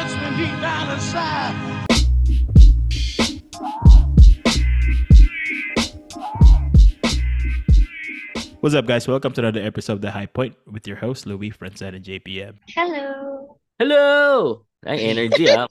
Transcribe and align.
touch 0.00 0.16
me 0.16 0.28
deep 0.40 0.56
down 0.64 0.88
inside. 0.96 1.52
What's 8.60 8.74
up, 8.74 8.86
guys? 8.86 9.08
Welcome 9.08 9.32
to 9.34 9.40
another 9.44 9.60
episode 9.60 10.00
of 10.00 10.00
The 10.00 10.10
High 10.10 10.24
Point 10.24 10.56
with 10.64 10.88
your 10.88 10.96
host, 10.96 11.26
Louis, 11.26 11.50
Francet, 11.50 11.92
and 11.92 12.04
JPM. 12.04 12.56
Hello. 12.68 13.60
Hello! 13.78 14.64
Ay, 14.88 15.12
energy 15.12 15.52
ah. 15.52 15.68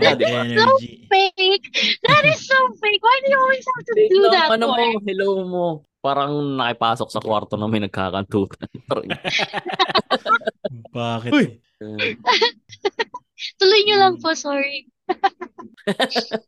yeah, 0.00 0.16
di 0.16 0.24
ba? 0.24 0.48
Energy. 0.48 1.04
Fake. 1.12 1.68
That 2.08 2.24
is 2.24 2.40
so 2.48 2.56
fake. 2.80 3.04
Why 3.04 3.20
do 3.20 3.32
you 3.32 3.36
always 3.36 3.64
have 3.68 3.84
to 3.84 3.92
do 3.92 4.08
Hello, 4.08 4.30
that 4.32 4.48
ano 4.48 4.72
mo, 4.72 4.84
hello 5.04 5.30
mo. 5.44 5.66
Parang 6.00 6.56
nakipasok 6.56 7.12
sa 7.12 7.20
kwarto 7.20 7.60
na 7.60 7.68
may 7.68 7.84
nagkakantutan. 7.84 8.72
Bakit? 10.96 11.32
Uy! 11.36 11.60
Tuloy 13.60 13.80
nyo 13.86 13.96
lang 13.98 14.14
po, 14.20 14.34
sorry. 14.34 14.86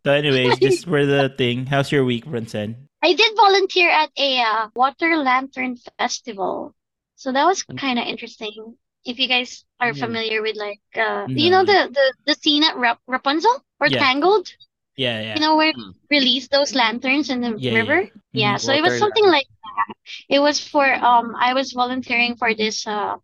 So 0.05 0.13
anyways, 0.13 0.59
just 0.59 0.85
for 0.87 1.05
the 1.07 1.33
thing, 1.37 1.67
how's 1.67 1.93
your 1.93 2.05
week, 2.05 2.25
Francet? 2.25 2.75
I 3.03 3.13
did 3.13 3.37
volunteer 3.37 3.89
at 3.91 4.11
a 4.19 4.41
uh, 4.41 4.69
water 4.75 5.17
lantern 5.17 5.77
festival. 5.99 6.75
So 7.17 7.33
that 7.33 7.45
was 7.45 7.63
kind 7.63 7.99
of 7.99 8.07
interesting. 8.07 8.53
If 9.05 9.19
you 9.19 9.29
guys 9.29 9.65
are 9.81 9.93
Mm. 9.93 9.99
familiar 9.99 10.43
with 10.43 10.57
like 10.57 10.81
uh 10.93 11.25
you 11.29 11.49
know 11.49 11.65
the 11.65 11.89
the 11.89 12.07
the 12.27 12.35
scene 12.37 12.65
at 12.65 12.77
Rap- 12.77 13.01
Rapunzel 13.09 13.65
or 13.81 13.89
Yeah. 13.89 13.99
Tangled? 13.99 14.53
Yeah, 14.97 15.21
yeah. 15.21 15.35
You 15.37 15.41
know 15.41 15.57
where 15.57 15.73
Mm. 15.73 15.97
release 16.11 16.49
those 16.49 16.75
lanterns 16.77 17.31
in 17.33 17.41
the 17.41 17.57
Yeah, 17.57 17.73
yeah. 17.73 17.79
river? 17.81 18.01
Yeah, 18.33 18.55
Mhm. 18.57 18.61
so 18.61 18.73
it 18.77 18.83
was 18.85 18.93
Water 18.93 18.99
something 19.01 19.25
like 19.27 19.49
that. 19.49 19.95
It 20.29 20.41
was 20.41 20.61
for 20.61 20.85
um 20.85 21.33
I 21.37 21.55
was 21.57 21.73
volunteering 21.73 22.37
for 22.37 22.53
this 22.53 22.85
uh 22.87 23.17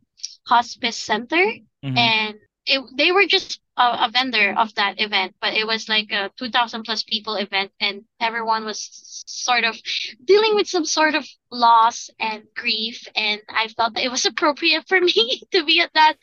hospice 0.49 0.97
center 0.97 1.45
Mhm. 1.85 1.97
and 1.97 2.35
it 2.67 2.83
they 2.97 3.13
were 3.13 3.27
just 3.27 3.61
a, 3.77 3.83
a 3.83 4.11
vendor 4.13 4.55
of 4.57 4.75
that 4.75 5.01
event, 5.01 5.35
but 5.41 5.55
it 5.55 5.67
was 5.67 5.89
like 5.89 6.11
a 6.13 6.31
2000 6.39 6.83
plus 6.85 7.03
people 7.03 7.37
event 7.37 7.73
and 7.81 8.05
everyone 8.21 8.65
was 8.65 9.25
sort 9.27 9.65
of 9.65 9.77
dealing 10.25 10.55
with 10.55 10.67
some 10.69 10.85
sort 10.85 11.15
of 11.15 11.27
loss 11.51 12.11
and 12.19 12.45
grief 12.57 13.07
and 13.15 13.41
I 13.49 13.69
felt 13.69 13.95
that 13.95 14.05
it 14.05 14.11
was 14.11 14.27
appropriate 14.27 14.89
for 14.89 15.01
me 15.01 15.43
to 15.53 15.65
be 15.65 15.81
at 15.81 15.91
that 15.95 16.15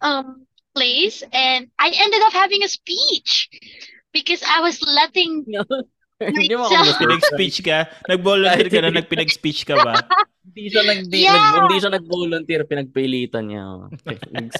um 0.00 0.46
place 0.74 1.22
and 1.32 1.68
I 1.78 1.90
ended 1.94 2.22
up 2.22 2.32
having 2.32 2.62
a 2.62 2.68
speech 2.68 3.48
because 4.12 4.42
I 4.46 4.60
was 4.60 4.80
letting 4.82 5.44
Hindi 6.34 6.54
mo 6.58 6.66
ako 6.66 6.74
Myself. 6.74 6.86
gusto. 6.90 7.02
Pinag-speech 7.06 7.56
ka? 7.62 7.78
Nag-volunteer 8.10 8.68
ka 8.68 8.78
na, 8.82 8.90
nagpinag-speech 8.90 9.60
ka 9.62 9.74
ba? 9.78 9.94
Hindi 10.48 10.64
siya, 10.72 10.82
nag, 10.82 11.00
di, 11.06 11.18
Yeah. 11.22 11.38
nag, 11.38 11.54
hindi 11.62 11.76
siya 11.78 11.92
nag-volunteer, 11.94 12.62
pinagpilitan 12.66 13.44
niya. 13.46 13.64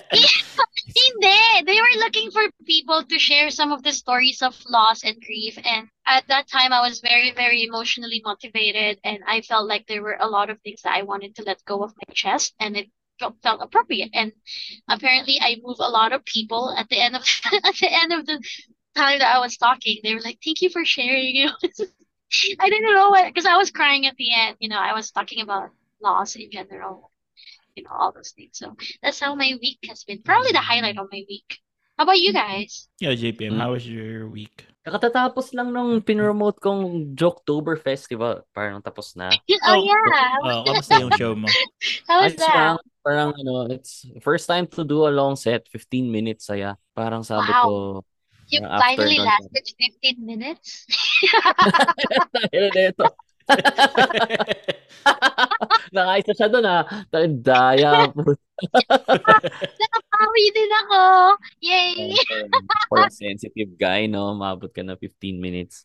Hindi, 0.89 1.41
they 1.67 1.77
were 1.81 1.97
looking 2.01 2.31
for 2.31 2.41
people 2.65 3.05
to 3.05 3.19
share 3.19 3.51
some 3.51 3.73
of 3.73 3.83
the 3.83 3.93
stories 3.93 4.41
of 4.41 4.57
loss 4.69 5.05
and 5.05 5.21
grief. 5.21 5.59
And 5.61 5.89
at 6.07 6.25
that 6.29 6.49
time, 6.49 6.73
I 6.73 6.81
was 6.81 7.01
very, 7.01 7.33
very 7.37 7.65
emotionally 7.65 8.23
motivated. 8.25 8.99
And 9.05 9.21
I 9.27 9.43
felt 9.43 9.69
like 9.69 9.85
there 9.87 10.01
were 10.03 10.17
a 10.21 10.29
lot 10.29 10.49
of 10.49 10.61
things 10.63 10.81
that 10.83 10.97
I 10.97 11.03
wanted 11.03 11.37
to 11.37 11.43
let 11.45 11.65
go 11.67 11.83
of 11.83 11.93
my 11.93 12.15
chest. 12.15 12.55
And 12.61 12.77
it 12.77 12.89
felt, 13.21 13.37
felt 13.43 13.61
appropriate. 13.61 14.11
And 14.15 14.33
apparently, 14.89 15.39
I 15.41 15.61
move 15.63 15.77
a 15.81 15.91
lot 15.91 16.13
of 16.13 16.25
people 16.25 16.73
at 16.73 16.89
the 16.89 17.01
end 17.01 17.17
of 17.17 17.23
at 17.53 17.75
the 17.77 17.91
end 17.93 18.13
of 18.13 18.25
the 18.25 18.41
time 18.99 19.23
that 19.23 19.31
I 19.31 19.39
was 19.39 19.55
talking. 19.57 20.03
They 20.03 20.15
were 20.19 20.25
like, 20.27 20.43
"Thank 20.43 20.61
you 20.63 20.71
for 20.71 20.83
sharing." 20.85 21.35
You 21.39 21.47
know, 21.49 21.87
I 22.61 22.69
didn't 22.69 22.93
know 22.93 23.09
what 23.09 23.25
because 23.33 23.49
I 23.49 23.57
was 23.57 23.73
crying 23.73 24.05
at 24.05 24.13
the 24.21 24.29
end. 24.35 24.61
You 24.61 24.69
know, 24.69 24.77
I 24.77 24.93
was 24.93 25.09
talking 25.15 25.41
about 25.41 25.73
loss 26.03 26.37
in 26.37 26.53
general. 26.53 27.09
You 27.73 27.89
know, 27.89 27.95
all 27.95 28.13
those 28.13 28.37
things. 28.37 28.59
So 28.61 28.77
that's 29.01 29.17
how 29.23 29.33
my 29.39 29.57
week 29.63 29.81
has 29.89 30.05
been. 30.05 30.21
Probably 30.21 30.53
the 30.53 30.61
highlight 30.61 30.99
of 30.99 31.09
my 31.09 31.25
week. 31.25 31.57
How 31.97 32.05
about 32.05 32.21
you 32.21 32.37
guys? 32.37 32.87
Yeah, 33.01 33.17
JPM, 33.17 33.57
Mm. 33.57 33.63
how 33.65 33.73
was 33.73 33.89
your 33.89 34.29
week? 34.29 34.67
Kakatatapos 34.85 35.51
lang 35.57 35.73
nung 35.73 36.05
pinromote 36.05 36.61
kong 36.61 37.15
Joketober 37.17 37.81
Festival. 37.81 38.45
Parang 38.53 38.79
tapos 38.85 39.17
na. 39.17 39.31
Oh, 39.67 39.83
yeah. 39.83 40.37
Oh, 40.45 40.69
kamusta 40.69 41.01
yung 41.01 41.15
show 41.17 41.33
mo? 41.35 41.49
How 42.09 42.23
was 42.23 42.33
Ayos 42.37 42.45
that? 42.45 42.55
lang. 42.55 42.77
Parang 43.03 43.31
ano, 43.35 43.73
it's 43.73 44.05
first 44.21 44.47
time 44.47 44.69
to 44.69 44.85
do 44.85 45.09
a 45.09 45.13
long 45.13 45.35
set, 45.35 45.65
15 45.73 46.07
minutes 46.13 46.47
saya. 46.47 46.77
Parang 46.93 47.25
sabi 47.25 47.51
Wow. 47.51 47.63
ko, 47.65 47.73
You 48.49 48.65
Uh, 48.65 48.81
finally 48.81 49.21
lasted 49.21 49.65
15 49.77 50.25
minutes. 50.25 50.89
dahil 52.33 52.73
nito. 52.73 53.05
Nakaisa 55.93 56.33
siya 56.33 56.49
doon 56.49 56.65
ah. 56.69 56.85
Daya. 57.13 58.09
Nakapawi 59.69 60.45
din 60.57 60.71
ako. 60.85 61.03
Yay! 61.61 62.17
For 62.89 63.05
a 63.05 63.13
sensitive 63.13 63.77
guy, 63.77 64.09
no? 64.09 64.33
Maabot 64.37 64.73
ka 64.73 64.81
na 64.81 64.97
15 64.97 65.37
minutes. 65.41 65.85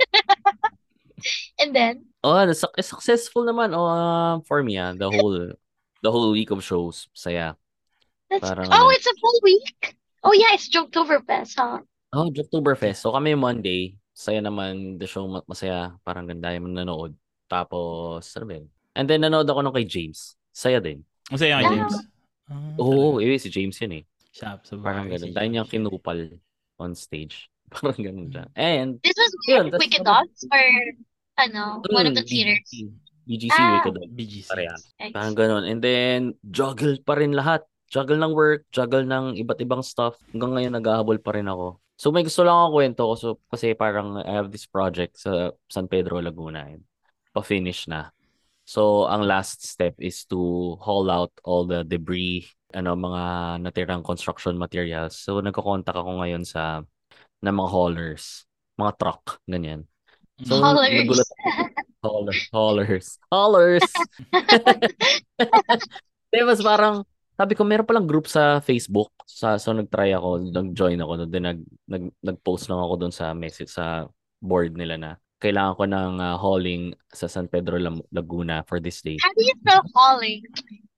And 1.60 1.74
then, 1.74 2.06
Oh, 2.22 2.46
the 2.46 2.54
suc- 2.54 2.74
successful 2.82 3.46
naman 3.46 3.74
oh, 3.74 3.86
uh, 3.86 4.34
for 4.46 4.62
me 4.62 4.78
ah. 4.78 4.90
The 4.94 5.06
whole 5.10 5.54
the 6.02 6.10
whole 6.10 6.32
week 6.34 6.50
of 6.50 6.62
shows. 6.64 7.06
Saya. 7.14 7.54
that's 8.30 8.42
Parang 8.42 8.68
oh, 8.70 8.90
it's 8.90 9.06
a 9.06 9.14
full 9.22 9.38
week. 9.42 9.94
Oh 10.22 10.34
yeah, 10.34 10.54
it's 10.54 10.68
Joketoberfest, 10.68 11.54
huh? 11.56 11.86
Oh, 12.08 12.32
Oktoberfest. 12.32 13.04
So 13.04 13.12
kami 13.12 13.36
Monday, 13.36 13.92
saya 14.16 14.40
naman 14.40 14.96
the 14.96 15.04
show 15.04 15.28
ma- 15.28 15.44
masaya. 15.44 15.92
Parang 16.00 16.24
ganda 16.24 16.56
yung 16.56 16.72
nanood. 16.72 17.12
Tapos, 17.48 18.24
ano 18.36 18.44
ba 18.48 18.54
yun? 18.56 18.66
And 18.96 19.04
then 19.04 19.20
nanood 19.22 19.44
ako 19.44 19.60
nung 19.60 19.76
kay 19.76 19.84
James. 19.84 20.36
Saya 20.50 20.80
din. 20.80 21.04
Masaya 21.28 21.60
ka, 21.60 21.62
Yeah. 21.62 21.72
James? 21.84 21.94
Ah, 22.48 22.80
Oo, 22.80 23.20
eh, 23.20 23.36
si 23.36 23.52
James 23.52 23.76
yun 23.76 24.00
eh. 24.00 24.04
Shop, 24.32 24.64
so 24.64 24.80
Parang 24.80 25.12
ganun. 25.12 25.28
si 25.28 25.36
Dahil 25.36 25.48
niyang 25.52 25.68
kinupal 25.68 26.32
on 26.80 26.96
stage. 26.96 27.52
Parang 27.72 28.00
ganun 28.00 28.32
siya. 28.32 28.44
And, 28.56 28.96
This 29.04 29.12
was 29.20 29.32
Yun, 29.44 29.68
Wicked 29.76 30.00
Dots 30.00 30.48
or 30.48 30.64
ano, 31.38 31.84
one 31.92 32.08
of 32.08 32.16
the 32.16 32.24
mm, 32.24 32.30
theaters. 32.32 32.64
BGC. 32.72 32.88
BGC 33.28 33.52
Ah. 33.52 33.70
Wicked 33.84 33.94
Dog. 34.00 34.08
BGC. 34.16 34.48
Parehas. 34.48 34.82
Nice. 34.96 35.12
Parang 35.12 35.36
ganun. 35.36 35.64
And 35.68 35.80
then, 35.84 36.20
juggle 36.48 36.96
pa 37.04 37.20
rin 37.20 37.36
lahat. 37.36 37.68
Juggle 37.88 38.16
ng 38.16 38.32
work, 38.32 38.64
juggle 38.68 39.04
ng 39.04 39.36
iba't 39.36 39.60
ibang 39.60 39.84
stuff. 39.84 40.16
Hanggang 40.32 40.56
ngayon, 40.56 40.72
naghahabol 40.76 41.20
pa 41.20 41.36
rin 41.36 41.48
ako. 41.48 41.76
So, 41.98 42.14
may 42.14 42.22
gusto 42.22 42.46
lang 42.46 42.54
ako 42.54 42.68
kwento 42.78 43.02
ko. 43.02 43.14
So, 43.18 43.28
kasi 43.50 43.74
parang 43.74 44.22
I 44.22 44.38
have 44.38 44.54
this 44.54 44.70
project 44.70 45.18
sa 45.18 45.50
San 45.66 45.90
Pedro, 45.90 46.22
Laguna. 46.22 46.70
And 46.70 46.86
pa-finish 47.34 47.90
na. 47.90 48.14
So, 48.62 49.10
ang 49.10 49.26
last 49.26 49.66
step 49.66 49.98
is 49.98 50.22
to 50.30 50.78
haul 50.78 51.10
out 51.10 51.34
all 51.42 51.66
the 51.66 51.82
debris, 51.82 52.46
ano, 52.70 52.94
mga 52.94 53.22
natirang 53.66 54.06
construction 54.06 54.54
materials. 54.54 55.18
So, 55.18 55.42
nagko-contact 55.42 55.98
ako 55.98 56.22
ngayon 56.22 56.46
sa 56.46 56.86
ng 57.42 57.54
mga 57.54 57.70
haulers, 57.74 58.46
mga 58.78 58.92
truck, 58.94 59.42
ganyan. 59.50 59.82
So, 60.46 60.62
Haulers. 60.62 60.94
nagulat 60.94 61.30
Hauler, 61.98 62.38
haulers. 62.54 63.18
Haulers! 63.32 63.90
Di 66.30 66.46
mas 66.46 66.62
parang, 66.62 67.02
sabi 67.38 67.54
ko, 67.54 67.62
meron 67.62 67.86
palang 67.86 68.10
group 68.10 68.26
sa 68.26 68.58
Facebook. 68.58 69.14
Sa, 69.22 69.54
so, 69.62 69.70
nag-try 69.70 70.10
ako, 70.10 70.50
nag-join 70.50 70.98
ako. 70.98 71.30
Then, 71.30 71.46
nag, 71.46 71.60
nag, 71.86 72.04
nag-post 72.18 72.66
lang 72.66 72.82
ako 72.82 72.94
doon 72.98 73.14
sa 73.14 73.30
message, 73.30 73.70
sa 73.70 74.10
board 74.42 74.74
nila 74.74 74.98
na 74.98 75.10
kailangan 75.38 75.78
ko 75.78 75.84
ng 75.86 76.12
uh, 76.18 76.34
hauling 76.34 76.98
sa 77.14 77.30
San 77.30 77.46
Pedro 77.46 77.78
Lam- 77.78 78.02
Laguna 78.10 78.66
for 78.66 78.82
this 78.82 78.98
day. 79.06 79.14
How 79.22 79.30
do 79.38 79.46
you 79.46 79.54
spell 79.62 79.86
hauling? 79.94 80.42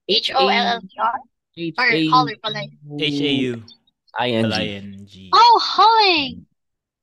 H-O-L-L-E-R? 0.09 1.17
Or 1.77 1.89
hauler 2.09 2.37
pala. 2.41 2.65
H-A-U. 2.97 3.61
I-N-G. 4.17 5.29
Oh, 5.31 5.55
hauling! 5.61 6.43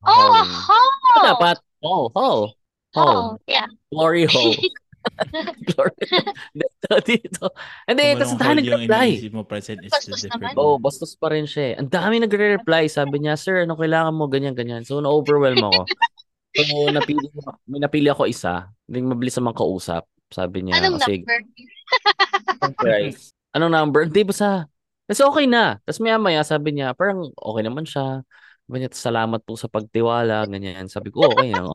Oh, 0.02 0.12
Hauling. 0.12 0.50
haul! 0.50 1.22
Dapat? 1.24 1.56
Oh. 1.82 2.10
Oh. 2.14 2.42
Oh, 2.98 3.38
yeah. 3.46 3.66
Glory 3.94 4.26
hole. 4.30 4.54
Glory 5.68 6.04
dito, 6.88 6.94
dito. 7.04 7.44
And 7.84 7.96
then, 7.98 8.16
Kung 8.16 8.20
tapos 8.24 8.34
hall 8.40 8.58
yung 8.62 8.88
nag-reply. 8.88 9.08
mo, 9.34 9.42
present 9.44 9.80
is 9.84 9.92
Bastos 9.92 10.24
the 10.24 10.28
different. 10.30 10.56
Oo, 10.56 10.74
oh, 10.74 10.76
bastos 10.80 11.12
pa 11.18 11.28
rin 11.34 11.44
siya 11.44 11.74
eh. 11.74 11.80
Ang 11.82 11.90
dami 11.92 12.22
nagre-reply. 12.22 12.88
Sabi 12.88 13.20
niya, 13.20 13.36
sir, 13.36 13.68
ano 13.68 13.76
kailangan 13.76 14.14
mo? 14.14 14.30
Ganyan, 14.30 14.56
ganyan. 14.56 14.82
So, 14.86 15.02
na-overwhelm 15.02 15.60
ako. 15.60 15.80
so, 16.56 16.64
napili, 16.88 17.26
may 17.68 17.80
napili 17.82 18.08
ako 18.08 18.30
isa. 18.30 18.72
Hindi 18.88 19.04
mabilis 19.04 19.36
naman 19.36 19.54
kausap. 19.54 20.08
Sabi 20.32 20.64
niya, 20.64 20.80
Anong 20.80 21.00
kasi, 21.00 21.24
number? 21.24 21.40
price. 22.80 23.32
Anong 23.56 23.72
number? 23.72 24.02
Hindi, 24.08 24.22
basta, 24.28 24.68
kasi 25.08 25.24
okay 25.24 25.48
na. 25.48 25.80
Tapos 25.88 26.00
maya 26.04 26.20
maya, 26.20 26.42
sabi 26.44 26.76
niya, 26.76 26.92
parang 26.92 27.32
okay 27.32 27.62
naman 27.64 27.88
siya. 27.88 28.20
Sabi 28.68 28.76
niya, 28.84 28.92
salamat 28.92 29.40
po 29.40 29.56
sa 29.56 29.72
pagtiwala, 29.72 30.44
ganyan. 30.44 30.84
Sabi 30.92 31.08
ko, 31.08 31.32
okay 31.32 31.48
na. 31.48 31.72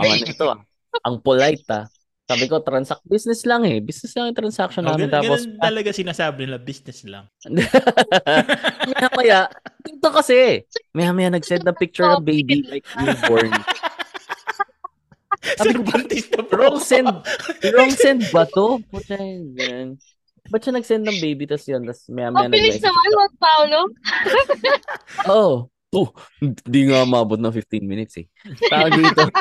Awan 0.00 0.16
na 0.24 0.28
ito 0.28 0.46
ah. 0.48 0.60
Ang 1.04 1.20
polite 1.20 1.68
ah. 1.68 1.84
Sabi 2.32 2.44
ko, 2.48 2.56
transact 2.60 3.04
business 3.04 3.44
lang 3.44 3.62
eh. 3.62 3.78
Business 3.78 4.12
lang 4.16 4.32
yung 4.32 4.38
transaction 4.38 4.82
Oh, 4.82 4.96
namin. 4.96 5.06
ganun, 5.06 5.14
Tapos, 5.20 5.40
ganun 5.44 5.60
talaga 5.60 5.88
sinasabi 5.92 6.48
nila, 6.48 6.56
business 6.56 7.04
lang. 7.04 7.28
maya 8.88 9.08
maya, 9.12 9.40
dito 9.80 10.08
kasi. 10.08 10.64
Maya 10.90 11.12
maya 11.12 11.28
nag-send 11.28 11.62
ng 11.62 11.76
picture 11.76 12.08
ng 12.08 12.24
baby 12.24 12.64
like 12.66 12.84
newborn. 12.96 13.52
Sabi 15.42 15.74
ko, 15.74 15.82
na 15.82 16.42
po. 16.46 16.54
wrong 16.54 16.78
send, 16.78 17.10
wrong 17.74 17.92
send 17.92 18.22
ba 18.30 18.46
to? 18.46 18.78
Puta, 18.88 19.18
yan. 19.18 19.98
ba't 20.50 20.60
siya 20.60 20.74
nag-send 20.74 21.02
ng 21.02 21.18
baby 21.18 21.44
tas 21.46 21.66
yun, 21.66 21.82
tas 21.82 22.06
maya 22.08 22.30
maya 22.30 22.46
Ang 22.46 22.54
bilis 22.54 22.78
nag-message 22.78 22.84
naman, 22.84 23.02
siya. 23.02 23.14
Juan 23.14 23.32
Paulo. 23.38 23.78
Oh, 25.28 25.52
oh, 25.92 26.08
hindi 26.40 26.80
nga 26.88 27.04
mabot 27.04 27.38
ng 27.38 27.52
15 27.52 27.82
minutes 27.82 28.14
eh. 28.18 28.26
Tawag 28.66 28.92
dito. 28.96 29.22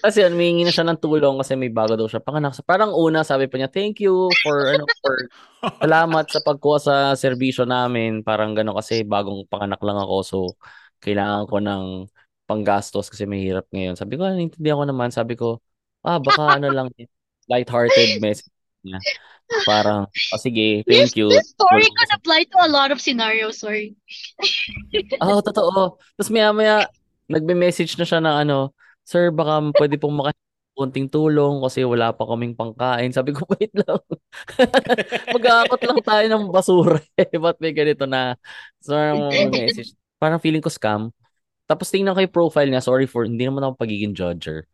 Kasi 0.00 0.24
yun, 0.24 0.32
humingi 0.38 0.62
na 0.64 0.72
siya 0.72 0.86
ng 0.86 1.00
tulong 1.02 1.36
kasi 1.36 1.52
may 1.58 1.68
bago 1.68 1.98
daw 1.98 2.08
siya 2.08 2.22
panganak. 2.22 2.56
So, 2.56 2.64
parang 2.64 2.94
una, 2.94 3.26
sabi 3.26 3.50
pa 3.50 3.60
niya, 3.60 3.68
thank 3.68 4.00
you 4.00 4.30
for, 4.40 4.56
ano, 4.72 4.84
for, 5.02 5.14
salamat 5.82 6.24
sa 6.30 6.40
pagkuha 6.40 6.78
sa 6.80 6.94
serbisyo 7.18 7.68
namin. 7.68 8.22
Parang 8.22 8.54
gano'n 8.56 8.76
kasi 8.78 9.02
bagong 9.04 9.44
panganak 9.50 9.82
lang 9.82 9.98
ako. 9.98 10.16
So, 10.24 10.38
kailangan 11.02 11.44
ko 11.50 11.56
ng 11.60 11.84
panggastos 12.46 13.10
kasi 13.10 13.26
mahirap 13.26 13.66
ngayon. 13.74 13.98
Sabi 13.98 14.14
ko, 14.16 14.24
naintindihan 14.30 14.78
ko 14.80 14.86
naman. 14.86 15.10
Sabi 15.10 15.34
ko, 15.34 15.58
ah, 16.06 16.22
baka 16.22 16.62
ano 16.62 16.70
lang, 16.70 16.88
lighthearted 17.50 18.22
message 18.22 18.48
niya. 18.86 19.02
Parang, 19.66 20.06
oh, 20.06 20.40
sige, 20.40 20.82
This, 20.86 21.10
thank 21.10 21.12
you. 21.18 21.30
this 21.30 21.54
story 21.54 21.86
could 21.86 22.12
apply 22.14 22.46
to 22.46 22.58
a 22.62 22.70
lot 22.70 22.90
of 22.90 23.02
scenarios, 23.02 23.62
sorry. 23.62 23.94
Oo, 25.22 25.42
totoo. 25.42 25.98
Tapos 25.98 26.30
maya-maya, 26.30 26.86
nagbe-message 27.26 27.98
na 27.98 28.06
siya 28.06 28.22
na 28.22 28.42
ano, 28.42 28.74
Sir, 29.06 29.30
baka 29.30 29.62
pwede 29.78 29.94
pong 30.02 30.18
maka 30.18 30.34
konting 30.76 31.08
tulong 31.08 31.64
kasi 31.64 31.86
wala 31.86 32.12
pa 32.12 32.28
kaming 32.28 32.52
pangkain. 32.52 33.08
Sabi 33.14 33.32
ko, 33.32 33.46
wait 33.56 33.72
lang. 33.72 33.96
Mag-aakot 35.32 35.80
lang 35.80 36.00
tayo 36.04 36.24
ng 36.28 36.44
basura 36.52 37.00
eh. 37.16 37.32
Ba't 37.38 37.56
may 37.62 37.72
ganito 37.72 38.04
na? 38.04 38.36
So, 38.84 38.92
message. 39.48 39.96
Parang 40.20 40.42
feeling 40.42 40.60
ko 40.60 40.68
scam. 40.68 41.14
Tapos 41.64 41.88
tingnan 41.88 42.12
ko 42.12 42.20
yung 42.20 42.36
profile 42.36 42.68
niya. 42.68 42.84
Sorry 42.84 43.08
for, 43.08 43.24
hindi 43.24 43.48
naman 43.48 43.64
ako 43.64 43.80
pagiging 43.80 44.12
judger. 44.12 44.68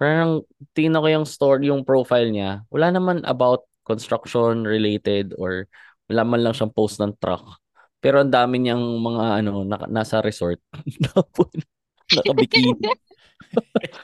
Parang 0.00 0.46
tingnan 0.72 1.04
ko 1.04 1.08
yung 1.12 1.26
story, 1.28 1.68
yung 1.68 1.84
profile 1.84 2.32
niya. 2.32 2.64
Wala 2.72 2.88
naman 2.94 3.20
about 3.28 3.68
construction 3.84 4.64
related 4.64 5.36
or 5.36 5.68
wala 6.08 6.22
man 6.24 6.40
lang 6.42 6.54
siyang 6.56 6.72
post 6.72 6.96
ng 7.02 7.12
truck. 7.20 7.44
Pero 8.00 8.22
ang 8.22 8.32
dami 8.32 8.62
niyang 8.62 8.82
mga 9.02 9.24
ano, 9.44 9.66
naka, 9.68 9.86
nasa 9.90 10.22
resort. 10.24 10.62
Nakabikini. 12.16 12.72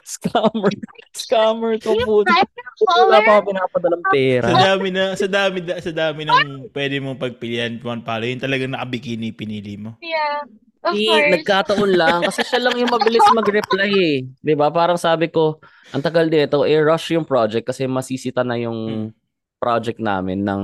Scammer. 0.03 0.71
Scammer 1.13 1.73
to 1.77 1.93
po. 2.01 2.23
Wala 2.25 3.19
pa 3.21 3.31
ako 3.37 3.43
pinapadalang 3.49 4.03
pera. 4.09 4.47
Sa 4.47 4.57
dami 4.57 4.87
na, 4.89 5.03
sa 5.13 5.27
dami, 5.27 5.57
sa 5.63 5.91
dami 5.91 6.21
ng 6.23 6.41
pwede 6.69 6.95
mong 6.97 7.17
pagpilian, 7.17 7.77
Juan 7.77 8.01
Palo, 8.01 8.23
yun 8.23 8.37
talagang 8.37 8.71
nakabikini 8.71 9.31
pinili 9.31 9.75
mo. 9.75 9.95
Yeah, 9.99 10.43
of 10.83 10.93
Eh, 10.93 11.05
course. 11.05 11.31
nagkataon 11.33 11.91
lang 11.93 12.19
kasi 12.23 12.43
siya 12.43 12.59
lang 12.59 12.75
yung 12.75 12.91
mabilis 12.91 13.23
mag-reply 13.31 13.89
eh. 13.89 14.17
'Di 14.41 14.53
ba? 14.53 14.67
Parang 14.67 14.97
sabi 14.97 15.27
ko, 15.27 15.59
ang 15.89 16.01
tagal 16.01 16.27
dito, 16.27 16.63
eh 16.63 16.79
rush 16.79 17.13
yung 17.13 17.23
project 17.23 17.63
kasi 17.65 17.85
masisita 17.85 18.41
na 18.41 18.57
yung 18.57 19.11
project 19.57 19.97
namin 19.97 20.43
ng 20.43 20.63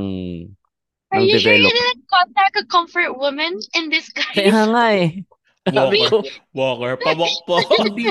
Are 1.10 1.18
ng 1.18 1.26
you 1.26 1.40
sure 1.40 1.56
you 1.56 1.66
develop. 1.66 1.72
didn't 1.72 2.04
contact 2.06 2.54
a 2.54 2.66
comfort 2.66 3.12
woman 3.16 3.58
in 3.74 3.90
this 3.90 4.12
guy? 4.12 4.30
Kaya 4.36 4.68
nga 4.68 4.86
eh. 4.94 5.24
Walker, 5.70 6.22
walker, 6.52 6.94
pabok 7.00 7.34
po. 7.46 7.56
hindi. 7.86 8.10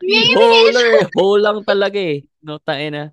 Maybe 0.00 0.34
Holer. 0.34 1.06
Hole 1.14 1.40
lang 1.42 1.58
talaga 1.64 1.98
eh. 1.98 2.24
No, 2.40 2.58
tayo 2.60 2.86
na. 2.88 3.04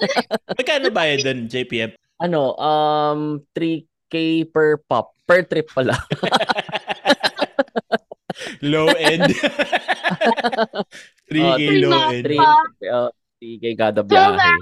Magkano 0.58 0.88
bayad 0.90 1.20
doon, 1.22 1.44
JPM? 1.46 1.92
Ano, 2.16 2.56
um, 2.56 3.40
3K 3.52 4.46
per 4.48 4.80
pop. 4.84 5.12
Per 5.24 5.44
trip 5.46 5.68
pala. 5.70 5.94
Low 8.64 8.88
end. 8.88 9.28
3K 11.28 11.60
Oh, 11.60 11.76
low 11.86 12.08
end. 12.10 12.24
3, 12.24 12.36
Pa. 12.36 12.52
uh, 12.88 13.10
3K 13.38 13.64
kada 13.76 14.00
12 14.02 14.08
biyahe. 14.08 14.52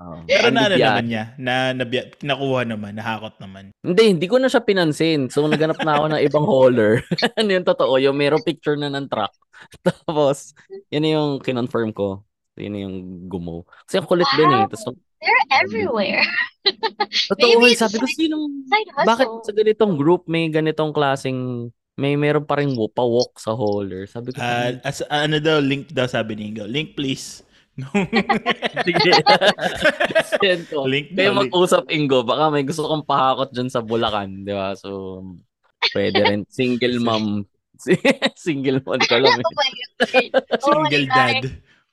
Hours. 0.00 0.24
Oo. 0.24 0.26
Pero 0.26 0.48
na 0.48 0.66
ano 0.66 0.74
naman 0.80 1.06
niya, 1.06 1.24
na, 1.36 1.76
nabiya, 1.76 2.08
nakuha 2.24 2.64
naman, 2.64 2.96
nahakot 2.96 3.36
naman. 3.36 3.70
Hindi, 3.84 4.16
hindi 4.16 4.26
ko 4.26 4.40
na 4.40 4.48
siya 4.48 4.64
pinansin. 4.64 5.28
So, 5.28 5.44
naganap 5.44 5.76
na 5.84 6.00
ako 6.00 6.04
ng 6.16 6.22
ibang 6.24 6.46
hauler. 6.48 7.04
ano 7.38 7.48
yung 7.52 7.68
totoo? 7.68 8.00
Yung 8.00 8.16
mayroong 8.16 8.44
picture 8.44 8.80
na 8.80 8.88
ng 8.88 9.06
truck. 9.06 9.36
Tapos, 9.86 10.56
yun 10.88 11.04
na 11.04 11.10
yung 11.20 11.30
kinonfirm 11.44 11.92
ko. 11.92 12.24
Yun 12.56 12.72
na 12.72 12.80
yung 12.88 12.96
gumo. 13.28 13.68
Kasi 13.84 14.00
ang 14.00 14.08
kulit 14.08 14.28
din 14.36 14.48
eh. 14.48 14.64
Wow. 14.64 14.72
Tapos, 14.72 14.96
They're 15.20 15.46
everywhere. 15.52 16.24
totoo, 17.28 17.44
eh, 17.44 17.56
Maybe 17.60 17.76
sabi 17.76 18.00
ko, 18.00 18.08
sinong, 18.08 18.64
bakit 19.04 19.28
sa 19.44 19.52
ganitong 19.52 20.00
group 20.00 20.24
may 20.24 20.48
ganitong 20.48 20.96
klaseng, 20.96 21.68
may 22.00 22.16
meron 22.16 22.48
pa 22.48 22.56
rin 22.56 22.72
wo- 22.72 22.88
pa-walk 22.88 23.36
sa 23.36 23.52
hauler. 23.52 24.08
Sabi 24.08 24.32
ko, 24.32 24.40
Ah, 24.40 24.72
as, 24.80 25.04
ano 25.12 25.36
daw, 25.36 25.60
link 25.60 25.92
daw 25.92 26.08
sabi 26.08 26.40
ni 26.40 26.48
Ingo. 26.48 26.64
Link 26.64 26.96
please. 26.96 27.44
sige. 28.86 29.12
Send 30.40 30.62
ko. 30.70 30.84
link 30.86 31.12
link. 31.14 31.36
mag-usap, 31.36 31.88
Ingo. 31.88 32.22
Baka 32.22 32.50
may 32.52 32.64
gusto 32.64 32.86
kong 32.86 33.06
pahakot 33.06 33.50
dyan 33.50 33.68
sa 33.68 33.80
Bulacan. 33.84 34.44
Di 34.44 34.52
ba? 34.52 34.74
So, 34.76 35.22
pwede 35.94 36.20
rin. 36.24 36.42
Single 36.48 36.98
mom. 37.06 37.44
Single 38.36 38.84
mom 38.84 39.00
ka 39.00 39.16
lang. 39.16 39.40
oh. 39.40 39.54
Oh 40.60 40.84
Single 40.84 41.06
God. 41.08 41.16
dad. 41.16 41.42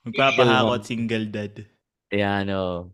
Magpapahakot, 0.08 0.82
single 0.88 1.28
dad. 1.28 1.54
Ayan, 2.16 2.48
o. 2.56 2.92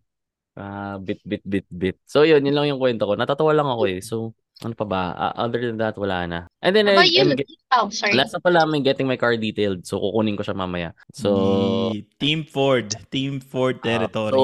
Ah, 0.54 0.98
bit, 1.02 1.22
bit, 1.26 1.42
bit, 1.46 1.66
bit. 1.70 1.98
So, 2.06 2.26
yun, 2.26 2.46
yun 2.46 2.54
lang 2.54 2.70
yung 2.70 2.82
kwento 2.82 3.06
ko. 3.10 3.14
Natatawa 3.18 3.54
lang 3.54 3.70
ako 3.70 3.84
eh. 3.90 4.02
So, 4.02 4.38
ano 4.64 4.74
pa 4.74 4.84
ba? 4.84 5.04
Ah, 5.12 5.34
other 5.44 5.60
than 5.60 5.78
that, 5.78 5.96
wala 5.96 6.24
na. 6.26 6.40
And 6.60 6.72
then, 6.72 6.88
How 6.88 7.04
I? 7.04 7.12
I'm 7.20 7.36
get- 7.36 7.48
Oh, 7.74 7.90
sorry. 7.90 8.14
last 8.16 8.32
na 8.32 8.40
pala, 8.40 8.64
I'm 8.64 8.74
getting 8.82 9.06
my 9.06 9.16
car 9.16 9.36
detailed. 9.36 9.84
So, 9.84 10.00
kukunin 10.00 10.36
ko 10.36 10.44
siya 10.44 10.56
mamaya. 10.56 10.92
So, 11.12 11.92
Team 12.18 12.44
Ford. 12.44 12.96
Team 13.10 13.40
Ford 13.40 13.78
ah, 13.82 13.86
territory. 13.86 14.34
so, 14.36 14.44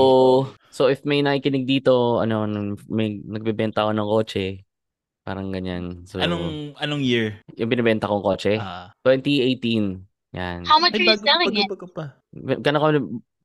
so, 0.69 0.81
if 0.87 1.03
may 1.03 1.21
nakikinig 1.21 1.65
dito, 1.65 2.19
ano, 2.19 2.45
may 2.87 3.19
nagbebenta 3.21 3.85
ako 3.85 3.91
ng 3.95 4.09
kotse, 4.09 4.45
parang 5.23 5.53
ganyan. 5.53 6.03
So, 6.09 6.17
anong 6.17 6.73
anong 6.77 7.01
year? 7.05 7.39
yung 7.53 7.69
binibenta 7.69 8.09
kong 8.09 8.25
kotse, 8.25 8.57
Ah. 8.57 8.89
2018. 9.05 10.03
Yan. 10.33 10.61
How 10.65 10.77
much 10.77 10.93
Ay, 10.93 11.01
are 11.01 11.05
you 11.05 11.09
bago, 11.17 11.25
selling 11.25 11.49
bago, 11.49 11.61
it? 11.61 11.69
bago 11.73 11.87
pa. 11.89 12.05
Gano'n 12.35 12.81
ko, 12.81 12.87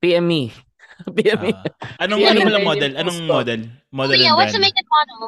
PME. 0.00 0.42
PME. 1.16 1.50
Ah. 1.56 2.04
anong 2.04 2.20
Yeah, 2.20 2.30
ano 2.32 2.38
yun 2.40 2.46
mo 2.46 2.52
lang 2.52 2.64
na 2.64 2.68
model? 2.68 2.92
Anong 2.96 3.18
ko. 3.20 3.32
model? 3.32 3.60
Oh, 3.64 3.82
Model 3.94 4.18
yeah. 4.20 4.32
and 4.32 4.36
What's 4.36 4.52
the 4.52 4.60
brand. 4.60 4.68
make 4.68 4.76
and 4.76 4.88
model? 4.90 5.20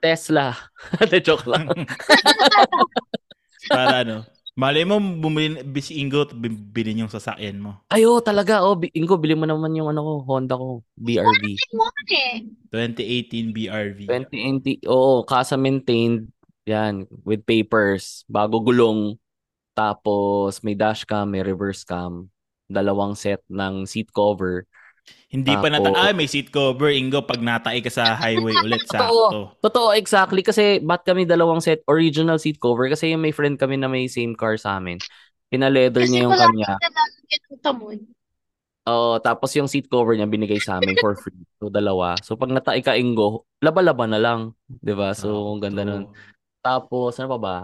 Tesla. 0.00 0.56
De 1.10 1.20
joke 1.20 1.48
lang. 1.48 1.68
Para 3.70 4.06
ano? 4.06 4.16
Malay 4.56 4.88
mo, 4.88 4.96
bumili, 4.96 5.60
si 5.84 6.00
Ingo, 6.00 6.24
bibili 6.32 6.96
yung 6.96 7.12
sasakyan 7.12 7.60
mo. 7.60 7.84
Ayo, 7.92 8.24
talaga. 8.24 8.64
Oh, 8.64 8.80
Ingo, 8.96 9.20
bili 9.20 9.36
mo 9.36 9.44
naman 9.44 9.76
yung 9.76 9.92
ano 9.92 10.00
ko, 10.00 10.12
Honda 10.24 10.56
ko, 10.56 10.80
BRV. 10.96 11.44
I 11.44 11.76
want 11.76 12.08
it. 12.08 12.40
2018 12.72 13.52
BRV. 13.52 13.98
2020, 14.08 14.80
oo, 14.88 15.28
casa 15.28 15.60
maintained. 15.60 16.32
Yan, 16.64 17.04
with 17.20 17.44
papers, 17.44 18.24
bago 18.32 18.64
gulong. 18.64 19.20
Tapos 19.76 20.64
may 20.64 20.72
dashcam, 20.72 21.28
may 21.28 21.44
reverse 21.44 21.84
cam. 21.84 22.32
Dalawang 22.64 23.12
set 23.12 23.44
ng 23.52 23.84
seat 23.84 24.08
cover. 24.08 24.64
Hindi 25.26 25.52
pa 25.58 25.68
nata... 25.68 25.90
Ah, 25.92 26.14
may 26.14 26.30
seat 26.30 26.54
cover, 26.54 26.88
Ingo, 26.94 27.20
pag 27.26 27.42
natay 27.42 27.82
ka 27.82 27.90
sa 27.90 28.14
highway 28.14 28.54
ulit, 28.64 28.86
sakto. 28.86 29.10
Totoo. 29.10 29.42
Totoo, 29.60 29.88
exactly. 29.92 30.40
Kasi 30.40 30.78
ba't 30.78 31.02
kami 31.02 31.26
dalawang 31.26 31.58
set, 31.58 31.82
original 31.90 32.38
seat 32.38 32.62
cover? 32.62 32.86
Kasi 32.86 33.10
yung 33.10 33.22
may 33.26 33.34
friend 33.34 33.58
kami 33.58 33.76
na 33.76 33.90
may 33.90 34.06
same 34.06 34.38
car 34.38 34.54
sa 34.54 34.78
amin. 34.78 35.02
Pina-leather 35.50 36.06
Kasi 36.06 36.10
niya 36.14 36.20
yung 36.30 36.38
kanya. 36.38 36.74
Oo, 38.86 39.18
tapos 39.18 39.50
yung 39.58 39.66
seat 39.66 39.90
cover 39.90 40.14
niya 40.14 40.30
binigay 40.30 40.62
sa 40.62 40.78
amin 40.78 40.94
for 41.02 41.18
free. 41.18 41.42
So, 41.58 41.66
dalawa. 41.66 42.14
So, 42.22 42.38
pag 42.38 42.54
natay 42.54 42.86
ka, 42.86 42.94
Ingo, 42.94 43.42
laba-laba 43.58 44.06
na 44.06 44.22
lang. 44.22 44.54
'Di 44.70 44.94
ba 44.94 45.10
So, 45.10 45.58
ang 45.58 45.58
ganda 45.58 45.82
nun. 45.82 46.14
Tapos, 46.62 47.18
ano 47.18 47.34
pa 47.34 47.38
ba? 47.38 47.56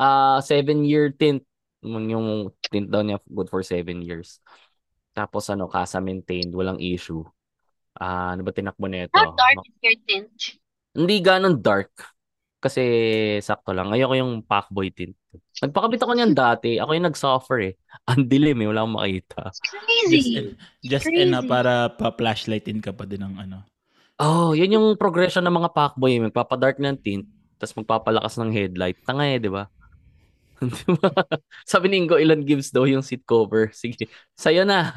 Ah, 0.00 0.40
seven-year 0.40 1.12
tint. 1.20 1.44
Yung, 1.84 2.08
yung 2.08 2.26
tint 2.72 2.88
daw 2.88 3.04
niya 3.04 3.20
good 3.28 3.52
for 3.52 3.60
seven 3.60 4.00
years. 4.00 4.40
Tapos, 5.14 5.46
ano, 5.48 5.70
casa 5.70 6.02
maintained, 6.02 6.50
walang 6.52 6.82
issue. 6.82 7.22
Ah, 7.94 8.34
ano 8.34 8.42
ba 8.42 8.50
tinakbo 8.50 8.90
nito? 8.90 9.14
How 9.14 9.30
dark 9.38 9.62
is 9.62 9.78
your 9.78 9.98
tint? 10.02 10.34
Hindi 10.90 11.16
ganun 11.22 11.62
dark. 11.62 11.94
Kasi 12.58 12.82
sakto 13.44 13.70
lang. 13.70 13.92
Ayoko 13.92 14.18
yung 14.18 14.42
Pacboy 14.42 14.90
tint. 14.90 15.14
Nagpakabit 15.62 16.00
ako 16.02 16.12
niyan 16.16 16.32
dati. 16.34 16.80
Ako 16.80 16.90
yung 16.96 17.06
nag-suffer 17.06 17.58
eh. 17.60 17.72
Ang 18.10 18.26
dilim 18.26 18.58
eh. 18.64 18.68
Wala 18.72 18.82
akong 18.82 18.96
makita. 18.98 19.40
It's 19.52 19.60
crazy. 19.62 20.18
Just, 20.18 20.50
just 20.82 21.06
Crazy. 21.06 21.28
enough 21.28 21.46
para 21.46 21.92
pa-flashlightin 21.94 22.80
ka 22.82 22.90
pa 22.90 23.06
din 23.06 23.22
ng 23.22 23.36
ano. 23.36 23.62
Oh, 24.18 24.54
yun 24.54 24.74
yung 24.74 24.86
progression 24.94 25.42
ng 25.44 25.54
mga 25.54 25.70
Pacboy. 25.74 26.18
Magpapadark 26.22 26.78
ng 26.78 26.98
tint, 27.02 27.26
tapos 27.58 27.74
magpapalakas 27.82 28.38
ng 28.38 28.50
headlight. 28.54 28.96
Tanga 29.02 29.26
eh, 29.26 29.42
di 29.42 29.50
ba? 29.50 29.66
Sabi 31.70 31.86
ni 31.90 32.04
Ingo, 32.04 32.16
Ilan 32.20 32.44
Gibbs 32.44 32.70
daw 32.70 32.84
yung 32.84 33.02
seat 33.02 33.24
cover. 33.26 33.72
Sige, 33.74 34.06
sa'yo 34.38 34.62
na. 34.62 34.92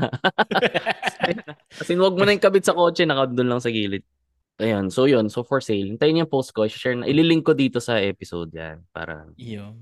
Kasi 1.80 1.96
wag 1.98 2.16
mo 2.16 2.24
na 2.24 2.36
yung 2.36 2.44
kabit 2.44 2.68
sa 2.68 2.76
kotse, 2.76 3.04
nakadun 3.04 3.48
lang 3.48 3.62
sa 3.64 3.72
gilid. 3.72 4.04
Ayan, 4.58 4.90
so 4.90 5.06
yun. 5.06 5.30
So 5.30 5.46
for 5.46 5.62
sale. 5.62 5.86
Hintayin 5.86 6.26
yung 6.26 6.32
post 6.32 6.50
ko. 6.50 6.66
Share 6.66 6.98
na. 6.98 7.06
Ililink 7.06 7.46
ko 7.46 7.54
dito 7.54 7.78
sa 7.78 8.02
episode 8.02 8.50
yan. 8.50 8.82
Para, 8.90 9.30
Yun. 9.38 9.78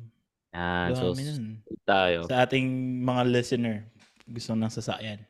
yan. 0.51 0.89
So, 0.96 1.15
nun. 1.15 1.63
tayo. 1.88 2.27
Sa 2.27 2.44
ating 2.44 2.68
mga 3.04 3.24
listener, 3.32 3.88
gusto 4.27 4.51
ng 4.51 4.72
sasakyan. 4.72 5.24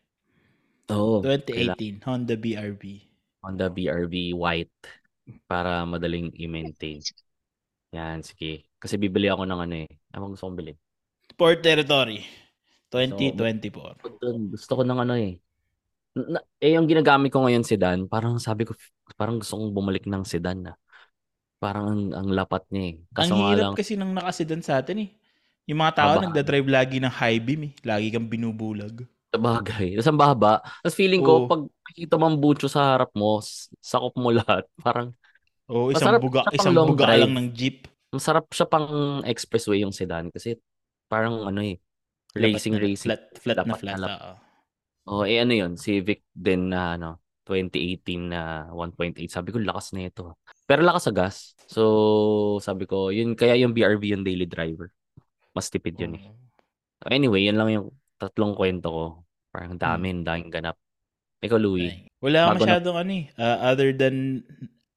Oo. 0.89 1.21
kailangan 1.21 1.77
2018, 1.77 2.05
Honda 2.05 2.35
BRV. 2.37 2.83
Honda 3.45 3.67
BRV 3.69 4.33
white 4.33 4.73
para 5.45 5.85
madaling 5.85 6.33
i-maintain. 6.37 7.01
Yan, 7.93 8.21
sige. 8.21 8.65
Kasi 8.85 9.01
bibili 9.01 9.25
ako 9.25 9.49
ng 9.49 9.59
ano 9.65 9.75
eh. 9.81 9.89
Ano 10.13 10.29
gusto 10.29 10.45
kong 10.45 10.57
bilhin? 10.61 10.77
Sport 11.33 11.65
Territory. 11.65 12.21
2024. 12.93 13.97
Gusto, 13.97 14.21
dun, 14.21 14.53
gusto 14.53 14.71
ko 14.77 14.81
ng 14.85 14.99
ano 15.01 15.13
eh. 15.17 15.41
Na, 16.13 16.39
eh, 16.61 16.77
yung 16.77 16.85
ginagamit 16.85 17.33
ko 17.33 17.41
ngayon 17.41 17.65
sedan, 17.65 18.05
parang 18.05 18.37
sabi 18.37 18.63
ko, 18.63 18.77
parang 19.17 19.41
gusto 19.41 19.57
kong 19.57 19.73
bumalik 19.73 20.05
ng 20.05 20.21
sedan 20.21 20.69
na. 20.69 20.73
Parang 21.57 21.89
ang, 21.89 22.03
ang 22.13 22.27
lapat 22.29 22.61
niya 22.69 22.93
eh. 22.93 22.95
Kaso 23.09 23.33
Ang 23.33 23.41
hirap 23.49 23.57
lang, 23.57 23.73
kasi 23.73 23.97
nang 23.97 24.13
nakasedan 24.13 24.61
sa 24.61 24.77
atin 24.77 25.09
eh. 25.09 25.09
Yung 25.65 25.81
mga 25.81 25.97
tao 25.97 26.09
Baba. 26.21 26.29
nagdadrive 26.29 26.69
lagi 26.69 27.01
ng 27.01 27.09
high 27.09 27.41
beam 27.41 27.67
eh. 27.67 27.73
Lagi 27.81 28.13
kang 28.13 28.29
binubulag. 28.29 29.01
sa 29.33 29.41
bagay. 29.41 29.97
Tapos 29.97 30.09
ang 30.13 30.21
baba. 30.21 30.53
Tapos 30.85 30.95
feeling 30.95 31.25
ko, 31.25 31.43
Oo. 31.43 31.49
pag 31.49 31.61
nakikita 31.89 32.15
mo 32.21 32.29
ang 32.29 32.37
butso 32.37 32.69
sa 32.69 32.95
harap 32.95 33.11
mo, 33.17 33.41
sakop 33.81 34.13
mo 34.15 34.29
lahat. 34.29 34.69
Parang, 34.79 35.11
Oo, 35.67 35.89
isang 35.89 36.13
Masarap 36.13 36.21
buga, 36.21 36.41
isang 36.53 36.77
buga 36.77 37.03
drive. 37.09 37.23
lang 37.25 37.33
ng 37.33 37.49
jeep. 37.51 37.89
Masarap 38.15 38.47
siya 38.49 38.65
pang 38.65 38.87
expressway 39.23 39.83
yung 39.83 39.91
sedan. 39.91 40.31
Kasi 40.31 40.55
parang 41.05 41.43
ano 41.43 41.59
eh, 41.59 41.77
racing, 42.33 42.75
Lapat 42.75 42.81
na- 42.81 42.87
racing. 42.87 43.09
Flat, 43.11 43.23
flat 43.35 43.57
na 43.57 43.63
Lapat 43.65 43.79
flat. 43.79 43.97
na 43.99 44.07
oo. 44.09 44.35
Oh, 45.05 45.21
eh 45.21 45.37
ano 45.37 45.53
yun, 45.53 45.77
Civic 45.77 46.25
din 46.33 46.73
na 46.73 46.97
ano, 46.97 47.21
2018 47.45 48.25
na 48.25 48.41
1.8. 48.73 49.29
Sabi 49.29 49.53
ko, 49.53 49.61
lakas 49.61 49.93
na 49.93 50.09
ito. 50.09 50.33
Pero 50.65 50.81
lakas 50.81 51.05
sa 51.05 51.13
gas. 51.13 51.53
So, 51.69 52.57
sabi 52.57 52.89
ko, 52.89 53.13
yun 53.13 53.37
kaya 53.37 53.53
yung 53.53 53.69
BRV 53.71 54.01
yung 54.01 54.25
daily 54.25 54.49
driver. 54.49 54.89
Mas 55.53 55.69
tipid 55.69 55.93
yun 55.95 56.17
eh. 56.17 56.25
Oo. 56.25 56.33
Anyway, 57.05 57.45
yun 57.45 57.53
lang 57.53 57.69
yung 57.69 57.87
tatlong 58.17 58.57
kwento 58.57 58.89
ko. 58.89 59.05
Parang 59.53 59.77
dami, 59.77 60.09
Hmm. 60.09 60.25
daming 60.25 60.49
ganap. 60.49 60.73
Ikaw, 61.39 61.59
Louie. 61.61 62.09
Wala 62.17 62.49
Bago 62.49 62.65
na- 62.65 62.81
masyadong 62.81 62.97
ano 62.97 63.11
eh. 63.13 63.25
Uh, 63.37 63.57
other 63.61 63.93
than, 63.93 64.41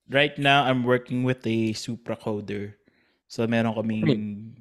right 0.09 0.41
now, 0.41 0.65
I'm 0.65 0.89
working 0.89 1.29
with 1.29 1.45
a 1.45 1.77
Supra 1.77 2.17
coder. 2.17 2.81
So, 3.29 3.45
meron 3.45 3.77
kaming, 3.77 4.57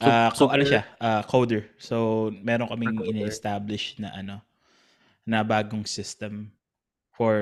Sup- 0.00 0.08
ah 0.08 0.32
ko, 0.32 0.48
ano 0.48 0.64
siya, 0.64 0.82
ah, 0.96 1.20
coder. 1.22 1.68
So, 1.76 2.28
meron 2.40 2.72
kaming 2.72 3.04
in-establish 3.04 4.00
na 4.00 4.08
ano, 4.16 4.40
na 5.28 5.44
bagong 5.44 5.84
system 5.84 6.48
for 7.12 7.36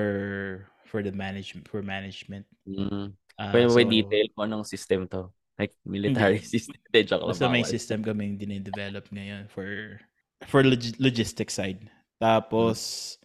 for 0.83 0.99
the 0.99 1.15
management 1.15 1.65
for 1.71 1.79
management. 1.79 2.43
Mm. 2.67 3.15
Ah, 3.39 3.55
Pwede 3.55 3.71
so, 3.71 3.79
detail 3.87 4.27
mo 4.35 4.43
anong 4.43 4.67
system 4.67 5.07
to. 5.07 5.31
Like 5.55 5.71
military 5.87 6.43
system. 6.53 6.75
Hindi, 6.91 7.07
joke. 7.07 7.23
Basta 7.23 7.47
may 7.47 7.63
system 7.63 8.03
kaming 8.03 8.35
dine-develop 8.35 9.07
ngayon 9.15 9.47
for 9.47 9.99
for 10.51 10.61
log- 10.67 10.99
logistics 10.99 11.55
side. 11.55 11.87
Tapos 12.19 13.15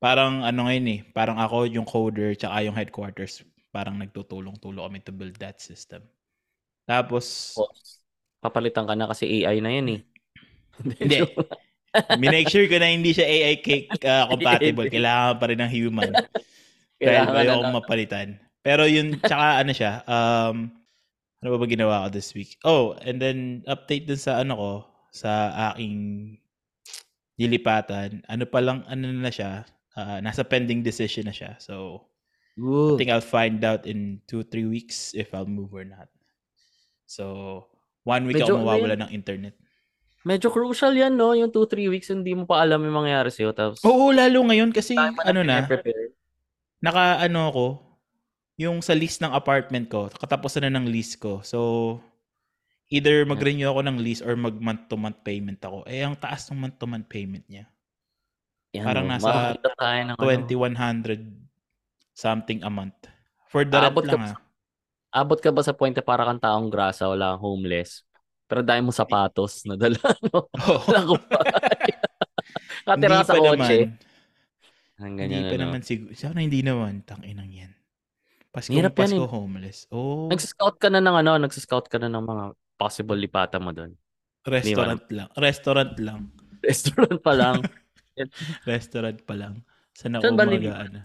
parang 0.00 0.40
ano 0.40 0.64
ngayon 0.66 0.86
eh, 0.88 1.00
parang 1.12 1.36
ako 1.36 1.68
yung 1.68 1.84
coder 1.84 2.32
tsaka 2.32 2.64
yung 2.64 2.74
headquarters 2.74 3.44
parang 3.72 3.96
nagtutulong-tulong 3.96 4.84
kami 4.84 5.00
to 5.00 5.12
build 5.12 5.36
that 5.40 5.60
system. 5.60 6.00
Tapos 6.86 7.54
Papalitan 8.42 8.90
ka 8.90 8.98
na 8.98 9.06
kasi 9.06 9.46
AI 9.46 9.62
na 9.62 9.70
yan 9.70 9.86
eh. 9.86 10.00
Hindi. 10.98 11.22
minake 12.18 12.50
sure 12.50 12.66
ko 12.66 12.74
na 12.82 12.90
hindi 12.90 13.14
siya 13.14 13.22
AI 13.22 13.56
cake 13.62 14.02
uh, 14.02 14.26
compatible. 14.26 14.90
Kailangan 14.92 15.38
pa 15.38 15.46
rin 15.46 15.62
ng 15.62 15.70
human. 15.70 16.12
Dahil 17.06 17.30
Kailangan 17.30 17.34
ayaw 17.38 17.56
na 17.62 17.70
mapalitan. 17.70 18.28
Pero 18.66 18.82
yun, 18.86 19.22
tsaka 19.22 19.62
ano 19.62 19.70
siya, 19.70 20.02
um, 20.06 20.70
ano 21.42 21.48
ba 21.54 21.58
ba 21.58 21.66
ginawa 21.70 22.06
ko 22.06 22.08
this 22.14 22.34
week? 22.34 22.58
Oh, 22.66 22.98
and 23.02 23.22
then 23.22 23.62
update 23.66 24.06
dun 24.10 24.18
sa 24.18 24.42
ano 24.42 24.54
ko, 24.58 24.72
sa 25.14 25.54
aking 25.74 26.34
dilipatan. 27.38 28.22
Ano 28.26 28.44
pa 28.46 28.58
lang, 28.62 28.86
ano 28.86 29.10
na 29.10 29.30
siya, 29.30 29.66
ah, 29.98 30.18
nasa 30.22 30.46
pending 30.46 30.82
decision 30.86 31.26
na 31.26 31.34
siya. 31.34 31.58
So, 31.58 32.06
I 32.58 32.62
Ooh. 32.62 32.96
think 32.98 33.10
I'll 33.10 33.24
find 33.24 33.62
out 33.66 33.86
in 33.86 34.22
two, 34.30 34.46
three 34.46 34.66
weeks 34.66 35.14
if 35.14 35.34
I'll 35.34 35.48
move 35.48 35.74
or 35.74 35.82
not. 35.86 36.06
So, 37.12 37.24
one 38.08 38.24
week 38.24 38.40
Medyo 38.40 38.56
ako 38.56 38.64
mawawala 38.64 38.96
ng 39.04 39.10
internet. 39.12 39.52
Medyo 40.24 40.48
crucial 40.48 40.96
yan, 40.96 41.12
no? 41.12 41.36
Yung 41.36 41.52
2-3 41.52 41.92
weeks, 41.92 42.08
hindi 42.08 42.32
mo 42.32 42.48
pa 42.48 42.64
alam 42.64 42.80
yung 42.80 43.04
mangyayari 43.04 43.28
sa'yo. 43.28 43.52
Tapos, 43.52 43.84
Oo, 43.84 44.08
lalo 44.14 44.40
ngayon 44.48 44.72
kasi 44.72 44.96
ano 44.96 45.44
na, 45.44 45.66
prepare. 45.68 46.16
naka 46.80 47.20
ano 47.20 47.52
ako, 47.52 47.66
yung 48.56 48.80
sa 48.80 48.96
lease 48.96 49.20
ng 49.20 49.34
apartment 49.34 49.92
ko, 49.92 50.08
katapusan 50.08 50.64
na 50.64 50.78
ng 50.78 50.88
lease 50.88 51.18
ko. 51.20 51.44
So, 51.44 51.98
either 52.88 53.28
mag-renew 53.28 53.68
ako 53.68 53.82
ng 53.84 53.98
lease 54.00 54.22
or 54.24 54.32
mag 54.38 54.56
month-to-month 54.56 55.20
payment 55.20 55.60
ako. 55.60 55.84
Eh, 55.84 56.00
ang 56.06 56.16
taas 56.16 56.48
ng 56.48 56.64
month-to-month 56.64 57.10
payment 57.12 57.44
niya. 57.50 57.66
Yan, 58.72 58.88
Parang 58.88 59.04
nasa 59.04 59.28
Makakita 59.28 59.70
tayo 59.76 60.00
ng 60.00 60.16
ano. 60.16 60.24
2,100 60.24 61.20
something 62.16 62.64
a 62.64 62.72
month. 62.72 62.96
For 63.52 63.68
the 63.68 63.76
rent 63.76 64.00
lang 64.08 64.32
ah. 64.32 64.41
Abot 65.12 65.36
ka 65.36 65.52
ba 65.52 65.60
sa 65.60 65.76
point 65.76 65.92
na 65.92 66.00
para 66.00 66.24
kang 66.24 66.40
taong 66.40 66.68
grasa, 66.68 67.04
wala 67.06 67.36
kang 67.36 67.44
homeless? 67.44 68.02
Pero 68.48 68.60
dahil 68.60 68.82
mo 68.82 68.92
sapatos 68.92 69.64
na 69.68 69.76
dala, 69.76 69.96
no? 70.32 70.48
Wala 70.88 71.00
kang 71.04 71.24
bahay. 71.28 71.90
Katira 72.88 73.20
hindi 73.20 73.28
sa 73.28 73.34
pa 73.34 73.40
kotse. 73.40 73.76
naman. 73.78 74.10
Ang 74.98 75.12
Hindi 75.12 75.20
ganyan, 75.34 75.42
pa 75.44 75.54
ano. 75.54 75.62
naman 75.66 75.80
siguro. 75.82 76.10
Sana 76.14 76.38
hindi 76.40 76.60
naman. 76.62 77.02
Tanginang 77.02 77.50
yan. 77.50 77.72
Pasko, 78.52 78.70
Hirap 78.70 78.92
yan 78.92 79.00
Pasko 79.16 79.24
eh. 79.24 79.30
homeless. 79.30 79.78
Oh, 79.88 80.28
Nagsiscout 80.28 80.76
ka 80.76 80.88
na 80.88 81.00
ng 81.00 81.16
ano, 81.16 81.32
nagsiscout 81.40 81.86
ka 81.88 81.96
na 81.96 82.08
ng 82.08 82.20
mga 82.22 82.44
possible 82.76 83.16
lipatan 83.16 83.62
mo 83.64 83.72
doon. 83.72 83.92
restaurant 84.44 85.04
lang. 85.08 85.28
Restaurant 85.38 85.94
lang. 85.98 86.20
Restaurant 86.60 87.18
pa 87.22 87.32
lang. 87.32 87.56
Restaurant 88.68 89.18
pa 89.24 89.34
lang. 89.34 89.54
Sana 89.92 90.20
ako 90.20 90.36
mag 90.36 90.52
ano. 90.60 91.00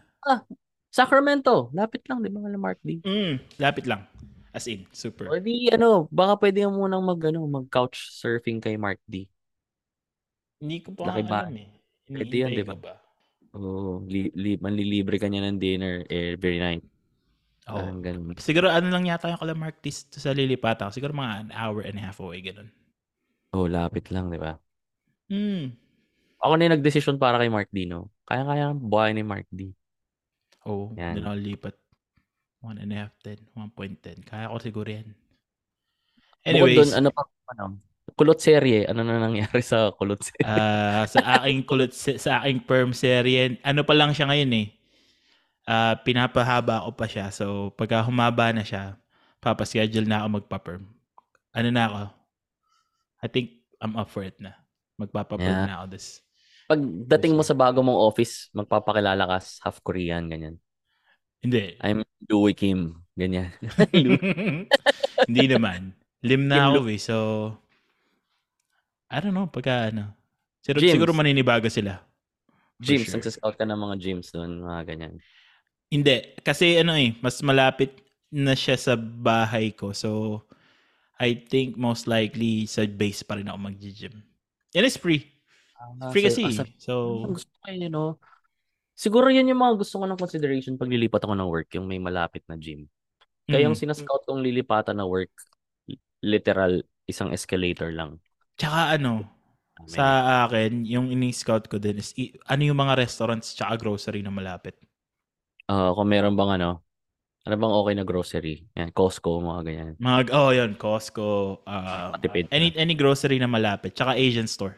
Sacramento, 0.92 1.70
lapit 1.76 2.04
lang, 2.08 2.24
di 2.24 2.32
ba? 2.32 2.42
Mark 2.58 2.80
D. 2.82 3.04
Mm, 3.04 3.38
lapit 3.60 3.86
lang. 3.86 4.08
As 4.56 4.66
in, 4.66 4.90
super. 4.90 5.30
O 5.30 5.38
di, 5.38 5.70
ano, 5.70 6.10
baka 6.10 6.40
pwede 6.42 6.66
mo 6.66 6.88
munang 6.88 7.04
mag, 7.06 7.20
ano, 7.22 7.46
mag-couch 7.46 8.10
surfing 8.10 8.58
kay 8.58 8.74
Mark 8.80 8.98
D. 9.06 9.30
Hindi 10.58 10.82
ko 10.82 10.98
pa 10.98 11.14
Laki 11.14 11.24
ba? 11.30 11.46
alam 11.46 11.58
eh. 11.62 11.70
Pwede 12.10 12.36
yan, 12.42 12.52
di 12.56 12.66
ba? 12.66 12.74
ba? 12.74 12.96
Oo, 13.54 14.02
li, 14.10 14.34
li, 14.34 14.58
manlilibre 14.58 15.22
ka 15.22 15.30
niya 15.30 15.46
ng 15.46 15.60
dinner 15.62 16.02
every 16.10 16.58
night. 16.58 16.84
Oo. 17.68 17.78
Parang 17.84 18.00
ganun. 18.02 18.34
Siguro 18.40 18.72
ano 18.72 18.88
lang 18.88 19.06
yata 19.06 19.28
yung 19.30 19.42
kala 19.42 19.54
Mark 19.54 19.84
Tis 19.84 20.08
sa 20.10 20.32
lilipatan. 20.32 20.90
Siguro 20.90 21.12
mga 21.12 21.34
an 21.46 21.50
hour 21.54 21.84
and 21.84 22.00
a 22.00 22.04
half 22.04 22.18
away, 22.24 22.40
ganun. 22.40 22.72
Oo, 23.54 23.68
lapit 23.68 24.08
lang, 24.10 24.32
di 24.32 24.40
ba? 24.40 24.56
Hmm. 25.28 25.76
Ako 26.40 26.54
na 26.56 26.64
yung 26.70 26.76
nagdesisyon 26.80 27.18
para 27.20 27.42
kay 27.42 27.52
Mark 27.52 27.68
D, 27.74 27.84
no? 27.90 28.08
Kaya-kaya 28.24 28.72
ang 28.72 28.80
buhay 28.80 29.12
ni 29.12 29.24
Mark 29.26 29.48
D. 29.52 29.74
Oo, 30.68 30.92
Yan. 30.94 31.16
doon 31.16 31.26
ako 31.26 31.38
lipat. 31.40 31.76
One 32.60 32.78
and 32.82 32.92
a 32.92 32.98
half, 33.06 33.14
ten. 33.24 33.40
1.10. 33.56 34.28
Kaya 34.28 34.52
ko 34.52 34.58
siguro 34.60 34.90
yan. 34.90 35.08
Bukod 35.08 36.44
Anyways, 36.44 36.78
doon, 36.78 36.92
ano 36.96 37.10
pa, 37.14 37.22
ano, 37.54 37.64
kulot 38.18 38.40
serye. 38.40 38.84
Ano 38.88 39.04
na 39.04 39.20
nangyari 39.20 39.62
sa 39.64 39.92
kulot 39.96 40.20
serye? 40.20 40.44
ah, 40.44 41.06
sa 41.08 41.20
aking 41.40 41.64
kulot 41.64 41.92
sa 41.94 42.44
aking 42.44 42.66
perm 42.66 42.92
serye, 42.92 43.62
ano 43.62 43.84
pa 43.84 43.94
lang 43.94 44.12
siya 44.12 44.28
ngayon 44.28 44.52
eh. 44.58 44.68
Ah, 45.64 45.96
pinapahaba 46.00 46.84
ko 46.88 46.92
pa 46.96 47.06
siya. 47.08 47.28
So, 47.32 47.72
pagka 47.76 48.00
humaba 48.04 48.52
na 48.52 48.64
siya, 48.64 48.96
papaschedule 49.40 50.08
na 50.08 50.24
ako 50.24 50.40
magpa-perm. 50.42 50.84
Ano 51.54 51.70
na 51.70 51.84
ako? 51.88 52.02
I 53.22 53.28
think 53.28 53.48
I'm 53.80 53.96
up 53.96 54.10
for 54.10 54.24
it 54.24 54.36
na. 54.40 54.56
Magpapa-perm 54.98 55.44
Yeah. 55.44 55.68
na 55.68 55.76
ako 55.84 55.86
this. 55.94 56.24
Pag 56.68 56.80
dating 57.08 57.34
mo 57.40 57.44
sa 57.48 57.56
bago 57.56 57.80
mong 57.80 57.96
office, 57.96 58.52
magpapakilala 58.52 59.24
ka 59.24 59.38
half 59.64 59.80
Korean, 59.80 60.28
ganyan. 60.28 60.60
Hindi. 61.40 61.80
I'm 61.80 62.04
Louie 62.28 62.52
Kim, 62.52 63.08
ganyan. 63.16 63.56
Hindi 65.28 65.46
naman. 65.48 65.96
Lim 66.28 66.52
na 66.52 66.68
ako 66.68 66.92
eh. 66.92 67.00
So, 67.00 67.16
I 69.08 69.24
don't 69.24 69.32
know. 69.32 69.48
Pagka 69.48 69.96
ano. 69.96 70.12
Siguro, 70.60 70.84
Gyms. 70.84 70.94
siguro 71.00 71.12
maninibago 71.16 71.72
sila. 71.72 72.04
Gyms, 72.84 73.08
sure. 73.08 73.16
nagsascout 73.16 73.56
ka 73.56 73.64
ng 73.64 73.80
mga 73.80 73.96
gyms 74.04 74.30
doon, 74.36 74.62
mga 74.62 74.82
ganyan. 74.92 75.14
Hindi. 75.88 76.36
Kasi 76.44 76.84
ano 76.84 77.00
eh, 77.00 77.16
mas 77.24 77.40
malapit 77.40 78.04
na 78.28 78.52
siya 78.52 78.76
sa 78.76 79.00
bahay 79.00 79.72
ko. 79.72 79.96
So, 79.96 80.44
I 81.18 81.48
think 81.48 81.80
most 81.80 82.06
likely 82.06 82.68
sa 82.68 82.84
base 82.86 83.24
pa 83.24 83.40
rin 83.40 83.48
ako 83.48 83.58
mag-gym. 83.72 84.20
And 84.76 84.84
it's 84.84 85.00
free. 85.00 85.26
Free 86.10 86.26
kasi. 86.26 86.42
Asa- 86.46 86.70
So, 86.82 87.26
gusto 87.30 87.52
ko 87.62 87.68
yun, 87.70 87.94
no? 87.94 88.18
Siguro 88.98 89.30
yun 89.30 89.46
yung 89.46 89.62
mga 89.62 89.78
gusto 89.78 90.02
ko 90.02 90.06
ng 90.10 90.18
consideration 90.18 90.74
pag 90.74 90.90
lilipat 90.90 91.22
ako 91.22 91.38
ng 91.38 91.50
work, 91.50 91.70
yung 91.78 91.86
may 91.86 92.02
malapit 92.02 92.42
na 92.50 92.58
gym. 92.58 92.90
Kaya 93.46 93.70
yung 93.70 93.78
mm. 93.78 93.82
sinascout 93.86 94.26
kong 94.26 94.42
lilipatan 94.42 94.98
na 94.98 95.06
work, 95.06 95.30
literal, 96.26 96.82
isang 97.06 97.30
escalator 97.30 97.94
lang. 97.94 98.18
Tsaka 98.58 98.98
ano, 98.98 99.22
Amen. 99.78 99.88
sa 99.88 100.06
akin, 100.50 100.82
yung 100.84 101.14
ini-scout 101.14 101.70
ko 101.70 101.78
din 101.78 102.02
is 102.02 102.18
ano 102.50 102.62
yung 102.66 102.80
mga 102.82 102.98
restaurants 102.98 103.54
tsaka 103.54 103.78
grocery 103.78 104.26
na 104.26 104.34
malapit. 104.34 104.74
Ah, 105.70 105.94
kung 105.94 106.10
meron 106.10 106.34
bang 106.34 106.58
ano, 106.58 106.82
ano 107.46 107.56
bang 107.56 107.74
okay 107.78 107.94
na 107.96 108.04
grocery? 108.04 108.56
Yan, 108.76 108.90
Costco, 108.92 109.40
mga 109.40 109.62
ganyan. 109.64 109.94
Mga, 110.02 110.20
oh 110.34 110.52
yun, 110.52 110.72
Costco, 110.74 111.62
uh, 111.64 112.18
Matipid. 112.18 112.50
any, 112.50 112.74
any 112.76 112.98
grocery 112.98 113.38
na 113.38 113.48
malapit, 113.48 113.94
tsaka 113.94 114.18
Asian 114.18 114.50
store. 114.50 114.76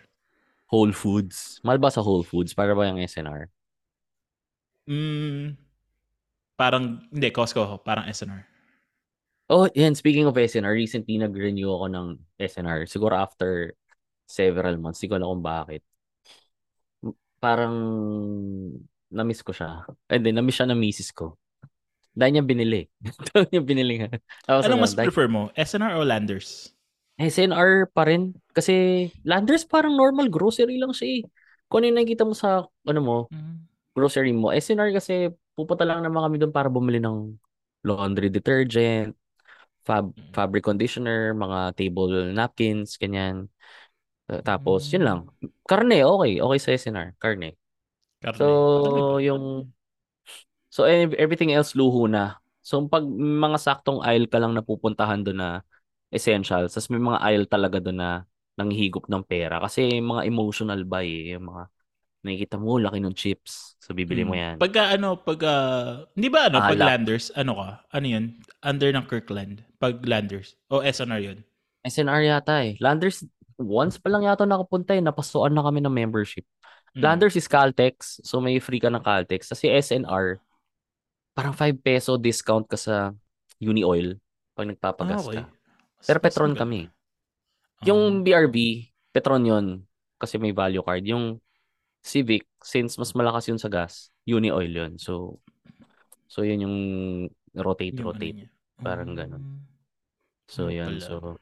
Whole 0.69 0.93
Foods. 0.93 1.57
Mahal 1.65 1.81
ba 1.81 1.89
sa 1.89 2.05
Whole 2.05 2.21
Foods? 2.23 2.53
Para 2.53 2.77
ba 2.77 2.85
yung 2.85 3.01
SNR? 3.01 3.49
Mm, 4.89 5.57
parang, 6.57 7.05
hindi, 7.09 7.29
Costco, 7.33 7.81
parang 7.81 8.05
SNR. 8.09 8.45
Oh, 9.49 9.65
yan. 9.73 9.97
Speaking 9.97 10.29
of 10.29 10.37
SNR, 10.37 10.77
recently 10.77 11.17
nag-renew 11.17 11.73
ako 11.73 11.85
ng 11.89 12.07
SNR. 12.37 12.85
Siguro 12.85 13.17
after 13.17 13.73
several 14.29 14.77
months. 14.77 15.01
Hindi 15.01 15.09
ko 15.09 15.15
alam 15.17 15.29
kung 15.33 15.45
bakit. 15.45 15.81
Parang 17.41 17.75
na-miss 19.09 19.41
ko 19.41 19.49
siya. 19.49 19.89
And 20.05 20.21
then, 20.21 20.37
na-miss 20.37 20.61
siya 20.61 20.69
ng 20.69 20.77
misis 20.77 21.09
ko. 21.09 21.33
Dahil 22.13 22.37
niya 22.37 22.45
binili. 22.45 22.85
Dahil 23.33 23.49
niya 23.49 23.61
binili 23.65 23.93
nga. 24.05 24.09
Anong 24.45 24.65
ano, 24.69 24.75
mas 24.85 24.93
dahil- 24.93 25.09
prefer 25.09 25.25
mo? 25.25 25.49
SNR 25.57 25.97
o 25.97 26.05
Landers? 26.05 26.69
SNR 27.19 27.91
pa 27.91 28.07
rin. 28.07 28.31
Kasi 28.55 29.07
Landers 29.27 29.67
parang 29.67 29.93
normal 29.93 30.31
grocery 30.31 30.79
lang 30.79 30.95
siya 30.95 31.19
eh. 31.19 31.21
Kung 31.67 31.83
ano 31.83 31.91
yung 31.91 31.97
nakikita 31.99 32.23
mo 32.23 32.33
sa 32.33 32.63
ano 32.65 33.01
mo, 33.03 33.17
grocery 33.91 34.31
mo. 34.31 34.55
SNR 34.55 34.95
kasi 34.95 35.29
pupunta 35.53 35.83
lang 35.83 35.99
naman 35.99 36.23
kami 36.23 36.39
doon 36.39 36.55
para 36.55 36.71
bumili 36.71 37.03
ng 37.03 37.35
laundry 37.83 38.31
detergent, 38.31 39.13
fab 39.83 40.11
Mm. 40.15 40.31
fabric 40.31 40.63
conditioner, 40.63 41.35
mga 41.35 41.75
table 41.75 42.31
napkins, 42.31 42.95
ganyan. 42.95 43.51
Tapos, 44.45 44.85
yun 44.93 45.01
lang. 45.01 45.19
Karne, 45.65 46.05
okay. 46.05 46.37
Okay 46.37 46.59
sa 46.61 46.69
SNR. 46.77 47.17
Karne. 47.17 47.57
Karne. 48.21 48.37
So, 48.37 48.45
Talaga? 48.85 49.25
yung... 49.25 49.43
So, 50.69 50.85
ev- 50.85 51.17
everything 51.17 51.49
else 51.49 51.73
luho 51.73 52.05
na. 52.05 52.37
So, 52.61 52.77
pag 52.85 53.01
mga 53.09 53.57
saktong 53.57 54.05
aisle 54.05 54.29
ka 54.29 54.37
lang 54.37 54.53
napupuntahan 54.53 55.25
doon 55.25 55.39
na 55.41 55.49
essentials, 56.09 56.73
tapos 56.73 56.89
may 56.89 57.01
mga 57.01 57.19
aisle 57.21 57.47
talaga 57.47 57.77
doon 57.79 57.97
na 58.01 58.09
nanghihigop 58.57 59.07
ng 59.07 59.23
pera. 59.23 59.61
Kasi 59.63 60.01
mga 60.01 60.25
emotional 60.27 60.81
buy 60.83 61.05
eh. 61.05 61.37
Yung 61.37 61.47
mga 61.47 61.63
nakikita 62.19 62.59
mo, 62.59 62.75
laki 62.75 62.99
ng 62.99 63.15
chips. 63.15 63.79
So, 63.79 63.95
bibili 63.95 64.27
mo 64.27 64.35
Mm. 64.35 64.41
yan. 64.43 64.55
Pagka 64.59 64.91
ano, 64.91 65.15
pag, 65.15 65.39
ah, 65.47 66.03
hindi 66.19 66.27
ba 66.27 66.51
ano, 66.51 66.59
pag 66.59 66.75
Alak. 66.75 66.87
Landers, 66.91 67.31
ano 67.31 67.55
ka? 67.55 67.69
Ano 67.95 68.05
yun? 68.05 68.25
Under 68.59 68.91
ng 68.91 69.07
Kirkland. 69.07 69.63
Pag 69.79 70.03
Landers. 70.03 70.59
O 70.67 70.83
SNR 70.83 71.23
yun. 71.23 71.39
SNR 71.87 72.27
yata 72.27 72.59
eh. 72.67 72.75
Landers, 72.83 73.23
once 73.55 73.95
pa 73.95 74.11
lang 74.11 74.27
yata 74.27 74.43
nakapunta 74.43 74.91
eh. 74.91 74.99
Napasuan 74.99 75.55
na 75.55 75.63
kami 75.63 75.79
ng 75.79 75.93
membership. 75.95 76.43
Mm. 76.91 77.01
Landers 77.07 77.39
is 77.39 77.47
Caltex. 77.47 78.19
So, 78.27 78.43
may 78.43 78.59
free 78.59 78.83
ka 78.83 78.91
ng 78.91 78.99
Caltex. 78.99 79.47
Kasi 79.55 79.71
SNR, 79.71 80.43
parang 81.31 81.55
5 81.55 81.79
peso 81.79 82.19
discount 82.19 82.67
ka 82.67 82.75
sa 82.75 83.15
Uni 83.63 83.87
Oil 83.87 84.19
pag 84.51 84.67
nagpapagas 84.67 85.23
Ah, 85.23 85.27
okay. 85.31 85.37
ka. 85.39 85.43
Pero 86.03 86.19
Petron 86.23 86.55
kami. 86.55 86.87
Ah. 86.87 87.91
Yung 87.91 88.23
BRB, 88.23 88.87
Petron 89.11 89.43
yon 89.43 89.65
kasi 90.19 90.35
may 90.35 90.51
value 90.51 90.83
card. 90.83 91.03
Yung 91.07 91.39
Civic, 91.99 92.47
since 92.63 92.95
mas 92.95 93.11
malakas 93.11 93.51
yun 93.51 93.59
sa 93.59 93.67
gas, 93.67 94.11
Uni 94.23 94.51
Oil 94.51 94.71
yun. 94.71 94.95
So, 94.95 95.43
so 96.31 96.47
yun 96.47 96.63
yung 96.63 96.77
rotate, 97.55 97.99
ano 97.99 98.11
rotate. 98.11 98.47
Parang 98.79 99.11
ganun. 99.15 99.43
Mm. 99.43 99.59
So, 100.47 100.71
yun. 100.71 100.97
So, 101.03 101.37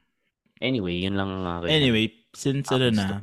anyway, 0.59 0.97
yun 0.97 1.15
lang 1.15 1.29
ang 1.29 1.45
akin. 1.45 1.69
Anyway, 1.69 2.11
since 2.33 2.67
ano 2.73 2.89
na, 2.89 3.21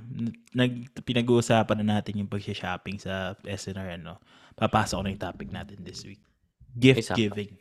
nag, 0.55 0.95
pinag-uusapan 1.03 1.83
na 1.83 1.99
natin 1.99 2.23
yung 2.23 2.31
pag-shopping 2.31 3.03
sa 3.03 3.35
SNR, 3.43 3.99
ano, 4.01 4.23
papasok 4.55 5.03
na 5.03 5.11
yung 5.11 5.23
topic 5.23 5.49
natin 5.51 5.83
this 5.83 6.07
week. 6.07 6.23
Gift 6.75 7.11
Isa. 7.11 7.15
giving. 7.15 7.55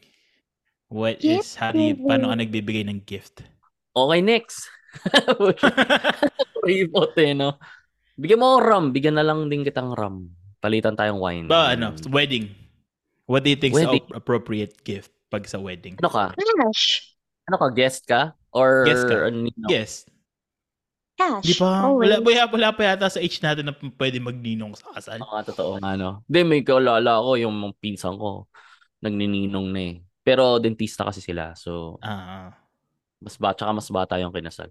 What 0.93 1.21
Gift 1.21 1.49
is, 1.49 1.57
how 1.57 1.73
do 1.73 1.81
you, 1.81 1.97
paano 1.97 2.29
ka 2.29 2.35
nagbibigay 2.37 2.85
ng 2.85 3.01
gift? 3.01 3.41
Okay, 3.93 4.19
next. 4.21 4.67
Report 6.63 7.13
eh, 7.17 7.33
no? 7.33 7.57
Bigyan 8.17 8.39
mo 8.41 8.57
rum. 8.61 8.93
Bigyan 8.93 9.17
na 9.17 9.25
lang 9.25 9.49
din 9.49 9.65
kitang 9.65 9.93
rum. 9.93 10.29
Palitan 10.61 10.95
tayong 10.95 11.19
wine. 11.19 11.45
ba, 11.49 11.73
ano, 11.75 11.93
wedding. 12.09 12.49
What 13.25 13.43
do 13.43 13.51
you 13.51 13.59
think 13.59 13.75
is 13.75 13.83
appropriate 14.11 14.79
gift 14.83 15.11
pag 15.27 15.43
sa 15.47 15.57
wedding? 15.59 15.97
Ano 15.99 16.11
ka? 16.11 16.25
Cash. 16.35 17.15
Ano 17.49 17.55
ka? 17.59 17.67
Guest 17.71 18.03
ka? 18.07 18.21
Or 18.55 18.87
Guest 18.87 19.03
ka. 19.09 19.27
ano? 19.27 19.49
Yes. 19.67 20.07
Cash. 21.13 21.45
Di 21.45 21.53
ba? 21.59 21.85
Always. 21.89 22.09
Wala, 22.09 22.15
wala, 22.23 22.41
wala 22.49 22.67
pa 22.73 22.81
yata 22.89 23.11
sa 23.11 23.19
age 23.19 23.37
natin 23.43 23.69
na 23.69 23.75
pwede 23.75 24.17
magninong 24.23 24.73
sa 24.77 24.89
kasal. 24.95 25.19
Mga 25.19 25.43
totoo 25.53 25.77
nga, 25.77 25.93
no? 25.99 26.23
Hindi, 26.25 26.39
may 26.47 26.61
kalala 26.63 27.19
ko 27.19 27.35
yung 27.35 27.53
mga 27.53 27.73
pinsan 27.77 28.15
ko. 28.15 28.47
Nagnininong 29.03 29.67
na 29.69 29.81
eh. 29.83 29.95
Pero 30.23 30.57
dentista 30.63 31.03
kasi 31.03 31.19
sila. 31.19 31.51
So, 31.59 31.99
Ah, 31.99 32.55
mas 33.23 33.39
bata, 33.39 33.63
tsaka 33.63 33.71
mas 33.71 33.87
bata 33.87 34.19
yung 34.19 34.35
kinasal. 34.35 34.67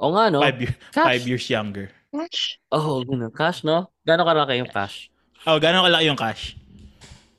O 0.00 0.12
nga, 0.12 0.32
no? 0.32 0.40
five, 0.40 0.60
year, 0.60 0.74
Cash. 0.92 1.06
five 1.06 1.22
years 1.28 1.44
younger. 1.48 1.86
Cash. 2.12 2.58
Oh, 2.72 3.04
ganun. 3.04 3.32
Cash, 3.32 3.60
no? 3.62 3.92
Gano'ng 4.08 4.26
kalaki 4.26 4.60
yung 4.60 4.72
cash? 4.72 5.12
Oh, 5.44 5.60
gano'ng 5.60 5.84
kalaki 5.86 6.04
yung 6.08 6.18
cash? 6.20 6.56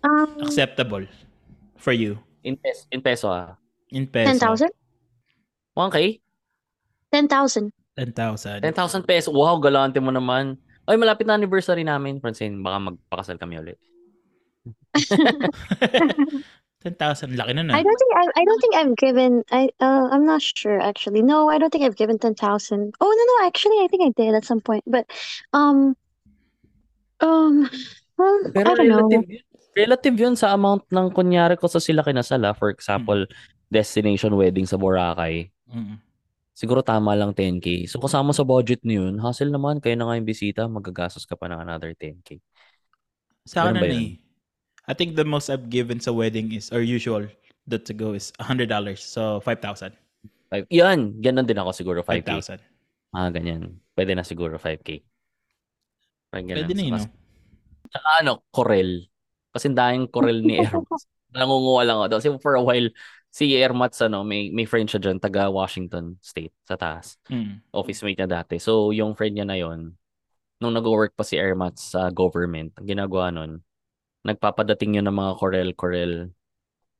Um, 0.01 0.29
Acceptable 0.41 1.05
for 1.77 1.93
you. 1.93 2.17
In, 2.41 2.57
pes- 2.57 2.89
in 2.89 3.01
peso, 3.01 3.29
ah. 3.29 3.57
In 3.93 4.07
peso. 4.09 4.33
10,000? 4.33 4.69
1K? 5.77 5.97
10,000. 7.13 7.69
10,000. 7.97 8.61
10,000 8.63 9.05
peso. 9.05 9.29
Wow, 9.29 9.59
galante 9.61 9.99
mo 10.01 10.09
naman. 10.09 10.57
Ay, 10.89 10.97
malapit 10.97 11.29
na 11.29 11.37
anniversary 11.37 11.85
namin, 11.85 12.17
Francine. 12.17 12.57
Baka 12.63 12.77
magpakasal 12.89 13.37
kami 13.37 13.61
ulit. 13.61 13.77
10,000. 16.81 17.37
Laki 17.37 17.53
na 17.53 17.61
na. 17.61 17.77
I 17.77 17.83
don't 17.85 17.99
think 18.01 18.13
I, 18.17 18.25
I 18.33 18.43
don't 18.45 18.61
think 18.61 18.75
I've 18.75 18.95
given 18.97 19.31
I 19.53 19.69
uh 19.77 20.09
I'm 20.09 20.25
not 20.25 20.41
sure 20.41 20.81
actually. 20.81 21.21
No, 21.21 21.49
I 21.49 21.61
don't 21.61 21.69
think 21.69 21.85
I've 21.85 21.95
given 21.97 22.17
10,000. 22.17 22.41
Oh, 22.97 23.05
no, 23.05 23.23
no, 23.29 23.35
actually 23.45 23.77
I 23.85 23.87
think 23.87 24.01
I 24.01 24.11
did 24.17 24.33
at 24.33 24.45
some 24.45 24.61
point. 24.61 24.81
But 24.89 25.05
um 25.53 25.93
um 27.21 27.69
well, 28.17 28.37
Pero 28.49 28.73
I 28.73 28.73
don't 28.73 28.89
know. 28.89 29.05
relative 29.05 29.29
yun. 29.29 29.45
Relative 29.71 30.15
yun 30.19 30.35
sa 30.35 30.51
amount 30.51 30.89
ng 30.91 31.13
kunyari 31.15 31.55
ko 31.55 31.69
sa 31.69 31.79
sila 31.79 32.03
kinasal, 32.03 32.43
ah. 32.43 32.51
For 32.57 32.73
example, 32.73 33.23
destination 33.71 34.35
wedding 34.35 34.67
sa 34.67 34.75
Boracay. 34.75 35.47
Mm. 35.71 35.95
Siguro 36.51 36.83
tama 36.83 37.15
lang 37.15 37.31
10k. 37.31 37.87
So 37.87 38.03
kasama 38.03 38.35
sa 38.35 38.43
budget 38.43 38.83
niyo 38.83 39.07
yun, 39.07 39.17
hassle 39.23 39.47
naman, 39.47 39.79
kayo 39.79 39.95
na 39.95 40.11
nga 40.11 40.19
yung 40.19 40.27
bisita, 40.27 40.67
magagastos 40.67 41.23
ka 41.23 41.39
pa 41.39 41.47
ng 41.47 41.63
another 41.63 41.95
10k. 41.95 42.41
Sa 43.47 43.63
akin 43.69 43.79
ano 43.79 43.85
yun? 43.87 43.95
eh. 43.95 44.30
I 44.87 44.93
think 44.93 45.15
the 45.15 45.25
most 45.25 45.49
I've 45.49 45.69
given 45.69 45.99
sa 45.99 46.11
wedding 46.11 46.51
is, 46.53 46.73
or 46.73 46.81
usual, 46.81 47.27
that 47.67 47.85
to 47.85 47.93
go 47.93 48.13
is 48.13 48.33
$100. 48.41 48.69
So, 48.97 49.39
5,000. 49.41 49.93
Five, 50.51 50.67
yan, 50.67 51.21
ganun 51.23 51.47
din 51.47 51.55
ako 51.61 51.71
siguro 51.71 51.99
5k. 52.03 52.27
5,000. 52.27 52.59
Ah, 53.15 53.31
ganyan. 53.31 53.79
Pwede 53.95 54.17
na 54.17 54.25
siguro 54.25 54.59
5k. 54.59 55.03
Parang 56.31 56.47
ganun. 56.47 56.59
Pwede 56.65 56.75
na 56.75 56.83
yun, 56.83 56.93
no? 56.97 57.07
Tsaka 57.91 58.09
ano, 58.23 58.31
Corel. 58.51 59.07
Kasi 59.51 59.71
dahing 59.71 60.07
Corel 60.11 60.43
ni 60.43 60.59
Ermats. 60.63 61.07
Nangunguha 61.31 61.81
lang 61.87 61.97
ako. 62.03 62.07
Kasi 62.19 62.27
for 62.43 62.55
a 62.59 62.63
while, 62.63 62.91
si 63.31 63.55
Ermats, 63.55 64.03
ano, 64.03 64.27
may, 64.27 64.51
may 64.51 64.67
friend 64.67 64.91
siya 64.91 64.99
dyan, 64.99 65.23
taga 65.23 65.47
Washington 65.47 66.19
State, 66.19 66.51
sa 66.67 66.75
taas. 66.75 67.15
Mm. 67.31 67.63
Office 67.71 68.03
mate 68.03 68.19
niya 68.19 68.43
dati. 68.43 68.59
So, 68.59 68.91
yung 68.91 69.15
friend 69.15 69.39
niya 69.39 69.47
na 69.47 69.55
yon 69.55 69.95
nung 70.59 70.75
nag-work 70.75 71.15
pa 71.15 71.23
si 71.23 71.39
Ermats 71.39 71.95
sa 71.95 72.11
government, 72.11 72.75
ang 72.75 72.85
ginagawa 72.85 73.31
nun, 73.31 73.63
nagpapadating 74.21 75.01
yun 75.01 75.05
ng 75.09 75.17
mga 75.17 75.31
Corel-Corel, 75.37 76.29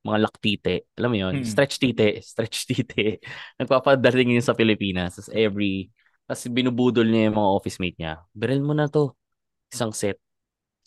mga 0.02 0.20
laktite. 0.22 0.90
Alam 0.98 1.10
mo 1.14 1.18
yun? 1.18 1.34
Mm. 1.42 1.46
Stretch 1.46 1.78
tite. 1.78 2.22
Stretch 2.26 2.66
tite. 2.66 3.22
Nagpapadating 3.62 4.34
yun 4.34 4.46
sa 4.46 4.58
Pilipinas. 4.58 5.18
Tapos 5.18 5.30
every, 5.30 5.94
tapos 6.26 6.50
binubudol 6.50 7.06
niya 7.06 7.30
yung 7.30 7.38
mga 7.38 7.52
office 7.54 7.78
mate 7.78 7.98
niya. 8.02 8.26
Biril 8.34 8.66
mo 8.66 8.74
na 8.74 8.90
to. 8.90 9.14
Isang 9.70 9.94
set. 9.94 10.18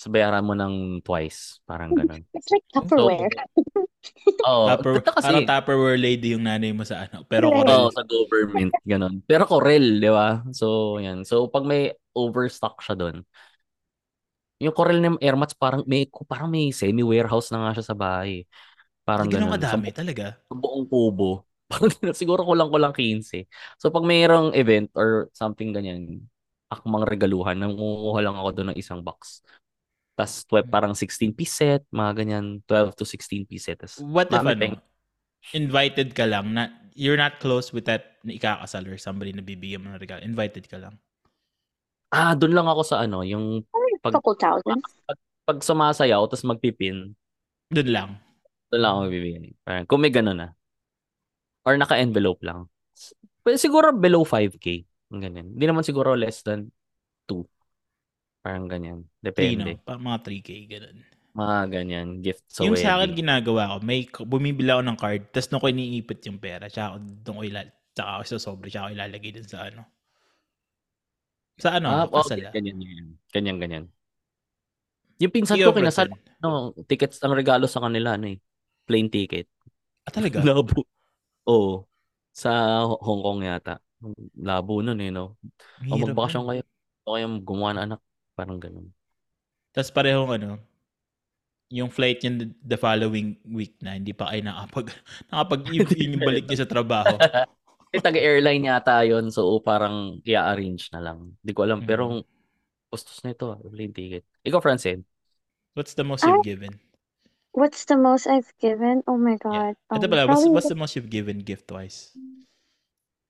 Bayaran 0.04 0.44
mo 0.44 0.52
ng 0.58 1.00
twice. 1.06 1.62
Parang 1.64 1.94
ganun. 1.94 2.26
It's 2.36 2.50
like 2.50 2.66
Tupperware. 2.74 3.30
Oo. 4.50 4.68
Tupper, 4.68 5.00
Tata 5.00 5.16
kasi. 5.16 5.24
parang 5.30 5.46
Tupperware 5.48 5.96
lady 5.96 6.36
yung 6.36 6.44
nanay 6.44 6.76
mo 6.76 6.84
sa 6.84 7.08
ano. 7.08 7.24
Pero. 7.24 7.48
Corel. 7.48 7.72
Oo, 7.72 7.88
sa 7.88 8.04
government, 8.04 8.74
ganun. 8.84 9.24
Pero 9.24 9.48
Corel, 9.48 10.02
di 10.02 10.10
ba? 10.12 10.44
So, 10.52 10.98
yan. 11.00 11.24
So, 11.24 11.48
pag 11.48 11.64
may 11.64 11.94
overstock 12.12 12.84
siya 12.84 12.98
doon, 13.00 13.24
yung 14.62 14.74
Corel 14.74 15.00
ng 15.02 15.18
Airmats, 15.18 15.54
parang 15.56 15.82
may, 15.86 16.06
parang 16.28 16.50
may 16.50 16.70
semi-warehouse 16.70 17.50
na 17.50 17.68
nga 17.68 17.70
siya 17.80 17.86
sa 17.92 17.96
bahay. 17.96 18.46
Parang 19.04 19.28
Hindi 19.28 19.36
ganun 19.36 19.52
kadami 19.58 19.88
Sa, 19.92 19.98
talaga. 20.00 20.26
sa 20.48 20.54
buong 20.54 20.86
kubo. 20.88 21.44
Parang 21.72 21.90
siguro 22.12 22.44
kulang-kulang 22.44 22.92
15. 22.92 23.48
So, 23.80 23.88
pag 23.88 24.04
mayroong 24.04 24.52
event 24.52 24.92
or 24.94 25.32
something 25.32 25.72
ganyan, 25.72 26.28
akmang 26.68 27.08
regaluhan, 27.08 27.56
nangunguha 27.56 28.20
lang 28.20 28.36
ako 28.36 28.48
doon 28.52 28.68
ng 28.72 28.78
isang 28.78 29.00
box. 29.00 29.40
Tapos, 30.14 30.46
twe- 30.46 30.68
parang 30.68 30.94
16 30.94 31.34
piece 31.34 31.56
set, 31.58 31.82
mga 31.90 32.12
ganyan, 32.22 32.62
12 32.68 32.94
to 32.94 33.02
16 33.08 33.48
piece 33.48 33.66
set. 33.66 33.80
Tas, 33.80 33.98
What 33.98 34.30
if 34.30 34.38
ano, 34.38 34.54
peng- 34.54 34.82
invited 35.56 36.14
ka 36.14 36.28
lang, 36.28 36.54
na, 36.54 36.70
you're 36.94 37.18
not 37.18 37.42
close 37.42 37.74
with 37.74 37.84
that 37.90 38.22
na 38.22 38.36
ikakasal 38.38 38.86
or 38.86 38.96
somebody 38.96 39.34
na 39.34 39.42
bibigyan 39.42 39.82
mo 39.82 39.90
ng 39.92 40.00
regalo. 40.00 40.22
Invited 40.22 40.68
ka 40.70 40.78
lang. 40.78 40.94
Ah, 42.14 42.38
doon 42.38 42.54
lang 42.54 42.68
ako 42.70 42.82
sa 42.86 43.02
ano, 43.02 43.26
yung 43.26 43.66
Pag- 44.04 44.14
couple 44.14 44.36
thousand. 44.36 44.80
pag 45.44 45.58
sumasayaw, 45.60 46.24
tapos 46.24 46.44
magpipin, 46.44 47.12
Doon 47.68 47.90
lang. 47.90 48.10
doon 48.68 48.80
lang 48.80 48.92
ako 48.92 49.02
bibigyan. 49.08 49.44
Parang, 49.60 49.84
kung 49.84 50.00
may 50.00 50.12
ganun 50.12 50.38
na. 50.38 50.48
Or 51.64 51.76
naka-envelope 51.76 52.44
lang. 52.44 52.68
Pero 53.40 53.56
siguro 53.56 53.92
below 53.92 54.24
5K. 54.24 54.84
Yung 55.12 55.20
Ganyan. 55.20 55.46
Hindi 55.52 55.64
naman 55.64 55.84
siguro 55.84 56.12
less 56.12 56.40
than 56.40 56.68
2. 57.28 57.44
Parang 58.40 58.68
ganyan. 58.68 59.08
Depende. 59.24 59.80
Pa, 59.80 59.96
mga 59.96 60.20
3K, 60.20 60.50
ganun. 60.68 60.96
Mga 61.34 61.58
ganyan. 61.66 62.08
Gift 62.20 62.44
sa 62.46 62.62
yung 62.62 62.76
sa 62.76 63.00
akin 63.00 63.16
ginagawa 63.16 63.72
ko, 63.72 63.76
may 63.82 64.04
bumibili 64.22 64.68
ako 64.70 64.82
ng 64.84 64.98
card, 65.00 65.22
tapos 65.32 65.48
nung 65.50 65.62
ko 65.64 65.68
iniipit 65.72 66.20
yung 66.28 66.38
pera, 66.38 66.68
tsaka 66.68 67.00
doon 67.00 67.36
ko 67.40 67.42
ilal 67.42 67.68
tsaka 67.90 68.10
ako 68.16 68.22
sa 68.22 68.38
sobre, 68.38 68.68
tsaka 68.70 68.86
ko 68.86 68.90
ilalagay 68.94 69.30
dun 69.32 69.48
sa 69.48 69.66
ano. 69.66 69.82
Sa 71.58 71.78
ano, 71.78 71.88
ah, 71.90 72.06
kasal. 72.10 72.42
okay. 72.42 72.50
Ganyan, 72.50 72.76
ganyan. 72.82 73.06
Ganyan, 73.30 73.56
ganyan. 73.62 73.84
Yung 75.22 75.30
pinsan 75.30 75.62
Ikaw, 75.62 75.70
ko, 75.70 75.78
kinasal, 75.78 76.08
no, 76.42 76.74
tickets, 76.90 77.22
ang 77.22 77.34
regalo 77.38 77.70
sa 77.70 77.78
kanila, 77.86 78.18
ano 78.18 78.34
eh, 78.34 78.38
plane 78.82 79.06
ticket. 79.06 79.46
Ah, 80.02 80.12
talaga? 80.12 80.42
Labo. 80.46 80.82
Oo. 81.46 81.86
Sa 82.34 82.82
Hong 82.82 83.22
Kong 83.22 83.46
yata. 83.46 83.78
Labo 84.36 84.82
nun 84.82 85.00
eh, 85.00 85.14
no? 85.14 85.38
Ang 85.80 85.88
O 85.88 85.94
hirap 85.96 86.06
magbakasyon 86.12 86.44
kayo. 86.50 86.62
O 87.06 87.14
kayo 87.14 87.26
gumawa 87.40 87.70
ng 87.78 87.84
anak. 87.88 88.00
Parang 88.34 88.58
ganun. 88.58 88.90
Tapos 89.70 89.90
parehong 89.94 90.34
ano, 90.34 90.58
yung 91.72 91.88
flight 91.88 92.20
niya 92.20 92.50
the 92.62 92.76
following 92.76 93.38
week 93.48 93.74
na, 93.80 93.96
hindi 93.96 94.12
pa 94.12 94.30
kayo 94.30 94.44
nakapag, 94.44 94.86
nakapag 95.30 95.62
yun 95.74 95.86
yung 96.18 96.22
balik 96.22 96.44
niya 96.46 96.66
sa 96.66 96.70
trabaho. 96.70 97.14
Eh, 97.94 98.02
taga-airline 98.02 98.66
yata 98.66 99.06
yun. 99.06 99.30
So, 99.30 99.46
parang 99.62 100.18
i-arrange 100.26 100.90
na 100.90 100.98
lang. 100.98 101.38
Hindi 101.38 101.52
ko 101.54 101.62
alam. 101.62 101.78
Mm. 101.82 101.86
Pero, 101.86 102.04
gustos 102.90 103.22
na 103.22 103.30
ito. 103.30 103.54
ah, 103.54 103.58
Plane 103.62 103.94
ticket. 103.94 104.26
Ikaw, 104.42 104.58
Francine. 104.58 105.06
What's 105.78 105.94
the 105.94 106.02
most 106.02 106.26
you've 106.26 106.42
given? 106.42 106.74
What's 107.54 107.86
the 107.86 107.94
most 107.94 108.26
I've 108.26 108.50
given? 108.58 109.06
Oh 109.06 109.14
my 109.14 109.38
Yeah. 109.38 109.70
god. 109.70 109.74
Ito 109.94 110.06
Um, 110.06 110.10
pala, 110.10 110.22
what's, 110.26 110.42
probably 110.42 110.50
what's 110.58 110.70
the 110.70 110.78
most 110.78 110.92
you've 110.98 111.10
given 111.10 111.38
gift-wise? 111.38 112.10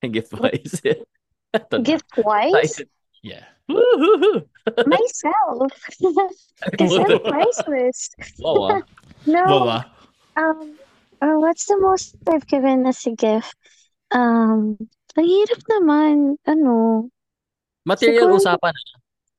Gift 0.05 0.33
wise. 0.37 0.81
ito 1.57 1.75
na. 1.77 1.85
gift 1.85 2.09
wise 2.21 2.53
Excited. 2.53 2.89
Yeah. 3.25 3.45
Woohoo! 3.73 4.45
myself. 4.89 5.73
Because 6.73 6.93
I'm 7.01 7.21
priceless. 7.25 8.13
Wow, 8.37 8.69
ah. 8.69 8.81
No. 9.25 9.45
Bawa. 9.49 9.79
Um. 10.37 10.77
uh, 11.25 11.37
what's 11.41 11.65
the 11.65 11.81
most 11.81 12.21
I've 12.29 12.45
given 12.45 12.85
as 12.85 13.01
a 13.09 13.17
gift? 13.17 13.57
Um. 14.15 14.79
Ang 15.15 15.27
hirap 15.27 15.61
naman. 15.71 16.15
Ano? 16.47 17.07
Material 17.87 18.31
Siguro- 18.31 18.39
usapan. 18.41 18.75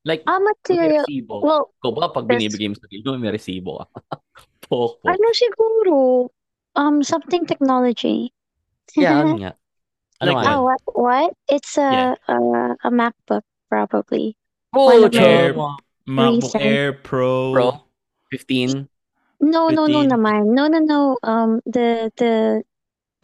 Like, 0.06 0.22
Ah, 0.30 0.38
material. 0.38 1.02
resibo. 1.02 1.42
Well, 1.42 1.74
Ikaw 1.82 1.92
ba, 1.98 2.14
pag 2.14 2.30
binibigay 2.30 2.70
mo 2.70 2.78
sa 2.78 2.86
mo, 2.86 3.18
may 3.18 3.34
resibo 3.34 3.82
ka. 3.82 3.86
Ano 5.06 5.28
siguro? 5.34 5.96
Um, 6.74 7.02
something 7.06 7.46
technology. 7.46 8.34
Yeah, 8.98 9.22
ano 9.22 9.38
nga. 9.38 9.52
Ano 10.22 10.30
Like? 10.34 10.46
Ah, 10.46 10.60
what? 10.62 10.82
What? 10.94 11.32
It's 11.50 11.78
a 11.78 12.18
a, 12.28 12.36
a 12.82 12.90
MacBook 12.90 13.46
probably. 13.70 14.34
Oh, 14.74 15.06
Air, 15.14 15.54
MacBook 16.10 16.54
Recent. 16.54 16.64
Air 16.66 16.94
Pro. 16.98 17.54
Pro? 17.54 17.70
15? 18.34 18.90
No, 19.42 19.70
no, 19.70 19.86
no 19.86 20.02
15. 20.02 20.10
naman. 20.18 20.42
No, 20.54 20.66
no, 20.66 20.80
no. 20.82 21.18
Um, 21.22 21.62
the 21.70 22.10
the 22.18 22.64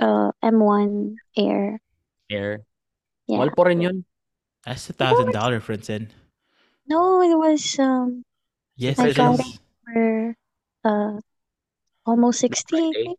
uh 0.01 0.31
M1 0.41 1.15
Air. 1.37 1.79
Air? 2.29 2.65
Yeah. 3.27 3.37
Mahal 3.37 3.51
po 3.55 3.63
rin 3.69 3.81
yun. 3.81 3.97
That's 4.65 4.89
a 4.89 4.93
thousand 4.93 5.31
dollar, 5.31 5.59
Francine. 5.61 6.09
No, 6.87 7.21
it 7.21 7.37
was 7.37 7.79
um 7.79 8.23
Yes, 8.75 8.99
I 8.99 9.09
it 9.09 9.17
got 9.17 9.39
is. 9.39 9.59
for 9.85 10.35
uh 10.83 11.19
almost 12.05 12.39
60. 12.39 12.77
I 12.77 12.79
Friday? 12.79 13.15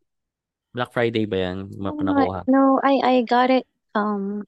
Black 0.75 0.90
Friday 0.92 1.25
ba 1.25 1.37
yan? 1.37 1.59
Mga 1.71 1.92
Oh, 1.92 1.97
panakuha. 1.99 2.40
No, 2.49 2.81
I 2.83 2.95
I 3.03 3.14
got 3.23 3.51
it 3.51 3.66
um 3.95 4.45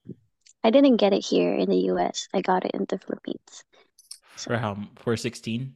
I 0.65 0.69
didn't 0.73 0.97
get 0.97 1.13
it 1.13 1.23
here 1.23 1.53
in 1.53 1.69
the 1.69 1.93
US. 1.93 2.27
I 2.33 2.41
got 2.41 2.65
it 2.65 2.73
in 2.73 2.85
the 2.89 2.97
Philippines. 2.97 3.63
For 4.37 4.57
how? 4.57 4.77
For 4.99 5.15
16? 5.15 5.73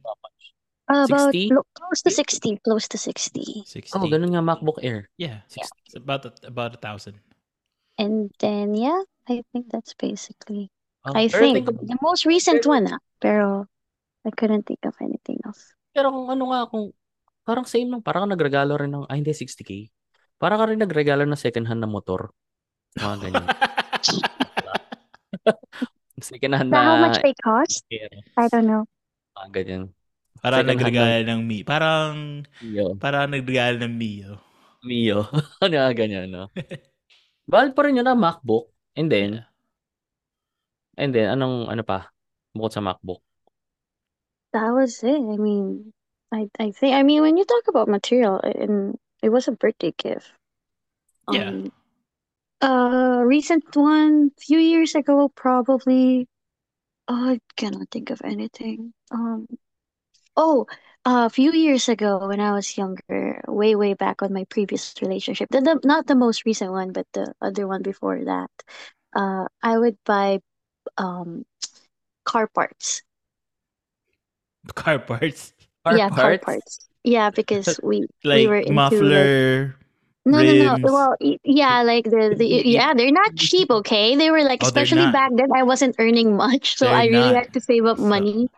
Uh, 0.90 1.06
about 1.06 1.30
60? 1.30 1.54
lo- 1.54 1.70
close 1.78 2.02
to 2.02 2.10
60, 2.10 2.58
close 2.66 2.84
to 2.90 2.98
60. 2.98 3.62
60. 3.62 3.94
Oh, 3.94 4.10
ganun 4.10 4.34
nga 4.34 4.42
MacBook 4.42 4.82
Air. 4.82 5.06
Yeah. 5.14 5.46
Yeah. 5.54 5.70
It's 5.86 5.94
about 5.94 6.26
a, 6.26 6.34
about 6.42 6.74
a 6.74 6.80
thousand. 6.82 7.22
And 7.94 8.26
then 8.42 8.74
yeah, 8.74 8.98
I 9.30 9.46
think 9.54 9.70
that's 9.70 9.94
basically 9.94 10.74
Oh, 11.06 11.14
I 11.16 11.30
pero 11.30 11.40
think 11.40 11.54
think 11.64 11.68
of- 11.70 11.86
the 11.86 11.96
most 12.02 12.26
recent 12.26 12.66
pero- 12.66 12.74
one 12.74 12.84
ah. 12.90 12.98
Pero 13.22 13.70
I 14.26 14.34
couldn't 14.34 14.66
think 14.66 14.82
of 14.84 14.98
anything 15.00 15.38
else. 15.46 15.72
Pero 15.94 16.10
kung 16.10 16.26
ano 16.28 16.44
nga, 16.52 16.60
kung 16.68 16.90
parang 17.46 17.64
same 17.64 17.88
lang, 17.88 18.02
parang 18.02 18.26
nagregalo 18.28 18.74
rin 18.76 18.90
ng, 18.92 19.06
ah 19.08 19.16
hindi, 19.16 19.30
60k. 19.32 19.88
Parang 20.36 20.58
ka 20.58 20.68
rin 20.68 20.80
nagregalo 20.82 21.22
ng 21.24 21.38
second 21.40 21.70
hand 21.70 21.80
na 21.80 21.88
motor. 21.88 22.34
Mga 22.98 23.16
ganyan. 23.22 23.46
second 26.20 26.52
hand 26.52 26.68
So 26.72 26.76
how 26.76 26.96
na 26.98 27.02
much 27.08 27.18
they 27.22 27.34
cost? 27.40 27.84
Air. 27.88 28.10
I 28.36 28.48
don't 28.52 28.66
know. 28.68 28.84
Mga 29.38 29.48
ganyan. 29.54 29.82
Hand 30.40 30.66
nagregalo 30.70 31.26
ng 31.26 31.40
Mi. 31.44 31.58
Parang, 31.66 32.42
Mio. 32.64 32.96
parang 32.96 33.28
nagregalo 33.28 33.76
ng 33.82 33.94
Mio. 33.94 34.40
Mio. 34.86 35.26
ano 35.64 35.74
nga 35.74 35.92
ganyan, 35.92 36.30
no? 36.30 36.48
Mahal 37.50 37.74
pa 37.76 37.84
rin 37.84 37.98
yun 38.00 38.06
na 38.06 38.16
MacBook. 38.16 38.72
And 38.96 39.10
then, 39.10 39.44
and 40.96 41.12
then, 41.12 41.34
anong, 41.34 41.68
ano 41.68 41.82
pa? 41.84 42.08
Bukod 42.56 42.72
sa 42.72 42.80
MacBook. 42.80 43.20
That 44.52 44.74
was 44.74 45.02
it. 45.06 45.20
I 45.20 45.36
mean, 45.38 45.92
I 46.32 46.50
I 46.58 46.70
think 46.70 46.94
I 46.94 47.02
mean 47.02 47.22
when 47.22 47.36
you 47.36 47.44
talk 47.44 47.66
about 47.68 47.88
material 47.88 48.40
and 48.42 48.98
it 49.22 49.30
was 49.30 49.46
a 49.46 49.52
birthday 49.52 49.94
gift. 49.94 50.32
Yeah. 51.30 51.50
Um, 51.50 51.72
uh, 52.60 53.22
recent 53.22 53.64
one 53.76 54.30
few 54.38 54.58
years 54.58 54.94
ago 54.94 55.30
probably. 55.30 56.26
Oh, 57.08 57.34
I 57.34 57.40
cannot 57.56 57.90
think 57.90 58.10
of 58.10 58.22
anything. 58.22 58.94
Um, 59.10 59.46
oh, 60.40 60.66
a 61.04 61.28
few 61.30 61.52
years 61.52 61.88
ago 61.88 62.28
when 62.28 62.40
I 62.40 62.52
was 62.52 62.76
younger, 62.76 63.40
way 63.48 63.74
way 63.76 63.94
back 63.94 64.22
on 64.22 64.32
my 64.32 64.44
previous 64.48 64.94
relationship, 65.02 65.48
the, 65.50 65.60
the 65.60 65.80
not 65.84 66.06
the 66.08 66.16
most 66.16 66.44
recent 66.46 66.72
one, 66.72 66.92
but 66.92 67.06
the 67.12 67.32
other 67.40 67.66
one 67.68 67.82
before 67.82 68.24
that. 68.24 68.50
Uh, 69.14 69.46
I 69.62 69.78
would 69.78 69.98
buy 70.06 70.40
um 70.98 71.44
car 72.24 72.48
parts. 72.48 73.02
Car 74.74 74.98
parts. 74.98 75.52
Car 75.84 75.96
yeah, 75.96 76.10
car 76.10 76.38
parts? 76.38 76.80
Yeah, 77.04 77.30
because 77.30 77.80
we 77.82 78.06
Like 78.24 78.48
were 78.48 78.60
into, 78.60 78.72
muffler. 78.72 79.76
no, 80.26 80.42
no, 80.42 80.52
no. 80.52 80.78
Well, 80.82 81.16
yeah, 81.44 81.82
like 81.82 82.04
the, 82.04 82.34
the 82.36 82.46
yeah, 82.46 82.92
they're 82.94 83.10
not 83.12 83.36
cheap. 83.36 83.70
Okay, 83.70 84.16
they 84.16 84.30
were 84.30 84.42
like 84.44 84.62
Oh, 84.62 84.66
especially 84.66 85.10
back 85.10 85.30
then. 85.34 85.48
I 85.54 85.62
wasn't 85.62 85.96
earning 85.98 86.36
much, 86.44 86.76
so 86.76 86.86
They're 86.86 86.94
I 86.94 87.06
really 87.06 87.32
not. 87.32 87.44
had 87.44 87.54
to 87.54 87.60
save 87.60 87.86
up 87.86 87.98
So- 87.98 88.04
money. 88.04 88.48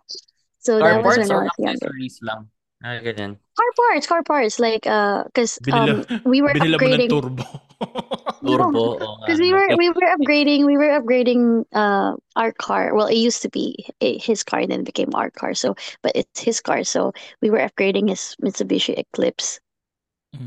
So 0.63 0.81
Car 0.81 0.95
that 0.95 1.03
was 1.05 1.19
parts 1.19 1.19
when 1.19 1.33
I 1.33 1.37
or 1.37 1.43
was 1.45 1.53
younger. 1.59 1.93
lang? 2.23 2.51
Ah, 2.83 2.99
ganyan. 3.03 3.39
Car 3.57 3.71
parts, 3.77 4.07
car 4.07 4.23
parts, 4.23 4.59
like 4.61 4.87
uh, 4.87 5.25
cause 5.35 5.61
Binila, 5.65 5.95
um, 5.95 6.05
we 6.25 6.41
were 6.43 6.53
binila 6.55 6.77
ng 6.77 6.81
upgrading. 6.81 7.09
turbo. 7.11 7.45
Turbo. 8.43 8.83
oo 8.99 9.15
nga, 9.23 9.27
Because 9.27 9.39
we 9.41 9.53
were 9.53 9.69
we 9.77 9.89
were 9.91 10.09
upgrading 10.17 10.67
we 10.67 10.77
were 10.77 10.91
upgrading 10.99 11.65
uh 11.73 12.17
our 12.35 12.53
car. 12.53 12.95
Well, 12.95 13.07
it 13.07 13.17
used 13.17 13.43
to 13.43 13.49
be 13.51 13.87
his 14.01 14.43
car 14.43 14.61
and 14.61 14.71
then 14.71 14.81
it 14.81 14.87
became 14.87 15.15
our 15.15 15.31
car. 15.31 15.55
So, 15.55 15.75
but 16.03 16.13
it's 16.15 16.41
his 16.41 16.61
car. 16.61 16.83
So 16.85 17.13
we 17.41 17.51
were 17.51 17.59
upgrading 17.63 18.09
his 18.11 18.35
Mitsubishi 18.43 18.99
Eclipse. 18.99 19.61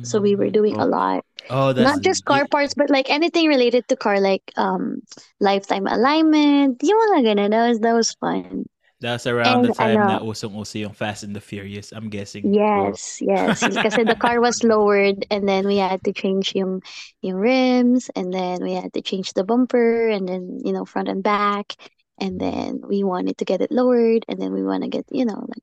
So 0.04 0.22
we 0.22 0.36
were 0.36 0.50
doing 0.50 0.78
a 0.80 0.86
Oh. 0.86 0.90
lot. 0.90 1.26
Oh, 1.50 1.74
that's 1.74 1.98
Not 1.98 2.02
just 2.04 2.26
car 2.26 2.48
parts, 2.48 2.74
but 2.76 2.90
like 2.90 3.10
anything 3.10 3.48
related 3.48 3.88
to 3.90 3.96
car, 3.96 4.20
like 4.20 4.44
um 4.58 5.02
lifetime 5.40 5.88
alignment. 5.88 6.82
Yung 6.84 7.00
mga 7.14 7.20
ganun. 7.36 7.52
That 7.52 7.68
was 7.70 7.80
that 7.82 7.94
was 7.96 8.12
fun. 8.20 8.66
That's 9.06 9.30
around 9.30 9.70
the 9.70 9.70
And 9.70 9.78
time 9.78 10.02
na 10.02 10.18
ano- 10.18 10.34
usong-uso 10.34 10.82
yung 10.82 10.98
Fast 10.98 11.22
and 11.22 11.38
the 11.38 11.44
Furious, 11.46 11.94
I'm 11.94 12.10
guessing. 12.10 12.50
Yes, 12.50 13.22
yes. 13.22 13.62
Kasi 13.86 14.02
the 14.02 14.18
car 14.18 14.42
was 14.42 14.66
lowered 14.66 15.30
and 15.30 15.46
then 15.46 15.70
we 15.70 15.78
had 15.78 16.02
to 16.10 16.12
change 16.12 16.58
yung 16.58 16.82
yung 17.22 17.38
rims 17.38 18.10
and 18.18 18.34
then 18.34 18.66
we 18.66 18.74
had 18.74 18.90
to 18.98 19.06
change 19.06 19.38
the 19.38 19.46
bumper 19.46 20.10
and 20.10 20.26
then 20.26 20.58
you 20.66 20.74
know 20.74 20.90
front 20.90 21.06
and 21.06 21.22
back 21.22 21.78
and 22.18 22.42
then 22.42 22.82
we 22.82 23.06
wanted 23.06 23.38
to 23.38 23.46
get 23.46 23.62
it 23.62 23.70
lowered 23.70 24.26
and 24.26 24.42
then 24.42 24.50
we 24.50 24.66
want 24.66 24.82
to 24.82 24.90
get 24.90 25.06
you 25.14 25.22
know 25.22 25.46
like 25.46 25.62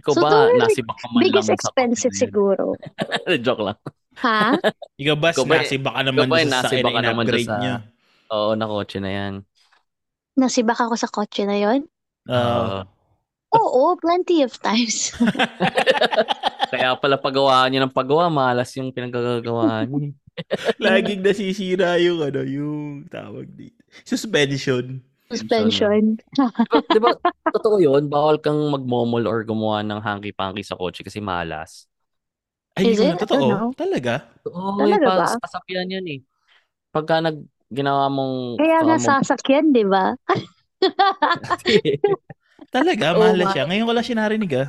Ikaw 0.00 0.12
So 0.16 0.24
ba, 0.24 0.48
the 0.48 0.64
nasibak 0.64 0.96
ka 0.96 1.06
man 1.12 1.20
biggest 1.28 1.52
lang 1.52 1.60
expensive 1.60 2.14
na 2.16 2.20
siguro. 2.24 2.64
Joke 3.44 3.62
lang. 3.68 3.78
Ha? 4.24 4.56
Ikaw 5.04 5.16
ba, 5.20 5.28
Ikaw 5.36 5.44
ba- 5.44 5.60
nasi 5.60 5.76
baka 5.76 6.00
naman 6.00 6.26
ba 6.32 6.40
sa 6.40 6.48
nasi 6.48 6.80
sakyan 6.80 6.84
baka 6.88 6.98
na 6.98 7.08
naman 7.12 7.24
sa- 7.28 7.60
niya? 7.60 7.74
Oo, 8.32 8.56
na 8.56 8.64
kotse 8.64 8.98
na 9.04 9.10
yan. 9.12 9.32
Nasibak 10.40 10.80
ako 10.80 10.96
sa 10.96 11.12
kotse 11.12 11.44
na 11.44 11.60
yon? 11.60 11.84
Uh, 12.28 12.86
Oo, 13.52 13.98
plenty 14.00 14.40
of 14.40 14.56
times. 14.64 15.12
Kaya 16.72 16.96
pala 16.96 17.20
pagawaan 17.20 17.68
niya 17.68 17.84
ng 17.84 17.92
paggawa, 17.92 18.32
malas 18.32 18.72
yung 18.80 18.88
pinagagawaan 18.96 19.88
niya. 19.92 20.10
laging 20.80 21.20
nasisira 21.20 22.00
yung 22.00 22.24
ano, 22.24 22.40
yung 22.40 23.04
tawag 23.12 23.44
dito. 23.52 23.76
Suspension. 24.08 25.04
Suspension. 25.28 26.16
Di 26.88 26.98
ba, 27.00 27.12
totoo 27.56 27.76
yun, 27.76 28.08
bawal 28.08 28.40
kang 28.40 28.56
magmomol 28.72 29.28
or 29.28 29.44
gumawa 29.44 29.84
ng 29.84 30.00
hanky-panky 30.00 30.64
sa 30.64 30.76
kotse 30.76 31.04
kasi 31.04 31.20
malas. 31.20 31.84
Ay, 32.72 32.96
Is 32.96 33.00
hindi 33.00 33.12
ko 33.12 33.12
na 33.12 33.22
totoo. 33.28 33.48
know. 33.52 33.68
Talaga? 33.76 34.14
Oo, 34.48 34.80
Talaga 34.80 35.04
yung 35.04 35.20
ba? 35.20 35.44
pasapian 35.44 35.92
yan 35.92 36.06
eh. 36.08 36.20
Pagka 36.88 37.20
nag, 37.20 37.36
ginawa 37.68 38.08
mong... 38.08 38.56
Kaya 38.56 38.78
nga 38.80 38.96
mong- 38.96 39.04
sasakyan, 39.04 39.76
di 39.76 39.84
ba? 39.84 40.16
Talaga, 42.74 43.12
Oh, 43.14 43.20
malas 43.22 43.46
ma- 43.46 43.52
siya. 43.54 43.64
Ngayon 43.68 43.86
ko 43.88 43.92
lang 43.92 44.04
siya 44.06 44.16
narinig 44.18 44.52
ah. 44.56 44.68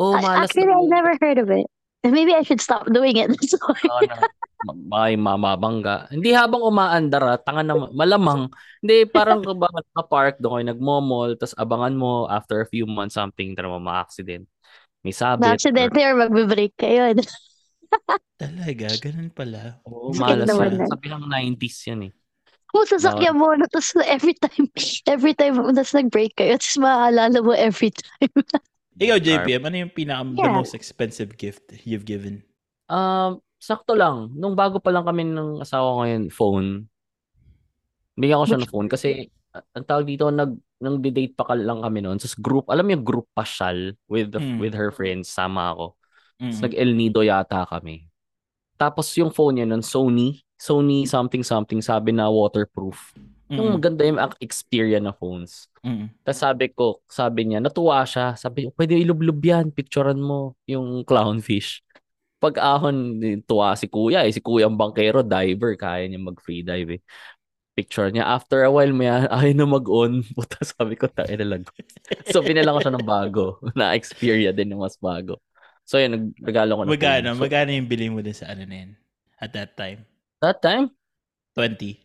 Oh, 0.00 0.16
malas 0.18 0.50
Actually, 0.50 0.72
I 0.72 0.82
never 0.88 1.12
heard 1.20 1.38
of 1.38 1.48
it. 1.50 1.66
Maybe 2.02 2.34
I 2.34 2.42
should 2.42 2.60
stop 2.60 2.90
doing 2.90 3.14
it. 3.16 3.30
That's 3.30 3.54
why. 3.62 3.78
Oo 3.86 4.02
na. 4.08 4.16
Ma- 4.62 4.78
Baka 4.78 5.06
yung 5.14 5.24
mamabangga. 5.26 5.96
Hindi 6.10 6.30
habang 6.34 6.62
umaandar, 6.62 7.22
ah, 7.26 7.38
tanga 7.38 7.62
na 7.66 7.74
malamang. 7.90 8.46
Hindi, 8.82 9.06
parang 9.10 9.42
ka 9.46 9.54
ba 9.54 9.66
naka-park 9.70 10.38
doon 10.42 10.52
kayo 10.62 10.64
nagmo-mall, 10.74 11.34
tapos 11.38 11.54
abangan 11.58 11.94
mo 11.94 12.26
after 12.30 12.62
a 12.62 12.68
few 12.70 12.86
months 12.86 13.14
something, 13.18 13.54
tara 13.54 13.66
mo 13.70 13.78
ma-accident. 13.82 14.46
May 15.02 15.14
sabit. 15.14 15.58
Accidentally 15.58 16.02
or 16.06 16.14
magbe-break 16.14 16.74
kayo. 16.78 17.10
Talaga, 18.38 18.86
ganun 18.98 19.30
pala. 19.30 19.78
Oo, 19.86 20.10
malas 20.14 20.50
yan. 20.50 20.82
Sabi 20.86 21.06
ng 21.10 21.26
90s 21.26 21.78
yan 21.86 22.10
eh. 22.10 22.12
Kung 22.72 22.88
sasakyan 22.88 23.36
mo, 23.36 23.52
no, 23.52 23.68
tapos 23.68 23.92
every 24.08 24.32
time, 24.32 24.64
every 25.04 25.36
time, 25.36 25.60
tapos 25.76 25.92
nag-break 25.92 26.32
kayo, 26.32 26.56
tapos 26.56 26.80
maaalala 26.80 27.38
mo 27.44 27.52
every 27.52 27.92
time. 27.92 28.32
Ikaw, 29.02 29.18
JPM, 29.20 29.62
ano 29.68 29.76
yung 29.84 29.92
pinaka 29.92 30.24
the 30.24 30.40
Yeah. 30.40 30.56
most 30.56 30.72
expensive 30.76 31.36
gift 31.36 31.64
you've 31.84 32.04
given? 32.08 32.44
Um, 32.88 33.40
sakto 33.60 33.92
lang. 33.96 34.32
Nung 34.36 34.56
bago 34.56 34.80
pa 34.80 34.88
lang 34.92 35.04
kami 35.04 35.24
ng 35.28 35.60
asawa 35.60 35.84
ko 35.92 35.96
ngayon, 36.04 36.24
phone. 36.32 36.68
Bigyan 38.16 38.40
ko 38.40 38.46
siya 38.48 38.60
ng 38.60 38.72
phone 38.72 38.88
kasi 38.92 39.28
ang 39.52 39.84
tawag 39.84 40.04
dito 40.08 40.28
nag 40.28 40.56
nang 40.82 40.98
date 40.98 41.32
pa 41.38 41.54
lang 41.54 41.78
kami 41.80 42.02
noon. 42.02 42.18
Sa 42.18 42.28
group, 42.42 42.66
alam 42.66 42.82
mo 42.84 42.90
yung 42.92 43.06
group 43.06 43.26
pasyal 43.32 43.94
with 44.10 44.34
the, 44.34 44.40
Hmm. 44.42 44.58
with 44.58 44.74
her 44.74 44.90
friends, 44.90 45.30
sama 45.30 45.72
ako. 45.72 45.94
Tapos 46.42 46.58
Mm. 46.58 46.64
nag 46.66 46.74
El 46.74 46.90
Nido 46.98 47.20
yata 47.22 47.62
kami. 47.70 48.10
Tapos 48.74 49.06
yung 49.14 49.30
phone 49.30 49.62
niya 49.62 49.66
nun, 49.70 49.84
Sony, 49.86 50.42
Sony 50.62 51.02
something 51.10 51.42
something, 51.42 51.82
sabi 51.82 52.14
na 52.14 52.30
waterproof. 52.30 53.10
Yung 53.50 53.68
Mm. 53.68 53.74
maganda 53.74 54.02
yung 54.06 54.20
ang 54.22 54.32
Xperia 54.38 55.02
na 55.02 55.10
phones. 55.10 55.66
Mm. 55.82 56.14
Tapos 56.22 56.38
sabi 56.38 56.70
ko, 56.70 57.02
sabi 57.10 57.50
niya, 57.50 57.58
natuwa 57.58 58.06
siya. 58.06 58.38
Sabi, 58.38 58.70
pwede 58.78 58.94
ilublob 58.94 59.42
yan, 59.42 59.74
picturean 59.74 60.22
mo 60.22 60.54
yung 60.64 61.02
clownfish. 61.02 61.82
Pag 62.38 62.62
ahon, 62.62 63.18
tuwa 63.42 63.74
si 63.74 63.90
kuya 63.90 64.22
eh. 64.22 64.30
Si 64.30 64.38
kuya 64.38 64.70
ang 64.70 64.78
bankero, 64.78 65.26
diver, 65.26 65.74
kaya 65.74 66.06
niya 66.06 66.22
mag-free 66.22 66.62
dive 66.62 66.96
eh. 66.96 67.02
Picture 67.74 68.08
niya. 68.12 68.24
After 68.24 68.62
a 68.62 68.70
while, 68.70 68.94
may 68.94 69.10
ayaw 69.10 69.52
na 69.52 69.66
mag-on. 69.66 70.22
Puta, 70.30 70.62
sabi 70.62 70.94
ko, 70.94 71.10
tayo 71.10 71.34
na 71.42 71.58
lang. 71.58 71.62
so, 72.32 72.38
pinala 72.40 72.72
ko 72.72 72.78
siya 72.80 72.94
ng 72.94 73.04
bago. 73.06 73.58
na 73.78 73.98
Xperia 73.98 74.54
din 74.54 74.72
yung 74.72 74.82
mas 74.86 74.94
bago. 74.96 75.42
So, 75.82 75.98
yun, 75.98 76.14
nagregalo 76.38 76.78
ko 76.78 76.82
na 76.86 76.90
Magkano? 76.94 77.26
phone. 77.34 77.38
So, 77.38 77.42
Magkano 77.50 77.70
yung 77.74 77.88
bili 77.90 78.06
mo 78.08 78.22
din 78.22 78.36
sa 78.36 78.48
ano 78.54 78.62
na 78.62 78.76
yun? 78.86 78.90
At 79.42 79.50
that 79.52 79.74
time? 79.74 80.06
That 80.42 80.58
time, 80.60 80.90
20. 81.54 82.02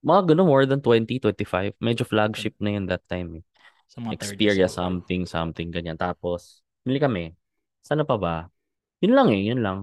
mga 0.00 0.32
gano'n, 0.32 0.48
more 0.48 0.64
than 0.64 0.80
20, 0.80 1.20
25. 1.20 1.76
Medyo 1.76 2.04
flagship 2.08 2.56
na 2.56 2.72
yun 2.72 2.88
that 2.88 3.04
time 3.04 3.40
eh. 3.40 3.44
Sa 3.84 4.00
mga 4.00 4.16
30s. 4.16 4.24
Xperia 4.32 4.66
something, 4.70 5.28
something, 5.28 5.68
ganyan. 5.68 6.00
Tapos, 6.00 6.64
bili 6.80 6.96
kami. 6.96 7.36
Sana 7.84 8.08
pa 8.08 8.16
ba? 8.16 8.48
Yun 9.04 9.12
lang 9.12 9.28
eh, 9.34 9.42
yun 9.44 9.60
lang. 9.60 9.78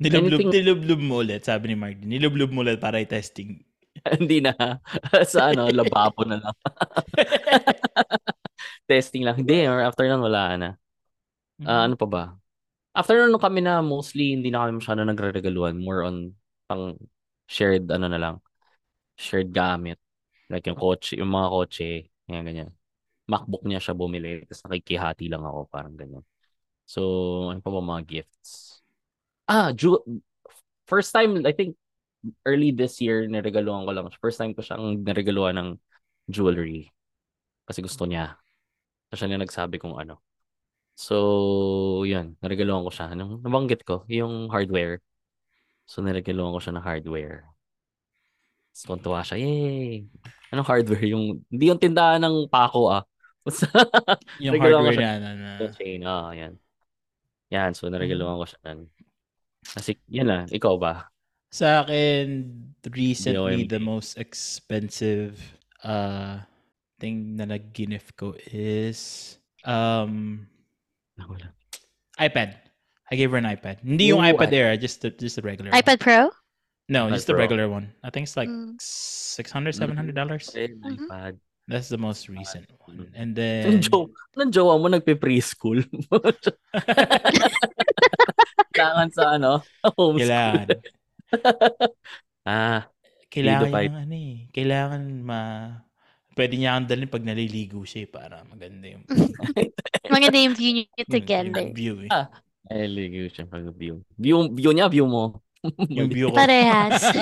Nilublob, 0.00 0.40
Anything- 0.40 0.54
nilublob 0.54 1.00
mo 1.02 1.20
ulit, 1.20 1.42
sabi 1.44 1.74
ni 1.74 1.76
Mark. 1.76 1.98
Nilublob 2.00 2.48
mo 2.54 2.62
ulit 2.64 2.78
para 2.80 3.02
i-testing. 3.02 3.60
Hindi 4.16 4.38
na. 4.40 4.54
Sa 5.32 5.50
ano, 5.52 5.68
lababo 5.68 6.22
na 6.24 6.38
lang. 6.38 6.54
Testing 8.88 9.26
lang. 9.26 9.36
Hindi, 9.42 9.66
or 9.66 9.82
after 9.82 10.06
nun, 10.08 10.22
wala 10.22 10.56
na. 10.56 10.68
Ah, 11.66 11.84
ano 11.84 11.98
pa 11.98 12.06
ba? 12.06 12.22
After 12.94 13.18
nun 13.26 13.36
kami 13.42 13.60
na 13.60 13.82
mostly 13.82 14.32
hindi 14.34 14.48
na 14.48 14.64
kami 14.64 14.78
masyado 14.80 15.02
nagre-regaluhan. 15.02 15.76
More 15.78 16.06
on 16.06 16.16
pang 16.70 16.94
shared 17.48 17.88
ano 17.90 18.06
na 18.12 18.18
lang. 18.20 18.36
Shared 19.18 19.50
gamit. 19.52 19.98
Like 20.52 20.66
yung 20.68 20.78
kotse, 20.80 21.16
yung 21.18 21.32
mga 21.32 21.48
kotse, 21.52 21.88
ganyan 22.28 22.44
ganyan. 22.48 22.70
MacBook 23.28 23.64
niya 23.68 23.80
siya 23.80 23.94
bumili, 23.96 24.44
tapos 24.48 24.64
nakikihati 24.68 25.26
lang 25.32 25.44
ako, 25.44 25.68
parang 25.72 25.94
ganyan. 25.96 26.24
So, 26.88 27.00
ano 27.52 27.60
pa 27.60 27.70
ba 27.72 27.80
mga 27.84 28.02
gifts? 28.08 28.80
Ah, 29.48 29.72
ju- 29.72 30.04
first 30.86 31.12
time, 31.12 31.44
I 31.46 31.52
think, 31.52 31.76
early 32.46 32.72
this 32.72 33.00
year, 33.00 33.26
niregaluhan 33.28 33.86
ko 33.86 33.92
lang. 33.94 34.06
First 34.20 34.38
time 34.42 34.52
ko 34.56 34.62
siyang 34.64 35.02
niregaluhan 35.04 35.56
ng 35.58 35.70
jewelry. 36.30 36.90
Kasi 37.68 37.80
gusto 37.84 38.04
niya. 38.08 38.36
Kasi 39.10 39.26
siya 39.26 39.30
na 39.38 39.44
nagsabi 39.46 39.78
kung 39.80 39.96
ano. 39.98 40.20
So, 40.98 42.04
yun. 42.04 42.36
Naregaluhan 42.42 42.84
ko 42.86 42.92
siya. 42.92 43.14
Nung 43.16 43.40
nabanggit 43.44 43.82
ko, 43.86 44.04
yung 44.10 44.50
hardware. 44.52 45.00
So, 45.88 46.04
naregaluhan 46.04 46.52
ko 46.52 46.60
siya 46.60 46.76
ng 46.76 46.84
hardware. 46.84 47.48
Tapos, 48.76 48.84
tuntua 48.84 49.24
siya. 49.24 49.40
Yay! 49.40 50.04
Anong 50.52 50.68
hardware? 50.68 51.08
Yung, 51.08 51.40
hindi 51.48 51.64
yung 51.72 51.80
tindahan 51.80 52.20
ng 52.20 52.44
pako 52.52 52.92
ah. 52.92 53.02
Yung 54.44 54.60
ko 54.60 54.68
hardware 54.68 54.92
siya. 54.92 55.12
na, 55.16 55.16
na, 55.16 55.30
na. 55.32 55.50
yung 55.64 55.72
chain. 55.72 56.00
Ah, 56.04 56.30
yan. 56.36 56.52
Yan. 57.48 57.72
So, 57.72 57.88
naregaluhan 57.88 58.36
ko 58.36 58.44
siya 58.44 58.60
nun. 58.68 58.92
Kasi, 59.64 59.96
yan 60.12 60.28
na. 60.28 60.38
Ikaw 60.52 60.76
ba? 60.76 61.08
Sa 61.48 61.80
akin, 61.80 62.44
recently, 62.92 63.64
the 63.64 63.80
most 63.80 64.20
expensive 64.20 65.40
uh, 65.80 66.44
thing 67.00 67.40
na 67.40 67.48
nag-gift 67.48 68.12
ko 68.20 68.36
is 68.52 69.40
um, 69.64 70.44
Wala. 71.16 71.56
iPad. 72.20 72.67
I 73.10 73.16
gave 73.16 73.30
her 73.32 73.38
an 73.40 73.48
iPad. 73.48 73.80
Hindi 73.80 74.12
yung 74.12 74.20
Ooh, 74.20 74.28
iPad. 74.28 74.52
Air, 74.52 74.76
just 74.76 75.00
the, 75.00 75.10
just 75.10 75.36
the 75.36 75.42
regular 75.42 75.70
one. 75.72 75.80
iPad 75.80 75.98
Pro? 75.98 76.28
No, 76.88 77.08
iPad 77.08 77.14
just 77.16 77.26
the 77.26 77.32
Pro. 77.32 77.40
regular 77.44 77.68
one. 77.68 77.92
I 78.04 78.10
think 78.10 78.24
it's 78.24 78.36
like 78.36 78.48
Mm. 78.48 78.76
six 78.80 79.48
hundred, 79.50 79.72
seven 79.74 79.96
hundred 79.96 80.14
dollars. 80.14 80.52
Eh, 80.54 80.68
Mhm. 80.72 81.08
iPad. 81.08 81.34
That's 81.68 81.92
the 81.92 82.00
most 82.00 82.32
recent 82.32 82.64
one. 82.80 83.12
And 83.12 83.36
then 83.36 83.84
jowa, 83.84 84.08
anong 84.32 84.52
jowa 84.56 84.80
mo 84.80 84.88
nagpe-preschool? 84.88 85.84
Kailangan 88.72 89.08
sa 89.12 89.36
ano? 89.36 89.60
Homeschool. 90.00 90.24
kailangan 90.24 90.66
Ah, 92.48 92.88
kailangan 93.28 93.68
yung 93.68 93.98
ano 94.08 94.16
eh. 94.16 94.36
Kailangan 94.48 95.02
ma 95.20 95.40
pwede 96.32 96.56
niya 96.56 96.80
ang 96.80 96.88
dalhin 96.88 97.10
pag 97.12 97.20
naliligo 97.20 97.84
siya 97.84 98.06
eh, 98.06 98.08
para 98.08 98.40
maganda 98.48 98.88
yung 98.88 99.04
Maganda 100.08 100.38
yung 100.40 100.56
view 100.56 100.72
niyo 100.72 100.84
yung 100.96 101.10
together. 101.12 101.68
view 101.76 102.08
eh. 102.08 102.08
Ah. 102.08 102.32
Ay, 102.68 102.84
ligo 102.88 103.28
siya 103.32 103.48
pag 103.48 103.64
view. 103.74 104.04
View, 104.16 104.48
view 104.52 104.72
niya, 104.72 104.88
view 104.92 105.08
mo. 105.08 105.40
Yung 105.96 106.12
view 106.12 106.30
ko. 106.30 106.36
Parehas. 106.36 107.02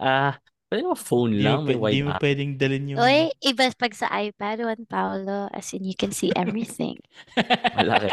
Ah, 0.00 0.40
pwede 0.72 0.88
mo 0.88 0.96
phone 0.96 1.36
Hindi 1.36 1.44
lang, 1.44 1.60
mo, 1.60 1.68
may 1.68 1.76
pwe- 1.76 1.92
hindi 1.92 2.08
mo 2.08 2.12
pwedeng 2.16 2.50
dalhin 2.56 2.88
yung 2.88 2.98
Uy, 3.04 3.28
iba 3.44 3.68
pag 3.76 3.92
sa 3.92 4.08
iPad, 4.08 4.64
Juan 4.64 4.82
Paulo, 4.88 5.52
as 5.52 5.68
in 5.76 5.84
you 5.84 5.92
can 5.92 6.08
see 6.08 6.32
everything. 6.32 6.96
Malaki. 7.76 8.08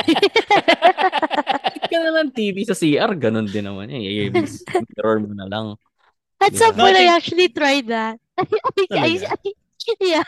Ka 1.88 1.98
naman 2.04 2.36
TV 2.36 2.68
sa 2.68 2.76
CR, 2.76 3.16
ganun 3.16 3.48
din 3.48 3.64
naman. 3.64 3.88
Eh, 3.88 4.28
mirror 4.28 5.24
mo 5.24 5.32
na 5.32 5.48
lang. 5.48 5.66
At 6.44 6.52
Diba? 6.52 6.60
some 6.60 6.76
point, 6.76 7.00
I 7.00 7.08
actually 7.08 7.48
tried 7.50 7.88
that. 7.88 8.20
I, 8.36 8.44
I, 8.44 8.84
I, 8.92 9.12
Talaga? 9.16 9.32
yeah. 10.04 10.28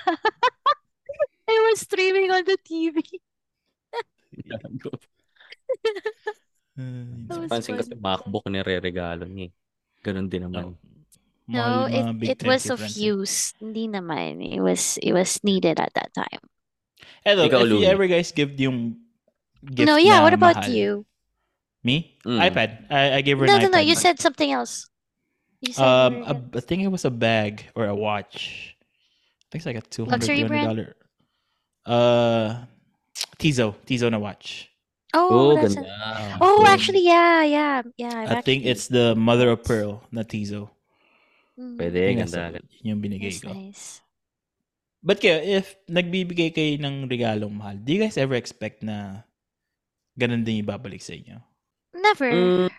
I 1.44 1.56
was 1.70 1.84
streaming 1.84 2.32
on 2.32 2.48
the 2.48 2.56
TV. 2.64 3.04
Hmm, 6.80 7.28
That 7.28 7.50
Pansin 7.52 7.76
kasi 7.76 7.92
fun. 7.92 8.00
MacBook 8.00 8.46
nire-regalo 8.48 9.28
niya. 9.28 9.52
eh. 9.52 9.52
Ganun 10.00 10.32
din 10.32 10.48
naman. 10.48 10.76
mahal 11.50 11.90
No, 11.90 11.90
it, 11.90 12.40
it 12.40 12.42
was 12.46 12.70
of 12.70 12.80
friends 12.80 12.96
eh. 12.96 13.10
use. 13.10 13.52
Hindi 13.60 13.90
naman. 13.90 14.40
It 14.40 14.62
was, 14.62 14.96
it 15.02 15.12
was 15.12 15.42
needed 15.44 15.82
at 15.82 15.92
that 15.98 16.14
time. 16.14 16.44
Edo, 17.26 17.44
Ikaw, 17.50 17.66
if 17.68 17.72
you 17.74 17.84
ever 17.90 18.08
guys 18.08 18.32
give 18.32 18.54
yung 18.62 18.96
gift 19.66 19.88
no, 19.90 19.98
yeah, 19.98 20.22
what 20.24 20.32
about 20.34 20.62
mahal. 20.64 20.72
you? 20.72 20.90
Me? 21.84 22.16
Mm. 22.24 22.40
iPad. 22.40 22.70
I, 22.92 23.20
I 23.20 23.22
gave 23.22 23.40
her 23.40 23.48
No, 23.48 23.56
an 23.56 23.62
no, 23.68 23.68
no, 23.76 23.78
iPad. 23.80 23.88
you 23.88 23.96
said 23.96 24.20
something 24.20 24.52
else. 24.52 24.88
You 25.60 25.74
said 25.74 25.84
um, 25.84 26.14
you 26.16 26.24
a, 26.24 26.34
were 26.34 26.40
I 26.56 26.60
think 26.64 26.84
it 26.84 26.92
was 26.92 27.04
a 27.04 27.12
bag 27.12 27.68
or 27.76 27.88
a 27.88 27.96
watch. 27.96 28.76
I 28.80 29.46
think 29.52 29.60
it's 29.60 29.66
like 29.68 29.82
a 29.82 29.84
two 29.84 30.06
hundred 30.06 30.30
Luxury 30.30 30.44
brand? 30.48 30.94
Uh, 31.84 32.64
Tizo, 33.40 33.74
Tizo 33.88 34.12
na 34.12 34.20
watch. 34.20 34.68
Oh, 35.16 35.32
Oh, 35.32 35.56
that's 35.56 35.74
ganda. 35.74 35.90
a- 35.90 36.38
Oh, 36.44 36.62
So, 36.62 36.68
actually, 36.70 37.02
yeah, 37.08 37.42
yeah, 37.42 37.82
yeah. 37.98 38.14
I've 38.30 38.30
I 38.30 38.42
think 38.46 38.62
actually- 38.62 38.70
it's 38.70 38.86
the 38.88 39.16
mother 39.16 39.50
of 39.50 39.64
pearl 39.64 40.04
na 40.12 40.22
Tizo. 40.22 40.70
Mm, 41.58 41.76
Pwede, 41.80 42.00
ganda. 42.16 42.60
yun 42.84 42.94
yung 42.94 43.02
binigay 43.02 43.32
That's 43.34 43.42
ko. 43.42 43.52
nice. 43.56 43.86
But 45.00 45.24
kayo, 45.24 45.40
if 45.40 45.80
nagbibigay 45.88 46.52
kayo 46.52 46.76
ng 46.78 47.08
regalong 47.08 47.56
mahal, 47.56 47.80
do 47.80 47.96
you 47.96 48.04
guys 48.04 48.20
ever 48.20 48.36
expect 48.36 48.84
na 48.84 49.24
ganun 50.14 50.44
din 50.44 50.60
ibabalik 50.62 51.00
sa 51.00 51.16
inyo? 51.16 51.40
Never. 51.96 52.30
Mm, 52.30 52.70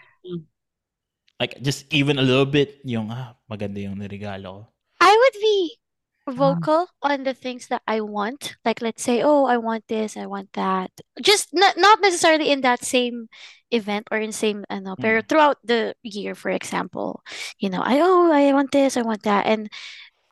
Like, 1.40 1.56
just 1.64 1.88
even 1.88 2.20
a 2.20 2.22
little 2.22 2.44
bit, 2.44 2.84
yung, 2.84 3.08
ah, 3.08 3.32
maganda 3.48 3.80
yung 3.80 3.96
niregalo 3.96 4.60
ko. 4.60 4.62
I 5.00 5.08
would 5.08 5.36
be 5.40 5.80
vocal 6.28 6.86
on 7.02 7.24
the 7.24 7.34
things 7.34 7.68
that 7.68 7.82
I 7.86 8.00
want. 8.00 8.56
Like, 8.64 8.82
let's 8.82 9.02
say, 9.02 9.22
oh, 9.22 9.46
I 9.46 9.56
want 9.56 9.88
this, 9.88 10.16
I 10.16 10.26
want 10.26 10.52
that. 10.54 10.90
Just 11.20 11.48
not 11.52 11.76
not 11.76 12.00
necessarily 12.00 12.50
in 12.50 12.60
that 12.62 12.84
same 12.84 13.28
event 13.70 14.08
or 14.10 14.18
in 14.18 14.32
same, 14.32 14.64
ano, 14.70 14.96
pero 14.96 15.22
mm. 15.22 15.28
throughout 15.28 15.58
the 15.64 15.94
year, 16.02 16.34
for 16.34 16.50
example, 16.50 17.22
you 17.58 17.70
know, 17.70 17.82
I 17.82 18.00
oh, 18.00 18.32
I 18.32 18.52
want 18.52 18.72
this, 18.72 18.96
I 18.96 19.02
want 19.02 19.22
that, 19.24 19.46
and 19.46 19.70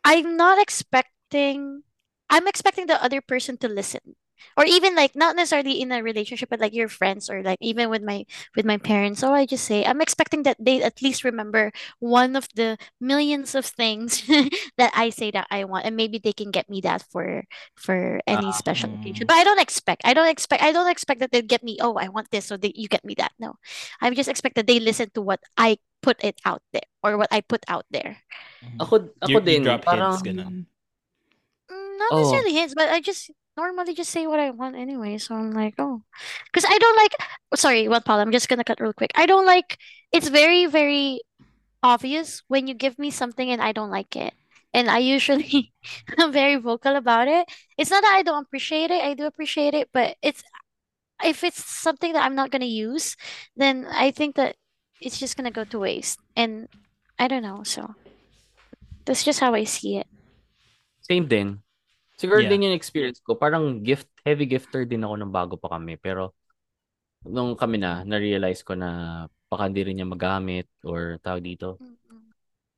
I'm 0.04 0.36
not 0.36 0.60
expecting 0.60 1.82
I'm 2.30 2.46
expecting 2.46 2.86
the 2.86 3.02
other 3.02 3.20
person 3.20 3.56
to 3.58 3.68
listen. 3.68 4.16
Or 4.56 4.64
even 4.64 4.94
like 4.94 5.14
not 5.16 5.36
necessarily 5.36 5.80
in 5.80 5.92
a 5.92 6.02
relationship, 6.02 6.48
but 6.50 6.60
like 6.60 6.74
your 6.74 6.88
friends 6.88 7.30
or 7.30 7.42
like 7.42 7.58
even 7.60 7.90
with 7.90 8.02
my 8.02 8.24
with 8.56 8.64
my 8.66 8.76
parents. 8.78 9.20
So 9.20 9.32
I 9.32 9.46
just 9.46 9.64
say 9.64 9.84
I'm 9.84 10.00
expecting 10.00 10.42
that 10.44 10.56
they 10.60 10.82
at 10.82 11.02
least 11.02 11.24
remember 11.24 11.72
one 11.98 12.36
of 12.36 12.48
the 12.54 12.76
millions 13.00 13.54
of 13.54 13.64
things 13.66 14.22
that 14.78 14.92
I 14.94 15.10
say 15.10 15.30
that 15.32 15.46
I 15.50 15.64
want, 15.64 15.86
and 15.86 15.96
maybe 15.96 16.18
they 16.18 16.32
can 16.32 16.50
get 16.50 16.68
me 16.70 16.80
that 16.82 17.02
for 17.10 17.44
for 17.76 18.20
any 18.26 18.50
Ah, 18.50 18.52
special 18.52 18.94
occasion. 18.94 19.24
mm. 19.24 19.28
But 19.28 19.36
I 19.36 19.44
don't 19.44 19.60
expect. 19.60 20.02
I 20.04 20.14
don't 20.14 20.28
expect. 20.28 20.62
I 20.62 20.72
don't 20.72 20.90
expect 20.90 21.20
that 21.20 21.32
they 21.32 21.42
get 21.42 21.62
me. 21.62 21.78
Oh, 21.80 21.94
I 21.96 22.08
want 22.08 22.30
this, 22.30 22.46
so 22.46 22.56
they, 22.56 22.72
you 22.74 22.88
get 22.88 23.04
me 23.04 23.14
that. 23.18 23.32
No, 23.38 23.56
I 24.00 24.10
just 24.14 24.28
expect 24.28 24.56
that 24.56 24.66
they 24.66 24.80
listen 24.80 25.10
to 25.14 25.22
what 25.22 25.40
I 25.56 25.78
put 26.02 26.22
it 26.24 26.40
out 26.44 26.62
there 26.72 26.86
or 27.02 27.16
what 27.18 27.28
I 27.32 27.40
put 27.40 27.64
out 27.68 27.86
there. 27.90 28.22
Mhm. 28.62 28.80
Ako, 28.80 28.94
ako 29.22 29.38
You, 29.40 29.40
you 29.42 29.60
drop 29.62 29.82
parang, 29.84 30.12
hints, 30.12 30.22
ganun. 30.22 30.66
Mm, 31.70 31.98
Not 31.98 32.10
Oh. 32.12 32.20
necessarily 32.20 32.52
hints, 32.54 32.74
but 32.74 32.88
I 32.90 33.00
just 33.00 33.30
normally 33.58 33.94
just 33.94 34.14
say 34.14 34.26
what 34.30 34.38
I 34.38 34.54
want 34.54 34.78
anyway. 34.78 35.18
So 35.18 35.34
I'm 35.34 35.50
like, 35.50 35.74
oh, 35.82 36.02
because 36.46 36.64
I 36.64 36.78
don't 36.78 36.96
like. 36.96 37.14
Sorry, 37.58 37.90
what 37.90 38.06
Paul? 38.06 38.22
I'm 38.22 38.30
just 38.30 38.48
gonna 38.48 38.62
cut 38.62 38.80
real 38.80 38.94
quick. 38.94 39.10
I 39.18 39.26
don't 39.26 39.46
like. 39.46 39.78
It's 40.14 40.30
very 40.30 40.66
very 40.70 41.20
obvious 41.82 42.42
when 42.46 42.70
you 42.70 42.74
give 42.74 42.98
me 42.98 43.10
something 43.10 43.50
and 43.50 43.60
I 43.60 43.74
don't 43.74 43.90
like 43.90 44.14
it, 44.14 44.32
and 44.72 44.86
I 44.86 44.98
usually 45.02 45.74
I'm 46.18 46.30
very 46.30 46.56
vocal 46.56 46.94
about 46.94 47.26
it. 47.26 47.50
It's 47.76 47.90
not 47.90 48.06
that 48.06 48.14
I 48.14 48.22
don't 48.22 48.46
appreciate 48.46 48.94
it. 48.94 49.02
I 49.02 49.18
do 49.18 49.26
appreciate 49.26 49.74
it, 49.74 49.90
but 49.92 50.14
it's 50.22 50.46
if 51.22 51.42
it's 51.42 51.58
something 51.58 52.14
that 52.14 52.22
I'm 52.22 52.38
not 52.38 52.54
gonna 52.54 52.70
use, 52.70 53.18
then 53.58 53.86
I 53.90 54.14
think 54.14 54.36
that 54.38 54.54
it's 55.02 55.18
just 55.18 55.36
gonna 55.36 55.50
go 55.50 55.66
to 55.66 55.82
waste, 55.82 56.22
and 56.38 56.70
I 57.18 57.26
don't 57.26 57.42
know. 57.42 57.66
So 57.66 57.98
that's 59.04 59.26
just 59.26 59.42
how 59.42 59.54
I 59.54 59.64
see 59.64 59.98
it. 59.98 60.06
Same 61.02 61.26
din. 61.26 61.67
Siguro 62.18 62.42
Yeah. 62.42 62.50
din 62.50 62.66
yung 62.66 62.76
experience 62.76 63.22
ko. 63.22 63.38
Parang 63.38 63.80
gift, 63.86 64.10
heavy 64.26 64.50
gifter 64.50 64.82
din 64.82 65.06
ako 65.06 65.14
nung 65.14 65.30
bago 65.30 65.54
pa 65.54 65.78
kami. 65.78 65.94
Pero 66.02 66.34
nung 67.22 67.54
kami 67.54 67.78
na, 67.78 68.02
na-realize 68.02 68.66
ko 68.66 68.74
na 68.74 69.22
baka 69.48 69.70
hindi 69.70 69.86
rin 69.86 70.02
niya 70.02 70.08
magamit 70.10 70.66
or 70.82 71.22
tawag 71.22 71.46
dito. 71.46 71.78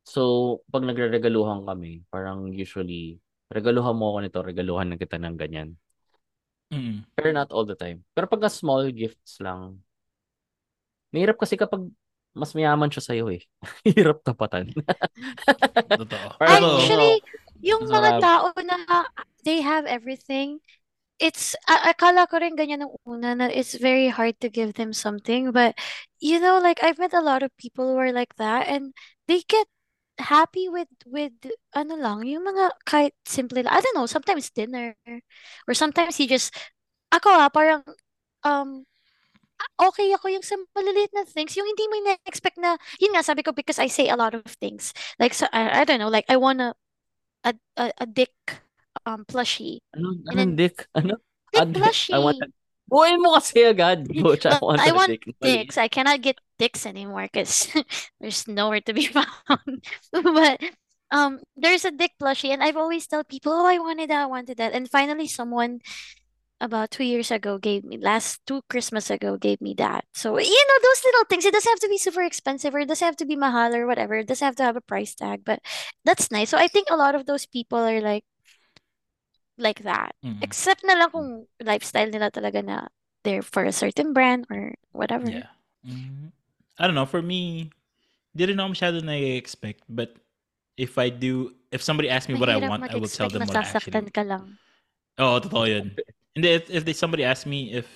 So, 0.05 0.61
pag 0.69 0.85
nagre-regaluhan 0.85 1.65
kami, 1.65 2.05
parang 2.13 2.53
usually, 2.53 3.17
regaluhan 3.49 3.97
mo 3.97 4.13
ako 4.15 4.19
nito, 4.23 4.41
regaluhan 4.45 4.89
na 4.93 4.97
kita 5.01 5.17
ng 5.17 5.37
ganyan. 5.41 5.75
Mm. 6.71 7.03
Pero 7.17 7.29
not 7.35 7.51
all 7.51 7.67
the 7.67 7.75
time. 7.75 8.05
Pero 8.15 8.31
pagka 8.31 8.47
small 8.53 8.93
gifts 8.95 9.43
lang, 9.43 9.83
mahirap 11.11 11.41
kasi 11.41 11.59
kapag 11.59 11.83
mas 12.31 12.55
mayaman 12.55 12.87
siya 12.87 13.03
sa'yo 13.03 13.27
eh. 13.35 13.43
Hirap 13.99 14.23
tapatan. 14.23 14.71
Totoo. 15.91 16.27
Parang, 16.39 16.63
Pero, 16.63 16.67
Actually, 16.79 17.15
yung 17.61 17.87
mga 17.87 18.21
Sarap. 18.21 18.23
tao 18.25 18.47
na 18.65 18.77
they 19.45 19.61
have 19.61 19.87
everything, 19.87 20.61
it's, 21.21 21.57
a- 21.69 21.93
akala 21.93 22.29
ko 22.29 22.41
rin 22.41 22.57
ganyan 22.57 22.81
nung 22.85 22.97
una 23.05 23.37
na 23.37 23.47
it's 23.53 23.77
very 23.77 24.09
hard 24.09 24.37
to 24.41 24.49
give 24.49 24.75
them 24.75 24.93
something. 24.93 25.53
But, 25.53 25.77
you 26.21 26.41
know, 26.41 26.59
like, 26.61 26.81
I've 26.83 26.99
met 26.99 27.13
a 27.13 27.21
lot 27.25 27.43
of 27.45 27.53
people 27.57 27.93
who 27.93 27.99
are 28.01 28.13
like 28.13 28.35
that 28.37 28.69
and 28.69 28.93
they 29.29 29.45
get 29.45 29.69
happy 30.19 30.69
with, 30.69 30.89
with, 31.05 31.33
ano 31.77 31.97
lang, 31.97 32.25
yung 32.25 32.45
mga 32.45 32.73
kahit 32.89 33.13
simple. 33.25 33.61
I 33.61 33.81
don't 33.81 33.97
know, 33.97 34.07
sometimes 34.09 34.51
dinner. 34.51 34.97
Or 35.69 35.75
sometimes 35.75 36.21
you 36.21 36.29
just, 36.29 36.53
ako 37.13 37.29
ah, 37.29 37.49
parang, 37.53 37.85
um, 38.45 38.85
okay 39.77 40.13
ako 40.13 40.29
yung 40.29 40.45
sa 40.45 40.57
maliliit 40.77 41.13
na 41.13 41.25
things, 41.25 41.57
yung 41.57 41.69
hindi 41.69 41.85
mo 41.89 41.97
na-expect 42.09 42.57
na, 42.57 42.81
yun 43.01 43.13
nga, 43.13 43.25
sabi 43.25 43.45
ko, 43.45 43.53
because 43.53 43.79
I 43.79 43.89
say 43.89 44.09
a 44.09 44.17
lot 44.17 44.33
of 44.33 44.45
things. 44.61 44.93
Like, 45.21 45.35
so, 45.37 45.47
I, 45.53 45.81
I 45.81 45.85
don't 45.85 46.01
know, 46.01 46.13
like, 46.13 46.29
I 46.29 46.37
want 46.37 46.61
a, 47.45 47.55
a, 47.77 47.93
a, 47.99 48.07
dick 48.07 48.33
um, 49.07 49.25
plushie. 49.25 49.81
ano, 49.95 50.15
And 50.27 50.39
then- 50.39 50.57
dick? 50.57 50.87
Ano? 50.95 51.17
Dick 51.53 51.63
Ah, 51.63 51.65
dick. 51.65 51.83
plushie. 51.83 52.15
I 52.15 52.19
want 52.19 52.39
a... 52.43 52.49
Buuin 52.91 53.23
mo 53.23 53.39
kasi 53.39 53.63
agad. 53.63 54.11
Butch, 54.11 54.47
I 54.51 54.59
want 54.59 54.83
I 54.83 54.91
want 54.91 55.15
dick. 55.15 55.23
Dicks. 55.39 55.79
I 55.79 55.87
cannot 55.87 56.19
get 56.27 56.43
dicks 56.59 56.83
anymore 56.87 57.31
because 57.31 57.71
there's 58.21 58.49
nowhere 58.51 58.83
to 58.83 58.93
be 58.93 59.07
found. 59.15 59.79
but 60.11 60.59
um, 61.15 61.39
there's 61.55 61.85
a 61.87 61.95
dick 61.95 62.19
plushie, 62.19 62.51
and 62.51 62.63
I've 62.67 62.77
always 62.77 63.07
tell 63.07 63.23
people, 63.23 63.55
"Oh, 63.55 63.63
I 63.67 63.79
wanted 63.79 64.11
that, 64.11 64.23
I 64.23 64.27
wanted 64.27 64.59
that," 64.59 64.75
and 64.75 64.91
finally, 64.91 65.31
someone 65.31 65.79
about 66.61 66.91
two 66.91 67.05
years 67.05 67.31
ago 67.31 67.59
gave 67.59 67.85
me 67.85 67.97
last 67.99 68.41
two 68.47 68.63
Christmas 68.69 69.11
ago 69.11 69.37
gave 69.37 69.61
me 69.61 69.75
that. 69.79 70.05
So 70.15 70.39
you 70.39 70.65
know 70.69 70.79
those 70.83 71.05
little 71.05 71.25
things. 71.29 71.45
It 71.45 71.53
doesn't 71.55 71.71
have 71.71 71.81
to 71.81 71.89
be 71.89 71.99
super 71.99 72.23
expensive, 72.23 72.75
or 72.75 72.81
it 72.81 72.89
doesn't 72.89 73.05
have 73.07 73.17
to 73.19 73.27
be 73.27 73.37
mahal 73.37 73.75
or 73.75 73.87
whatever. 73.87 74.17
It 74.17 74.29
doesn't 74.29 74.45
have 74.45 74.57
to 74.57 74.65
have 74.65 74.77
a 74.77 74.81
price 74.85 75.15
tag, 75.15 75.45
but 75.45 75.61
that's 76.05 76.31
nice. 76.31 76.51
So 76.51 76.59
I 76.59 76.69
think 76.69 76.89
a 76.91 76.97
lot 76.97 77.15
of 77.15 77.27
those 77.27 77.47
people 77.47 77.79
are 77.79 78.01
like 78.01 78.25
like 79.59 79.83
that. 79.85 80.15
mm. 80.25 80.41
Except 80.43 80.83
na 80.85 80.95
lang 80.97 81.11
kung 81.11 81.47
lifestyle 81.61 82.09
nila 82.11 82.31
talaga 82.31 82.65
na 82.65 82.89
they're 83.23 83.45
for 83.45 83.65
a 83.65 83.73
certain 83.73 84.13
brand 84.13 84.47
or 84.51 84.75
whatever. 84.93 85.29
Yeah. 85.29 85.53
Mhm. 85.85 86.33
I 86.81 86.87
don't 86.89 86.97
know. 86.97 87.05
For 87.05 87.21
me, 87.21 87.69
di 88.33 88.49
rin 88.49 88.57
ako 88.57 88.73
masyado 88.73 88.99
na-expect. 89.05 89.85
But 89.89 90.17
if 90.81 90.97
I 90.97 91.13
do, 91.13 91.53
if 91.69 91.85
somebody 91.85 92.09
asks 92.09 92.33
me 92.33 92.41
what 92.41 92.49
I 92.49 92.57
want, 92.57 92.89
I 92.89 92.97
will 92.97 93.13
tell 93.13 93.29
them 93.29 93.45
what 93.45 93.61
I 93.61 93.77
actually 93.77 94.09
ka 94.09 94.25
lang. 94.25 94.57
Oo, 95.21 95.37
totoo 95.45 95.69
yun. 95.69 95.93
And 96.37 96.45
if, 96.45 96.71
if 96.71 96.85
they, 96.85 96.93
somebody 96.93 97.25
asks 97.25 97.47
me 97.47 97.73
if 97.73 97.87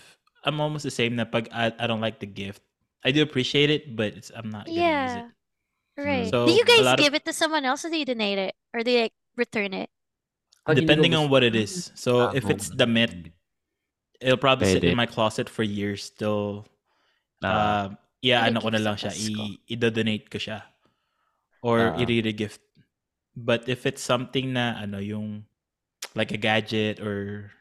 I'm 0.44 0.60
almost 0.60 0.82
the 0.84 0.90
same 0.90 1.16
na 1.16 1.24
pag 1.24 1.48
I, 1.52 1.72
I 1.78 1.86
don't 1.86 2.00
like 2.00 2.18
the 2.20 2.26
gift, 2.26 2.62
I 3.04 3.10
do 3.12 3.22
appreciate 3.22 3.70
it, 3.70 3.94
but 3.96 4.14
it's, 4.16 4.30
I'm 4.34 4.50
not 4.50 4.66
gonna 4.66 4.74
use 4.74 4.82
Yeah. 4.82 5.18
it. 5.18 5.30
Right. 6.02 6.26
So, 6.30 6.46
do 6.46 6.52
you 6.52 6.64
guys 6.64 6.82
lot 6.82 6.98
of- 6.98 7.04
give 7.04 7.14
it 7.14 7.24
to 7.26 7.32
someone 7.32 7.64
else 7.64 7.84
or 7.84 7.90
do 7.90 7.96
you 7.96 8.04
donate 8.04 8.38
it? 8.38 8.54
Or 8.74 8.82
do 8.82 8.90
you 8.90 9.00
like 9.06 9.12
return 9.36 9.72
it? 9.72 9.90
Depending 10.66 11.14
on 11.14 11.28
what 11.30 11.44
it 11.44 11.54
is. 11.54 11.92
So 11.94 12.30
if 12.32 12.48
it's 12.48 12.70
the 12.70 12.76
damit, 12.88 13.30
it'll 14.20 14.40
probably 14.40 14.72
sit 14.72 14.82
in 14.82 14.96
my 14.96 15.04
closet 15.06 15.48
for 15.48 15.62
years 15.62 16.02
still. 16.02 16.66
Ah, 17.44 17.46
Uh, 17.46 17.86
yeah, 18.24 18.40
Pwede 18.42 18.48
ano 18.48 18.58
ko 18.64 18.68
na 18.72 18.78
keep 18.80 18.86
lang 18.88 18.96
sa 18.96 19.08
siya. 19.12 19.12
Pasko. 19.12 19.42
I, 19.44 19.72
i-donate 19.76 20.26
ko 20.32 20.38
siya. 20.40 20.58
Or 21.60 21.92
Ah. 21.92 22.00
i-re-gift. 22.00 22.64
But 23.36 23.68
if 23.68 23.84
it's 23.84 24.00
something 24.00 24.56
na, 24.56 24.80
ano, 24.80 24.98
yung, 25.04 25.44
like 26.16 26.32
a 26.32 26.40
gadget 26.40 26.98
or 27.04 27.52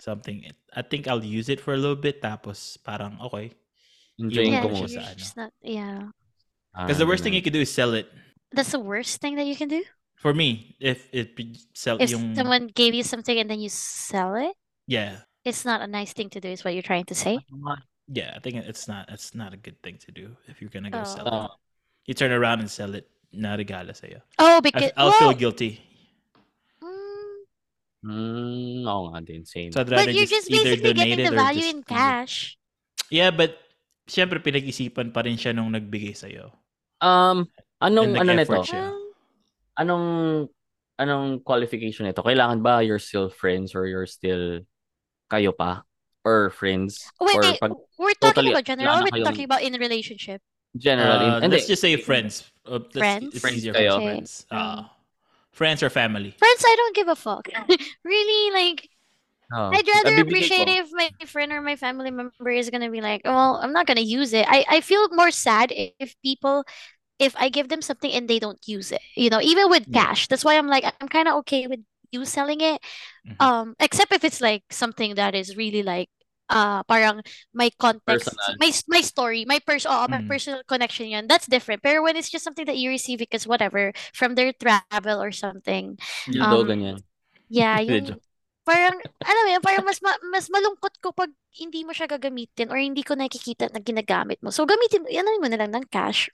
something, 0.00 0.44
I 0.74 0.82
think 0.82 1.08
I'll 1.08 1.24
use 1.24 1.48
it 1.48 1.60
for 1.60 1.74
a 1.74 1.76
little 1.80 1.96
bit, 1.96 2.22
tapos 2.22 2.76
parang, 2.82 3.18
okay. 3.20 3.52
enjoyin 4.20 4.52
Yeah, 4.52 4.62
ko 4.64 4.68
mo 4.72 4.78
you're 4.84 4.88
sa 4.88 5.00
ano. 5.12 5.24
not, 5.36 5.52
yeah. 5.60 6.00
Because 6.72 6.98
the 6.98 7.06
worst 7.06 7.22
thing 7.24 7.32
you 7.32 7.40
can 7.44 7.52
can 7.52 7.60
do 7.60 7.64
is 7.64 7.72
sell 7.72 7.92
it. 7.92 8.08
That's 8.52 8.72
the 8.72 8.80
worst 8.80 9.20
thing 9.20 9.36
that 9.36 9.46
you 9.46 9.56
can 9.56 9.68
do? 9.68 9.84
For 10.16 10.32
me, 10.32 10.76
if 10.80 11.08
it 11.12 11.36
be- 11.36 11.60
sell 11.76 12.00
If 12.00 12.10
yung, 12.10 12.34
someone 12.34 12.68
gave 12.72 12.94
you 12.96 13.04
something 13.04 13.36
and 13.36 13.48
then 13.48 13.60
you 13.60 13.68
sell 13.68 14.34
it, 14.36 14.56
yeah, 14.88 15.24
it's 15.44 15.64
not 15.64 15.80
a 15.82 15.86
nice 15.86 16.12
thing 16.12 16.30
to 16.32 16.40
do, 16.40 16.48
is 16.48 16.64
what 16.64 16.72
you're 16.72 16.82
trying 16.86 17.04
to 17.12 17.14
say? 17.14 17.38
yeah, 18.08 18.32
I 18.36 18.40
think 18.40 18.56
it's 18.56 18.88
not, 18.88 19.08
it's 19.12 19.34
not 19.34 19.52
a 19.52 19.60
good 19.60 19.80
thing 19.82 19.98
to 20.06 20.12
do 20.12 20.36
if 20.48 20.60
you're 20.60 20.72
gonna 20.72 20.90
go 20.90 21.04
Oh. 21.04 21.04
sell 21.04 21.26
it. 21.28 21.50
You 22.06 22.14
turn 22.14 22.32
around 22.32 22.60
and 22.60 22.70
sell 22.70 22.94
it, 22.94 23.08
na 23.32 23.56
regala 23.56 23.92
sa'yo. 23.92 24.22
Oh, 24.38 24.60
because, 24.60 24.92
I'll 24.96 25.10
well, 25.10 25.18
feel 25.18 25.34
guilty. 25.36 25.82
Mm, 28.06 28.86
oo 28.86 29.10
nga 29.10 29.20
din, 29.26 29.42
same. 29.42 29.74
So 29.74 29.82
I'd 29.82 29.90
rather 29.90 30.06
but 30.06 30.14
you're 30.14 30.30
just, 30.30 30.46
basically 30.46 30.94
getting 30.94 31.26
it 31.26 31.30
the 31.30 31.34
value 31.34 31.66
just 31.66 31.74
in 31.74 31.82
cash. 31.82 32.34
Yeah, 33.10 33.34
but 33.34 33.58
syempre 34.06 34.38
pinag-isipan 34.38 35.10
pa 35.10 35.26
rin 35.26 35.34
siya 35.34 35.50
nung 35.54 35.74
nagbigay 35.74 36.14
sa'yo. 36.14 36.54
Um, 37.02 37.50
anong, 37.82 38.14
ano 38.14 38.30
nito? 38.30 38.62
siya. 38.62 38.94
Um, 38.94 39.02
Anong, 39.76 40.06
anong 40.96 41.44
qualification 41.44 42.08
nito? 42.08 42.24
Kailangan 42.24 42.64
ba 42.64 42.80
you're 42.80 42.96
still 43.02 43.28
friends 43.28 43.76
or 43.76 43.84
you're 43.84 44.08
still 44.08 44.64
kayo 45.28 45.52
pa? 45.52 45.84
Or 46.24 46.48
friends? 46.48 47.04
wait, 47.20 47.36
or 47.36 47.44
wait, 47.44 47.60
pag 47.60 47.72
we're 48.00 48.16
talking 48.16 48.32
totally 48.32 48.50
about 48.56 48.64
general 48.64 49.04
we're 49.04 49.12
kayong- 49.12 49.28
talking 49.28 49.44
about 49.44 49.60
in 49.60 49.76
a 49.76 49.78
relationship? 49.78 50.40
general? 50.72 51.36
Uh, 51.36 51.44
in, 51.44 51.52
let's 51.52 51.68
just 51.68 51.84
say 51.84 51.92
friends. 52.00 52.48
Uh, 52.64 52.80
let's- 52.80 52.96
Friends? 52.96 53.28
It's 53.36 53.40
Friends 53.44 53.56
easier 53.60 53.76
kayo. 53.76 54.00
Okay. 54.00 54.06
friends. 54.16 54.48
Uh, 54.48 54.88
friends 55.56 55.82
or 55.82 55.90
family. 55.90 56.34
Friends, 56.38 56.62
I 56.64 56.74
don't 56.76 56.96
give 56.96 57.08
a 57.08 57.16
fuck. 57.16 57.48
really, 58.04 58.52
like, 58.52 58.88
Oh. 59.52 59.70
I'd 59.72 59.86
rather 59.88 60.22
appreciate 60.22 60.68
it 60.68 60.86
if 60.86 60.90
my 60.92 61.10
friend 61.26 61.52
or 61.52 61.60
my 61.62 61.76
family 61.76 62.10
member 62.10 62.50
is 62.50 62.70
gonna 62.70 62.90
be 62.90 63.00
like, 63.00 63.22
well, 63.24 63.56
I'm 63.62 63.72
not 63.72 63.86
gonna 63.86 64.02
use 64.02 64.32
it. 64.32 64.46
I, 64.48 64.64
I 64.68 64.80
feel 64.80 65.08
more 65.10 65.30
sad 65.30 65.72
if 65.76 66.16
people, 66.22 66.64
if 67.18 67.36
I 67.36 67.50
give 67.50 67.68
them 67.68 67.82
something 67.82 68.10
and 68.12 68.28
they 68.28 68.38
don't 68.40 68.60
use 68.66 68.92
it. 68.92 69.02
You 69.16 69.30
know, 69.30 69.40
even 69.42 69.70
with 69.70 69.86
Yeah. 69.86 70.06
cash. 70.06 70.28
That's 70.28 70.44
why 70.44 70.58
I'm 70.58 70.68
like, 70.68 70.84
I'm 71.00 71.08
kind 71.08 71.28
of 71.28 71.36
okay 71.40 71.66
with 71.68 71.80
you 72.12 72.24
selling 72.26 72.60
it. 72.62 72.82
Mhm. 73.24 73.36
Um, 73.40 73.76
except 73.80 74.12
if 74.12 74.24
it's 74.24 74.40
like 74.40 74.64
something 74.70 75.16
that 75.16 75.34
is 75.34 75.56
really 75.56 75.82
like, 75.82 76.10
uh, 76.50 76.82
parang 76.84 77.22
my 77.54 77.70
context, 77.78 78.38
Personal. 78.38 78.56
my 78.58 78.70
my 78.88 79.00
story, 79.02 79.44
my 79.46 79.58
pers, 79.64 79.86
oh, 79.88 80.06
my 80.10 80.20
Mhm. 80.20 80.28
personal 80.28 80.62
connection. 80.68 81.08
Yan, 81.10 81.26
that's 81.26 81.46
different. 81.46 81.82
Pero 81.82 82.02
when 82.02 82.16
it's 82.16 82.30
just 82.30 82.44
something 82.44 82.66
that 82.66 82.78
you 82.78 82.90
receive 82.90 83.18
because 83.20 83.46
whatever 83.46 83.92
from 84.14 84.34
their 84.34 84.52
travel 84.52 85.20
or 85.22 85.32
something. 85.32 85.98
Dildo, 86.32 86.62
Um, 86.62 86.70
ganyan. 86.70 87.02
Yeah, 87.48 87.78
yung 87.84 88.18
parang 88.66 88.98
alam 89.22 89.42
mo 89.46 89.50
yun, 89.54 89.62
parang 89.64 89.84
mas 89.86 90.02
ma- 90.02 90.22
mas 90.34 90.46
malungkot 90.50 90.98
ko 91.02 91.14
pag 91.14 91.30
hindi 91.58 91.86
mo 91.86 91.94
siya 91.94 92.10
gagamitin 92.10 92.70
or 92.74 92.78
hindi 92.78 93.02
ko 93.06 93.14
nakikita 93.14 93.70
na 93.70 93.78
ginagamit 93.82 94.38
mo. 94.42 94.50
So 94.50 94.66
gamitin 94.66 95.06
ano 95.06 95.30
mo 95.38 95.46
na 95.50 95.58
lang 95.62 95.70
ng 95.74 95.86
cash 95.90 96.30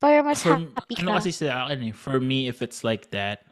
para 0.00 0.20
mas 0.24 0.44
For, 0.44 0.56
happy 0.76 0.98
ano 0.98 1.08
ka. 1.08 1.18
kasi 1.18 1.30
sa 1.34 1.66
akin 1.66 1.90
eh, 1.90 1.94
for 1.94 2.20
me, 2.20 2.46
if 2.48 2.62
it's 2.62 2.84
like 2.86 3.10
that, 3.10 3.44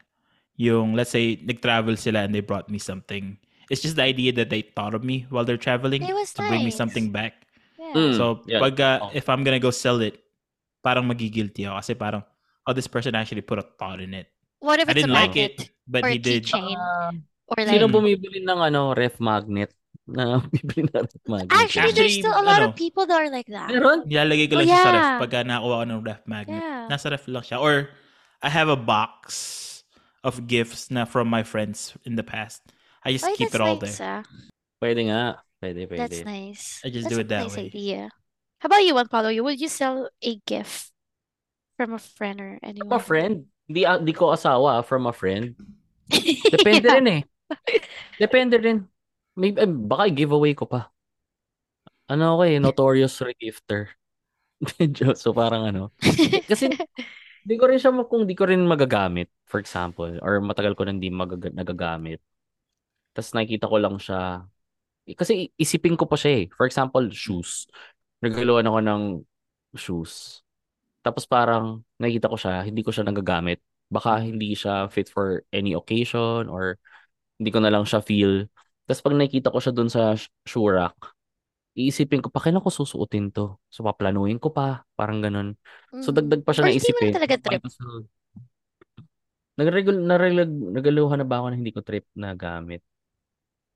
yung, 0.56 0.94
let's 0.94 1.10
say, 1.12 1.38
nag-travel 1.42 1.96
sila 1.98 2.24
and 2.26 2.34
they 2.34 2.40
brought 2.44 2.70
me 2.70 2.78
something. 2.78 3.38
It's 3.68 3.84
just 3.84 3.96
the 3.96 4.04
idea 4.04 4.32
that 4.40 4.48
they 4.48 4.64
thought 4.64 4.96
of 4.96 5.04
me 5.04 5.28
while 5.28 5.44
they're 5.44 5.60
traveling 5.60 6.00
It 6.02 6.16
was 6.16 6.32
to 6.36 6.42
bring 6.48 6.64
me 6.64 6.72
something 6.72 7.12
back. 7.12 7.44
Yeah. 7.76 7.92
Mm, 7.94 8.12
So, 8.16 8.40
yeah. 8.48 8.60
pag, 8.60 8.76
uh, 8.80 8.98
Oh. 9.04 9.10
if 9.12 9.28
I'm 9.28 9.44
gonna 9.44 9.60
go 9.60 9.70
sell 9.70 10.00
it, 10.00 10.18
parang 10.80 11.04
magigilty 11.04 11.68
ako 11.68 11.76
kasi 11.78 11.92
parang, 11.94 12.22
oh, 12.64 12.72
this 12.72 12.88
person 12.88 13.12
actually 13.14 13.44
put 13.44 13.60
a 13.60 13.66
thought 13.76 14.00
in 14.00 14.16
it. 14.16 14.28
What 14.58 14.80
if 14.80 14.88
I 14.88 14.96
it's 14.96 15.04
a 15.04 15.06
didn't 15.06 15.14
like 15.14 15.36
magnet 15.36 15.54
it, 15.60 15.70
but 15.86 16.02
or 16.02 16.10
he 16.10 16.18
did. 16.18 16.48
keychain 16.48 16.74
Ah, 16.74 17.12
or 17.46 17.62
sino 17.62 17.86
bumibili 17.86 18.42
ng 18.42 18.58
ano, 18.58 18.96
ref 18.96 19.20
magnet? 19.22 19.70
Na 20.08 20.40
bibili 20.40 20.88
ng 20.88 21.04
ref 21.04 21.24
magnet. 21.28 21.52
Actually, 21.54 21.92
there's 21.94 22.16
still 22.18 22.34
a 22.34 22.42
lot 22.42 22.64
ano, 22.64 22.72
of 22.72 22.74
people 22.74 23.04
that 23.06 23.20
are 23.20 23.30
like 23.30 23.46
that. 23.52 23.68
Meron? 23.70 24.08
Nilalagay 24.08 24.48
ko 24.50 24.56
Oh, 24.56 24.64
lang 24.64 24.68
siya 24.72 24.80
sa 24.82 24.90
ref 24.90 25.04
yeah. 25.04 25.18
pag 25.22 25.32
nakakuha 25.46 25.76
ko 25.76 25.84
ng 25.86 26.00
ref 26.02 26.22
magnet. 26.26 26.62
Yeah. 26.64 26.88
Nasa 26.88 27.06
ref 27.12 27.24
lang 27.28 27.44
siya. 27.44 27.60
Or, 27.60 27.92
I 28.42 28.48
have 28.50 28.66
a 28.72 28.78
box 28.78 29.28
of 30.26 30.46
gifts 30.50 30.90
na 30.90 31.04
from 31.06 31.30
my 31.30 31.46
friends 31.46 31.94
in 32.02 32.18
the 32.18 32.26
past. 32.26 32.64
I 33.04 33.12
just 33.14 33.24
Oh, 33.24 33.34
keep 33.34 33.54
it 33.54 33.60
all 33.60 33.78
nice, 33.78 33.98
there. 33.98 34.20
ah. 34.20 34.22
Pwede 34.78 35.00
nga. 35.08 35.42
Pwede, 35.58 35.86
pwede. 35.86 35.98
That's 35.98 36.22
nice. 36.24 36.64
I 36.82 36.90
just 36.90 37.06
That's 37.10 37.14
do 37.14 37.22
a 37.22 37.24
it 37.26 37.30
that 37.30 37.42
nice 37.46 37.56
way. 37.56 37.66
idea. 37.70 38.00
How 38.58 38.66
about 38.66 38.82
you, 38.82 38.94
Juan 38.94 39.06
Pablo? 39.10 39.30
You 39.30 39.42
would 39.46 39.58
you 39.58 39.70
sell 39.70 40.10
a 40.22 40.32
gift 40.46 40.90
from 41.78 41.94
a 41.94 42.02
friend 42.02 42.38
or 42.42 42.50
From 42.58 42.68
anyone? 42.68 42.94
a 42.94 43.00
friend. 43.02 43.34
Di, 43.68 43.86
ah, 43.86 43.98
di 43.98 44.10
ko 44.14 44.34
asawa, 44.34 44.80
ah, 44.80 44.82
from 44.82 45.06
a 45.06 45.14
friend. 45.14 45.54
Depende 46.54 46.88
rin 46.88 47.06
eh. 47.06 47.22
Depende 48.18 48.56
rin. 48.58 48.82
May, 49.38 49.54
eh, 49.54 49.68
baka 49.68 50.10
giveaway 50.10 50.54
ko 50.58 50.66
pa. 50.66 50.90
Ano 52.08 52.34
ako 52.38 52.42
eh, 52.48 52.58
notorious 52.58 53.14
regifter. 53.20 53.92
Medyo, 54.58 55.12
so 55.20 55.30
parang 55.30 55.68
ano. 55.70 55.94
Kasi 56.48 56.66
di 57.48 57.54
ko 57.60 57.68
rin 57.70 57.78
siya, 57.78 57.92
ma- 57.94 58.08
kung 58.08 58.26
di 58.26 58.34
ko 58.34 58.48
rin 58.48 58.64
magagamit, 58.66 59.28
for 59.46 59.60
example, 59.62 60.10
or 60.24 60.40
matagal 60.42 60.74
ko 60.74 60.82
nang 60.88 60.98
di 60.98 61.12
magaga- 61.12 61.52
nagagamit. 61.54 62.18
Tapos 63.18 63.34
nakikita 63.34 63.66
ko 63.66 63.76
lang 63.82 63.98
siya. 63.98 64.46
Kasi 65.18 65.50
isipin 65.58 65.98
ko 65.98 66.06
pa 66.06 66.14
siya 66.14 66.46
eh. 66.46 66.54
For 66.54 66.70
example, 66.70 67.02
shoes. 67.10 67.66
Nagagaluan 68.22 68.70
ako 68.70 68.78
ng 68.86 69.02
shoes. 69.74 70.46
Tapos 71.02 71.26
parang 71.26 71.82
nakikita 71.98 72.30
ko 72.30 72.38
siya, 72.38 72.62
hindi 72.62 72.86
ko 72.86 72.94
siya 72.94 73.10
nagagamit. 73.10 73.58
Baka 73.90 74.22
hindi 74.22 74.54
siya 74.54 74.86
fit 74.86 75.10
for 75.10 75.42
any 75.50 75.74
occasion 75.74 76.46
or 76.46 76.78
hindi 77.42 77.50
ko 77.50 77.58
na 77.58 77.74
lang 77.74 77.82
siya 77.82 77.98
feel. 78.06 78.46
Tapos 78.86 79.02
pag 79.02 79.16
nakikita 79.18 79.50
ko 79.50 79.58
siya 79.58 79.74
dun 79.74 79.90
sa 79.90 80.14
sh- 80.14 80.30
shoe 80.46 80.70
rack, 80.70 80.94
iisipin 81.74 82.22
ko, 82.22 82.28
pa 82.30 82.38
kailan 82.44 82.62
ko 82.62 82.70
susuotin 82.70 83.34
to? 83.34 83.58
So 83.72 83.82
paplanuhin 83.82 84.38
ko 84.38 84.54
pa, 84.54 84.86
parang 84.94 85.18
ganun. 85.24 85.58
So 85.98 86.14
Mm. 86.14 86.16
dagdag 86.22 86.42
pa 86.46 86.52
siya 86.54 86.62
Or 86.62 86.68
na 86.70 86.74
hindi 86.74 86.90
mo 86.94 86.98
isipin. 87.02 87.10
na 87.10 87.16
talaga 87.18 87.36
trip. 87.42 87.62
Nagregul 89.58 89.96
narelag 90.06 90.50
nagaluhan 90.50 91.18
na 91.18 91.26
ba 91.26 91.42
ako 91.42 91.46
na 91.50 91.58
hindi 91.58 91.74
ko 91.74 91.82
trip 91.82 92.06
na 92.14 92.30
gamit? 92.38 92.82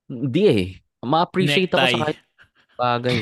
Hindi 0.07 0.43
eh. 0.47 0.65
Ma-appreciate 1.03 1.71
ako 1.71 1.79
sa 1.79 1.87
Necktie. 1.87 2.03
kahit 2.03 2.19
bagay. 2.75 3.17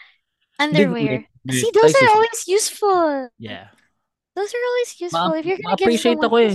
Underwear. 0.62 1.14
Hindi, 1.40 1.56
See, 1.56 1.72
those 1.72 1.92
necktie 1.92 2.04
are 2.04 2.12
always 2.14 2.40
useful. 2.46 3.08
Yeah. 3.36 3.72
Those 4.36 4.52
are 4.52 4.64
always 4.64 4.90
useful. 4.96 5.28
Ma- 5.32 5.36
If 5.36 5.44
you're 5.48 5.60
gonna 5.60 5.76
give 5.76 5.88
ma-appreciate 5.88 6.20
someone 6.20 6.28
ako 6.28 6.36
eh. 6.36 6.54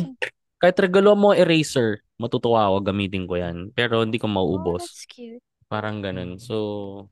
Kahit 0.56 0.78
regalo 0.80 1.12
mo 1.14 1.34
eraser, 1.34 2.02
matutuwa 2.16 2.70
ako, 2.70 2.78
gamitin 2.86 3.26
ko 3.26 3.36
yan. 3.36 3.70
Pero 3.74 4.02
hindi 4.02 4.18
ko 4.18 4.26
Oh, 4.30 4.34
mauubos. 4.34 4.86
that's 4.86 5.06
cute. 5.06 5.42
Parang 5.68 6.00
ganun. 6.00 6.38
So, 6.38 7.10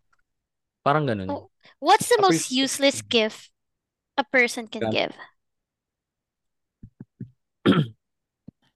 parang 0.82 1.06
ganun. 1.06 1.30
Oh, 1.30 1.50
What's 1.82 2.08
the 2.08 2.22
most 2.22 2.50
useless 2.50 3.02
gift 3.02 3.50
a 4.16 4.24
person 4.24 4.70
can 4.70 4.88
Gam- 4.88 4.94
give? 4.94 5.14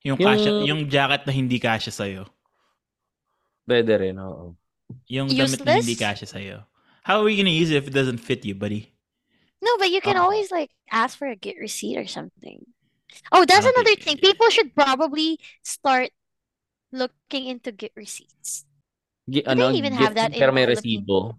Yung, 0.08 0.16
Yung- 0.18 0.24
kasya, 0.24 0.52
yung 0.66 0.82
jacket 0.88 1.28
na 1.28 1.34
hindi 1.36 1.60
kasya 1.60 1.92
sa'yo. 1.92 2.24
Pwede 3.68 3.94
rin, 4.00 4.18
oo. 4.20 4.56
Yung 5.12 5.28
damit 5.28 5.60
na 5.68 5.76
hindi 5.76 5.94
Useless? 6.00 6.32
sa'yo. 6.32 6.64
How 7.04 7.20
are 7.24 7.30
you 7.30 7.38
gonna 7.40 7.52
use 7.54 7.72
it 7.72 7.78
if 7.84 7.88
it 7.88 7.96
doesn't 7.96 8.20
fit 8.24 8.44
you, 8.48 8.56
buddy? 8.56 8.92
No, 9.62 9.78
but 9.78 9.90
you 9.92 10.02
can 10.02 10.18
Ah. 10.18 10.24
always 10.24 10.52
like 10.52 10.72
ask 10.92 11.18
for 11.18 11.28
a 11.28 11.36
gift 11.36 11.60
receipt 11.60 11.98
or 11.98 12.08
something. 12.08 12.66
Oh, 13.32 13.46
that's 13.46 13.66
don't 13.66 13.76
another 13.76 13.96
thing. 13.96 14.18
People 14.18 14.50
should 14.50 14.76
probably 14.76 15.40
start 15.64 16.12
looking 16.92 17.48
into 17.48 17.72
gift 17.72 17.96
receipts. 17.98 18.66
Gi- 19.30 19.44
Do 19.44 19.56
they 19.56 19.74
even 19.74 19.94
have 19.94 20.16
gift 20.16 20.16
that 20.16 20.34
in 20.34 20.40
pero 20.40 20.52
may 20.52 20.66
the 20.66 20.76
Philippines? 20.76 21.04
resibo. 21.08 21.38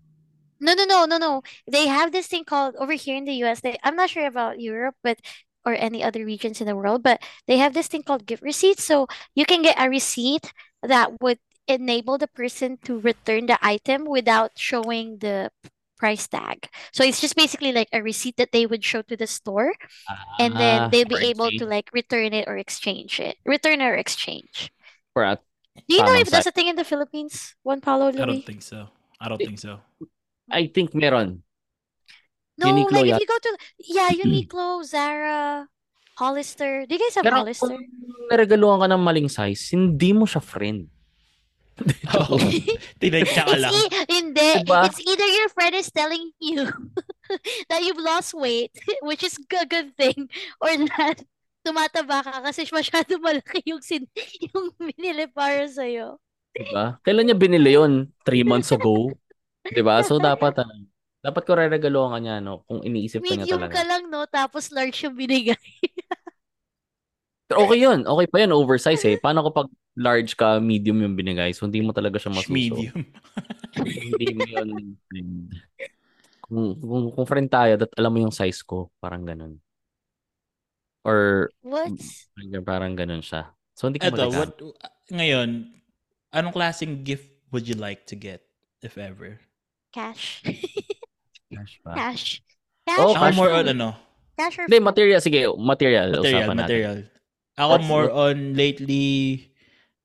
No, 0.61 0.74
no, 0.74 0.85
no, 0.85 1.05
no, 1.07 1.18
no. 1.18 1.43
They 1.70 1.87
have 1.89 2.12
this 2.12 2.26
thing 2.26 2.45
called 2.45 2.76
over 2.76 2.93
here 2.95 3.16
in 3.16 3.24
the 3.24 3.35
US. 3.45 3.61
They, 3.61 3.79
I'm 3.85 3.97
not 3.97 4.11
sure 4.11 4.26
about 4.26 4.61
Europe, 4.61 4.97
but 5.03 5.20
or 5.64 5.74
any 5.74 6.03
other 6.03 6.24
regions 6.24 6.61
in 6.61 6.66
the 6.66 6.76
world, 6.76 7.03
but 7.03 7.20
they 7.47 7.59
have 7.59 7.74
this 7.74 7.89
thing 7.89 8.03
called 8.03 8.26
gift 8.26 8.43
receipts. 8.43 8.85
So 8.85 9.07
you 9.35 9.45
can 9.45 9.62
get 9.62 9.76
a 9.81 9.89
receipt 9.89 10.53
that 10.83 11.20
would 11.20 11.39
enable 11.69 12.16
the 12.19 12.27
person 12.27 12.79
to 12.89 12.99
return 12.99 13.47
the 13.47 13.59
item 13.62 14.05
without 14.09 14.57
showing 14.57 15.19
the 15.21 15.53
price 15.99 16.27
tag. 16.27 16.66
So 16.93 17.05
it's 17.05 17.21
just 17.21 17.37
basically 17.37 17.73
like 17.73 17.89
a 17.93 18.03
receipt 18.03 18.37
that 18.39 18.53
they 18.53 18.66
would 18.66 18.83
show 18.85 19.03
to 19.03 19.16
the 19.16 19.27
store, 19.27 19.75
and 20.39 20.55
Ah, 20.55 20.59
then 20.59 20.77
they'll 20.91 21.11
be 21.11 21.19
for 21.19 21.23
able 21.23 21.51
to 21.59 21.64
like 21.66 21.91
return 21.93 22.33
it 22.33 22.47
or 22.49 22.57
exchange 22.57 23.21
it. 23.21 23.37
Return 23.45 23.83
or 23.83 23.95
exchange. 23.95 24.71
For 25.12 25.25
at- 25.25 25.43
Do 25.87 25.95
you 25.95 26.03
know 26.03 26.14
if 26.19 26.31
that's 26.31 26.47
a 26.47 26.55
thing 26.55 26.66
in 26.66 26.75
the 26.75 26.87
Philippines? 26.87 27.55
Juan 27.62 27.79
Paulo 27.79 28.11
I 28.11 28.27
don't 28.27 28.43
think 28.43 28.62
so. 28.62 28.91
I 29.21 29.29
don't 29.31 29.39
think 29.39 29.59
so. 29.62 29.79
I 30.51 30.66
think 30.66 30.95
meron. 30.95 31.43
No, 32.59 32.75
Uniqlo 32.75 32.99
like 33.07 33.14
if 33.14 33.21
you 33.23 33.29
go 33.31 33.39
to 33.39 33.51
yeah, 33.87 34.11
Uniqlo, 34.23 34.83
Zara, 34.83 35.66
Hollister. 36.19 36.87
Do 36.87 36.95
you 36.95 37.03
guys 37.03 37.14
have 37.14 37.23
Pero 37.23 37.47
Hollister? 37.47 37.71
kung 37.71 37.79
naregaluhan 38.27 38.83
ka 38.83 38.87
ng 38.91 39.03
maling 39.03 39.31
size, 39.31 39.71
hindi 39.71 40.11
mo 40.11 40.27
siya 40.27 40.43
friend. 40.43 40.91
Oo. 42.18 42.37
Tinadya 42.99 43.43
ka 43.45 43.55
It's 43.55 43.62
lang. 43.62 43.72
e- 43.74 43.91
hindi. 44.11 44.49
Diba? 44.64 44.83
It's 44.89 45.01
either 45.01 45.29
your 45.29 45.49
friend 45.53 45.74
is 45.76 45.91
telling 45.91 46.33
you 46.43 46.66
that 47.70 47.81
you've 47.85 48.01
lost 48.01 48.35
weight, 48.35 48.72
which 49.07 49.22
is 49.22 49.39
a 49.39 49.64
good 49.66 49.95
thing, 49.95 50.26
or 50.59 50.70
that 50.99 51.22
tumataba 51.66 52.24
ka 52.24 52.41
kasi 52.43 52.64
masyado 52.70 53.18
malaki 53.20 53.61
yung 53.68 53.83
sin 53.83 54.09
yung 54.51 54.72
binili 54.79 55.29
para 55.29 55.68
sa'yo. 55.68 56.16
Diba? 56.51 56.97
Kailan 57.05 57.29
niya 57.29 57.37
binili 57.39 57.76
yon 57.76 58.09
Three 58.24 58.43
months 58.43 58.72
ago. 58.72 59.12
Diba? 59.62 60.01
So, 60.03 60.16
dapat, 60.16 60.59
ano, 60.59 60.89
dapat 61.20 61.43
ko 61.45 61.53
re-regaluhan 61.55 62.14
ka 62.14 62.18
niya, 62.18 62.37
no? 62.41 62.64
Kung 62.64 62.81
iniisip 62.83 63.20
ka 63.20 63.37
niya 63.37 63.45
Medium 63.45 63.61
talaga. 63.61 63.74
ka 63.76 63.83
lang, 63.85 64.03
no? 64.09 64.24
Tapos 64.24 64.72
large 64.72 64.97
yung 65.05 65.14
binigay. 65.14 65.61
Pero 67.49 67.65
okay 67.65 67.81
yun. 67.81 68.05
Okay 68.05 68.27
pa 68.29 68.37
yun. 68.45 68.53
Oversize 68.53 69.03
eh. 69.09 69.17
Paano 69.17 69.41
kapag 69.49 69.73
large 69.97 70.37
ka, 70.37 70.61
medium 70.61 71.01
yung 71.01 71.17
binigay? 71.17 71.57
So, 71.57 71.65
hindi 71.65 71.81
mo 71.81 71.97
talaga 71.97 72.21
siya 72.21 72.37
masuso. 72.37 72.53
Medium. 72.53 72.93
hindi 74.13 74.27
mo 74.37 74.45
yun. 74.45 74.69
Kung, 76.45 76.77
kung, 76.77 77.05
kung 77.17 77.27
friend 77.27 77.49
tayo, 77.49 77.81
that 77.81 77.93
alam 77.97 78.13
mo 78.13 78.21
yung 78.29 78.37
size 78.37 78.61
ko. 78.61 78.93
Parang 79.01 79.25
ganun. 79.25 79.57
Or, 81.09 81.49
What? 81.65 81.97
parang 82.69 82.93
ganun 82.93 83.25
siya. 83.25 83.49
So, 83.73 83.89
hindi 83.89 83.97
ko 83.97 84.13
Eto, 84.13 84.29
magagamit. 84.29 84.37
what, 84.37 84.53
ngayon, 85.09 85.73
anong 86.37 86.53
klaseng 86.53 87.01
gift 87.01 87.33
would 87.49 87.65
you 87.65 87.81
like 87.81 88.05
to 88.05 88.17
get, 88.17 88.45
if 88.85 89.01
ever? 89.01 89.41
Cash. 89.89 90.45
Cash 91.49 91.81
pa. 91.81 91.97
Cash. 91.97 92.45
Oh, 92.89 93.17
Ako 93.17 93.25
or 93.25 93.33
more 93.33 93.53
on 93.57 93.69
ano, 93.73 93.97
Cash 94.37 94.61
or 94.61 94.65
Hindi, 94.69 94.81
material. 94.85 95.21
Sige, 95.21 95.49
material. 95.57 96.13
material, 96.13 96.45
usapan 96.45 96.57
natin. 96.57 96.81
Material. 97.59 97.67
Ako 97.67 97.73
What's- 97.75 97.89
more 97.91 98.07
what- 98.07 98.17
on 98.31 98.55
lately, 98.55 99.09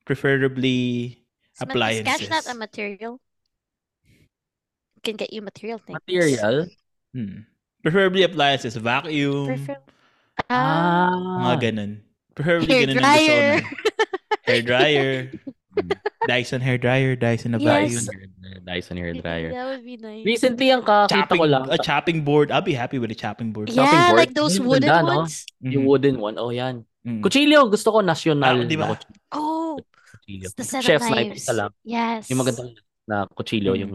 preferably 0.06 0.80
Is 1.06 1.14
ma- 1.14 1.54
is 1.54 1.62
appliances. 1.62 2.06
cash 2.10 2.26
not 2.30 2.46
a 2.50 2.58
material? 2.58 3.22
Can 5.04 5.16
get 5.20 5.34
you 5.34 5.42
material 5.44 5.80
things. 5.80 6.00
Material? 6.08 6.68
Hmm. 7.14 7.46
Preferably 7.84 8.24
appliances, 8.24 8.76
vacuum, 8.80 9.48
Prefer- 9.52 9.84
Ah, 10.50 11.12
mga 11.52 11.58
ganun. 11.70 11.92
Preferably 12.34 12.68
hair 12.72 12.82
ganun 12.88 12.98
ang 12.98 13.04
gusto 13.04 13.12
ko 13.14 13.28
dryer. 13.28 13.52
na. 13.54 13.68
Hair 14.48 14.62
dryer. 14.68 15.12
Dyson 16.28 16.60
hair 16.62 16.78
dryer, 16.78 17.16
Dyson 17.16 17.52
na 17.56 17.60
Yes. 17.60 18.08
vacuum. 18.08 18.08
Dyson 18.64 18.96
hair 18.98 19.14
dryer. 19.14 19.52
That 19.52 19.68
would 19.72 19.86
be 19.88 19.96
nice. 20.00 20.24
Recently, 20.26 20.68
ang 20.72 20.84
kakita 20.84 21.28
Chopping, 21.28 21.40
ko 21.40 21.46
lang, 21.48 21.64
a 21.72 21.78
chopping 21.80 22.20
board. 22.24 22.52
I'll 22.52 22.64
be 22.64 22.74
happy 22.76 22.98
with 23.00 23.12
a 23.12 23.16
chopping 23.18 23.52
board. 23.52 23.68
chopping 23.72 23.84
Yeah, 23.88 24.12
board. 24.12 24.20
like 24.20 24.34
those 24.34 24.60
wooden 24.60 24.88
ganda, 24.88 25.04
no? 25.04 25.28
ones. 25.28 25.44
yung 25.64 25.84
wooden 25.88 26.20
one, 26.20 26.36
oh 26.40 26.50
yan. 26.52 26.84
Mm. 27.04 27.20
Kutsilyo, 27.20 27.68
gusto 27.68 27.92
ko 27.92 28.00
national 28.00 28.64
Ah, 28.64 28.68
di 28.68 28.76
ba? 28.80 28.88
na 28.88 28.96
kutsilyo. 28.96 29.20
Oh, 29.36 29.76
Kutsilyo. 29.92 30.48
the 30.56 30.64
seven 30.64 30.86
Chef's 30.88 31.10
knife, 31.12 31.28
knives. 31.36 31.44
isa 31.44 31.54
lang. 31.54 31.72
Yes. 31.84 32.32
Yung 32.32 32.40
magandang 32.40 32.72
na 33.08 33.28
kutsilyo, 33.28 33.76
Mm. 33.76 33.80
yung 33.84 33.94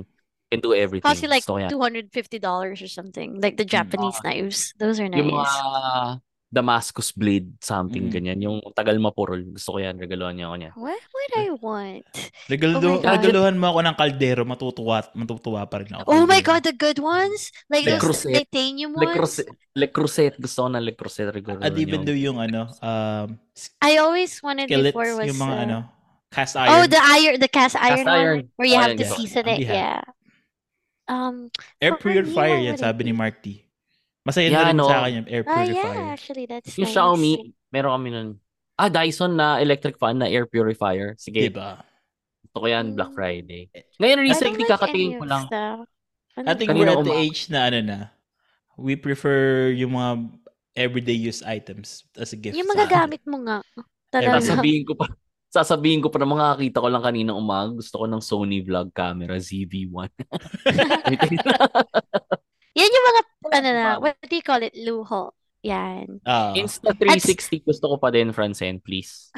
can 0.49 0.61
do 0.61 0.73
everything. 0.73 1.05
Cost 1.05 1.21
you 1.25 1.29
like 1.29 1.45
Gusto 1.45 1.57
ko 1.57 1.61
yan. 1.61 1.71
$250 1.73 2.81
or 2.81 2.89
something. 2.89 3.41
Like 3.41 3.57
the 3.57 3.65
Japanese 3.69 4.17
knives. 4.25 4.73
Those 4.81 4.97
are 5.01 5.09
Yung 5.09 5.29
mga 5.33 5.45
nice. 5.45 6.21
Damascus 6.49 7.13
blade, 7.13 7.61
something 7.61 8.09
Mm. 8.09 8.13
ganyan. 8.13 8.39
Yung 8.41 8.57
tagal 8.73 8.97
mapurol. 8.97 9.45
Gusto 9.53 9.77
ko 9.77 9.79
yan. 9.85 10.01
Regaluhan 10.01 10.33
niya 10.33 10.49
ako 10.49 10.57
niya. 10.57 10.73
What 10.81 10.97
would 11.13 11.33
I 11.37 11.49
want? 11.53 12.09
Regalo, 12.49 12.81
Oh 12.81 13.05
regaluhan 13.05 13.61
mo 13.61 13.69
ako 13.69 13.81
ng 13.85 13.97
kaldero, 14.01 14.43
matutuwa, 14.49 15.05
at 15.05 15.13
matutuwa 15.13 15.69
pa 15.69 15.85
rin 15.85 15.93
ako. 15.93 16.09
Oh 16.09 16.25
my 16.25 16.41
god, 16.41 16.65
the 16.65 16.73
good 16.73 16.97
ones? 16.97 17.53
Like 17.69 17.85
Le 17.85 18.01
those 18.01 18.25
Creuset. 18.25 18.33
titanium 18.49 18.97
Le 18.97 19.05
ones? 19.05 19.17
Creuset. 19.21 19.47
Le 19.77 19.87
Creuset. 19.93 20.33
Gusto 20.41 20.65
ko 20.65 20.69
ng 20.73 20.81
Le 20.81 20.93
Creuset. 20.97 21.29
Regaluhan 21.29 21.69
At 21.69 21.77
even 21.77 22.09
though 22.09 22.17
yung 22.17 22.41
ano, 22.41 22.73
um, 22.81 23.37
I 23.85 24.01
always 24.01 24.41
wanted 24.41 24.73
skillets, 24.73 24.97
before 24.97 25.21
was 25.21 25.29
yung 25.29 25.37
mga 25.37 25.53
uh, 25.53 25.65
ano, 25.69 25.79
cast 26.33 26.57
Oh, 26.57 26.65
iron, 26.65 26.89
the 26.89 27.01
iron, 27.01 27.35
the 27.45 27.49
cast 27.53 27.77
iron, 27.77 28.09
iron. 28.09 28.39
one 28.41 28.57
where 28.57 28.69
you 28.73 28.81
Oh, 28.81 28.89
have 28.89 28.97
to 28.97 29.05
ko. 29.05 29.21
season 29.21 29.45
it. 29.53 29.69
Yeah. 29.69 30.01
Um. 31.05 31.53
air 31.77 31.97
purifier 32.01 32.57
yan, 32.65 32.81
sabi 32.81 33.05
ni? 33.05 33.13
Mark 33.13 33.45
T. 33.45 33.68
Masaya 34.29 34.47
na 34.47 34.53
Yan, 34.53 34.67
rin 34.69 34.79
oh. 34.79 34.85
sa 34.85 34.97
akin 35.01 35.13
yung 35.17 35.29
air 35.33 35.43
Ah, 35.43 35.49
purifier. 35.57 35.95
yeah. 35.97 36.13
Actually, 36.13 36.45
that's 36.45 36.77
Yung 36.77 36.85
nice. 36.85 36.93
Xiaomi, 36.93 37.33
meron 37.73 37.93
kami 37.97 38.09
nun. 38.13 38.29
Ah, 38.77 38.87
Dyson 38.87 39.33
na 39.33 39.57
electric 39.57 39.97
fan 39.97 40.21
na 40.21 40.29
air 40.29 40.45
purifier. 40.45 41.17
Sige, 41.17 41.49
Diba? 41.49 41.81
gusto 42.45 42.57
ko 42.61 42.67
yan 42.69 42.93
Black 42.93 43.11
Mm. 43.11 43.17
Friday. 43.17 43.63
Ngayon 43.97 44.19
recently, 44.21 44.63
like 44.63 44.71
kakatingin 44.71 45.17
ko 45.17 45.25
lang. 45.25 45.43
the. 45.49 45.65
Ano 46.39 46.45
I 46.45 46.55
think 46.55 46.71
we're 46.71 46.87
at 46.87 47.03
the 47.03 47.17
age 47.17 47.49
na 47.49 47.67
ano 47.67 47.79
na, 47.81 47.99
we 48.77 48.95
prefer 48.95 49.73
yung 49.75 49.97
mga 49.97 50.11
everyday 50.79 51.17
use 51.17 51.43
items 51.43 52.07
as 52.15 52.31
a 52.31 52.39
gift. 52.39 52.55
Yung 52.55 52.69
magagamit 52.69 53.25
mo 53.27 53.43
nga. 53.43 53.59
Talaga. 54.07 54.39
Sasabihin 54.39 54.87
ko 54.87 54.95
pa, 54.95 55.11
sasabihin 55.51 55.99
ko 55.99 56.09
pa 56.09 56.23
na 56.23 56.29
mga 56.29 56.45
nakita 56.55 56.79
ko 56.79 56.87
lang 56.87 57.03
kanina 57.03 57.35
umaga, 57.35 57.75
gusto 57.75 57.99
ko 57.99 58.07
ng 58.07 58.23
Sony 58.23 58.63
vlog 58.63 58.95
camera 58.95 59.35
ZV-1. 59.35 60.09
Yan 62.79 62.91
yung 62.95 63.07
mga, 63.11 63.21
ano 63.59 63.69
na, 63.75 63.87
what 63.99 64.15
do 64.23 64.37
you 64.39 64.47
call 64.47 64.63
it, 64.63 64.75
luho. 64.79 65.35
Yan. 65.67 66.23
Ah. 66.23 66.55
Uh, 66.55 66.63
Insta360 66.63 67.67
gusto 67.67 67.91
ko 67.91 67.97
pa 67.99 68.15
din, 68.15 68.31
Francen, 68.31 68.79
please. 68.79 69.35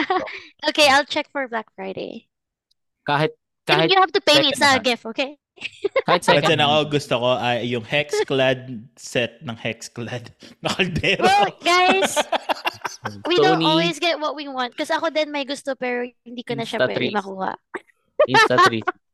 okay, 0.68 0.88
I'll 0.88 1.04
check 1.04 1.28
for 1.28 1.44
Black 1.46 1.68
Friday. 1.76 2.32
Kahit, 3.04 3.36
kahit 3.68 3.84
And 3.84 3.92
you 3.92 4.00
have 4.00 4.12
to 4.16 4.24
pay 4.24 4.40
me, 4.40 4.48
it's 4.48 4.64
a 4.64 4.80
gift, 4.80 5.04
okay? 5.12 5.36
Kahit 6.06 6.24
second. 6.24 6.56
Kasi 6.56 6.64
ako 6.64 6.76
gusto 6.88 7.14
ko 7.20 7.30
ay 7.36 7.66
uh, 7.66 7.72
yung 7.76 7.84
Hexclad 7.84 8.60
set 8.96 9.42
ng 9.44 9.56
Hexclad 9.58 10.32
na 10.64 10.68
kaldero. 10.72 11.24
Well, 11.26 11.50
guys, 11.60 12.16
we 13.26 13.36
don't 13.36 13.60
always 13.60 13.98
get 13.98 14.16
what 14.16 14.38
we 14.38 14.48
want. 14.48 14.72
Kasi 14.78 14.94
ako 14.94 15.10
din 15.10 15.28
may 15.28 15.44
gusto 15.44 15.74
pero 15.74 16.06
hindi 16.24 16.42
ko 16.46 16.54
na 16.54 16.64
siya 16.64 16.86
pwede 16.86 17.12
makuha. 17.12 17.58
Insta3 18.24 18.80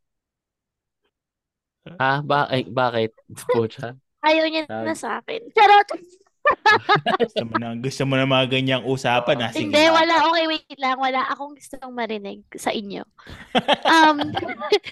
Ha? 1.85 1.93
Ah, 2.01 2.18
ba 2.24 2.49
ay, 2.49 2.64
bakit? 2.64 3.12
Pucha. 3.53 3.93
Ayaw 4.24 4.49
niya 4.49 4.64
na 4.68 4.97
sa 4.97 5.20
akin. 5.20 5.41
Charot! 5.53 5.89
gusto 7.24 7.45
mo 7.49 7.57
na, 7.57 7.68
gusto 7.76 8.03
mo 8.05 8.14
na 8.16 8.28
mga 8.28 8.47
ganyang 8.49 8.85
usapan. 8.85 9.37
Ha? 9.45 9.49
Sige. 9.53 9.68
Hindi, 9.68 9.85
wala. 9.93 10.14
Okay, 10.32 10.45
wait 10.49 10.78
lang. 10.80 10.97
Wala 10.97 11.20
akong 11.28 11.57
gustong 11.57 11.93
marinig 11.93 12.45
sa 12.57 12.72
inyo. 12.72 13.05
Um, 13.85 14.16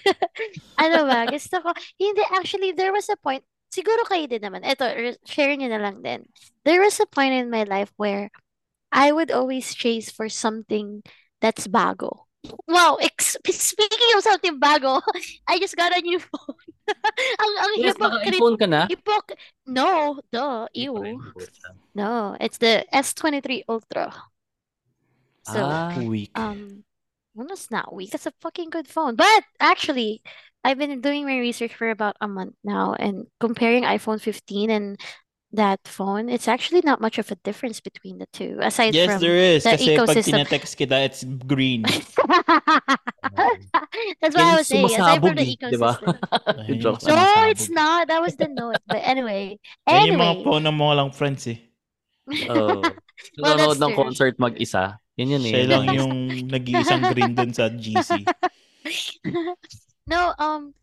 ano 0.84 0.98
ba? 1.08 1.28
Gusto 1.28 1.60
ko. 1.64 1.72
Hindi, 1.96 2.22
actually, 2.32 2.76
there 2.76 2.92
was 2.92 3.08
a 3.08 3.16
point. 3.20 3.44
Siguro 3.72 4.04
kayo 4.04 4.28
din 4.28 4.44
naman. 4.44 4.68
Ito, 4.68 5.16
share 5.24 5.56
niyo 5.56 5.72
na 5.72 5.80
lang 5.80 6.04
din. 6.04 6.28
There 6.68 6.84
was 6.84 7.00
a 7.00 7.08
point 7.08 7.32
in 7.32 7.48
my 7.48 7.64
life 7.64 7.92
where 7.96 8.28
I 8.92 9.12
would 9.12 9.32
always 9.32 9.72
chase 9.72 10.12
for 10.12 10.28
something 10.28 11.00
that's 11.40 11.64
bago. 11.64 12.28
Wow, 12.68 13.00
ex- 13.00 13.40
speaking 13.48 14.12
of 14.16 14.22
something 14.24 14.60
bago, 14.60 15.00
I 15.48 15.58
just 15.58 15.76
got 15.76 15.96
a 15.96 16.00
new 16.04 16.20
phone. 16.20 16.60
ang 17.42 17.52
ang 17.62 17.72
Yes, 17.78 17.94
hypocrite. 17.96 18.58
ka 18.58 18.66
na? 18.66 18.82
Hypoc- 18.88 19.38
no, 19.66 20.20
duh, 20.32 20.66
ew. 20.74 20.94
No, 21.94 22.36
it's 22.40 22.58
the 22.58 22.84
S23 22.94 23.64
Ultra. 23.68 24.12
So, 25.42 25.58
Ah, 25.58 25.98
Weak. 25.98 26.30
um, 26.38 26.84
well, 27.34 27.48
it's 27.50 27.70
not 27.70 27.92
weak. 27.92 28.14
It's 28.14 28.26
a 28.26 28.32
fucking 28.40 28.70
good 28.70 28.86
phone. 28.88 29.16
But 29.16 29.42
actually, 29.60 30.22
I've 30.64 30.78
been 30.78 31.00
doing 31.00 31.26
my 31.26 31.38
research 31.38 31.74
for 31.74 31.90
about 31.90 32.16
a 32.20 32.28
month 32.28 32.54
now 32.62 32.94
and 32.94 33.26
comparing 33.40 33.82
iPhone 33.82 34.20
15 34.20 34.70
and 34.70 35.00
that 35.52 35.80
phone, 35.84 36.28
it's 36.28 36.48
actually 36.48 36.80
not 36.84 37.00
much 37.00 37.18
of 37.18 37.30
a 37.30 37.36
difference 37.44 37.80
between 37.80 38.18
the 38.18 38.26
two, 38.32 38.58
aside 38.60 38.94
Yes, 38.94 39.12
from 39.12 39.20
there 39.20 39.36
is. 39.36 39.64
the 39.64 39.76
Kasi 39.76 39.96
pag 39.96 40.08
ecosystem. 40.08 40.32
tinetext 40.44 40.72
kita, 40.76 40.96
it's 41.04 41.24
green. 41.44 41.82
That's 44.20 44.34
what 44.34 44.44
I 44.44 44.56
was 44.56 44.66
saying, 44.66 44.86
aside 44.86 45.20
from 45.20 45.36
the 45.36 45.44
eh, 45.44 45.56
di 45.56 45.76
ba? 45.76 45.92
ecosystem. 46.00 46.16
Ayun, 46.68 46.80
No, 47.04 47.48
it's 47.52 47.68
not. 47.68 48.08
That 48.08 48.20
was 48.24 48.34
the 48.36 48.48
note. 48.48 48.80
But 48.86 49.04
anyway, 49.04 49.58
Yan 49.88 50.16
yung 50.16 50.20
mga 50.20 50.34
anyway. 50.40 50.44
phone 50.44 50.64
ng 50.64 50.76
mga 50.76 50.94
lang 50.96 51.10
friends 51.12 51.44
eh. 51.48 51.58
Oh. 52.48 52.80
Well, 53.38 53.54
Nanonood 53.58 53.78
ng 53.82 53.94
concert 53.94 54.34
mag-isa. 54.38 54.96
Yan 55.20 55.36
yun 55.36 55.42
eh. 55.46 55.52
Siya 55.52 55.68
lang 55.68 55.84
yung 55.92 56.12
nag-iisang 56.48 57.02
green 57.12 57.34
dun 57.36 57.52
sa 57.52 57.68
GC. 57.68 58.24
No, 60.08 60.34
um, 60.40 60.74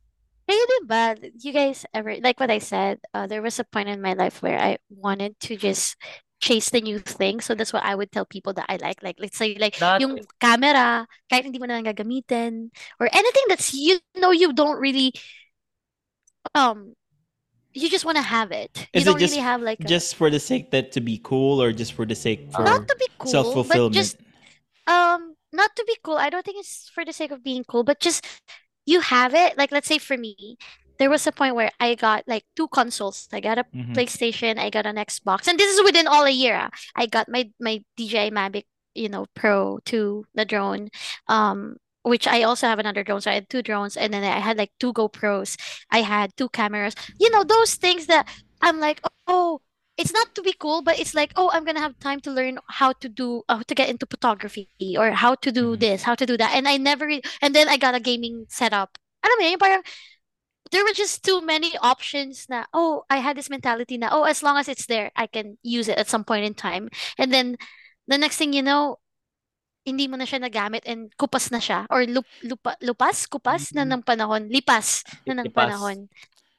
din 0.56 0.84
ba? 0.88 1.16
You 1.42 1.54
guys 1.54 1.86
ever, 1.94 2.18
like 2.24 2.40
what 2.40 2.50
I 2.50 2.60
said, 2.60 3.00
uh, 3.14 3.28
there 3.28 3.42
was 3.42 3.60
a 3.60 3.68
point 3.68 3.90
in 3.90 4.02
my 4.02 4.14
life 4.14 4.42
where 4.42 4.58
I 4.60 4.78
wanted 4.90 5.40
to 5.50 5.58
just 5.58 5.98
chase 6.42 6.70
the 6.72 6.82
new 6.82 7.00
thing. 7.00 7.42
So 7.42 7.54
that's 7.54 7.74
what 7.74 7.84
I 7.84 7.94
would 7.96 8.12
tell 8.12 8.26
people 8.26 8.54
that 8.54 8.66
I 8.70 8.80
like. 8.82 9.04
Like, 9.04 9.18
let's 9.20 9.38
say, 9.38 9.58
like, 9.60 9.76
Dati. 9.76 10.02
yung 10.02 10.20
camera, 10.40 11.06
kahit 11.32 11.44
hindi 11.44 11.60
mo 11.60 11.68
na 11.68 11.76
lang 11.78 11.86
gagamitin, 11.86 12.72
or 13.00 13.10
anything 13.12 13.46
that's, 13.52 13.74
you 13.76 14.00
know, 14.16 14.32
you 14.32 14.54
don't 14.54 14.80
really, 14.80 15.12
um, 16.56 16.96
you 17.74 17.90
just 17.90 18.06
want 18.06 18.18
to 18.18 18.24
have 18.24 18.52
it. 18.52 18.72
You 18.96 19.02
it 19.02 19.06
don't 19.06 19.20
just- 19.20 19.36
really 19.36 19.44
have 19.44 19.62
like 19.62 19.84
a, 19.84 19.88
Just 19.88 20.16
for 20.16 20.30
the 20.32 20.40
sake 20.40 20.72
that 20.72 20.92
to 20.94 21.02
be 21.02 21.20
cool 21.22 21.62
or 21.62 21.72
just 21.72 21.94
for 21.94 22.06
the 22.06 22.16
sake 22.16 22.50
for 22.56 22.64
not 22.64 22.88
to 22.88 22.96
be 22.96 23.08
cool, 23.20 23.30
self-fulfillment? 23.30 23.94
just 23.94 24.18
Um, 24.90 25.38
not 25.54 25.70
to 25.78 25.84
be 25.86 25.94
cool. 26.02 26.18
I 26.18 26.34
don't 26.34 26.42
think 26.42 26.58
it's 26.58 26.90
for 26.90 27.06
the 27.06 27.14
sake 27.14 27.30
of 27.30 27.44
being 27.46 27.62
cool, 27.62 27.84
but 27.86 28.00
just 28.02 28.26
you 28.90 29.00
have 29.02 29.34
it. 29.44 29.58
Like, 29.58 29.72
let's 29.72 29.88
say 29.88 30.00
for 30.00 30.18
me, 30.18 30.58
there 31.00 31.10
was 31.10 31.26
a 31.28 31.32
point 31.32 31.56
where 31.56 31.72
I 31.80 31.96
got 31.96 32.28
like 32.28 32.44
two 32.58 32.68
consoles. 32.68 33.28
I 33.32 33.40
got 33.40 33.58
a 33.62 33.66
Mhm. 33.76 33.94
PlayStation, 33.96 34.58
I 34.60 34.70
got 34.70 34.86
an 34.86 34.98
Xbox, 34.98 35.48
and 35.48 35.58
this 35.60 35.72
is 35.76 35.84
within 35.84 36.08
all 36.08 36.26
a 36.26 36.36
year. 36.44 36.56
ah. 36.60 36.70
I 36.96 37.06
got 37.08 37.30
my 37.30 37.50
my 37.60 37.84
DJI 37.96 38.32
Mavic, 38.32 38.66
you 38.96 39.10
know, 39.10 39.26
Pro 39.36 39.80
2, 39.86 40.26
the 40.36 40.46
drone. 40.46 40.90
Um, 41.28 41.78
which 42.04 42.28
I 42.28 42.44
also 42.44 42.66
have 42.68 42.80
another 42.80 43.04
drone. 43.04 43.22
So 43.22 43.30
I 43.32 43.36
had 43.36 43.50
two 43.50 43.62
drones, 43.62 43.96
and 43.98 44.14
then 44.14 44.24
I 44.24 44.40
had 44.40 44.58
like 44.58 44.72
two 44.80 44.94
GoPros. 44.94 45.56
I 45.92 46.02
had 46.02 46.36
two 46.38 46.50
cameras. 46.50 46.96
You 47.20 47.30
know, 47.30 47.44
those 47.44 47.76
things 47.76 48.08
that 48.08 48.28
I'm 48.62 48.80
like, 48.80 49.02
oh, 49.28 49.62
it's 50.00 50.16
not 50.16 50.32
to 50.34 50.42
be 50.42 50.56
cool, 50.56 50.80
but 50.82 50.96
it's 50.96 51.12
like, 51.12 51.36
oh, 51.36 51.52
I'm 51.52 51.68
gonna 51.68 51.84
have 51.84 52.00
time 52.00 52.24
to 52.24 52.32
learn 52.32 52.58
how 52.72 52.96
to 53.04 53.12
do, 53.12 53.44
how 53.52 53.60
to 53.68 53.76
get 53.76 53.92
into 53.92 54.08
photography 54.08 54.72
or 54.96 55.12
how 55.12 55.36
to 55.44 55.52
do 55.52 55.76
Mhm. 55.76 55.80
this, 55.84 56.08
how 56.08 56.16
to 56.16 56.24
do 56.24 56.40
that. 56.40 56.56
And 56.56 56.72
I 56.72 56.80
never, 56.80 57.12
and 57.44 57.52
then 57.52 57.68
I 57.68 57.76
got 57.76 58.00
a 58.00 58.00
gaming 58.00 58.48
setup. 58.48 58.96
Alam 59.20 59.36
mo 59.36 59.44
yun, 59.44 59.54
yung 59.60 59.64
parang, 59.64 59.84
there 60.72 60.88
were 60.88 60.96
just 60.96 61.28
too 61.28 61.44
many 61.44 61.76
options 61.84 62.48
na, 62.48 62.64
oh, 62.72 63.04
I 63.12 63.20
had 63.20 63.36
this 63.36 63.52
mentality 63.52 64.00
na, 64.00 64.08
oh, 64.16 64.24
as 64.24 64.40
long 64.40 64.56
as 64.56 64.72
it's 64.72 64.88
there, 64.88 65.12
I 65.20 65.28
can 65.28 65.60
use 65.68 65.92
it 65.92 66.00
at 66.00 66.08
some 66.08 66.24
point 66.24 66.48
in 66.48 66.56
time. 66.56 66.88
And 67.20 67.36
then, 67.36 67.60
the 68.08 68.16
next 68.16 68.40
thing 68.40 68.56
you 68.56 68.64
know, 68.64 69.04
hindi 69.84 70.08
mo 70.08 70.16
na 70.16 70.24
siya 70.30 70.40
nagamit 70.40 70.86
and 70.86 71.10
kupas 71.18 71.52
na 71.52 71.60
siya. 71.60 71.90
Or 71.90 72.06
lup, 72.06 72.28
lupa, 72.46 72.78
lupas? 72.80 73.26
Kupas 73.26 73.74
na 73.74 73.84
ng 73.84 74.06
panahon. 74.06 74.48
Lipas 74.48 75.04
na 75.26 75.42
ng 75.42 75.50
Lipas. 75.50 75.58
panahon. 75.58 75.98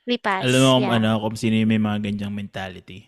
Lipas. 0.05 0.43
Alam 0.43 0.61
mo 0.61 0.73
yeah. 0.83 0.97
ano, 0.99 1.11
kung 1.23 1.37
sino 1.39 1.55
yung 1.55 1.71
may 1.71 1.79
mga 1.79 2.11
ganyang 2.11 2.35
mentality. 2.35 3.07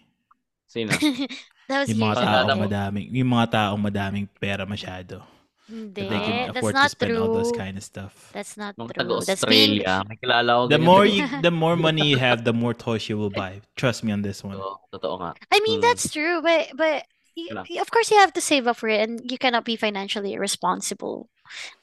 Sino? 0.73 0.89
That 1.69 1.85
was 1.85 1.89
Yung 1.93 2.01
mga 2.01 2.17
years 2.17 2.25
taong 2.25 2.49
ago. 2.49 2.65
madaming, 2.67 3.07
yung 3.13 3.31
mga 3.31 3.47
taong 3.53 3.83
madaming 3.85 4.27
pera 4.41 4.65
masyado. 4.65 5.21
Hindi. 5.69 6.05
That 6.05 6.11
they 6.11 6.21
can 6.21 6.37
That's 6.53 6.59
afford 6.59 6.75
to 6.75 6.81
not 6.81 6.91
spend 6.91 7.13
all 7.17 7.33
those 7.33 7.53
true. 7.53 7.61
kind 7.61 7.77
of 7.79 7.85
stuff. 7.87 8.13
That's 8.35 8.57
not 8.59 8.75
Nung 8.77 8.91
true. 8.91 9.21
That's 9.25 9.45
being 9.47 9.79
taga-Australia, 9.81 10.05
may 10.09 10.17
kilala 10.19 10.51
ko 10.53 10.63
The 10.69 10.77
ganyan. 10.81 10.85
more 10.85 11.05
you, 11.07 11.23
the 11.47 11.55
more 11.55 11.77
money 11.79 12.05
you 12.09 12.19
have, 12.19 12.45
the 12.45 12.53
more 12.53 12.75
toys 12.75 13.07
you 13.09 13.17
will 13.17 13.31
buy. 13.33 13.63
Trust 13.77 14.03
me 14.05 14.11
on 14.13 14.21
this 14.27 14.43
one. 14.43 14.59
Totoo, 14.59 14.77
totoo 14.97 15.17
nga. 15.23 15.31
I 15.53 15.61
mean, 15.65 15.79
Mm. 15.81 15.85
that's 15.87 16.11
true, 16.11 16.43
but 16.43 16.73
but 16.77 17.07
y- 17.39 17.49
Wala. 17.53 17.63
y- 17.71 17.81
of 17.81 17.89
course 17.95 18.11
you 18.11 18.19
have 18.19 18.35
to 18.37 18.43
save 18.43 18.67
up 18.67 18.77
for 18.77 18.91
it 18.91 19.01
and 19.07 19.23
you 19.31 19.39
cannot 19.39 19.65
be 19.65 19.79
financially 19.79 20.35
irresponsible. 20.35 21.31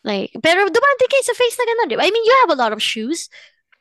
Like, 0.03 0.35
pero 0.43 0.67
dumante 0.67 1.05
kayo 1.07 1.23
sa 1.23 1.33
face 1.33 1.55
na 1.57 1.65
ganun, 1.71 1.87
di 1.89 1.95
ba? 1.97 2.03
I 2.05 2.11
mean, 2.11 2.25
you 2.27 2.35
have 2.45 2.51
a 2.53 2.59
lot 2.59 2.75
of 2.75 2.83
shoes. 2.83 3.31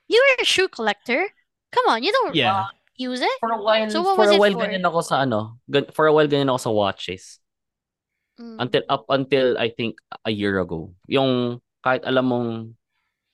You 0.06 0.16
are 0.20 0.40
a 0.40 0.48
shoe 0.48 0.70
collector. 0.70 1.34
Come 1.74 1.84
on, 1.90 2.00
you 2.06 2.14
don't 2.14 2.32
Yeah. 2.38 2.70
Use 2.98 3.22
it. 3.22 3.38
For 3.40 3.54
a 3.54 3.62
while, 3.62 3.88
So 3.88 4.02
what 4.02 4.18
for 4.18 4.26
was 4.26 4.34
a 4.34 4.36
it 4.36 4.40
while 4.42 4.52
for? 4.58 4.62
ganyan 4.66 4.84
ako 4.84 5.00
sa 5.00 5.22
ano, 5.22 5.62
gan- 5.70 5.88
for 5.94 6.04
a 6.04 6.12
while 6.12 6.26
ganyan 6.26 6.50
ako 6.50 6.60
sa 6.60 6.72
watches. 6.74 7.38
Mm. 8.38 8.58
Until 8.58 8.82
up 8.86 9.04
until 9.08 9.58
I 9.58 9.70
think 9.70 9.98
a 10.22 10.30
year 10.30 10.58
ago. 10.58 10.94
Yung 11.06 11.58
kahit 11.82 12.02
alam 12.02 12.26
mong 12.26 12.50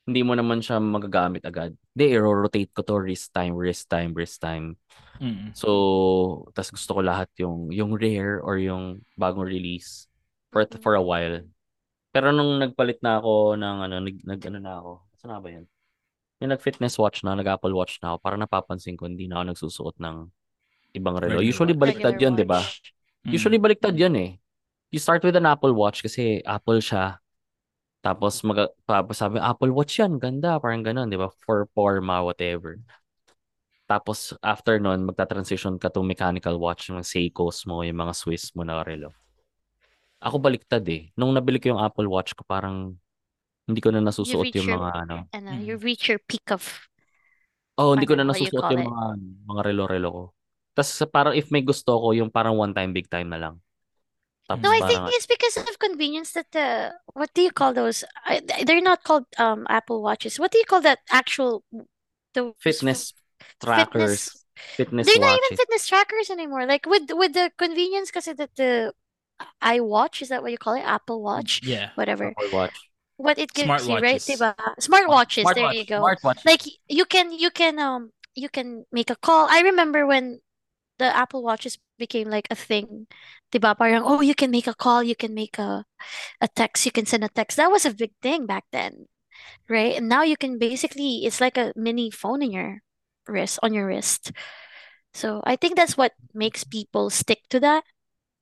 hindi 0.05 0.21
mo 0.21 0.37
naman 0.37 0.61
siya 0.61 0.81
magagamit 0.81 1.45
agad. 1.45 1.73
Hindi, 1.97 2.05
i-rotate 2.13 2.69
ko 2.77 2.85
to 2.85 3.01
wrist 3.01 3.33
time, 3.33 3.57
wrist 3.57 3.89
time, 3.89 4.13
wrist 4.13 4.37
time. 4.41 4.77
Mm. 5.17 5.57
So, 5.57 6.49
tas 6.53 6.69
gusto 6.69 6.97
ko 6.97 7.01
lahat 7.01 7.33
yung 7.41 7.73
yung 7.73 7.97
rare 7.97 8.41
or 8.45 8.61
yung 8.61 9.01
bagong 9.17 9.49
release 9.49 10.05
for 10.53 10.69
Mhm. 10.69 10.81
for 10.85 10.93
a 10.97 11.05
while. 11.05 11.41
Pero 12.13 12.31
nung 12.31 12.61
nagpalit 12.61 13.01
na 13.01 13.17
ako 13.19 13.57
ng 13.57 13.77
ano, 13.89 13.95
nag, 14.01 14.17
nag 14.23 14.41
ano 14.45 14.59
na 14.61 14.73
ako. 14.77 14.93
Saan 15.21 15.31
na 15.33 15.41
ba 15.41 15.49
'yan? 15.49 15.65
Yung 16.45 16.53
nag-fitness 16.53 17.01
watch 17.01 17.25
na, 17.25 17.33
nag-Apple 17.33 17.73
Watch 17.73 17.97
na 18.05 18.13
ako, 18.13 18.17
parang 18.21 18.45
napapansin 18.45 19.01
ko 19.01 19.09
hindi 19.09 19.25
na 19.25 19.41
ako 19.41 19.45
nagsusuot 19.57 19.97
ng 19.97 20.17
ibang 20.93 21.17
relo. 21.17 21.41
Usually 21.41 21.73
baliktad 21.73 22.21
'yun, 22.21 22.37
'di 22.37 22.45
ba? 22.45 22.61
Mm. 23.25 23.33
Usually 23.33 23.57
baliktad 23.57 23.97
yun 23.97 24.15
eh. 24.21 24.31
You 24.93 25.01
start 25.01 25.25
with 25.25 25.35
an 25.41 25.49
Apple 25.49 25.73
Watch 25.73 26.05
kasi 26.05 26.45
Apple 26.45 26.85
siya. 26.85 27.19
Tapos 28.05 28.45
mag 28.45 28.69
tapos 28.85 29.17
sabi 29.17 29.41
Apple 29.41 29.73
Watch 29.73 29.97
yan, 29.97 30.21
ganda, 30.21 30.61
parang 30.61 30.85
ganun, 30.85 31.09
'di 31.09 31.17
ba? 31.17 31.33
For 31.49 31.65
forma 31.73 32.21
whatever. 32.21 32.77
Tapos 33.89 34.37
after 34.41 34.77
nun, 34.77 35.09
magta-transition 35.09 35.81
ka 35.81 35.89
to 35.89 36.01
mechanical 36.05 36.57
watch, 36.57 36.89
yung 36.89 37.05
Seikos 37.05 37.69
mo, 37.69 37.85
yung 37.85 38.01
mga 38.01 38.17
Swiss 38.17 38.53
mo 38.57 38.65
na 38.65 38.81
relo. 38.81 39.13
Ako 40.25 40.41
baliktad 40.41 40.85
eh. 40.89 41.13
Nung 41.21 41.37
nabili 41.37 41.61
ko 41.61 41.77
yung 41.77 41.83
Apple 41.85 42.09
Watch 42.09 42.33
ko, 42.33 42.49
parang 42.49 42.97
hindi 43.69 43.81
ko 43.85 43.89
na 43.93 44.01
You 44.25 44.35
nasusuot 44.35 44.41
reach 44.41 44.57
yung 44.59 44.67
your 44.67 44.81
mga 44.81 44.91
ano. 45.05 45.17
ano, 45.33 45.51
Mm. 45.51 45.61
you 45.61 45.77
reach 45.77 46.09
your 46.09 46.19
peak 46.19 46.51
of 46.51 46.89
Oh, 47.75 47.91
hindi 47.95 48.07
ko 48.07 48.15
ano, 48.15 48.23
na 48.23 48.23
you 48.37 48.51
nasusuot 48.55 48.67
yung 48.71 48.87
mga 48.87 49.05
mga 49.51 49.61
relo-relo 49.67 50.09
ko. 50.15 50.23
Tapos 50.79 50.91
parang 51.11 51.35
if 51.35 51.51
may 51.51 51.63
gusto 51.63 51.91
ko, 51.99 52.15
yung 52.15 52.31
parang 52.31 52.55
one 52.59 52.71
time, 52.75 52.95
big 52.95 53.11
time 53.11 53.27
na 53.31 53.39
lang. 53.39 53.55
Tapos 54.47 54.63
No, 54.63 54.71
I 54.71 54.81
think 54.81 55.03
parang, 55.03 55.13
it's 55.15 55.27
because 55.27 55.57
of 55.57 55.79
convenience 55.79 56.33
that 56.33 56.53
the 56.53 56.95
what 57.15 57.33
do 57.35 57.43
you 57.43 57.51
call 57.51 57.73
those? 57.75 58.05
I, 58.25 58.41
they're 58.65 58.81
not 58.81 59.03
called 59.03 59.27
um 59.39 59.67
Apple 59.69 60.03
Watches. 60.03 60.39
What 60.39 60.53
do 60.53 60.59
you 60.59 60.65
call 60.65 60.81
that 60.83 61.01
actual 61.11 61.65
those 62.35 62.55
fitness 62.59 63.15
fitness? 63.75 64.29
trackers, 64.29 64.45
fitness 64.77 65.07
They're 65.07 65.21
not 65.21 65.37
even 65.37 65.53
watches. 65.53 65.59
fitness 65.59 65.87
trackers 65.89 66.31
anymore. 66.31 66.67
Like 66.67 66.87
with 66.87 67.11
with 67.13 67.35
the 67.35 67.53
convenience 67.59 68.11
kasi 68.11 68.33
that 68.35 68.57
the 68.57 68.95
iWatch, 69.63 70.23
is 70.23 70.29
that 70.31 70.43
what 70.43 70.53
you 70.53 70.59
call 70.59 70.75
it? 70.75 70.83
Apple 70.87 71.23
Watch, 71.23 71.63
Yeah. 71.63 71.91
whatever. 71.97 72.35
Apple 72.37 72.49
Watch. 72.53 72.91
What 73.17 73.39
it 73.39 73.53
gives 73.53 73.87
you, 73.89 73.99
right? 73.99 74.21
Smartwatches. 74.21 74.27
Diba? 74.27 74.55
Smartwatches, 74.81 75.55
there 75.55 75.65
Smartwatch, 75.65 75.75
you 75.75 75.85
go. 75.87 76.03
smartwatch. 76.03 76.45
Like 76.45 76.63
you 76.89 77.05
can 77.05 77.33
you 77.33 77.51
can 77.51 77.79
um 77.79 78.11
you 78.35 78.49
can 78.49 78.85
make 78.93 79.11
a 79.11 79.17
call. 79.17 79.47
I 79.51 79.61
remember 79.63 80.07
when 80.07 80.41
the 80.99 81.15
Apple 81.15 81.43
Watches 81.43 81.79
became 81.99 82.29
like 82.29 82.47
a 82.51 82.55
thing. 82.57 83.07
Diba? 83.53 83.77
Parang, 83.79 84.03
oh, 84.05 84.21
you 84.21 84.35
can 84.35 84.51
make 84.51 84.67
a 84.67 84.75
call, 84.75 85.03
you 85.03 85.15
can 85.17 85.35
make 85.35 85.59
a 85.59 85.85
a 86.41 86.49
text, 86.49 86.87
you 86.87 86.93
can 86.93 87.07
send 87.07 87.25
a 87.25 87.29
text. 87.29 87.57
That 87.57 87.71
was 87.71 87.87
a 87.87 87.95
big 87.95 88.13
thing 88.23 88.47
back 88.47 88.65
then, 88.73 89.07
right? 89.69 89.95
And 89.97 90.09
now 90.09 90.23
you 90.23 90.37
can 90.37 90.59
basically 90.59 91.25
it's 91.25 91.41
like 91.41 91.57
a 91.57 91.73
mini 91.77 92.11
phone 92.11 92.43
in 92.43 92.53
your 92.53 92.83
wrist 93.29 93.59
on 93.63 93.73
your 93.75 93.87
wrist. 93.87 94.33
So 95.15 95.43
I 95.45 95.57
think 95.57 95.77
that's 95.77 95.97
what 95.97 96.13
makes 96.35 96.65
people 96.65 97.11
stick 97.11 97.47
to 97.51 97.61
that. 97.61 97.85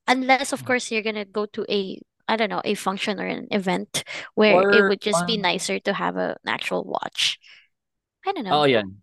Unless 0.08 0.52
of 0.52 0.64
course 0.64 0.90
you're 0.90 1.02
gonna 1.06 1.24
go 1.26 1.46
to 1.46 1.64
a 1.70 2.00
I 2.28 2.36
don't 2.38 2.50
know, 2.50 2.62
a 2.64 2.74
function 2.74 3.18
or 3.20 3.26
an 3.26 3.48
event 3.50 4.04
where 4.34 4.62
it 4.70 4.80
Or 4.82 4.88
would 4.88 5.00
just 5.02 5.26
be 5.26 5.36
parang, 5.36 5.58
nicer 5.58 5.76
to 5.84 5.92
have 5.92 6.16
a, 6.16 6.38
an 6.44 6.48
actual 6.48 6.84
watch. 6.84 7.38
I 8.26 8.32
don't 8.32 8.46
know. 8.46 8.62
oo 8.62 8.68
yan. 8.70 9.02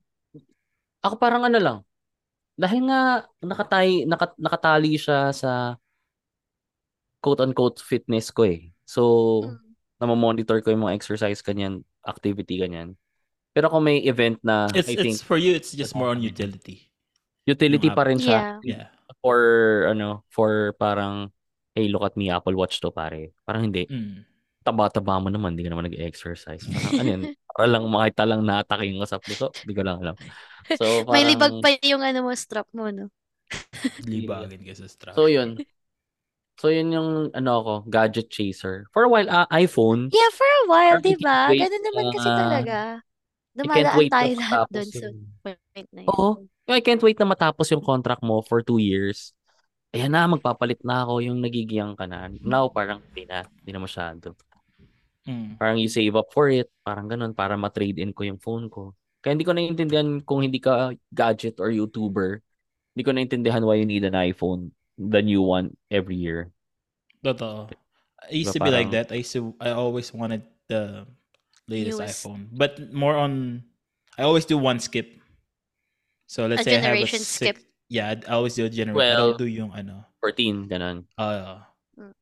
Ako 1.03 1.15
parang 1.20 1.43
ano 1.47 1.59
lang, 1.59 1.78
dahil 2.59 2.88
nga 2.88 3.24
nakatay, 3.43 4.03
naka, 4.07 4.32
nakatali 4.39 4.99
siya 4.99 5.32
sa 5.32 5.76
quote-unquote 7.20 7.84
fitness 7.84 8.32
ko 8.32 8.47
eh. 8.47 8.72
So, 8.88 9.01
Mm. 9.43 9.59
namamonitor 9.99 10.63
ko 10.63 10.72
yung 10.72 10.88
mga 10.88 10.95
exercise 10.95 11.43
kanyan, 11.43 11.84
activity 12.07 12.59
kanyan. 12.63 12.95
Pero 13.51 13.67
kung 13.67 13.84
may 13.84 13.99
event 14.07 14.39
na, 14.43 14.72
It's 14.72 14.88
I 14.88 14.95
think, 14.95 15.20
it's 15.20 15.26
for 15.26 15.36
you. 15.36 15.51
It's 15.51 15.76
just 15.76 15.95
more 15.95 16.07
on 16.11 16.24
utility. 16.24 16.88
utility 17.43 17.89
pa 17.89 18.05
rin 18.07 18.22
siya. 18.22 18.61
Yeah. 18.63 18.86
Yeah. 18.86 18.88
For, 19.20 19.39
ano, 19.89 20.24
for 20.32 20.78
parang, 20.80 21.34
hey, 21.80 21.88
look 21.88 22.03
at 22.03 22.19
me, 22.19 22.27
Apple 22.27 22.59
Watch 22.59 22.84
to, 22.84 22.91
pare. 22.91 23.32
Parang 23.47 23.63
hindi. 23.71 23.88
Mm. 23.88 24.27
Taba-taba 24.59 25.23
mo 25.23 25.32
naman, 25.32 25.55
hindi 25.55 25.63
ka 25.63 25.71
naman 25.71 25.88
nag-exercise. 25.88 26.67
Parang, 26.67 26.93
ano 26.99 27.09
yun? 27.09 27.23
Para 27.55 27.67
lang 27.71 27.84
makita 27.88 28.23
lang 28.27 28.43
na-atake 28.43 28.91
yung 28.91 28.99
sa 29.07 29.23
puso. 29.23 29.55
Hindi 29.63 29.73
ko 29.73 29.84
lang 29.88 30.03
alam. 30.03 30.15
So, 30.75 30.84
May 31.15 31.23
libag 31.23 31.55
parang, 31.55 31.63
pa 31.63 31.80
yung 31.88 32.03
ano 32.03 32.27
mo 32.27 32.36
strap 32.36 32.67
mo, 32.75 32.91
no? 32.91 33.07
Libagin 34.03 34.61
ka 34.67 34.75
sa 34.75 34.86
strap. 34.91 35.15
so 35.15 35.32
yun. 35.32 35.55
So, 36.59 36.67
yun 36.67 36.91
yung, 36.91 37.09
ano 37.32 37.51
ako, 37.63 37.73
gadget 37.88 38.27
chaser. 38.27 38.84
For 38.91 39.07
a 39.07 39.09
while, 39.09 39.32
ah, 39.32 39.47
iPhone, 39.55 40.11
Yeah, 40.11 40.32
for 40.36 40.43
a 40.43 40.63
while, 40.67 40.99
Parang 40.99 41.07
di 41.07 41.15
ba? 41.23 41.47
Ganun 41.55 41.84
naman 41.88 42.03
kasi 42.11 42.27
na- 42.27 42.39
talaga. 42.43 42.77
I 43.59 43.67
can't 43.67 43.91
Dumadaan 43.91 43.97
wait 43.99 44.11
na 44.11 44.15
tayo 44.15 44.34
lahat 44.39 44.67
sa 44.71 44.82
yung, 45.09 45.17
point 45.43 45.89
na 45.95 46.01
yun. 46.03 46.09
oo, 46.11 46.27
I 46.69 46.80
can't 46.86 47.03
wait 47.03 47.17
na 47.19 47.27
matapos 47.27 47.67
yung 47.73 47.84
contract 47.84 48.21
mo 48.23 48.43
for 48.45 48.61
two 48.61 48.77
years. 48.77 49.34
Ayan 49.89 50.13
na, 50.13 50.29
magpapalit 50.29 50.85
na 50.85 51.01
ako 51.01 51.25
yung 51.25 51.41
nagigiyang 51.41 51.97
ka 51.97 52.05
na. 52.05 52.29
Now, 52.45 52.69
parang 52.69 53.01
hindi 53.09 53.25
na, 53.25 53.41
hindi 53.41 53.71
na 53.73 53.81
masyado. 53.81 54.37
Mm. 55.25 55.57
Parang 55.57 55.77
you 55.81 55.89
save 55.89 56.13
up 56.13 56.29
for 56.29 56.49
it, 56.49 56.69
parang 56.85 57.09
ganun, 57.09 57.33
para 57.33 57.57
ma-trade 57.57 57.97
in 57.97 58.13
ko 58.13 58.21
yung 58.21 58.37
phone 58.37 58.69
ko. 58.69 58.93
Kaya 59.25 59.33
hindi 59.33 59.45
ko 59.45 59.53
naiintindihan 59.57 60.21
kung 60.21 60.45
hindi 60.45 60.61
ka 60.61 60.93
gadget 61.09 61.57
or 61.57 61.73
YouTuber, 61.73 62.39
hindi 62.93 63.03
ko 63.03 63.11
naiintindihan 63.11 63.65
why 63.65 63.81
you 63.81 63.89
need 63.89 64.05
an 64.05 64.13
iPhone, 64.13 64.71
the 64.97 65.25
new 65.25 65.41
one, 65.41 65.73
every 65.89 66.15
year. 66.15 66.53
Totoo. 67.25 67.73
I 68.19 68.33
used 68.35 68.53
Diba 68.53 68.61
to 68.61 68.67
be 68.69 68.71
like 68.71 68.91
that. 68.91 69.11
I 69.11 69.25
used 69.25 69.33
to, 69.33 69.55
I 69.57 69.71
always 69.71 70.13
wanted 70.13 70.43
the 70.69 71.07
latest 71.67 71.97
Newest. 71.97 72.25
iPhone, 72.25 72.47
but 72.53 72.77
more 72.93 73.17
on. 73.17 73.63
I 74.17 74.23
always 74.23 74.45
do 74.45 74.57
one 74.57 74.79
skip. 74.79 75.17
So 76.27 76.45
let's 76.45 76.61
A 76.61 76.63
say 76.65 76.77
I 76.77 76.83
have 76.83 76.93
a 76.93 77.05
generation 77.05 77.23
skip. 77.25 77.57
Yeah, 77.89 78.13
I 78.13 78.37
always 78.37 78.55
do. 78.55 78.69
I 78.69 78.91
Well- 78.93 79.33
don't 79.33 79.41
do 79.41 79.49
yung 79.49 79.73
ano. 79.73 80.05
14, 80.21 80.69
ganun. 80.69 81.07
Uh, 81.17 81.63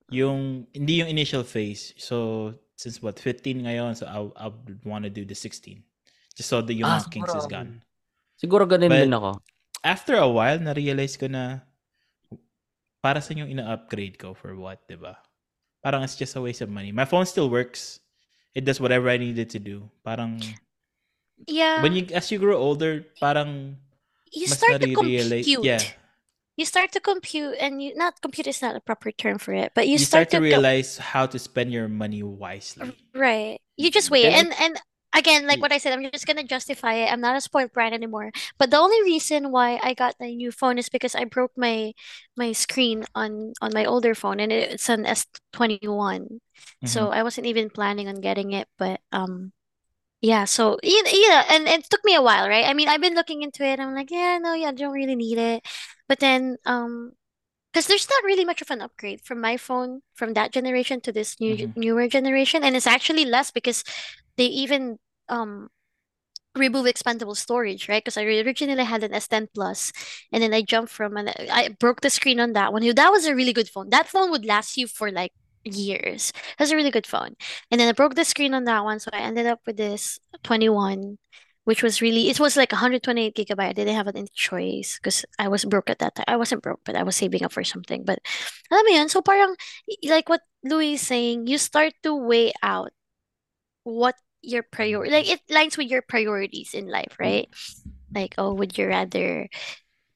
yung 0.09 0.65
hindi 0.71 1.03
yung 1.03 1.11
initial 1.11 1.43
phase. 1.43 1.91
So 1.99 2.53
since 2.79 3.01
what 3.03 3.19
15 3.19 3.67
ngayon, 3.67 3.97
so 3.99 4.07
I 4.07 4.23
I 4.39 4.47
would 4.47 4.79
want 4.87 5.03
to 5.03 5.11
do 5.11 5.27
the 5.27 5.35
16. 5.35 5.83
Just 6.37 6.47
so 6.49 6.61
the 6.63 6.71
yung 6.77 6.87
Ah, 6.87 7.01
mga 7.03 7.11
kinks 7.11 7.35
is 7.35 7.49
gone. 7.49 7.81
Siguro 8.39 8.63
ganun 8.69 8.89
But- 8.93 9.03
din 9.03 9.13
ako. 9.13 9.41
After 9.83 10.15
a 10.17 10.29
while, 10.29 10.57
na-realize 10.61 11.17
ko 11.17 11.27
na 11.29 11.61
para 13.01 13.21
sa 13.21 13.33
yung 13.33 13.47
ina-upgrade 13.49 14.17
ko 14.17 14.33
for 14.33 14.55
what, 14.57 14.83
'di 14.87 14.97
ba? 14.99 15.17
Parang 15.83 16.01
it's 16.03 16.17
just 16.17 16.35
a 16.35 16.41
waste 16.41 16.61
of 16.61 16.69
money. 16.71 16.91
My 16.91 17.05
phone 17.05 17.25
still 17.29 17.47
works. 17.49 18.01
It 18.57 18.65
does 18.65 18.81
whatever 18.81 19.07
I 19.09 19.17
need 19.21 19.37
it 19.37 19.53
to 19.53 19.61
do. 19.61 19.85
Parang 20.01 20.41
Yeah. 21.45 21.81
when 21.85 21.93
you 21.93 22.09
as 22.13 22.29
you 22.33 22.41
grow 22.41 22.57
older, 22.57 23.05
parang 23.21 23.77
you 24.33 24.47
mas 24.47 24.61
start 24.61 24.79
to 24.81 24.87
compute. 24.87 25.55
yeah. 25.61 25.91
You 26.57 26.65
start 26.65 26.91
to 26.93 26.99
compute, 27.01 27.57
and 27.59 27.81
you 27.83 27.95
not 27.95 28.21
compute 28.21 28.47
is 28.47 28.61
not 28.61 28.75
a 28.75 28.81
proper 28.81 29.11
term 29.11 29.39
for 29.39 29.53
it, 29.53 29.73
but 29.75 29.87
you, 29.87 29.97
you, 29.97 30.05
start, 30.05 30.29
to 30.29 30.41
co- 30.41 30.41
realize 30.41 30.97
how 30.97 31.25
to 31.25 31.37
spend 31.39 31.71
your 31.73 31.87
money 31.89 32.23
wisely. 32.23 32.95
right. 33.15 33.59
You 33.77 33.91
just 33.91 34.09
Mhm. 34.09 34.11
wait, 34.11 34.31
And 34.31 34.33
and 34.33 34.53
and 34.59 34.77
again, 35.15 35.47
like 35.47 35.61
what 35.61 35.71
I 35.71 35.77
said, 35.77 35.93
I'm 35.93 36.03
just 36.11 36.25
gonna 36.27 36.43
justify 36.43 36.93
it. 37.05 37.11
I'm 37.11 37.21
not 37.21 37.35
a 37.37 37.41
spoiled 37.41 37.73
brat 37.73 37.93
anymore. 37.93 38.31
But 38.57 38.71
the 38.71 38.77
only 38.77 39.01
reason 39.03 39.51
why 39.51 39.79
I 39.83 39.93
got 39.93 40.15
the 40.19 40.27
new 40.35 40.51
phone 40.51 40.77
is 40.77 40.89
because 40.89 41.15
I 41.15 41.25
broke 41.25 41.51
my 41.57 41.93
my 42.35 42.51
screen 42.53 43.05
on 43.15 43.53
on 43.61 43.71
my 43.73 43.85
older 43.85 44.15
phone, 44.15 44.39
and 44.39 44.51
it's 44.51 44.89
an 44.89 45.05
S21. 45.05 46.41
So 46.85 47.09
I 47.11 47.23
wasn't 47.23 47.47
even 47.47 47.69
planning 47.69 48.07
on 48.07 48.21
getting 48.21 48.53
it, 48.53 48.67
but 48.77 48.99
um. 49.11 49.53
Yeah, 50.21 50.45
so 50.45 50.79
you 50.81 51.03
yeah, 51.05 51.45
and 51.49 51.67
it 51.67 51.89
took 51.89 52.03
me 52.03 52.15
a 52.15 52.21
while, 52.21 52.49
right? 52.49 52.65
I 52.65 52.73
mean, 52.73 52.87
I've 52.89 53.01
been 53.01 53.13
looking 53.13 53.43
into 53.43 53.63
it. 53.63 53.79
I'm 53.79 53.93
like, 53.93 54.09
yeah, 54.09 54.39
no, 54.41 54.53
yeah, 54.53 54.69
I 54.69 54.71
don't 54.73 54.93
really 54.93 55.15
need 55.15 55.37
it. 55.37 55.63
But 56.07 56.19
then, 56.19 56.57
um, 56.65 57.11
because 57.73 57.87
there's 57.87 58.09
not 58.09 58.23
really 58.25 58.45
much 58.45 58.61
of 58.61 58.71
an 58.71 58.81
upgrade 58.81 59.21
from 59.25 59.41
my 59.41 59.57
phone 59.57 60.01
from 60.15 60.33
that 60.35 60.53
generation 60.53 61.01
to 61.01 61.11
this 61.13 61.39
new 61.41 61.55
Mhm. 61.57 61.73
newer 61.77 62.07
generation, 62.09 62.63
and 62.63 62.75
it's 62.75 62.87
actually 62.87 63.25
less 63.25 63.51
because 63.51 63.83
they 64.37 64.45
even 64.47 64.99
um 65.29 65.69
remove 66.55 66.85
expandable 66.85 67.37
storage, 67.37 67.87
right? 67.89 68.03
Because 68.03 68.17
I 68.17 68.23
originally 68.25 68.83
had 68.83 69.03
an 69.03 69.13
S10 69.13 69.47
Plus, 69.53 69.91
and 70.31 70.41
then 70.43 70.53
I 70.53 70.61
jumped 70.63 70.91
from 70.91 71.17
and 71.17 71.29
I 71.51 71.69
broke 71.69 72.01
the 72.01 72.09
screen 72.09 72.39
on 72.39 72.53
that 72.53 72.73
one. 72.73 72.83
That 72.95 73.11
was 73.11 73.25
a 73.25 73.35
really 73.35 73.53
good 73.53 73.69
phone. 73.69 73.89
That 73.89 74.07
phone 74.07 74.31
would 74.31 74.45
last 74.45 74.77
you 74.77 74.87
for 74.87 75.11
like 75.11 75.33
years. 75.75 76.33
That's 76.57 76.71
a 76.71 76.75
really 76.75 76.91
good 76.91 77.07
phone. 77.07 77.35
And 77.71 77.79
then 77.79 77.89
I 77.89 77.91
broke 77.93 78.15
the 78.15 78.25
screen 78.25 78.53
on 78.53 78.65
that 78.65 78.83
one, 78.83 78.99
so 78.99 79.09
I 79.13 79.19
ended 79.19 79.45
up 79.45 79.61
with 79.65 79.77
this 79.77 80.19
21, 80.43 81.17
which 81.65 81.83
was 81.83 82.01
really 82.01 82.29
it 82.29 82.39
was 82.39 82.55
like 82.57 82.71
128 82.71 83.35
gigabyte. 83.35 83.69
I 83.69 83.73
didn't 83.73 83.95
have 83.95 84.07
any 84.07 84.27
choice 84.33 84.97
because 84.97 85.25
I 85.39 85.47
was 85.47 85.65
broke 85.65 85.89
at 85.89 85.99
that 85.99 86.15
time. 86.15 86.25
I 86.27 86.37
wasn't 86.37 86.63
broke, 86.63 86.81
but 86.85 86.95
I 86.95 87.03
was 87.03 87.15
saving 87.15 87.43
up 87.43 87.51
for 87.51 87.63
something. 87.63 88.03
But 88.05 88.19
alam 88.71 88.85
mo 88.85 88.91
yun, 88.93 89.09
so 89.09 89.21
parang 89.21 89.55
like 90.03 90.29
what 90.29 90.41
Louis 90.63 90.93
is 90.93 91.01
saying, 91.01 91.47
you 91.47 91.57
start 91.57 91.93
to 92.03 92.15
weigh 92.15 92.53
out 92.63 92.91
what 93.83 94.15
your 94.41 94.63
priority 94.63 95.11
like 95.11 95.29
it 95.29 95.41
lines 95.49 95.77
with 95.77 95.87
your 95.87 96.01
priorities 96.01 96.73
in 96.73 96.87
life, 96.87 97.15
right? 97.19 97.49
Like, 98.13 98.35
oh, 98.37 98.53
would 98.53 98.77
you 98.77 98.87
rather 98.87 99.49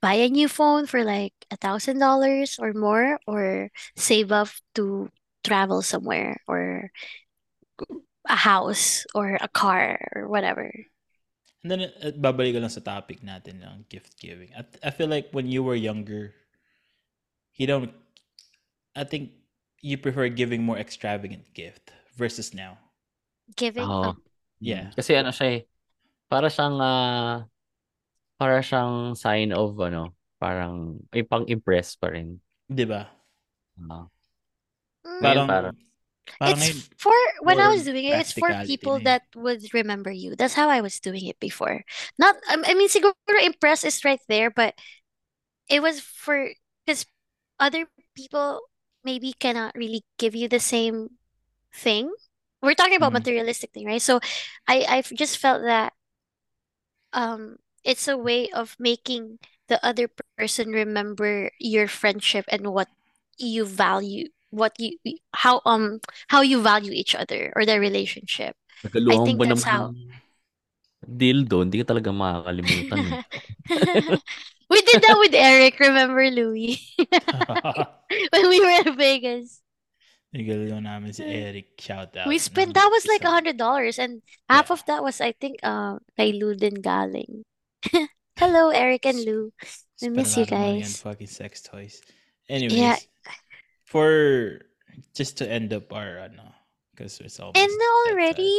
buy 0.02 0.14
a 0.16 0.30
new 0.30 0.48
phone 0.48 0.86
for 0.88 1.04
like 1.04 1.34
a 1.52 1.58
thousand 1.58 2.00
dollars 2.00 2.58
or 2.60 2.74
more, 2.74 3.20
or 3.28 3.70
save 3.96 4.32
up 4.32 4.50
to 4.76 5.10
travel 5.44 5.82
somewhere, 5.82 6.42
or 6.48 6.92
a 8.28 8.36
house, 8.36 9.06
or 9.16 9.38
a 9.42 9.48
car, 9.48 9.98
or 10.16 10.28
whatever? 10.30 10.70
And 11.62 11.70
then, 11.70 11.82
uh, 12.02 12.18
babalik 12.18 12.58
lang 12.58 12.74
sa 12.74 12.82
topic 12.82 13.22
natin 13.22 13.62
ng 13.62 13.86
gift 13.86 14.18
giving. 14.18 14.50
I, 14.58 14.66
I 14.82 14.90
feel 14.90 15.10
like 15.10 15.30
when 15.30 15.46
you 15.46 15.62
were 15.62 15.78
younger, 15.78 16.34
you 17.54 17.68
don't, 17.68 17.94
I 18.96 19.06
think 19.06 19.38
you 19.82 19.98
prefer 19.98 20.30
giving 20.30 20.66
more 20.66 20.78
extravagant 20.78 21.54
gift 21.54 21.94
versus 22.18 22.54
now. 22.54 22.78
Giving 23.54 23.86
up. 23.86 24.18
Yeah. 24.58 24.90
Kasi 24.94 25.18
ano 25.18 25.30
siya 25.30 25.62
eh, 25.62 25.62
para 26.30 26.50
siyang, 26.50 26.78
ah, 26.82 27.46
para 28.42 28.62
siyang 28.62 29.18
sign 29.18 29.54
of 29.54 29.78
ano, 29.78 30.18
parang, 30.42 30.98
ay 31.14 31.22
pang-impress 31.22 31.94
pa 31.94 32.10
rin. 32.10 32.42
Di 32.66 32.86
ba? 32.90 33.06
Ah. 33.86 34.10
Mm, 35.06 35.22
Parang, 35.24 35.48
parang- 35.48 35.78
parang 36.40 36.62
it's 36.62 36.74
for 36.98 37.14
when 37.42 37.60
I 37.60 37.68
was 37.70 37.84
doing 37.86 38.06
it, 38.06 38.20
it's 38.20 38.32
for 38.34 38.56
people 38.66 39.00
na 39.00 39.02
yun. 39.02 39.04
that 39.04 39.24
would 39.36 39.64
remember 39.74 40.12
you. 40.12 40.36
That's 40.36 40.54
how 40.56 40.70
I 40.70 40.82
was 40.82 41.00
doing 41.00 41.26
it 41.28 41.40
before. 41.40 41.84
Not, 42.18 42.36
I 42.48 42.58
I 42.66 42.74
mean, 42.74 42.90
siguro 42.90 43.14
impress 43.44 43.84
is 43.84 44.04
right 44.06 44.22
there, 44.28 44.50
but 44.52 44.76
it 45.70 45.82
was 45.82 46.00
for 46.02 46.50
because 46.86 47.06
other 47.60 47.88
people 48.16 48.62
maybe 49.04 49.34
cannot 49.40 49.76
really 49.76 50.04
give 50.18 50.36
you 50.36 50.48
the 50.50 50.60
same 50.60 51.10
thing. 51.76 52.12
We're 52.62 52.76
talking 52.76 52.98
about 52.98 53.14
Mhm. 53.14 53.16
materialistic 53.16 53.72
thing, 53.74 53.88
right? 53.88 54.02
So 54.02 54.20
I 54.68 54.86
I 54.90 55.02
just 55.16 55.38
felt 55.38 55.64
that 55.64 55.94
um 57.14 57.58
it's 57.84 58.08
a 58.08 58.18
way 58.18 58.50
of 58.52 58.76
making 58.80 59.40
the 59.68 59.84
other 59.86 60.08
person 60.38 60.70
remember 60.72 61.50
your 61.60 61.88
friendship 61.88 62.46
and 62.50 62.68
what 62.74 62.88
you 63.38 63.66
value, 63.66 64.28
what 64.52 64.76
you 64.80 65.00
how 65.34 65.60
um 65.66 66.00
how 66.30 66.42
you 66.46 66.62
value 66.62 66.92
each 66.94 67.16
other 67.16 67.52
or 67.56 67.66
their 67.66 67.80
relationship. 67.80 68.56
Nagaluhan 68.86 69.26
think 69.26 69.38
that's 69.42 69.64
naman 69.66 69.96
ng 69.98 70.12
dildo? 71.02 71.66
Hindi 71.66 71.82
ka 71.82 71.98
talaga 71.98 72.12
makakalimutan 72.14 72.98
eh. 73.10 73.24
We 74.72 74.80
did 74.88 75.04
that 75.04 75.20
with 75.20 75.36
Eric, 75.36 75.84
remember 75.84 76.24
Louis? 76.32 76.80
when 78.32 78.46
we 78.48 78.60
were 78.64 78.72
in 78.88 78.96
Vegas. 78.96 79.60
Nagalaw 80.32 80.80
namin 80.80 81.12
si 81.12 81.28
Eric. 81.28 81.76
Shout 81.76 82.16
out. 82.16 82.24
We 82.24 82.40
spent 82.40 82.72
that 82.80 82.88
was 82.88 83.04
like 83.04 83.28
a 83.28 83.34
hundred 83.36 83.60
dollars 83.60 84.00
and 84.00 84.24
half 84.48 84.72
Yeah. 84.72 84.76
of 84.80 84.82
that 84.88 85.04
was 85.04 85.20
I 85.20 85.36
think 85.36 85.60
uh 85.60 86.00
kay 86.16 86.32
Lou 86.32 86.56
din 86.56 86.80
galing. 86.80 87.44
Hello, 88.40 88.72
Eric 88.72 89.04
and 89.12 89.20
Lou. 89.28 89.52
We 90.00 90.08
Spent 90.08 90.16
miss 90.16 90.40
a 90.40 90.40
you 90.40 90.46
lot 90.48 90.56
of 90.56 90.60
money 90.64 90.82
on 90.88 90.88
guys. 90.88 91.04
fucking 91.04 91.28
sex 91.28 91.60
toys. 91.62 92.00
Anyways, 92.48 92.80
Yeah. 92.80 92.98
For 93.92 94.08
just 95.12 95.36
to 95.38 95.46
end 95.46 95.76
up 95.76 95.92
our 95.92 96.24
ano, 96.24 96.56
because 96.96 97.20
it's 97.20 97.36
almost 97.40 97.60
And 97.60 97.68
now 97.68 97.96
bedtime. 98.08 98.12
already? 98.16 98.56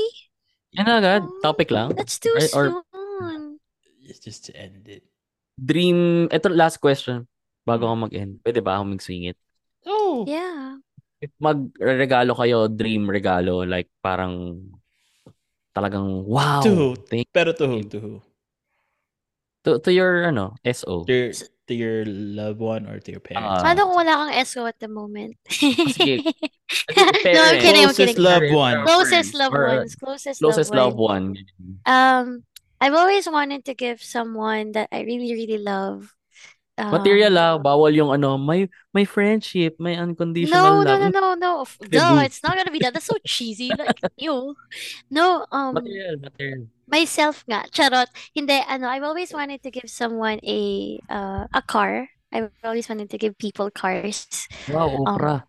Yan 0.77 0.85
na 0.85 0.95
agad. 1.01 1.23
Oh, 1.25 1.41
Topic 1.41 1.73
lang. 1.73 1.97
That's 1.97 2.21
too 2.21 2.33
Or- 2.37 2.53
or- 2.53 2.71
soon. 2.93 3.57
It's 4.05 4.21
just 4.21 4.45
to 4.49 4.53
end 4.53 4.85
it. 4.89 5.09
Dream, 5.57 6.29
ito 6.29 6.53
last 6.53 6.81
question. 6.81 7.25
Bago 7.65 7.87
ako 7.89 8.09
mag-end. 8.09 8.43
Pwede 8.43 8.61
ba 8.61 8.77
ako 8.77 8.93
mag-swing 8.93 9.33
it? 9.33 9.39
Oh, 9.89 10.25
Yeah. 10.29 10.77
If 11.23 11.31
magregalo 11.39 12.35
kayo, 12.35 12.67
dream 12.67 13.07
regalo, 13.07 13.63
like 13.63 13.87
parang 14.03 14.59
talagang 15.71 16.27
wow. 16.27 16.61
To 16.67 16.73
who? 16.75 16.89
Thank 16.99 17.31
pero 17.31 17.55
to 17.55 17.65
who? 17.71 17.79
To 17.87 17.99
who? 18.03 18.13
to, 19.63 19.79
to 19.79 19.91
your 19.95 20.27
ano, 20.27 20.59
SO. 20.67 21.07
To 21.07 21.13
your, 21.15 21.31
to 21.69 21.75
your 21.75 22.05
loved 22.07 22.59
one 22.61 22.87
or 22.87 22.99
to 22.99 23.11
your 23.11 23.21
parents? 23.21 23.63
Ah. 23.63 23.65
Paano 23.65 23.87
kung 23.91 23.97
wala 24.03 24.13
kang 24.19 24.33
SO 24.45 24.67
at 24.67 24.79
the 24.81 24.89
moment? 24.89 25.37
sige. 25.49 26.23
no, 26.97 27.03
I'm 27.03 27.15
Parents. 27.23 27.63
kidding, 27.63 27.85
I'm 27.87 27.95
Closest 27.95 28.17
kidding. 28.17 28.23
loved 28.23 28.51
one. 28.53 28.77
Closest 28.87 29.31
loved 29.35 29.55
Or, 29.55 29.69
uh, 29.69 29.77
ones. 29.85 29.95
Closest, 29.97 30.39
Closest 30.41 30.71
loved 30.75 30.97
loved 30.97 30.99
one. 30.99 31.25
one. 31.35 31.79
Um, 31.87 32.27
I've 32.81 32.95
always 32.95 33.29
wanted 33.31 33.65
to 33.67 33.75
give 33.75 34.03
someone 34.03 34.73
that 34.73 34.89
I 34.91 35.03
really, 35.07 35.33
really 35.33 35.59
love. 35.59 36.15
Material 36.91 37.35
ah, 37.39 37.55
Um, 37.57 37.63
bawal 37.63 37.93
yung 37.95 38.11
ano, 38.11 38.35
may 38.41 38.67
may 38.95 39.05
friendship, 39.05 39.77
may 39.79 39.95
unconditional 40.01 40.83
no, 40.83 40.83
no, 40.83 40.97
love. 40.99 41.13
no, 41.13 41.21
no, 41.21 41.35
no. 41.37 41.53
Taboo. 41.65 41.93
Duh, 41.93 42.19
it's 42.25 42.43
not 42.43 42.57
gonna 42.57 42.71
be 42.73 42.81
that. 42.81 42.95
That's 42.95 43.07
so 43.07 43.17
cheesy. 43.27 43.71
Like, 43.79 44.01
ew. 44.17 44.55
No, 45.11 45.47
um, 45.53 45.75
Material, 45.75 46.17
material. 46.19 46.67
myself 46.89 47.45
nga. 47.47 47.65
Charot. 47.71 48.09
Hindi, 48.35 48.59
ano, 48.67 48.89
I've 48.89 49.05
always 49.07 49.33
wanted 49.33 49.63
to 49.63 49.71
give 49.71 49.87
someone 49.91 50.41
a 50.43 50.99
uh, 51.09 51.47
a 51.53 51.63
car. 51.63 52.09
I've 52.33 52.51
always 52.65 52.89
wanted 52.89 53.11
to 53.13 53.19
give 53.21 53.37
people 53.37 53.69
cars. 53.71 54.27
Wow, 54.67 55.05
Um, 55.05 55.19
Oprah. 55.19 55.45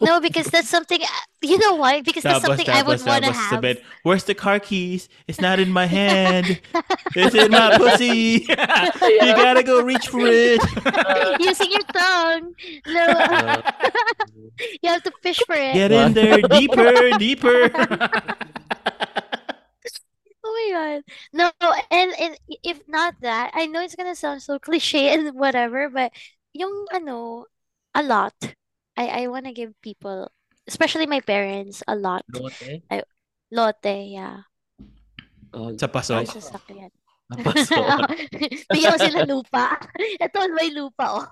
No, 0.00 0.20
because 0.20 0.46
that's 0.46 0.68
something, 0.68 1.02
uh, 1.02 1.06
you 1.42 1.58
know 1.58 1.74
why? 1.74 2.02
Because 2.02 2.22
that's 2.22 2.44
Tapos, 2.44 2.56
something 2.56 2.68
I 2.68 2.82
would 2.82 3.04
want 3.04 3.24
to 3.24 3.32
have. 3.32 3.60
sabihin, 3.60 3.82
Where's 4.02 4.24
the 4.24 4.34
car 4.34 4.60
keys? 4.60 5.08
It's 5.26 5.40
not 5.40 5.58
in 5.58 5.70
my 5.70 5.86
hand. 5.86 6.60
It's 7.16 7.34
in 7.34 7.50
my 7.50 7.76
pussy. 7.76 8.46
you 8.48 9.32
gotta 9.34 9.62
go 9.62 9.82
reach 9.82 10.08
for 10.08 10.20
it. 10.22 10.60
Using 11.40 11.70
your 11.70 11.86
tongue. 11.92 12.54
No, 12.86 13.06
you 14.82 14.90
have 14.90 15.02
to 15.02 15.12
fish 15.22 15.40
for 15.46 15.54
it. 15.54 15.74
Get 15.74 15.90
in 15.90 16.14
there, 16.14 16.42
deeper, 16.42 17.18
deeper. 17.18 17.70
Oh 20.44 20.52
my 20.52 20.68
god. 20.74 21.02
No, 21.32 21.50
and, 21.90 22.12
and 22.18 22.36
if 22.62 22.80
not 22.88 23.14
that, 23.22 23.52
I 23.54 23.66
know 23.66 23.82
it's 23.82 23.96
gonna 23.96 24.14
sound 24.14 24.42
so 24.42 24.58
cliche 24.58 25.12
and 25.12 25.34
whatever, 25.34 25.88
but 25.88 26.12
yung 26.52 26.86
ano, 26.92 27.46
a 27.94 28.02
lot. 28.02 28.34
I 28.96 29.24
I 29.24 29.32
want 29.32 29.48
to 29.48 29.56
give 29.56 29.72
people, 29.80 30.28
especially 30.68 31.08
my 31.08 31.20
parents, 31.20 31.82
a 31.88 31.96
lot. 31.96 32.24
Lote. 32.28 32.84
Lote, 33.52 33.96
yeah. 34.08 34.48
Oh, 35.52 35.72
Sa 35.76 35.88
paso. 35.88 36.16
Ay, 36.16 36.24
Sasakyan. 36.24 36.92
Bigyan 38.72 38.92
ko 38.92 38.98
sila 39.00 39.20
lupa. 39.24 39.76
Ito, 40.24 40.38
may 40.52 40.68
lupa, 40.72 41.24
oh. 41.24 41.26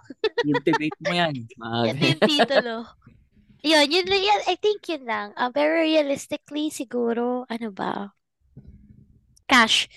Cultivate 0.44 0.96
mo 1.04 1.12
yan. 1.12 1.34
Ito 1.44 1.60
Mag- 1.60 1.96
yung 1.96 2.22
titulo. 2.24 2.76
Yun, 3.60 3.86
yun, 3.92 4.06
lang 4.08 4.24
yan. 4.24 4.40
I 4.48 4.56
think 4.56 4.80
yun 4.88 5.04
lang. 5.04 5.36
Uh, 5.36 5.52
pero 5.52 5.76
realistically, 5.76 6.72
siguro, 6.72 7.44
ano 7.52 7.68
ba? 7.68 8.16
Cash. 9.44 9.92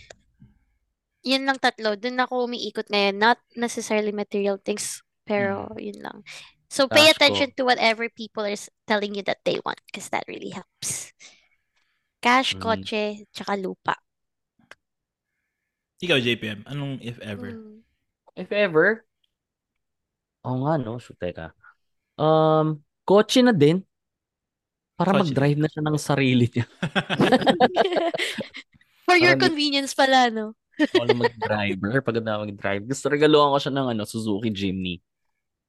Yun 1.23 1.47
lang 1.47 1.59
tatlo. 1.63 1.95
Doon 1.95 2.19
ako 2.19 2.51
umiikot 2.51 2.91
ngayon. 2.91 3.15
Not 3.15 3.39
necessarily 3.55 4.11
material 4.11 4.59
things, 4.59 4.99
pero 5.23 5.71
yun 5.79 6.03
lang. 6.03 6.27
So 6.73 6.89
pay 6.89 7.05
ko. 7.05 7.13
attention 7.13 7.53
to 7.53 7.69
whatever 7.69 8.09
people 8.09 8.41
are 8.41 8.57
telling 8.89 9.13
you 9.13 9.21
that 9.29 9.45
they 9.45 9.61
want 9.61 9.77
because 9.85 10.09
that 10.09 10.25
really 10.25 10.49
helps. 10.49 11.13
Cash, 12.17 12.57
Mm. 12.57 12.61
kotse, 12.65 13.01
tsaka 13.29 13.53
lupa. 13.53 13.93
Ikaw, 16.01 16.17
JPM, 16.17 16.65
anong 16.65 16.97
if 17.05 17.21
ever? 17.21 17.53
Mm. 17.53 17.85
If 18.33 18.49
ever, 18.49 19.05
oo 20.41 20.65
nga 20.65 20.81
no, 20.81 20.97
shoot, 20.97 21.13
teka. 21.21 21.53
Um, 22.17 22.81
kotse 23.05 23.45
na 23.45 23.53
din. 23.53 23.85
Para 24.97 25.13
Kotse. 25.13 25.29
mag-drive 25.29 25.57
na 25.61 25.69
siya 25.69 25.81
ng 25.85 25.97
sarili 25.97 26.45
niya. 26.49 26.65
For 29.05 29.17
your 29.17 29.37
Parang- 29.37 29.53
convenience 29.53 29.93
pala, 29.93 30.29
no? 30.33 30.57
Ako 30.73 31.05
mag-driver. 31.13 32.01
Pagod 32.01 32.25
na 32.25 32.41
mag-drive. 32.41 32.81
Gusto 32.87 33.05
regaluhan 33.09 33.53
ko 33.53 33.57
siya 33.61 33.73
ng 33.73 33.87
ano, 33.93 34.03
Suzuki 34.09 34.49
Jimny. 34.49 34.97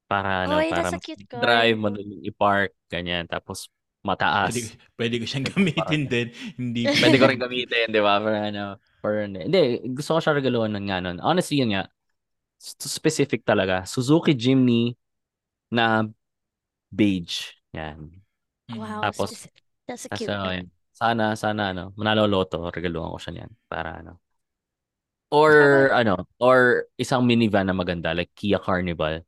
Para 0.05 0.45
ano, 0.45 0.61
Oy, 0.61 0.69
para 0.69 0.93
cute 1.01 1.25
drive, 1.25 1.77
madaling 1.77 2.21
i-park, 2.29 2.71
ganyan. 2.87 3.25
Tapos 3.25 3.73
mataas. 4.05 4.53
Pwede, 4.53 4.61
pwede 5.01 5.15
ko 5.17 5.25
siyang 5.25 5.47
gamitin 5.49 6.01
din. 6.05 6.27
Hindi. 6.61 6.81
Pwede 6.85 7.17
ko 7.17 7.25
rin 7.25 7.41
gamitin, 7.41 7.89
di 7.89 8.01
ba? 8.01 8.21
For 8.21 8.33
ano, 8.37 8.63
for 9.01 9.13
ano. 9.25 9.41
Hindi, 9.41 9.81
gusto 9.97 10.15
ko 10.15 10.19
siya 10.21 10.37
regaluhan 10.37 10.77
ng 10.77 10.85
nga 10.85 10.97
nun. 11.01 11.17
Honestly, 11.17 11.57
yun 11.57 11.73
nga. 11.73 11.89
Specific 12.61 13.41
talaga. 13.41 13.83
Suzuki 13.89 14.37
Jimny 14.37 14.93
na 15.73 16.05
beige. 16.93 17.57
Yan. 17.73 18.13
Mm. 18.69 18.77
Wow, 18.77 19.01
Tapos, 19.09 19.33
specific. 19.33 19.61
That's 19.89 20.05
a 20.05 20.09
cute 20.13 20.29
yun. 20.29 20.69
Sana, 20.95 21.35
sana 21.35 21.75
ano, 21.75 21.91
manalo 21.99 22.23
loto, 22.23 22.71
regaluhan 22.71 23.11
ko 23.11 23.19
siya 23.19 23.33
niyan. 23.35 23.51
Para 23.67 23.99
ano. 23.99 24.21
Or 25.33 25.91
ano, 25.91 26.23
or 26.39 26.87
isang 26.95 27.27
minivan 27.27 27.67
na 27.67 27.75
maganda, 27.75 28.15
like 28.15 28.31
Kia 28.37 28.61
Carnival. 28.61 29.25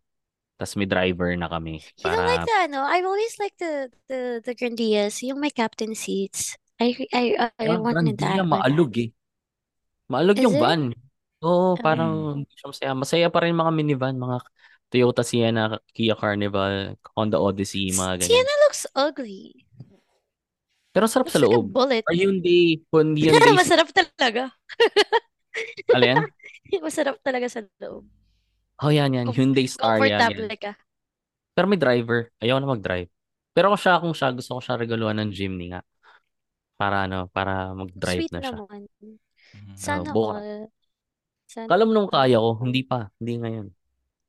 Tapos 0.58 0.74
may 0.76 0.90
driver 0.90 1.30
na 1.38 1.46
kami. 1.48 1.80
You 2.02 2.10
know, 2.10 2.18
like 2.26 2.42
Para, 2.42 2.50
the 2.50 2.56
ano, 2.66 2.80
I've 2.82 3.06
always 3.06 3.38
liked 3.38 3.62
the 3.62 3.94
the 4.10 4.20
the 4.42 4.54
Grandias, 4.58 5.22
yung 5.22 5.38
may 5.38 5.54
captain 5.54 5.94
seats. 5.94 6.58
I 6.82 6.94
I 7.14 7.26
I, 7.38 7.48
I 7.58 7.66
Yung 7.70 7.86
wanted 7.86 8.18
that. 8.18 8.42
but- 8.42 8.50
maalog 8.66 8.94
eh. 8.98 9.10
Maalog 10.10 10.38
Is 10.38 10.44
yung 10.46 10.58
it? 10.58 10.62
van. 10.62 10.82
Oo, 11.46 11.78
Mm. 11.78 11.82
parang 11.86 12.14
siya 12.50 12.66
masaya. 12.74 12.92
Masaya 12.98 13.28
pa 13.30 13.46
rin 13.46 13.54
mga 13.54 13.70
minivan, 13.70 14.18
mga 14.18 14.42
Toyota 14.90 15.22
Sienna, 15.22 15.78
Kia 15.94 16.16
Carnival, 16.18 16.96
Honda 17.14 17.38
Odyssey, 17.38 17.94
mga 17.94 18.24
ganyan. 18.24 18.30
Sienna 18.34 18.56
looks 18.66 18.84
ugly. 18.98 19.68
Pero 20.96 21.06
sarap 21.06 21.30
Looks 21.30 21.38
sa 21.38 21.44
like 21.46 21.54
loob. 21.54 21.70
bullet. 21.70 22.02
Or 22.10 22.16
Hyundai, 22.18 22.82
Hyundai, 22.90 23.30
Masarap 23.62 23.94
talaga. 23.94 24.50
alin? 25.94 26.26
Masarap 26.86 27.22
talaga 27.22 27.46
sa 27.46 27.62
loob. 27.78 28.08
Oh, 28.78 28.94
yan, 28.94 29.10
yan. 29.14 29.28
Hyundai 29.34 29.66
Star 29.66 29.98
yan, 29.98 30.06
yan. 30.06 30.20
Comfortable 30.22 30.58
ka. 30.62 30.72
Pero 31.58 31.66
may 31.66 31.80
driver. 31.82 32.30
Ayaw 32.38 32.62
na 32.62 32.70
mag-drive. 32.70 33.10
Pero 33.58 33.74
kung 33.74 33.82
siya, 33.82 33.98
kung 33.98 34.14
siya, 34.14 34.30
gusto 34.30 34.58
ko 34.58 34.62
siya 34.62 34.78
regaluhan 34.78 35.18
ng 35.18 35.34
Jimny 35.34 35.74
nga. 35.74 35.82
Para 36.78 37.10
ano, 37.10 37.26
para 37.34 37.74
mag-drive 37.74 38.30
Sweet 38.30 38.34
na 38.38 38.42
siya. 38.46 38.54
naman. 38.54 38.82
Mhm. 38.94 39.74
Sana 39.74 40.10
buka. 40.14 40.38
all. 40.38 40.70
Sana 41.50 41.66
Kala 41.66 41.84
mo 41.88 41.92
nung 41.96 42.12
kaya 42.12 42.38
ko, 42.38 42.62
hindi 42.62 42.86
pa. 42.86 43.10
Hindi 43.18 43.34
ngayon. 43.42 43.68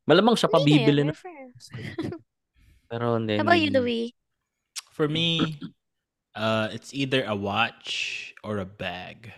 Malamang 0.08 0.40
siya 0.40 0.48
pa 0.48 0.56
Hindi 0.56 0.64
na 0.64 0.72
yan, 0.72 0.80
bibili 0.80 1.00
na. 1.04 1.12
we're 1.12 1.20
friends. 1.20 1.62
Pero 2.88 3.04
hindi. 3.20 3.36
How 3.36 3.44
about 3.44 3.60
you. 3.60 3.68
Louie? 3.68 4.16
For 4.96 5.04
me, 5.12 5.60
uh, 6.32 6.72
it's 6.72 6.96
either 6.96 7.20
a 7.28 7.36
watch 7.36 8.32
or 8.40 8.56
a 8.56 8.64
bag. 8.64 9.28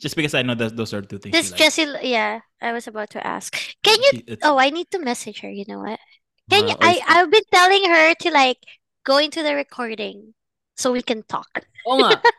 Just 0.00 0.16
because 0.16 0.32
I 0.32 0.40
know 0.40 0.56
that 0.56 0.72
those 0.80 0.96
are 0.96 1.04
two 1.04 1.20
things 1.20 1.36
This 1.36 1.52
you 1.52 1.52
like. 1.52 1.60
Jessie, 1.60 1.88
yeah, 2.08 2.40
I 2.60 2.72
was 2.72 2.88
about 2.88 3.12
to 3.12 3.20
ask. 3.20 3.52
Can 3.84 4.00
you? 4.00 4.24
It's- 4.32 4.40
Oh, 4.42 4.56
I 4.56 4.72
need 4.72 4.88
to 4.96 4.98
message 4.98 5.44
her. 5.44 5.52
You 5.52 5.68
know 5.68 5.84
what? 5.84 6.00
Can 6.48 6.66
you, 6.66 6.74
Ah, 6.80 6.88
I 6.88 6.92
I've 7.20 7.30
been 7.30 7.44
telling 7.52 7.84
her 7.84 8.16
to 8.24 8.28
like 8.32 8.58
go 9.04 9.20
into 9.20 9.44
the 9.44 9.52
recording 9.54 10.32
so 10.74 10.90
we 10.90 11.04
can 11.04 11.20
talk. 11.28 11.52
Oo 11.84 12.00
nga. 12.00 12.16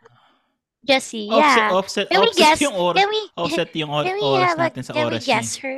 Jessie, 0.82 1.30
Offset, 1.30 1.62
yeah. 1.62 1.70
offset, 1.78 2.05
Can 2.09 2.20
we 2.26 2.34
offset 2.34 2.41
guess? 2.41 2.62
yung 2.66 2.74
oras. 2.74 2.97
Can 2.97 3.09
we 3.14 3.22
Offset 3.38 3.70
yung 3.78 3.91
or- 3.93 4.01
can 4.03 4.18
we 4.18 4.26
oras 4.26 4.45
have 4.49 4.57
a, 4.57 4.62
natin 4.66 4.82
sa 4.82 4.91
can 4.97 5.05
we 5.05 5.09
oras 5.14 5.22
niya. 5.22 5.30
guess 5.30 5.49
her? 5.62 5.78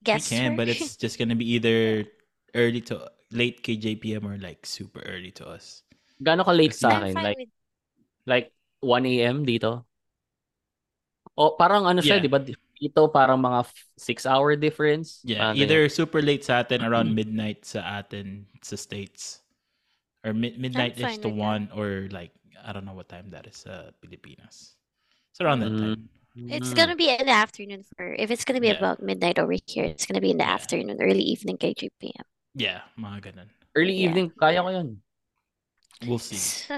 Guess 0.00 0.22
we 0.24 0.28
can, 0.32 0.50
her? 0.52 0.56
but 0.56 0.66
it's 0.72 0.96
just 1.04 1.20
gonna 1.20 1.36
be 1.36 1.44
either 1.60 2.08
early 2.56 2.80
to 2.88 3.04
late 3.28 3.60
kay 3.60 3.76
JPM 3.76 4.24
or 4.24 4.40
like 4.40 4.64
super 4.64 5.04
early 5.04 5.28
to 5.36 5.44
us. 5.44 5.84
Gano'n 6.24 6.40
ka 6.48 6.56
late 6.56 6.72
sa 6.72 7.04
akin? 7.04 7.12
Like, 7.20 7.36
with 7.36 7.52
like 8.24 8.48
1 8.80 9.04
a.m. 9.12 9.44
dito? 9.44 9.84
O 11.34 11.58
parang 11.58 11.82
ano 11.84 11.98
siya, 11.98 12.18
Yeah. 12.18 12.24
di 12.24 12.30
ba? 12.30 12.38
Dito 12.74 13.00
parang 13.10 13.38
mga 13.38 13.66
6-hour 13.96 14.54
difference. 14.54 15.22
Yeah, 15.22 15.50
Parang 15.50 15.56
either 15.58 15.88
super 15.88 16.22
late 16.22 16.44
sa 16.44 16.62
atin 16.62 16.82
around 16.82 17.10
midnight 17.14 17.64
sa 17.66 18.02
atin 18.02 18.46
sa 18.62 18.74
States. 18.78 19.40
Or 20.22 20.32
mid- 20.32 20.58
midnight 20.58 20.94
is 20.96 21.18
to 21.20 21.28
with 21.28 21.36
that. 21.38 21.70
1 21.70 21.74
or 21.74 22.08
like 22.10 22.30
I 22.64 22.72
don't 22.72 22.86
know 22.88 22.96
what 22.96 23.10
time 23.10 23.28
that 23.34 23.44
is 23.46 23.66
sa 23.66 23.92
Pilipinas. 24.00 24.74
It's 25.30 25.40
around 25.42 25.60
that 25.60 25.74
time. 25.74 26.08
ganyan. 26.34 26.50
It's 26.50 26.74
Mm. 26.74 26.78
gonna 26.78 26.98
be 26.98 27.10
in 27.14 27.26
the 27.26 27.34
afternoon 27.34 27.86
for 27.94 28.10
if 28.14 28.30
it's 28.30 28.42
gonna 28.42 28.58
be 28.62 28.70
Yeah. 28.74 28.78
about 28.82 28.98
midnight 28.98 29.38
over 29.38 29.54
here, 29.66 29.86
it's 29.86 30.02
gonna 30.02 30.22
be 30.24 30.34
in 30.34 30.38
the 30.38 30.46
Yeah. 30.46 30.54
afternoon, 30.58 30.98
early 30.98 31.22
evening 31.22 31.58
kay 31.58 31.74
3 31.78 31.94
p.m. 32.02 32.26
Yeah, 32.58 32.82
mga 32.98 33.30
ganun. 33.30 33.48
Early 33.74 33.94
Yeah. 33.94 34.10
evening, 34.10 34.34
kaya 34.34 34.62
ko 34.62 34.70
yun. 34.70 34.98
We'll 36.06 36.18
see. 36.18 36.36
So, 36.38 36.74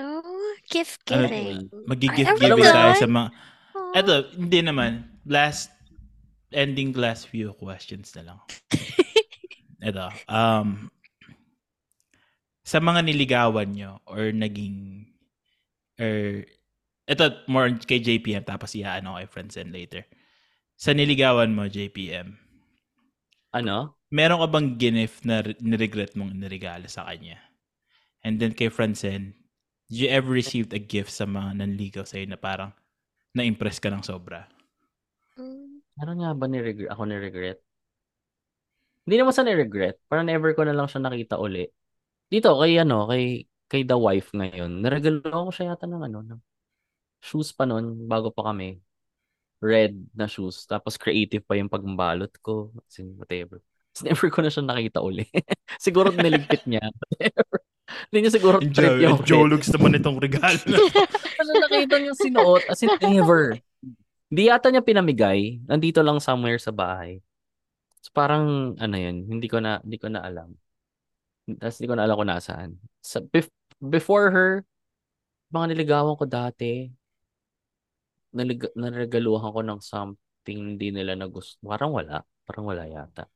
gift 0.68 1.08
Ano, 1.08 1.24
giving. 1.24 1.72
Magigift 1.88 2.28
Are 2.28 2.36
we 2.36 2.40
giving 2.52 2.68
tayo 2.68 2.92
sa 3.00 3.08
mga. 3.08 3.28
Eto, 3.96 4.28
hindi 4.36 4.60
naman. 4.60 5.08
Last, 5.26 5.72
ending 6.52 6.92
last 6.94 7.26
few 7.28 7.52
questions 7.56 8.12
na 8.14 8.32
lang. 8.32 8.38
Eto, 9.86 10.08
um, 10.28 10.90
sa 12.66 12.82
mga 12.82 13.06
niligawan 13.06 13.70
nyo 13.70 14.02
or 14.10 14.34
naging, 14.34 15.06
or, 16.00 16.42
eto, 17.06 17.46
more 17.46 17.70
kay 17.78 18.02
JPM, 18.02 18.42
tapos 18.42 18.74
iaan 18.74 19.06
ako 19.06 19.16
kay 19.22 19.28
Friendsen 19.30 19.70
later. 19.70 20.02
Sa 20.74 20.90
niligawan 20.92 21.54
mo, 21.54 21.70
JPM, 21.70 22.34
Ano? 23.56 23.96
meron 24.12 24.42
ka 24.42 24.48
bang 24.52 24.68
ginif 24.76 25.24
na 25.24 25.40
re- 25.40 25.56
niregret 25.58 26.12
mong 26.14 26.34
inirigalo 26.36 26.86
sa 26.90 27.08
kanya? 27.08 27.40
And 28.26 28.36
then 28.42 28.52
kay 28.52 28.68
Francen, 28.68 29.38
did 29.86 29.96
you 30.02 30.08
ever 30.10 30.28
received 30.28 30.74
a 30.74 30.82
gift 30.82 31.14
sa 31.14 31.24
mga 31.24 31.62
nanligaw 31.62 32.02
sa'yo 32.02 32.26
na 32.26 32.36
parang 32.36 32.74
na-impress 33.36 33.78
ka 33.82 33.88
ng 33.92 34.02
sobra? 34.08 34.48
Mm, 35.40 35.80
Ano 36.00 36.12
nga 36.20 36.30
ba 36.40 36.46
ni-regret? 36.48 36.88
Ako 36.92 37.02
ni-regret? 37.08 37.58
Hindi 39.06 39.16
naman 39.22 39.34
sa 39.36 39.44
ni-regret. 39.46 39.96
Parang 40.10 40.26
never 40.26 40.50
ko 40.56 40.66
na 40.66 40.74
lang 40.74 40.90
siya 40.90 41.00
nakita 41.02 41.38
uli. 41.38 41.70
Dito, 42.30 42.58
kay 42.60 42.78
ano, 42.82 43.06
kay, 43.10 43.46
kay 43.70 43.82
the 43.86 43.96
wife 43.98 44.30
ngayon. 44.34 44.82
Naregalo 44.82 45.50
ko 45.50 45.52
siya 45.54 45.74
yata 45.74 45.86
ng 45.86 46.02
ano, 46.10 46.18
ng 46.26 46.40
shoes 47.22 47.50
pa 47.54 47.64
nun, 47.68 48.08
bago 48.10 48.30
pa 48.34 48.52
kami. 48.52 48.80
Red 49.62 49.96
na 50.14 50.26
shoes. 50.30 50.66
Tapos 50.68 50.96
creative 51.00 51.42
pa 51.46 51.56
yung 51.58 51.72
pagbalot 51.72 52.32
ko. 52.44 52.72
As 52.86 52.98
in, 53.02 53.14
whatever. 53.18 53.62
Tapos 53.94 54.02
never 54.06 54.28
ko 54.32 54.40
na 54.44 54.50
siya 54.52 54.64
nakita 54.66 55.00
uli. 55.02 55.26
siguro 55.86 56.12
niligpit 56.14 56.64
niya. 56.70 56.82
Whatever. 57.10 57.65
Hindi 57.86 58.18
niya 58.18 58.32
siguro 58.34 58.56
trip 58.58 58.98
yung 58.98 59.22
Jologs 59.22 59.70
naman 59.70 59.94
itong 59.98 60.18
regalo 60.18 60.58
na. 60.66 60.78
ano 61.40 61.50
nakita 61.66 61.96
niya 62.02 62.14
sinuot 62.18 62.62
as 62.66 62.82
in 62.82 62.90
ever. 62.98 63.54
Di 64.26 64.50
yata 64.50 64.74
niya 64.74 64.82
pinamigay. 64.82 65.62
Nandito 65.70 66.02
lang 66.02 66.18
somewhere 66.18 66.58
sa 66.58 66.74
bahay. 66.74 67.22
So 68.02 68.10
parang 68.10 68.74
ano 68.78 68.96
yun, 68.98 69.26
hindi 69.26 69.46
ko 69.46 69.62
na 69.62 69.78
hindi 69.82 69.98
ko 69.98 70.10
na 70.10 70.26
alam. 70.26 70.54
Tapos 71.46 71.78
hindi 71.78 71.88
ko 71.90 71.94
na 71.94 72.04
alam 72.06 72.16
kung 72.18 72.30
nasaan. 72.30 72.70
Sa, 73.02 73.22
bef- 73.22 73.54
before 73.78 74.34
her, 74.34 74.50
mga 75.54 75.74
niligawan 75.74 76.18
ko 76.18 76.26
dati, 76.26 76.90
nalig- 78.34 78.74
naregaluhan 78.74 79.54
ko 79.54 79.60
ng 79.62 79.80
something 79.82 80.58
hindi 80.74 80.90
nila 80.90 81.14
na 81.14 81.30
gusto. 81.30 81.62
Parang 81.62 81.94
wala. 81.94 82.26
Parang 82.42 82.66
wala 82.66 82.82
yata. 82.86 83.30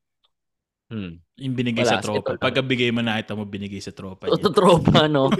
Hmm. 0.91 1.23
Yung 1.39 1.55
binigay 1.55 1.87
Wala, 1.87 1.93
sa 1.93 2.03
tropa. 2.03 2.35
lang. 2.35 2.43
Pagkabigay 2.43 2.91
mo 2.91 2.99
na 2.99 3.17
ito 3.17 3.31
mo, 3.33 3.47
binigay 3.47 3.79
sa 3.79 3.95
tropa 3.95 4.27
Ito 4.27 4.43
niya. 4.43 4.51
tropa, 4.51 5.07
no? 5.07 5.31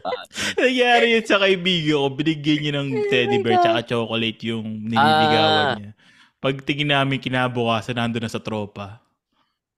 Nangyari 0.60 1.16
yun 1.16 1.24
sa 1.24 1.40
kaibigan 1.40 1.96
ko. 1.98 2.06
Binigyan 2.12 2.58
niya 2.60 2.72
ng 2.76 2.88
teddy 3.08 3.36
bear 3.40 3.58
tsaka 3.58 3.80
chocolate 3.82 4.40
yung 4.44 4.84
nililigawan 4.84 5.64
Ah. 5.64 5.74
niya. 5.76 5.90
Pagtingin 6.38 6.88
namin 6.90 7.20
kinabukasan, 7.20 7.96
nandun 7.96 8.24
na 8.24 8.32
sa 8.32 8.40
tropa. 8.40 9.00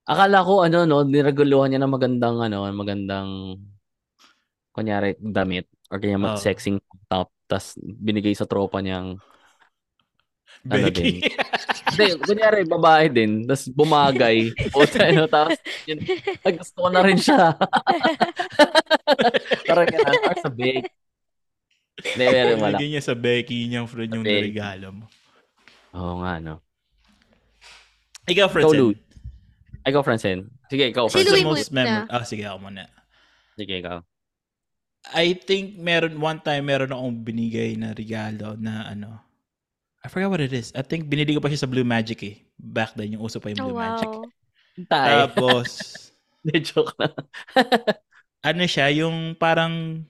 Akala 0.03 0.43
ko 0.43 0.63
ano 0.63 0.83
no, 0.83 1.03
nireguluhan 1.03 1.71
niya 1.71 1.81
ng 1.81 1.91
magandang 1.91 2.37
ano, 2.41 2.67
magandang 2.69 3.59
kunyari 4.73 5.15
damit 5.17 5.71
or 5.89 5.99
kaya 5.99 6.17
mag 6.17 6.35
Oo. 6.35 6.41
sexing 6.41 6.81
top 7.07 7.31
tas 7.45 7.77
binigay 7.79 8.33
sa 8.33 8.49
tropa 8.49 8.81
niyang 8.81 9.19
Ano. 10.65 10.87
hindi, 11.93 12.07
kunyari 12.19 12.61
babae 12.65 13.05
din 13.07 13.45
tas 13.45 13.69
bumagay 13.69 14.51
o 14.77 14.83
ano 14.83 15.23
tapos 15.27 15.57
yun, 15.85 15.99
ay, 16.43 16.53
gusto 16.57 16.77
ko 16.79 16.89
na 16.89 17.01
rin 17.01 17.17
siya 17.17 17.53
parang 19.69 19.87
ganun 19.87 20.21
or 20.25 20.37
sa 20.39 20.51
bake 20.51 20.89
hindi 22.03 22.25
meron 22.27 22.59
wala 22.59 22.77
Binigyan 22.77 22.91
niya 22.91 23.03
sa 23.05 23.15
Becky 23.15 23.59
niyang 23.69 23.87
friend 23.87 24.11
yung 24.11 24.27
Becky. 24.27 24.43
regalo 24.51 24.87
mo. 24.91 25.05
oo 25.93 26.13
nga 26.21 26.41
no 26.41 26.55
Ikaw. 28.25 28.49
Lou. 28.71 28.95
ikaw 29.83 30.01
Francine 30.01 30.47
sige 30.67 30.89
ikaw 30.89 31.07
Si 31.07 31.21
Francine 31.21 31.33
Louie 31.37 31.45
most 31.45 31.71
memorable? 31.71 32.09
Ah, 32.09 32.25
sige 32.25 32.43
ako 32.47 32.59
muna. 32.63 32.89
sige 33.55 33.75
ikaw 33.77 33.99
I 35.03 35.35
think 35.35 35.77
meron 35.77 36.15
one 36.17 36.39
time 36.39 36.63
meron 36.63 36.95
akong 36.95 37.27
binigay 37.27 37.75
na 37.75 37.91
regalo 37.91 38.55
na 38.55 38.87
ano. 38.87 39.19
I 40.03 40.11
forgot 40.11 40.31
what 40.35 40.43
it 40.43 40.51
is. 40.53 40.75
I 40.75 40.83
think 40.83 41.07
binili 41.07 41.35
ko 41.35 41.41
pa 41.41 41.47
siya 41.47 41.63
sa 41.63 41.71
Blue 41.71 41.87
Magic 41.87 42.19
eh. 42.27 42.37
Back 42.59 42.99
then 42.99 43.15
yung 43.15 43.23
uso 43.23 43.39
pa 43.39 43.55
yung 43.55 43.63
Oh, 43.63 43.71
Blue 43.71 43.79
Magic. 43.79 44.11
wow. 44.11 44.27
tay 44.91 45.31
Tapos 45.31 45.69
Hindi, 46.43 46.59
joke 46.67 46.99
lang 46.99 47.15
ano 48.51 48.67
siya, 48.67 48.91
yung 48.91 49.39
parang 49.39 50.03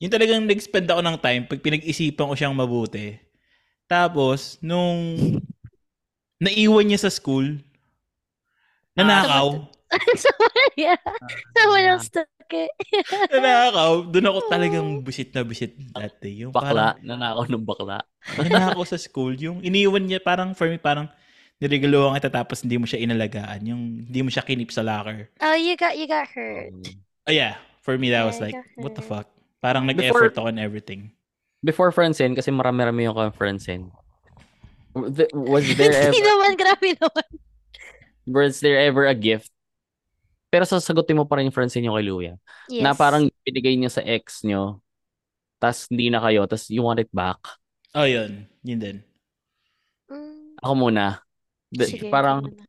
yung 0.00 0.08
talagang 0.12 0.48
nag-spend 0.48 0.88
ako 0.88 1.00
ng 1.04 1.18
time 1.20 1.42
pag 1.44 1.60
pinag-isipan 1.60 2.28
ko 2.28 2.34
siyang 2.34 2.56
mabuti. 2.56 3.20
Tapos 3.84 4.56
nung 4.64 5.16
naiwan 6.40 6.88
niya 6.88 7.04
sa 7.04 7.12
school, 7.12 7.60
nanakaw. 8.96 9.68
so, 10.18 10.30
yeah. 10.80 10.96
Someone 11.54 11.84
else 11.86 12.08
took 12.54 12.70
it. 12.70 13.30
nanakaw. 13.32 13.92
Doon 14.12 14.26
ako 14.30 14.38
talagang 14.46 14.86
busit 15.06 15.34
na 15.34 15.42
busit 15.42 15.74
that 15.92 16.16
day. 16.22 16.46
Yung 16.46 16.52
bakla 16.54 16.94
nanakaw 17.02 17.44
ng 17.50 17.64
bakla 17.66 18.06
nanakaw 18.38 18.84
sa 18.86 18.96
school. 18.96 19.34
Yung 19.34 19.60
iniwan 19.60 20.06
niya, 20.06 20.22
parang 20.22 20.54
for 20.54 20.70
me, 20.70 20.78
parang 20.78 21.10
niregaluhan 21.58 22.18
kita 22.18 22.30
tapos 22.30 22.62
hindi 22.62 22.76
mo 22.78 22.86
siya 22.86 23.02
inalagaan. 23.02 23.60
Yung 23.66 23.82
hindi 24.06 24.20
mo 24.22 24.30
siya 24.30 24.42
kinip 24.46 24.70
sa 24.70 24.82
locker. 24.82 25.30
Oh, 25.42 25.54
you 25.54 25.74
got 25.74 25.94
you 25.98 26.06
got 26.06 26.30
hurt. 26.30 26.72
Oh 27.24 27.32
yeah, 27.32 27.56
for 27.80 27.96
me 27.96 28.10
that 28.12 28.22
Yeah, 28.22 28.28
was 28.28 28.38
like, 28.38 28.56
what 28.76 28.94
the 28.94 29.02
fuck? 29.02 29.30
Parang 29.64 29.88
nag-effort 29.88 30.36
ako 30.36 30.52
on 30.52 30.60
everything. 30.60 31.10
before 31.64 31.88
Francine, 31.88 32.36
kasi 32.36 32.52
marami-rami 32.52 33.08
yung 33.08 33.16
th- 35.16 35.32
was 35.32 35.64
there 35.80 35.96
Hindi 35.96 36.20
ever, 36.20 36.28
naman, 36.28 36.50
grabe 36.60 36.88
naman. 37.00 37.28
was 38.28 38.60
there 38.60 38.76
ever 38.76 39.08
a 39.08 39.16
gift? 39.16 39.48
Pero 40.54 40.62
sasagutin 40.62 41.18
mo 41.18 41.26
pa 41.26 41.42
rin 41.42 41.50
yung 41.50 41.56
Francine 41.56 41.90
yung 41.90 41.98
kay 41.98 42.06
Luya. 42.06 42.34
Yes. 42.70 42.78
Na 42.86 42.94
parang 42.94 43.26
binigay 43.42 43.74
niyo 43.74 43.90
sa 43.90 44.06
ex 44.06 44.46
nyo, 44.46 44.78
tas 45.58 45.90
hindi 45.90 46.14
na 46.14 46.22
kayo, 46.22 46.46
tas 46.46 46.70
you 46.70 46.86
want 46.86 47.02
it 47.02 47.10
back. 47.10 47.42
Oh, 47.90 48.06
yun. 48.06 48.46
Yun 48.62 48.78
din. 48.78 48.96
Mm, 50.06 50.54
Ako 50.62 50.72
muna. 50.78 51.26
The- 51.74 51.90
sige, 51.90 52.06
parang, 52.06 52.46
muna. 52.46 52.62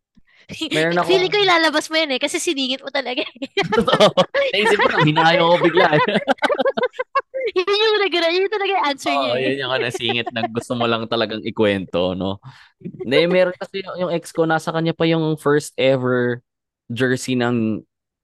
meron 0.74 0.98
ako- 1.02 1.10
Feeling 1.14 1.30
ko 1.30 1.38
ilalabas 1.38 1.86
mo 1.94 1.96
yun 2.02 2.18
eh, 2.18 2.22
kasi 2.22 2.42
siningit 2.42 2.82
mo 2.82 2.90
talaga. 2.90 3.22
totoo. 3.70 4.10
Naisip 4.50 4.82
ko, 4.82 5.06
hinayo 5.06 5.42
ko 5.54 5.56
bigla. 5.70 5.94
yun 7.58 7.70
yung 7.70 8.02
nagana, 8.02 8.30
yun 8.34 8.50
talaga 8.50 8.72
yung 8.74 8.86
answer 8.86 9.14
niya 9.14 9.30
Oo, 9.30 9.38
eh. 9.38 9.44
yun 9.46 9.62
yung 9.62 9.74
nasingit 9.78 10.28
na 10.34 10.42
gusto 10.50 10.74
mo 10.74 10.86
lang 10.90 11.06
talagang 11.06 11.42
ikwento, 11.46 12.18
no? 12.18 12.42
Hindi, 12.82 13.30
meron 13.30 13.54
kasi 13.58 13.86
yung, 13.86 14.10
yung 14.10 14.12
ex 14.14 14.34
ko, 14.34 14.50
nasa 14.50 14.74
kanya 14.74 14.94
pa 14.94 15.06
yung 15.06 15.38
first 15.38 15.74
ever 15.78 16.42
jersey 16.88 17.34
ng 17.34 17.82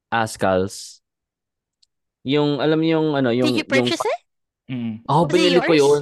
Ascals. 0.10 1.00
Yung, 2.22 2.62
alam 2.62 2.78
niyo 2.78 3.02
yung, 3.02 3.10
ano, 3.16 3.30
yung... 3.34 3.50
Did 3.50 3.66
you 3.66 3.68
purchase 3.68 4.02
it? 4.02 4.20
Mm. 4.70 5.02
Oh, 5.10 5.26
Was 5.26 5.32
binili 5.34 5.60
ko 5.60 5.74
yun. 5.74 6.02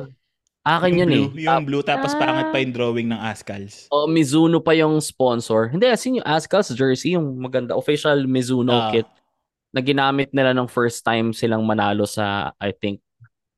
Akin 0.61 0.91
Yung 0.91 0.99
yun 0.99 1.09
blue, 1.09 1.29
eh. 1.39 1.45
yung 1.47 1.63
blue, 1.65 1.81
tapos 1.81 2.11
Ah. 2.13 2.19
parang 2.19 2.51
pa 2.51 2.59
yung 2.59 2.75
drawing 2.75 3.07
ng 3.09 3.17
Ascals. 3.17 3.87
Oh, 3.89 4.05
Mizuno 4.05 4.59
pa 4.59 4.75
yung 4.75 4.99
sponsor. 4.99 5.71
Hindi, 5.71 5.87
as 5.87 6.03
in 6.05 6.19
yung 6.19 6.27
Ascals 6.27 6.69
jersey, 6.75 7.15
yung 7.15 7.39
maganda, 7.39 7.73
official 7.73 8.27
Mizuno 8.27 8.75
Ah. 8.75 8.91
kit 8.91 9.07
na 9.71 9.79
ginamit 9.79 10.29
nila 10.35 10.51
nung 10.51 10.67
first 10.67 11.01
time 11.01 11.31
silang 11.31 11.63
manalo 11.63 12.03
sa, 12.03 12.51
I 12.59 12.75
think, 12.75 12.99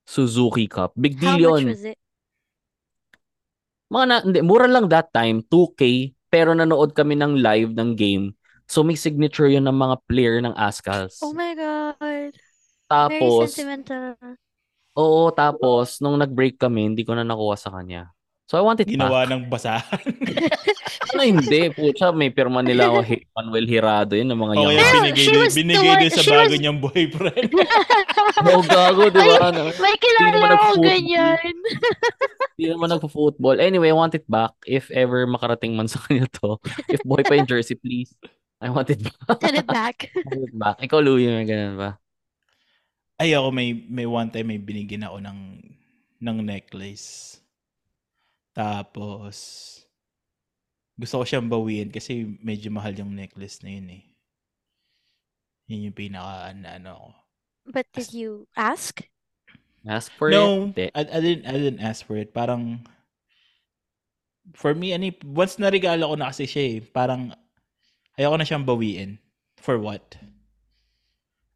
Suzuki 0.05 0.69
Cup. 0.69 0.93
Big 0.93 1.17
How 1.17 1.35
deal 1.35 1.51
much 1.51 1.57
yun. 1.57 1.65
was 1.73 1.83
it? 1.87 1.97
Mga 3.91 4.05
na, 4.07 4.15
hindi, 4.23 4.39
mura 4.39 4.67
lang 4.69 4.87
that 4.87 5.11
time, 5.11 5.43
2K, 5.43 6.13
pero 6.31 6.55
nanood 6.55 6.95
kami 6.95 7.17
ng 7.17 7.33
live 7.35 7.71
ng 7.75 7.91
game 7.97 8.31
So 8.71 8.87
may 8.87 8.95
signature 8.95 9.51
yun 9.51 9.67
ng 9.67 9.75
mga 9.75 9.95
player 10.07 10.39
ng 10.39 10.55
Ascals. 10.55 11.19
Oh 11.19 11.35
my 11.35 11.51
God. 11.51 12.31
Very 12.31 12.31
Tapos, 12.87 13.51
sentimental. 13.51 14.15
oo, 14.95 15.27
tapos 15.31 15.99
nung 15.99 16.15
nag-break 16.15 16.55
kami, 16.55 16.87
hindi 16.87 17.03
ko 17.03 17.11
na 17.11 17.27
nakuha 17.27 17.59
sa 17.59 17.67
kanya. 17.67 18.15
So 18.47 18.55
I 18.55 18.63
want 18.63 18.79
it 18.79 18.87
Ginawa 18.87 19.23
back. 19.23 19.31
ng 19.31 19.41
basahan. 19.47 20.03
Ano 21.11 21.27
hindi? 21.27 21.67
Pucha, 21.75 22.15
may 22.15 22.31
pirma 22.31 22.63
nila 22.63 22.87
ako 22.87 23.03
Hi- 23.03 23.27
Manuel 23.35 23.67
Hirado 23.67 24.15
yun 24.15 24.31
ng 24.31 24.39
mga 24.39 24.53
o 24.55 24.63
young. 24.63 24.79
binigay, 24.79 25.19
she 25.19 25.27
din- 25.27 25.43
was 25.43 25.55
binigay 25.55 25.93
din 25.99 26.11
sa 26.11 26.23
bago 26.23 26.47
was- 26.47 26.55
niyang 26.55 26.79
boyfriend. 26.79 27.51
Oh, 28.41 28.63
gago, 28.63 29.11
di 29.11 29.19
ba? 29.19 29.53
Ano? 29.53 29.69
May 29.75 29.93
Hindi 29.93 30.07
naman 30.17 30.31
kilala 30.33 30.55
ako 30.57 30.73
ganyan. 30.81 31.53
Hindi 32.57 32.65
naman 32.71 32.87
nagpo-football. 32.89 33.59
Anyway, 33.59 33.91
I 33.91 33.93
want 33.93 34.15
it 34.15 34.25
back. 34.25 34.55
If 34.63 34.89
ever 34.89 35.27
makarating 35.27 35.75
man 35.75 35.85
sa 35.85 35.99
kanya 35.99 36.25
to. 36.41 36.57
If 36.87 37.03
boy 37.03 37.21
pa 37.21 37.35
yung 37.35 37.45
jersey, 37.45 37.75
please. 37.75 38.15
I 38.61 38.69
want 38.69 38.93
it 38.93 39.01
back. 39.01 39.17
Send 39.41 39.57
it 39.57 39.67
back. 39.67 39.97
I 40.15 40.21
want 40.29 40.45
it 40.45 40.55
back. 40.55 40.77
Ikaw, 40.77 41.01
Louie, 41.01 41.25
may 41.25 41.49
ganun 41.49 41.81
ba? 41.81 41.97
Ay, 43.17 43.33
ako 43.33 43.49
may, 43.49 43.73
may 43.73 44.05
one 44.05 44.29
time 44.29 44.53
may 44.53 44.61
binigyan 44.61 45.05
ako 45.05 45.17
ng, 45.17 45.39
ng 46.21 46.37
necklace. 46.45 47.41
Tapos, 48.53 49.35
gusto 50.93 51.21
ko 51.21 51.23
siyang 51.25 51.49
bawiin 51.49 51.89
kasi 51.89 52.37
medyo 52.45 52.69
mahal 52.69 52.93
yung 52.93 53.17
necklace 53.17 53.65
na 53.65 53.73
yun 53.73 53.89
eh. 53.89 54.03
Yun 55.65 55.89
yung 55.89 55.97
pinaka 55.97 56.53
na 56.53 56.77
ano 56.77 56.89
ko. 56.93 57.09
But 57.73 57.89
did 57.93 58.13
you 58.13 58.45
ask? 58.53 59.01
Ask 59.85 60.13
for 60.13 60.29
no, 60.29 60.69
it. 60.77 60.93
I, 60.93 61.01
I 61.01 61.19
didn't 61.21 61.45
I 61.49 61.57
didn't 61.57 61.81
ask 61.81 62.05
for 62.05 62.17
it. 62.17 62.33
Parang 62.33 62.85
for 64.53 64.77
me 64.77 64.93
ani 64.93 65.17
once 65.25 65.57
na 65.57 65.73
regalo 65.73 66.13
ko 66.13 66.15
na 66.17 66.29
kasi 66.29 66.45
siya 66.45 66.63
eh, 66.69 66.77
parang 66.85 67.33
ayoko 68.21 68.37
na 68.37 68.45
siyang 68.45 68.69
bawiin. 68.69 69.17
For 69.57 69.81
what? 69.81 70.21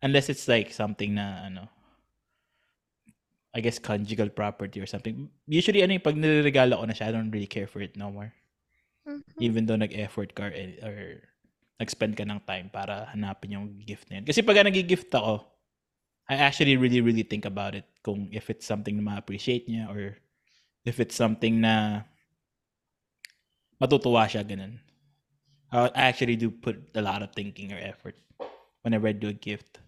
Unless 0.01 0.33
it's 0.33 0.49
like 0.49 0.73
something 0.73 1.13
na 1.13 1.45
ano 1.45 1.69
I 3.55 3.63
guess 3.63 3.79
conjugal 3.79 4.27
property 4.27 4.83
or 4.83 4.89
something. 4.89 5.31
Usually 5.47 5.79
ano 5.79 5.95
yung 5.95 6.03
pag 6.03 6.19
niregalo 6.19 6.75
ko 6.75 6.85
na 6.89 6.91
siya, 6.91 7.07
I 7.07 7.15
don't 7.15 7.31
really 7.31 7.47
care 7.47 7.71
for 7.71 7.79
it 7.79 7.95
no 7.95 8.11
more. 8.11 8.35
Mhm. 9.07 9.23
Even 9.39 9.63
though 9.63 9.79
nag-effort 9.79 10.35
ka 10.35 10.51
or, 10.51 10.53
or 10.83 10.97
nag-spend 11.79 12.19
ka 12.19 12.27
ng 12.27 12.43
time 12.43 12.67
para 12.67 13.07
hanapin 13.15 13.55
yung 13.55 13.79
gift 13.79 14.11
na 14.11 14.19
yun. 14.19 14.27
Kasi 14.27 14.43
pag 14.43 14.59
nag-gift 14.59 15.07
ako, 15.15 15.47
I 16.27 16.35
actually 16.35 16.75
really, 16.75 16.99
really 16.99 17.23
think 17.23 17.47
about 17.47 17.79
it. 17.79 17.87
Kung 18.03 18.27
if 18.35 18.51
it's 18.51 18.67
something 18.67 18.99
na 18.99 19.15
ma-appreciate 19.15 19.71
niya 19.71 19.87
or 19.87 20.19
if 20.83 20.99
it's 20.99 21.15
something 21.15 21.63
na 21.63 22.03
matutuwa 23.79 24.27
siya, 24.27 24.43
ganun. 24.43 24.83
I 25.71 25.89
actually 26.09 26.35
do 26.35 26.49
put 26.51 26.77
a 26.95 27.01
lot 27.01 27.21
of 27.21 27.31
thinking 27.33 27.73
or 27.73 27.79
effort 27.79 28.15
whenever 28.83 29.07
I 29.07 29.13
do 29.13 29.29
a 29.29 29.33
gift. 29.37 29.79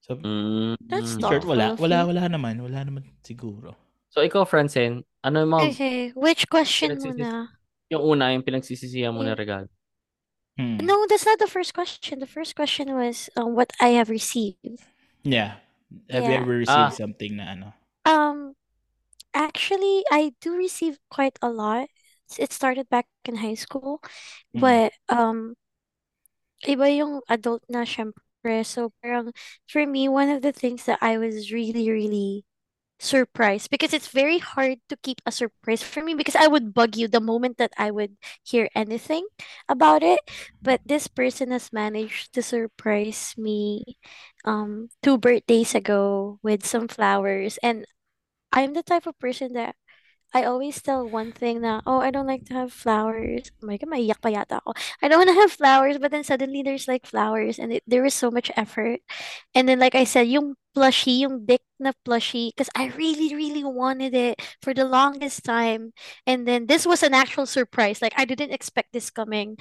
So, 0.00 0.16
Mm, 0.16 0.76
That's 0.88 1.14
in 1.14 1.20
short, 1.20 1.44
wala. 1.44 1.76
Wala, 1.78 2.02
you. 2.02 2.06
wala 2.14 2.22
naman. 2.26 2.58
Wala 2.64 2.82
naman 2.82 3.04
siguro. 3.22 3.76
So, 4.10 4.22
ikaw, 4.24 4.42
Francine, 4.48 5.04
ano 5.22 5.44
yung 5.44 5.52
mga, 5.54 5.66
Okay, 5.70 5.98
which 6.18 6.48
question 6.50 6.96
muna? 6.98 7.52
yung 7.92 8.02
una, 8.02 8.32
yung 8.34 8.42
pinagsisisihan 8.42 9.14
mo 9.14 9.22
na 9.22 9.36
regalo? 9.38 9.68
Hmm. 10.58 10.82
No, 10.82 11.06
that's 11.06 11.26
not 11.26 11.38
the 11.38 11.46
first 11.46 11.74
question. 11.74 12.18
The 12.18 12.26
first 12.26 12.56
question 12.56 12.90
was 12.96 13.30
um, 13.36 13.54
what 13.54 13.70
I 13.78 13.94
have 14.00 14.10
received. 14.10 14.82
Yeah. 15.22 15.62
Have 16.10 16.26
you 16.26 16.34
Yeah. 16.34 16.42
ever 16.42 16.54
received 16.64 16.90
Ah. 16.90 16.96
something 16.96 17.36
na 17.38 17.54
ano? 17.54 17.68
Um, 18.06 18.54
actually, 19.34 20.02
I 20.10 20.34
do 20.42 20.56
receive 20.58 20.98
quite 21.10 21.38
a 21.42 21.50
lot. 21.50 21.86
It 22.38 22.52
started 22.52 22.88
back 22.88 23.06
in 23.24 23.36
high 23.36 23.54
school, 23.54 24.00
Mm. 24.54 24.60
but 24.60 24.92
um, 25.08 25.54
iba 26.66 26.86
yung 26.92 27.20
adult 27.28 27.62
na 27.68 27.84
syempre. 27.84 28.64
So 28.64 28.92
parang 29.02 29.32
for 29.68 29.84
me, 29.86 30.08
one 30.08 30.28
of 30.30 30.42
the 30.42 30.52
things 30.52 30.84
that 30.86 30.98
I 31.02 31.18
was 31.18 31.52
really, 31.52 31.90
really 31.90 32.44
surprised 33.00 33.70
because 33.70 33.92
it's 33.92 34.08
very 34.08 34.38
hard 34.38 34.78
to 34.88 34.96
keep 35.04 35.20
a 35.26 35.32
surprise 35.32 35.82
for 35.82 36.02
me 36.06 36.14
because 36.14 36.36
I 36.38 36.46
would 36.48 36.72
bug 36.74 36.96
you 36.96 37.08
the 37.08 37.20
moment 37.20 37.58
that 37.58 37.74
I 37.76 37.90
would 37.90 38.16
hear 38.46 38.70
anything 38.74 39.26
about 39.68 40.02
it. 40.02 40.20
But 40.62 40.82
this 40.86 41.08
person 41.08 41.50
has 41.52 41.72
managed 41.74 42.32
to 42.34 42.42
surprise 42.42 43.34
me 43.36 43.98
um 44.46 44.88
two 45.02 45.18
birthdays 45.18 45.74
ago 45.74 46.38
with 46.42 46.64
some 46.66 46.88
flowers 46.88 47.58
and 47.62 47.86
I'm 48.52 48.74
the 48.74 48.82
type 48.82 49.06
of 49.06 49.18
person 49.18 49.54
that 49.54 49.76
I 50.32 50.44
always 50.44 50.80
tell 50.82 51.08
one 51.08 51.32
thing 51.32 51.62
na, 51.62 51.80
oh, 51.86 52.00
I 52.00 52.10
don't 52.10 52.26
like 52.26 52.44
to 52.46 52.54
have 52.54 52.72
flowers. 52.72 53.50
Oh 53.62 53.66
my 53.66 53.76
God, 53.76 53.90
maiyak 53.90 54.22
pa 54.22 54.30
yata 54.30 54.62
ako. 54.62 54.74
I 55.02 55.08
don't 55.08 55.18
want 55.18 55.30
to 55.30 55.40
have 55.42 55.52
flowers, 55.52 55.98
but 55.98 56.10
then 56.10 56.24
suddenly 56.24 56.62
there's 56.62 56.86
like 56.88 57.06
flowers 57.06 57.58
and 57.58 57.72
it, 57.72 57.82
there 57.86 58.02
was 58.02 58.14
so 58.14 58.30
much 58.30 58.50
effort. 58.56 59.00
And 59.54 59.68
then 59.68 59.78
like 59.78 59.94
I 59.94 60.04
said, 60.04 60.28
yung 60.28 60.54
plushie, 60.76 61.26
yung 61.26 61.46
dick 61.46 61.62
na 61.78 61.92
plushie, 62.06 62.54
because 62.54 62.70
I 62.76 62.94
really, 62.94 63.34
really 63.34 63.64
wanted 63.64 64.14
it 64.14 64.40
for 64.62 64.72
the 64.74 64.84
longest 64.86 65.44
time. 65.44 65.92
And 66.26 66.46
then 66.46 66.66
this 66.66 66.86
was 66.86 67.02
an 67.02 67.14
actual 67.14 67.46
surprise. 67.46 68.00
Like 68.02 68.14
I 68.16 68.24
didn't 68.24 68.52
expect 68.54 68.92
this 68.92 69.10
coming. 69.10 69.58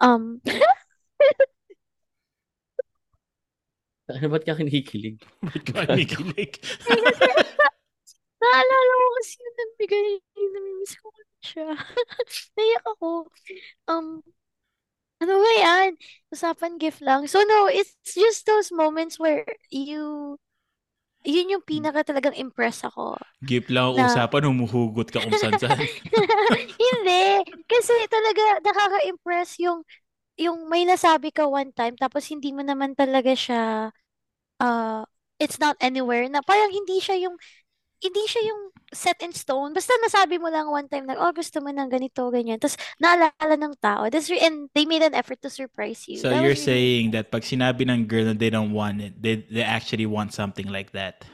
Um, 0.00 0.40
Ano, 4.10 4.28
ba't 4.28 4.44
ka 4.44 4.58
kinikilig? 4.58 5.22
Ba't 5.40 5.62
ka 5.62 5.86
kinikilig? 5.86 6.58
Naalala 8.42 8.92
ko 8.98 9.06
kasi 9.22 9.32
yung 9.38 9.56
nagbigay, 9.56 10.06
namimiss 10.34 10.94
ko 10.98 11.08
siya. 11.42 11.68
Naiyak 12.58 12.84
ako. 12.98 13.30
Um, 13.86 14.22
ano 15.22 15.34
ba 15.38 15.52
yan? 15.62 15.94
Usapan 16.34 16.82
gift 16.82 16.98
lang. 16.98 17.30
So 17.30 17.38
no, 17.46 17.70
it's 17.70 17.94
just 18.02 18.42
those 18.46 18.74
moments 18.74 19.22
where 19.22 19.46
you, 19.70 20.34
yun 21.22 21.54
yung 21.54 21.62
pinaka 21.62 22.02
talagang 22.02 22.34
impress 22.34 22.82
ako. 22.82 23.14
Gift 23.46 23.70
lang 23.70 23.94
ang 23.94 24.02
Na- 24.02 24.10
usapan, 24.10 24.50
humuhugot 24.50 25.14
ka 25.14 25.22
kung 25.22 25.38
saan 25.38 25.54
saan. 25.62 25.78
Hindi. 26.82 27.26
Kasi 27.70 27.94
talaga 28.10 28.42
nakaka-impress 28.66 29.62
yung, 29.62 29.86
yung 30.34 30.66
may 30.66 30.82
nasabi 30.82 31.30
ka 31.30 31.46
one 31.46 31.70
time, 31.70 31.94
tapos 31.94 32.26
hindi 32.26 32.50
mo 32.50 32.66
naman 32.66 32.98
talaga 32.98 33.36
siya, 33.36 33.92
uh, 34.58 35.02
it's 35.38 35.60
not 35.62 35.76
anywhere, 35.78 36.26
na 36.26 36.42
parang 36.42 36.72
hindi 36.72 36.98
siya 36.98 37.30
yung, 37.30 37.36
hindi 38.02 38.22
siya 38.26 38.42
yung 38.50 38.62
set 38.92 39.22
in 39.22 39.32
stone. 39.32 39.72
Basta 39.72 39.94
nasabi 40.04 40.36
mo 40.36 40.50
lang 40.52 40.68
one 40.68 40.84
time 40.90 41.06
na, 41.08 41.16
oh, 41.16 41.32
gusto 41.32 41.62
mo 41.62 41.72
ng 41.72 41.88
ganito, 41.88 42.28
ganyan. 42.28 42.58
Tapos, 42.60 42.76
naalala 43.00 43.56
ng 43.56 43.74
tao. 43.80 44.10
That's 44.12 44.28
re- 44.28 44.42
and 44.42 44.68
they 44.74 44.84
made 44.84 45.00
an 45.00 45.14
effort 45.14 45.40
to 45.40 45.48
surprise 45.48 46.04
you. 46.10 46.18
So 46.20 46.28
That 46.28 46.44
you're 46.44 46.52
really- 46.52 46.60
saying 46.60 47.04
that 47.16 47.30
pag 47.32 47.46
sinabi 47.46 47.88
ng 47.88 48.04
girl 48.10 48.28
na 48.28 48.34
they 48.36 48.50
don't 48.50 48.74
want 48.74 49.00
it, 49.00 49.16
they, 49.16 49.46
they 49.48 49.64
actually 49.64 50.04
want 50.04 50.34
something 50.34 50.68
like 50.68 50.92
that. 50.92 51.24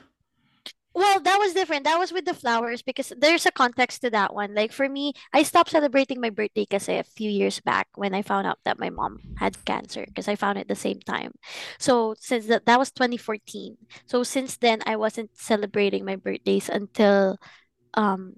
Well, 0.99 1.21
that 1.21 1.39
was 1.39 1.55
different. 1.55 1.85
That 1.85 1.99
was 1.99 2.11
with 2.13 2.25
the 2.25 2.35
flowers 2.35 2.83
because 2.83 3.13
there's 3.17 3.47
a 3.47 3.53
context 3.53 4.03
to 4.03 4.11
that 4.11 4.35
one. 4.35 4.53
Like 4.55 4.73
for 4.73 4.89
me, 4.89 5.13
I 5.33 5.45
stopped 5.45 5.71
celebrating 5.71 6.21
my 6.21 6.31
birthday 6.31 6.67
because 6.67 6.89
a 6.89 7.05
few 7.05 7.31
years 7.31 7.61
back 7.61 7.87
when 7.95 8.15
I 8.15 8.23
found 8.23 8.49
out 8.49 8.59
that 8.65 8.81
my 8.81 8.91
mom 8.91 9.21
had 9.39 9.65
cancer 9.65 10.05
because 10.07 10.27
I 10.27 10.35
found 10.35 10.59
it 10.59 10.67
the 10.67 10.75
same 10.75 10.99
time. 10.99 11.33
So 11.79 12.17
since 12.19 12.47
that 12.47 12.67
that 12.67 12.81
was 12.81 12.91
2014. 12.91 13.77
So 14.07 14.25
since 14.25 14.57
then 14.57 14.81
I 14.87 14.97
wasn't 14.97 15.31
celebrating 15.39 16.05
my 16.05 16.17
birthdays 16.17 16.69
until 16.69 17.39
um 17.95 18.37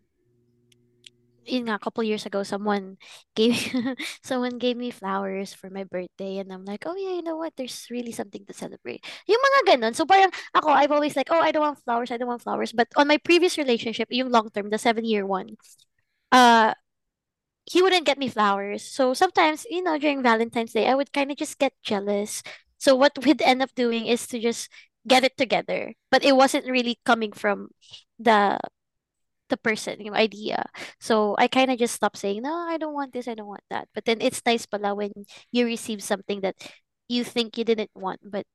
yun 1.50 1.66
nga, 1.66 1.74
a 1.76 1.82
couple 1.82 2.02
years 2.04 2.26
ago, 2.26 2.42
someone 2.42 2.96
gave 3.34 3.58
someone 4.22 4.58
gave 4.58 4.76
me 4.76 4.90
flowers 4.90 5.52
for 5.52 5.70
my 5.70 5.84
birthday, 5.84 6.38
and 6.38 6.52
I'm 6.52 6.64
like, 6.64 6.84
oh 6.86 6.96
yeah, 6.96 7.16
you 7.18 7.22
know 7.22 7.36
what? 7.36 7.54
There's 7.56 7.86
really 7.90 8.12
something 8.12 8.44
to 8.46 8.54
celebrate. 8.54 9.04
Yung 9.26 9.40
mga 9.40 9.60
ganun. 9.76 9.94
So 9.94 10.06
parang 10.06 10.30
ako, 10.54 10.70
I've 10.70 10.92
always 10.92 11.16
like, 11.16 11.28
oh, 11.30 11.40
I 11.40 11.52
don't 11.52 11.62
want 11.62 11.82
flowers, 11.84 12.10
I 12.10 12.16
don't 12.16 12.28
want 12.28 12.42
flowers. 12.42 12.72
But 12.72 12.88
on 12.96 13.08
my 13.08 13.18
previous 13.18 13.58
relationship, 13.58 14.08
yung 14.10 14.30
long 14.30 14.50
term, 14.50 14.70
the 14.70 14.78
seven 14.78 15.04
year 15.04 15.26
one, 15.26 15.56
uh, 16.32 16.74
he 17.64 17.82
wouldn't 17.82 18.06
get 18.06 18.18
me 18.18 18.28
flowers. 18.28 18.82
So 18.84 19.14
sometimes, 19.14 19.66
you 19.70 19.82
know, 19.82 19.98
during 19.98 20.22
Valentine's 20.22 20.72
Day, 20.72 20.88
I 20.88 20.94
would 20.94 21.12
kind 21.12 21.30
of 21.30 21.36
just 21.36 21.58
get 21.58 21.72
jealous. 21.82 22.42
So 22.78 22.96
what 22.96 23.12
we'd 23.24 23.42
end 23.42 23.62
up 23.62 23.74
doing 23.74 24.06
is 24.06 24.26
to 24.28 24.40
just 24.40 24.68
get 25.06 25.24
it 25.24 25.36
together, 25.36 25.94
but 26.10 26.24
it 26.24 26.36
wasn't 26.36 26.66
really 26.70 26.98
coming 27.04 27.32
from 27.32 27.68
the 28.18 28.58
the 29.50 29.58
person, 29.58 30.00
yung 30.00 30.14
idea. 30.16 30.64
So 31.00 31.34
I 31.38 31.48
kind 31.48 31.70
of 31.70 31.78
just 31.78 31.94
stopped 31.94 32.18
saying, 32.18 32.42
no, 32.42 32.54
I 32.54 32.78
don't 32.78 32.94
want 32.94 33.12
this, 33.12 33.28
I 33.28 33.34
don't 33.34 33.50
want 33.50 33.64
that. 33.70 33.88
But 33.94 34.04
then 34.06 34.18
it's 34.20 34.42
nice 34.46 34.66
pala 34.66 34.94
when 34.94 35.12
you 35.52 35.66
receive 35.66 36.02
something 36.02 36.40
that 36.42 36.56
you 37.08 37.24
think 37.24 37.58
you 37.58 37.64
didn't 37.64 37.90
want, 37.94 38.20
but 38.24 38.46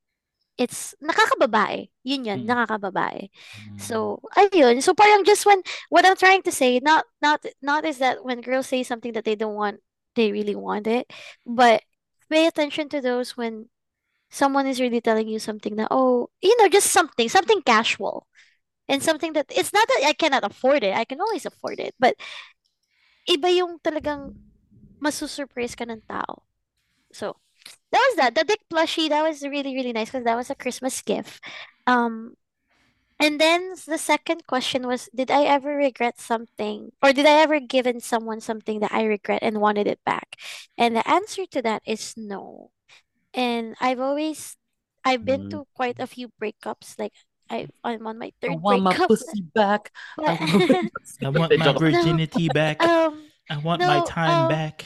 it's 0.57 0.95
nakakababae. 1.03 1.89
Yun 2.03 2.25
yun, 2.25 2.39
Mm. 2.45 2.47
nakakababae. 2.47 3.29
So, 3.77 4.21
ayun. 4.37 4.81
So 4.83 4.93
parang 4.93 5.25
just 5.25 5.45
when 5.45 5.61
what 5.89 6.05
I'm 6.05 6.15
trying 6.15 6.43
to 6.47 6.51
say, 6.51 6.79
not 6.79 7.05
not 7.21 7.43
not 7.61 7.83
is 7.85 7.99
that 7.99 8.23
when 8.23 8.41
girls 8.41 8.67
say 8.67 8.83
something 8.83 9.13
that 9.13 9.25
they 9.25 9.35
don't 9.35 9.55
want, 9.55 9.81
they 10.15 10.31
really 10.31 10.55
want 10.55 10.87
it, 10.87 11.11
but 11.45 11.83
pay 12.31 12.47
attention 12.47 12.89
to 12.89 13.01
those 13.01 13.35
when 13.37 13.67
someone 14.29 14.67
is 14.67 14.81
really 14.81 15.01
telling 15.01 15.27
you 15.27 15.39
something 15.39 15.75
that, 15.77 15.87
oh, 15.91 16.29
you 16.41 16.55
know, 16.61 16.69
just 16.69 16.91
something, 16.91 17.29
something 17.29 17.61
casual. 17.63 18.27
And 18.87 19.01
something 19.01 19.33
that 19.33 19.47
it's 19.49 19.73
not 19.73 19.87
that 19.87 20.03
I 20.05 20.13
cannot 20.13 20.43
afford 20.43 20.83
it. 20.83 20.95
I 20.95 21.05
can 21.05 21.19
always 21.21 21.45
afford 21.45 21.79
it, 21.79 21.95
but 21.99 22.15
iba 23.29 23.49
yung 23.55 23.79
talagang 23.81 24.35
masusurprise 25.01 25.75
ka 25.75 25.85
ng 25.85 26.01
tao. 26.07 26.43
So 27.13 27.37
that 27.91 28.01
was 28.01 28.15
that. 28.17 28.35
The 28.35 28.43
Dick 28.45 28.61
plushie, 28.71 29.09
that 29.09 29.23
was 29.23 29.43
really, 29.43 29.75
really 29.75 29.93
nice 29.93 30.09
because 30.11 30.25
that 30.25 30.37
was 30.37 30.49
a 30.49 30.55
Christmas 30.55 31.01
gift. 31.01 31.43
Um, 31.87 32.35
and 33.19 33.39
then 33.39 33.75
the 33.87 33.97
second 33.97 34.47
question 34.47 34.87
was, 34.87 35.09
did 35.15 35.31
I 35.31 35.43
ever 35.45 35.75
regret 35.75 36.19
something, 36.19 36.91
or 37.01 37.13
did 37.13 37.25
I 37.25 37.41
ever 37.41 37.59
given 37.59 38.01
someone 38.01 38.41
something 38.41 38.79
that 38.81 38.91
I 38.93 39.05
regret 39.05 39.39
and 39.41 39.61
wanted 39.61 39.87
it 39.87 39.99
back? 40.05 40.35
And 40.77 40.95
the 40.95 41.07
answer 41.07 41.45
to 41.55 41.61
that 41.63 41.83
is 41.85 42.15
no. 42.17 42.71
And 43.33 43.75
I've 43.79 43.99
always, 43.99 44.57
I've 45.05 45.25
been 45.25 45.47
Mm. 45.47 45.51
to 45.51 45.67
quite 45.75 45.99
a 45.99 46.07
few 46.07 46.29
breakups. 46.41 46.99
Like 46.99 47.13
I, 47.49 47.67
I'm 47.83 48.07
on 48.07 48.17
my 48.17 48.31
third 48.41 48.51
I 48.51 48.55
third 48.55 48.61
want 48.61 48.81
my 48.83 48.95
breakup. 48.95 49.07
pussy 49.07 49.41
back. 49.41 49.91
I 50.25 50.33
But 50.37 50.39
want 50.39 50.73
I 51.23 51.29
want 51.29 51.55
my 51.55 51.71
Joke. 51.71 51.73
virginity 51.73 52.49
back. 52.49 52.83
um, 52.85 53.31
I 53.49 53.57
want 53.57 53.83
my 53.85 54.01
time 54.01 54.45
uh, 54.45 54.47
back. 54.47 54.85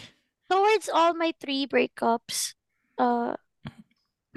towards 0.50 0.90
all 0.90 1.14
my 1.14 1.34
three 1.40 1.66
breakups, 1.68 2.54
uh, 2.98 3.36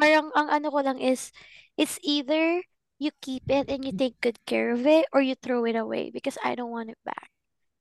parang 0.01 0.33
ang 0.37 0.49
ano 0.51 0.69
ko 0.73 0.81
lang 0.85 0.99
is, 1.01 1.33
it's 1.77 1.99
either 2.03 2.63
you 2.99 3.11
keep 3.21 3.45
it 3.51 3.69
and 3.69 3.85
you 3.85 3.93
take 3.93 4.21
good 4.21 4.39
care 4.47 4.71
of 4.73 4.87
it 4.87 5.07
or 5.13 5.21
you 5.21 5.35
throw 5.35 5.65
it 5.67 5.77
away 5.77 6.11
because 6.11 6.39
I 6.45 6.55
don't 6.55 6.71
want 6.71 6.91
it 6.91 7.01
back. 7.05 7.31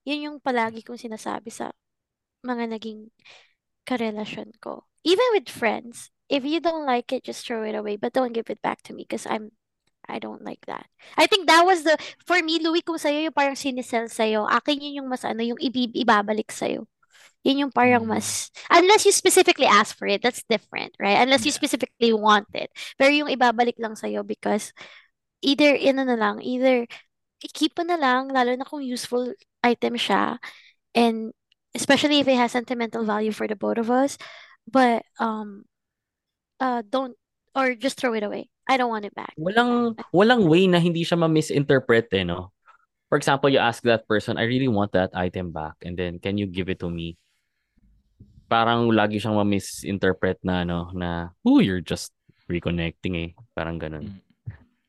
Yun 0.06 0.22
yung 0.26 0.38
palagi 0.42 0.82
kong 0.86 0.98
sinasabi 1.02 1.52
sa 1.54 1.72
mga 2.46 2.74
naging 2.78 3.12
karelasyon 3.86 4.54
ko. 4.62 4.86
Even 5.06 5.26
with 5.34 5.50
friends, 5.50 6.12
if 6.30 6.46
you 6.46 6.60
don't 6.62 6.86
like 6.86 7.12
it, 7.14 7.24
just 7.26 7.46
throw 7.46 7.64
it 7.64 7.76
away, 7.76 7.98
but 7.98 8.14
don't 8.14 8.34
give 8.34 8.50
it 8.50 8.62
back 8.62 8.82
to 8.86 8.94
me 8.94 9.06
because 9.06 9.26
I'm 9.28 9.52
I 10.10 10.20
don't 10.20 10.44
like 10.44 10.66
that. 10.66 10.86
I 11.18 11.28
think 11.28 11.48
that 11.48 11.66
was 11.66 11.84
the, 11.84 11.98
for 12.26 12.42
me, 12.42 12.60
Louis, 12.60 12.82
kung 12.82 12.98
sa'yo 12.98 13.30
yung 13.30 13.38
parang 13.38 13.56
sinisell 13.56 14.10
sa'yo, 14.10 14.46
akin 14.50 14.82
yun 14.82 15.04
yung 15.04 15.10
mas 15.10 15.24
ano, 15.24 15.42
yung 15.46 15.60
ibabalik 15.62 16.52
sa'yo. 16.52 16.88
Yun 17.42 17.66
yung 17.68 17.74
parang 17.74 18.06
Mm. 18.06 18.14
mas, 18.18 18.52
unless 18.70 19.06
you 19.06 19.14
specifically 19.14 19.66
ask 19.66 19.98
for 19.98 20.06
it, 20.06 20.22
that's 20.22 20.46
different, 20.46 20.94
right? 21.02 21.18
Unless 21.18 21.46
you 21.46 21.54
specifically 21.54 22.14
want 22.14 22.46
it. 22.54 22.70
Pero 23.02 23.10
yung 23.10 23.34
ibabalik 23.34 23.82
lang 23.82 23.98
sa'yo 23.98 24.22
because 24.22 24.74
either, 25.42 25.74
ano 25.74 26.06
na 26.06 26.18
lang, 26.18 26.38
either 26.46 26.86
keep 27.42 27.74
mo 27.74 27.82
na 27.82 27.98
lang, 27.98 28.30
lalo 28.30 28.54
na 28.54 28.66
kung 28.68 28.86
useful 28.86 29.34
item 29.66 29.98
siya, 29.98 30.38
and 30.94 31.34
especially 31.74 32.22
if 32.22 32.28
it 32.30 32.38
has 32.38 32.54
sentimental 32.54 33.02
value 33.02 33.34
for 33.34 33.50
the 33.50 33.58
both 33.58 33.82
of 33.82 33.90
us, 33.90 34.22
but, 34.70 35.02
um, 35.18 35.66
uh, 36.62 36.86
don't, 36.86 37.18
or 37.58 37.74
just 37.74 37.98
throw 37.98 38.14
it 38.14 38.22
away. 38.22 38.51
I 38.68 38.78
don't 38.78 38.90
want 38.90 39.06
it 39.06 39.14
back. 39.14 39.34
Walang 39.36 39.98
walang 40.12 40.46
way 40.48 40.68
na 40.68 40.78
hindi 40.78 41.02
siya 41.02 41.18
ma-misinterpret 41.18 42.08
eh, 42.14 42.24
no? 42.24 42.54
For 43.08 43.20
example, 43.20 43.52
you 43.52 43.60
ask 43.60 43.84
that 43.84 44.08
person, 44.08 44.40
I 44.40 44.48
really 44.48 44.72
want 44.72 44.96
that 44.96 45.12
item 45.12 45.52
back 45.52 45.82
and 45.84 46.00
then 46.00 46.18
can 46.18 46.40
you 46.40 46.48
give 46.48 46.70
it 46.70 46.80
to 46.80 46.88
me? 46.88 47.20
Parang 48.48 48.92
lagi 48.92 49.20
siyang 49.20 49.36
ma-misinterpret 49.36 50.40
na 50.44 50.64
ano 50.64 50.92
na, 50.92 51.32
oh, 51.44 51.60
you're 51.60 51.84
just 51.84 52.12
reconnecting 52.48 53.16
eh. 53.16 53.30
Parang 53.52 53.80
ganun. 53.80 54.12
Mm. 54.12 54.20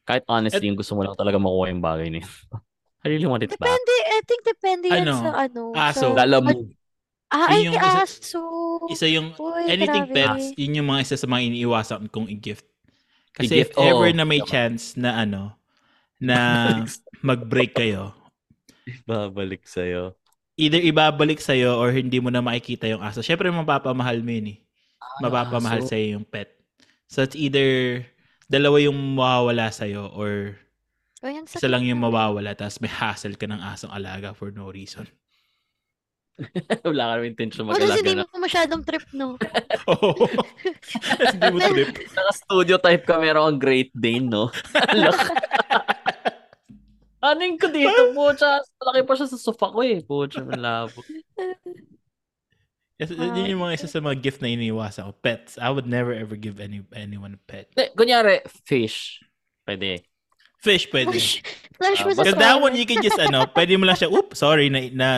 Kahit 0.03 0.27
honestly, 0.27 0.67
yung 0.67 0.75
gusto 0.75 0.99
mo 0.99 1.07
lang 1.07 1.15
talaga 1.15 1.39
makuha 1.39 1.71
yung 1.71 1.83
bagay 1.83 2.11
na 2.11 2.19
yun. 2.23 2.31
I 3.03 3.11
really 3.11 3.27
want 3.27 3.43
it 3.43 3.51
back. 3.55 3.67
Depende, 3.67 3.95
I 4.07 4.19
think 4.23 4.43
depende 4.47 4.87
yan 4.91 5.03
Ano? 5.03 5.15
sa 5.19 5.31
ano, 5.35 5.63
Aso. 5.75 6.15
sa, 6.15 6.23
Lala 6.23 6.39
move. 6.39 6.71
ah, 7.31 7.51
ay, 7.51 7.67
yung 7.67 7.75
isa- 7.75 8.07
aso. 8.07 8.43
Isa 8.87 9.07
yung 9.11 9.35
Uy, 9.35 9.67
anything 9.67 10.07
grabe. 10.07 10.15
pets, 10.15 10.55
yun 10.55 10.79
yung 10.79 10.87
mga 10.87 11.01
isa 11.03 11.17
sa 11.19 11.27
mga 11.27 11.43
iniiwasan 11.51 12.07
kong 12.07 12.31
i-gift. 12.31 12.67
Kasi 13.33 13.65
if 13.65 13.73
ever 13.81 14.13
oo. 14.13 14.17
na 14.17 14.29
may 14.29 14.45
chance 14.45 14.97
na 14.97 15.25
ano, 15.25 15.57
na 16.21 16.39
mag-break 17.25 17.73
kayo, 17.73 18.13
Babalik 19.09 19.65
sa'yo. 19.65 20.19
either 20.59 20.83
ibabalik 20.83 21.39
sa'yo 21.41 21.79
or 21.79 21.95
hindi 21.95 22.19
mo 22.19 22.29
na 22.29 22.45
makikita 22.45 22.91
yung 22.91 23.01
aso. 23.01 23.25
Syempre, 23.25 23.49
mapapamahal 23.49 24.21
mo 24.21 24.31
yun 24.31 24.59
eh. 24.59 24.59
Mapapamahal 25.23 25.87
aso. 25.87 25.91
sa'yo 25.95 26.19
yung 26.19 26.27
pet. 26.27 26.53
So, 27.09 27.23
it's 27.25 27.39
either 27.39 28.03
dalawa 28.53 28.83
yung 28.85 28.97
mawawala 28.97 29.73
sa'yo 29.73 30.13
or 30.13 30.59
isa 31.47 31.71
lang 31.71 31.87
yung 31.87 32.03
mawawala 32.03 32.53
tapos 32.59 32.83
may 32.83 32.91
hassle 32.91 33.39
ka 33.39 33.47
ng 33.47 33.63
asong 33.63 33.95
alaga 33.95 34.35
for 34.35 34.51
no 34.51 34.69
reason. 34.69 35.07
Wala 36.89 37.03
ka 37.05 37.13
naman 37.21 37.29
intention 37.29 37.69
O, 37.69 37.77
tapos 37.77 37.93
hindi 38.01 38.17
mag-alaga 38.17 38.33
mo 38.33 38.39
masyadong 38.41 38.83
trip, 38.83 39.05
no? 39.13 39.37
Oo. 39.93 40.27
Tapos 41.21 41.35
hindi 41.37 41.49
mo 41.53 41.59
trip. 41.61 41.91
Naka-studio 42.09 42.77
type 42.81 43.05
ka, 43.05 43.15
meron 43.21 43.45
kang 43.53 43.61
Great 43.61 43.91
Dane, 43.93 44.27
no? 44.27 44.49
Aning 47.23 47.55
ko 47.61 47.71
dito, 47.71 48.17
pucha. 48.17 48.65
Malaki 48.83 49.01
pa 49.07 49.15
siya 49.15 49.29
sa 49.31 49.39
sofa 49.39 49.71
ko 49.71 49.85
eh. 49.85 50.03
Pucha, 50.03 50.43
malabo. 50.43 51.05
Yes, 52.99 53.15
yun 53.15 53.59
yung 53.59 53.63
mga 53.63 53.83
isa 53.83 53.89
sa 53.91 54.03
mga 54.03 54.19
gift 54.23 54.39
na 54.43 54.51
iniiwasan 54.51 55.11
ko. 55.11 55.13
Pets. 55.23 55.59
I 55.59 55.71
would 55.71 55.87
never 55.91 56.15
ever 56.15 56.39
give 56.39 56.63
any 56.63 56.87
anyone 56.95 57.35
a 57.35 57.41
pet. 57.51 57.71
Hindi, 57.75 57.95
Kunyari, 57.99 58.47
fish. 58.67 59.23
Pwede. 59.67 60.12
Fish, 60.63 60.87
pwede. 60.95 61.11
Flash, 61.19 61.43
flash 61.75 62.01
Ah, 62.01 62.07
was 62.07 62.17
a 62.19 62.23
Because 62.23 62.39
that 62.39 62.57
one, 62.63 62.75
you 62.79 62.87
can 62.87 63.03
just, 63.03 63.19
ano, 63.19 63.47
pwede 63.57 63.75
mo 63.75 63.85
lang 63.87 63.99
siya, 63.99 64.07
oop, 64.15 64.39
sorry, 64.39 64.71
na, 64.71 64.87
na, 64.95 65.09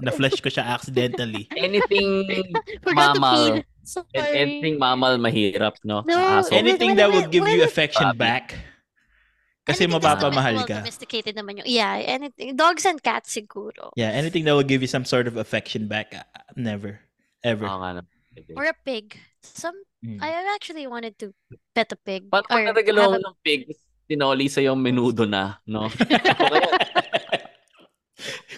na-flash 0.00 0.38
ko 0.38 0.46
siya 0.48 0.62
accidentally. 0.62 1.50
Anything 1.58 2.30
mammal. 2.94 3.66
anything 4.14 4.78
mammal 4.78 5.18
mahirap, 5.18 5.74
no? 5.82 6.06
No, 6.06 6.14
Aso. 6.40 6.54
Anything 6.54 6.94
when- 6.94 7.02
that 7.02 7.10
would 7.10 7.30
give 7.34 7.42
you 7.50 7.66
affection 7.66 8.14
back. 8.16 8.54
Kasi 9.66 9.88
Anything 9.88 9.96
mapapamahal 9.98 10.54
well, 10.62 10.68
ka. 10.68 10.78
domesticated 10.84 11.34
naman 11.34 11.58
yung, 11.58 11.66
yeah, 11.66 11.96
anything. 11.98 12.54
Dogs 12.54 12.84
and 12.84 13.02
cats 13.02 13.32
siguro. 13.34 13.90
Yeah, 13.96 14.12
anything 14.12 14.44
that 14.44 14.52
will 14.54 14.62
give 14.68 14.84
you 14.84 14.88
some 14.92 15.08
sort 15.08 15.26
of 15.26 15.40
affection 15.40 15.88
back. 15.88 16.12
uh, 16.14 16.22
never. 16.54 17.00
Ever. 17.42 17.64
Oo 17.66 17.80
nga. 17.80 18.04
Or 18.54 18.68
a 18.70 18.76
pig. 18.86 19.18
Some, 19.42 19.74
Mm. 20.04 20.20
I 20.20 20.36
actually 20.52 20.84
wanted 20.84 21.16
to 21.16 21.32
pet 21.72 21.88
a 21.88 21.96
pig. 21.96 22.28
Paano 22.28 22.76
pag 22.76 22.84
a- 22.92 23.16
ng 23.24 23.36
pig, 23.40 23.72
tinoli 24.04 24.46
sa'yo 24.48 24.72
yung 24.72 24.82
menudo 24.82 25.24
na, 25.24 25.58
no? 25.64 25.88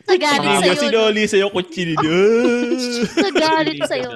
Nagalit 0.06 0.62
sa'yo. 0.62 0.72
no? 0.74 0.80
sinoli 0.80 1.22
sa'yo, 1.26 1.46
kutsilyo. 1.50 2.18
Nagalit 3.26 3.80
sa'yo. 3.82 4.10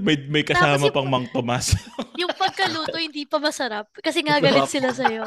may, 0.00 0.16
may 0.30 0.44
kasama 0.46 0.88
yung- 0.88 0.94
pang 0.94 1.08
Mang 1.08 1.28
Tomas. 1.30 1.76
Yung 2.20 2.30
pagkaluto, 2.38 2.94
hindi 2.94 3.26
pa 3.26 3.42
masarap. 3.42 3.90
Kasi 3.98 4.22
nga 4.22 4.38
galit 4.38 4.70
sila 4.70 4.94
sa'yo. 4.94 5.26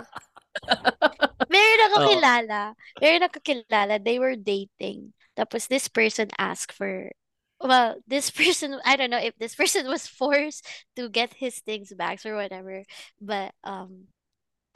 Meron 1.51 1.85
ako 1.91 1.97
Oo. 1.99 2.07
kilala. 2.15 2.59
Meron 3.03 3.27
ako 3.27 3.37
kilala. 3.43 3.99
They 3.99 4.17
were 4.23 4.39
dating. 4.39 5.11
Tapos 5.35 5.67
this 5.67 5.91
person 5.91 6.31
asked 6.39 6.71
for, 6.71 7.11
well, 7.59 7.99
this 8.07 8.31
person, 8.31 8.79
I 8.87 8.95
don't 8.95 9.11
know 9.11 9.21
if 9.21 9.35
this 9.35 9.53
person 9.53 9.85
was 9.91 10.07
forced 10.07 10.63
to 10.95 11.11
get 11.11 11.35
his 11.35 11.59
things 11.59 11.91
back 11.91 12.23
or 12.23 12.39
whatever. 12.39 12.87
But, 13.19 13.51
um, 13.67 14.07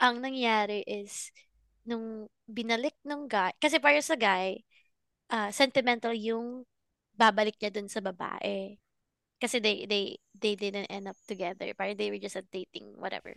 ang 0.02 0.18
nangyari 0.18 0.82
is, 0.82 1.30
nung 1.86 2.26
binalik 2.50 2.98
nung 3.06 3.30
guy, 3.30 3.54
kasi 3.62 3.78
para 3.78 4.02
sa 4.02 4.18
guy, 4.18 4.58
ah, 5.30 5.50
sentimental 5.54 6.14
yung 6.16 6.66
babalik 7.14 7.54
niya 7.62 7.70
dun 7.70 7.86
sa 7.86 8.02
babae. 8.02 8.76
Kasi 9.38 9.58
they, 9.62 9.86
they, 9.86 10.18
they 10.34 10.54
didn't 10.58 10.90
end 10.90 11.06
up 11.10 11.18
together. 11.26 11.70
Parang 11.74 11.98
they 11.98 12.10
were 12.10 12.22
just 12.22 12.38
a 12.38 12.44
dating, 12.50 12.94
whatever. 12.98 13.34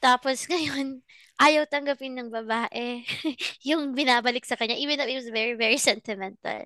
Tapos 0.00 0.44
ngayon, 0.50 1.00
ayaw 1.40 1.64
tanggapin 1.68 2.16
ng 2.16 2.28
babae 2.32 3.04
yung 3.68 3.92
binabalik 3.96 4.44
sa 4.48 4.56
kanya, 4.56 4.76
even 4.76 4.96
though 5.00 5.08
it 5.08 5.18
was 5.18 5.32
very, 5.32 5.56
very 5.56 5.80
sentimental. 5.80 6.64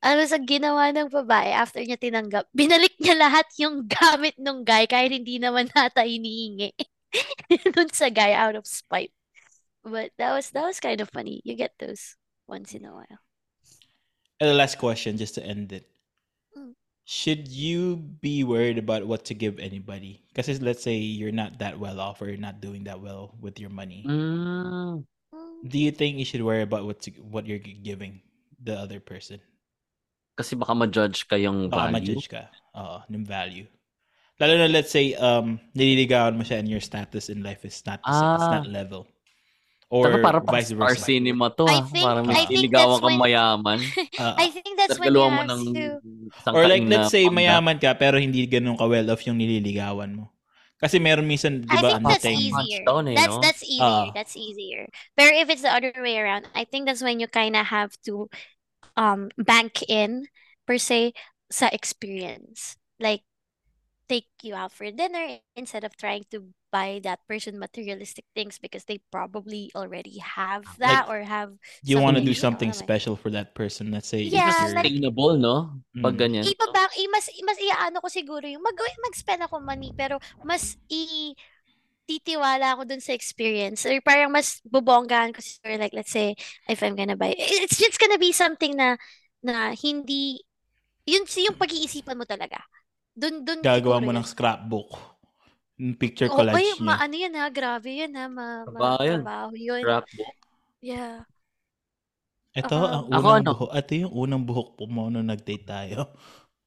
Ano 0.00 0.24
sa 0.24 0.40
ginawa 0.40 0.92
ng 0.96 1.12
babae 1.12 1.52
after 1.52 1.84
niya 1.84 2.00
tinanggap, 2.00 2.48
binalik 2.56 2.96
niya 3.00 3.16
lahat 3.20 3.44
yung 3.60 3.84
gamit 3.92 4.36
ng 4.40 4.64
guy 4.64 4.88
kahit 4.88 5.12
hindi 5.12 5.36
naman 5.36 5.68
nata 5.72 6.04
hinihingi. 6.04 6.72
Dun 7.74 7.90
sa 7.92 8.08
guy 8.08 8.32
out 8.32 8.54
of 8.54 8.66
spite. 8.66 9.12
But 9.82 10.12
that 10.18 10.32
was 10.32 10.50
that 10.50 10.64
was 10.64 10.80
kind 10.80 11.00
of 11.00 11.08
funny. 11.10 11.40
You 11.44 11.56
get 11.56 11.72
those 11.78 12.16
once 12.46 12.74
in 12.74 12.84
a 12.84 12.92
while. 12.92 13.20
And 14.40 14.48
the 14.48 14.56
last 14.56 14.78
question, 14.78 15.16
just 15.16 15.36
to 15.36 15.44
end 15.44 15.72
it. 15.72 15.88
Mm. 16.56 16.72
Should 17.04 17.48
you 17.48 17.96
be 17.96 18.44
worried 18.44 18.78
about 18.78 19.06
what 19.06 19.24
to 19.28 19.34
give 19.34 19.58
anybody? 19.58 20.24
Because 20.32 20.60
let's 20.60 20.82
say 20.82 20.96
you're 20.96 21.32
not 21.34 21.58
that 21.58 21.78
well 21.78 22.00
off 22.00 22.22
or 22.22 22.28
you're 22.28 22.40
not 22.40 22.60
doing 22.60 22.84
that 22.84 23.00
well 23.00 23.36
with 23.40 23.60
your 23.60 23.68
money. 23.68 24.04
Mm. 24.06 25.04
Do 25.66 25.78
you 25.78 25.90
think 25.90 26.16
you 26.16 26.24
should 26.24 26.40
worry 26.40 26.62
about 26.62 26.86
what 26.86 27.02
to, 27.04 27.10
what 27.20 27.44
you're 27.44 27.60
giving 27.60 28.22
the 28.62 28.76
other 28.76 29.00
person? 29.00 29.40
Kasi 30.36 30.56
baka 30.56 30.72
ma-judge 30.74 31.28
ka 31.28 31.36
yung 31.36 31.68
Baka 31.68 31.92
ma-judge 31.92 32.28
ka. 32.32 32.48
Oo, 32.72 33.04
ng 33.12 33.28
value. 33.28 33.68
Lalo 34.40 34.56
na 34.56 34.66
let's 34.72 34.88
say 34.90 35.12
um 35.20 35.60
nililigawan 35.76 36.34
mo 36.34 36.42
siya 36.42 36.58
and 36.58 36.68
your 36.72 36.80
status 36.80 37.28
in 37.28 37.44
life 37.44 37.60
is 37.68 37.76
not 37.84 38.00
it's 38.00 38.08
Ah. 38.16 38.58
not 38.60 38.64
level. 38.66 39.04
Or 39.90 40.06
Or 40.06 40.22
para 40.22 40.38
pang 40.40 40.54
vice 40.54 40.70
star 40.72 40.94
versa. 40.94 41.02
cinema 41.12 41.50
to 41.52 41.66
I 41.66 41.82
ha. 41.82 41.84
think- 41.84 42.06
Parang 42.06 42.24
I 42.30 42.46
think 42.46 42.70
that's 42.72 42.94
kang 42.96 43.02
when- 43.04 43.20
mayaman. 43.20 43.78
Ah, 44.22 44.34
I 44.38 44.46
think 44.48 44.78
that's 44.78 44.96
when 45.02 45.10
you 45.12 45.20
have 45.20 45.50
ng 45.50 45.62
to 45.74 45.86
Or 46.54 46.62
like 46.64 46.86
let's 46.86 47.10
say 47.12 47.26
pangga. 47.26 47.36
mayaman 47.36 47.76
ka 47.82 47.92
pero 47.98 48.16
hindi 48.16 48.46
ganun 48.48 48.78
ka 48.78 48.86
well 48.88 49.04
off 49.10 49.20
yung 49.28 49.36
nililigawan 49.36 50.14
mo. 50.14 50.30
Kasi 50.80 50.96
meron 50.96 51.28
minsan, 51.28 51.60
di 51.60 51.76
ba, 51.76 52.00
ano 52.00 52.08
that's 52.08 52.24
thing, 52.24 52.40
easier. 52.40 52.80
Eh, 52.80 53.12
That's 53.12 53.36
no? 53.36 53.42
that's 53.44 53.60
easier. 53.68 53.84
Ah. 53.84 54.08
That's 54.16 54.32
easier. 54.32 54.88
But 55.12 55.28
if 55.36 55.52
it's 55.52 55.60
the 55.60 55.68
other 55.68 55.92
way 56.00 56.16
around, 56.16 56.48
I 56.56 56.64
think 56.64 56.88
that's 56.88 57.04
when 57.04 57.20
you 57.20 57.28
kind 57.28 57.52
of 57.52 57.68
have 57.68 57.92
to 58.08 58.32
um 58.96 59.28
bank 59.36 59.84
in 59.92 60.24
per 60.64 60.80
se 60.80 61.12
sa 61.52 61.68
experience. 61.68 62.80
Like 62.96 63.26
take 64.10 64.26
you 64.42 64.58
out 64.58 64.74
for 64.74 64.90
dinner 64.90 65.38
instead 65.54 65.86
of 65.86 65.94
trying 65.94 66.26
to 66.34 66.50
buy 66.74 66.98
that 67.06 67.22
person 67.30 67.58
materialistic 67.62 68.26
things 68.34 68.58
because 68.58 68.82
they 68.90 68.98
probably 69.14 69.70
already 69.78 70.18
have 70.18 70.66
that 70.82 71.06
or 71.06 71.22
have 71.22 71.54
You 71.86 72.02
want 72.02 72.18
to 72.18 72.22
do 72.26 72.34
something, 72.34 72.74
something 72.74 72.74
alam 72.74 72.86
special 72.90 73.14
for 73.14 73.30
that 73.30 73.54
person. 73.54 73.94
Let's 73.94 74.10
say 74.10 74.26
Yeah, 74.26 74.50
if 74.50 74.58
you're- 74.58 74.74
like- 74.74 74.90
Sustainable, 74.90 75.38
no? 75.38 75.78
Pag 76.02 76.18
Mm. 76.18 76.20
ganyan. 76.26 76.42
Ibaba, 76.50 76.90
i 76.98 77.06
mas 77.06 77.30
mas 77.46 77.58
iaano 77.62 78.02
ko 78.02 78.10
siguro 78.10 78.42
yung 78.50 78.66
mag 78.66 78.74
mag-spend 79.06 79.46
ako 79.46 79.62
money 79.62 79.94
pero 79.94 80.18
mas 80.42 80.74
i 80.90 81.30
titiwala 82.10 82.74
ako 82.74 82.90
dun 82.90 82.98
sa 82.98 83.14
experience 83.14 83.86
or 83.86 83.94
parang 84.02 84.34
mas 84.34 84.58
bubonggahan 84.66 85.30
ko 85.30 85.38
siguro 85.38 85.78
like 85.78 85.94
let's 85.94 86.10
say 86.10 86.34
if 86.66 86.82
I'm 86.82 86.98
gonna 86.98 87.14
buy 87.14 87.30
it's 87.38 87.78
just 87.78 88.02
gonna 88.02 88.18
be 88.18 88.34
something 88.34 88.74
na 88.74 88.98
na 89.46 89.70
hindi 89.78 90.42
yun 91.06 91.22
yung 91.26 91.54
pag-iisipan 91.54 92.18
mo 92.18 92.26
talaga 92.26 92.58
dun 93.20 93.44
dun 93.44 93.60
gagawa 93.60 94.00
mo 94.00 94.10
ng 94.16 94.24
scrapbook. 94.24 94.96
Picture 96.00 96.28
collage 96.28 96.60
ay, 96.60 96.76
niya. 96.76 96.84
ma, 96.84 96.94
ano 97.00 97.14
yun 97.16 97.34
ha, 97.40 97.46
grabe 97.48 97.88
yun 97.88 98.12
ha, 98.16 98.26
ma, 98.28 98.68
Aba, 98.68 99.00
yun. 99.04 99.20
Scrapbook. 99.84 100.34
Yeah. 100.80 101.24
Ito, 102.50 102.76
Ako- 102.76 102.90
ang 102.90 103.04
Ako, 103.14 103.28
unang 103.28 103.40
ano? 103.40 103.50
buhok. 103.54 103.70
Ito 103.76 103.92
yung 103.94 104.12
unang 104.12 104.44
buhok 104.44 104.68
po 104.74 104.84
mo 104.90 105.06
nung 105.06 105.28
nag-date 105.28 105.66
tayo. 105.68 106.10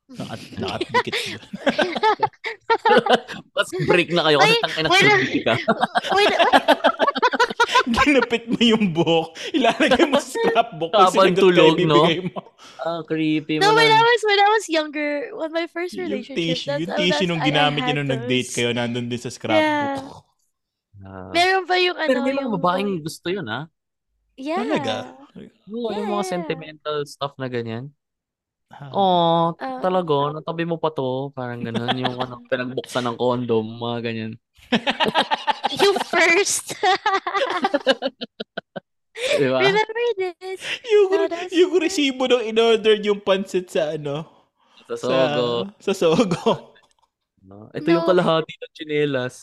Nakat, 0.18 0.42
nakatdikit 0.62 1.16
yun. 1.26 1.44
Tapos 3.56 3.72
break 3.90 4.14
na 4.14 4.22
kayo 4.30 4.38
kasi 4.38 4.56
tangin 4.62 4.84
na 4.86 4.90
ka. 4.92 4.94
Wait, 6.18 6.30
wait, 6.30 6.36
Ginupit 7.98 8.44
mo 8.46 8.60
yung 8.60 8.92
buhok. 8.92 9.34
Ilalagay 9.52 10.06
mo 10.06 10.18
sa 10.18 10.30
scrapbook. 10.30 10.92
Pag 10.92 11.10
Habang 11.10 11.32
sinagot 11.32 11.36
ka, 11.36 11.44
tulog, 11.44 11.76
no? 11.84 11.96
mo. 12.28 12.40
Ah, 12.80 13.02
creepy 13.04 13.58
no, 13.58 13.72
mo 13.72 13.80
when 13.80 13.88
I 13.88 14.02
was 14.02 14.22
when 14.24 14.40
I 14.40 14.50
was 14.52 14.66
younger, 14.68 15.12
on 15.34 15.50
my 15.50 15.66
first 15.68 15.96
Yung 15.96 16.08
relationship, 16.08 16.36
tissue, 16.38 16.70
that's, 16.70 16.82
yung 16.82 16.92
oh, 16.92 16.98
tissue 16.98 17.12
that's- 17.24 17.30
nung 17.30 17.44
ginamit 17.44 17.82
niyo 17.84 17.96
nung 17.98 18.12
nag-date 18.12 18.50
kayo, 18.52 18.70
nandun 18.72 19.08
din 19.08 19.22
sa 19.22 19.32
scrapbook. 19.32 20.28
Ah. 21.00 21.32
Meron 21.32 21.64
pa 21.64 21.76
yung 21.78 21.98
ano, 21.98 22.08
Pero 22.08 22.20
may 22.22 22.32
mga 22.32 22.44
yung, 22.44 22.54
babaeng 22.56 22.92
gusto 23.02 23.28
yun, 23.28 23.48
ha? 23.48 23.68
yeah. 24.36 24.60
Talaga? 24.60 24.96
Oo, 25.68 25.90
yung 25.92 26.10
mga 26.10 26.24
Yeah. 26.24 26.32
sentimental 26.32 26.98
stuff 27.04 27.34
na 27.36 27.48
ganyan. 27.48 27.92
Ah. 28.70 28.90
Oh, 28.90 29.46
Ah. 29.56 29.78
talaga, 29.80 30.34
natabi 30.34 30.66
mo 30.66 30.82
pa 30.82 30.90
to. 30.90 31.30
Parang 31.32 31.62
ganun. 31.62 31.94
Yung 31.94 32.18
ano, 32.18 32.42
pinagbuksan 32.52 33.06
ng 33.06 33.18
condom, 33.18 33.66
mga 33.78 34.00
ganyan. 34.02 34.34
You 35.80 35.92
first. 36.08 36.76
Di 39.14 39.46
ba? 39.46 39.62
Remember 39.62 40.06
this? 40.18 40.60
yung, 40.90 41.10
that's 41.30 41.54
yung 41.54 41.74
resibo 41.78 42.26
nung 42.26 42.44
in-order 42.44 42.98
yung 43.02 43.22
pansit 43.22 43.70
sa 43.70 43.94
ano? 43.94 44.26
Sa 44.90 44.96
sogo. 44.98 45.70
Sa, 45.80 45.94
sa 45.94 46.12
Sogo. 46.12 46.74
No? 47.44 47.68
Ito 47.76 47.88
yung 47.92 48.06
No. 48.06 48.10
kalahati 48.10 48.54
ng 48.56 48.72
tsinelas. 48.74 49.36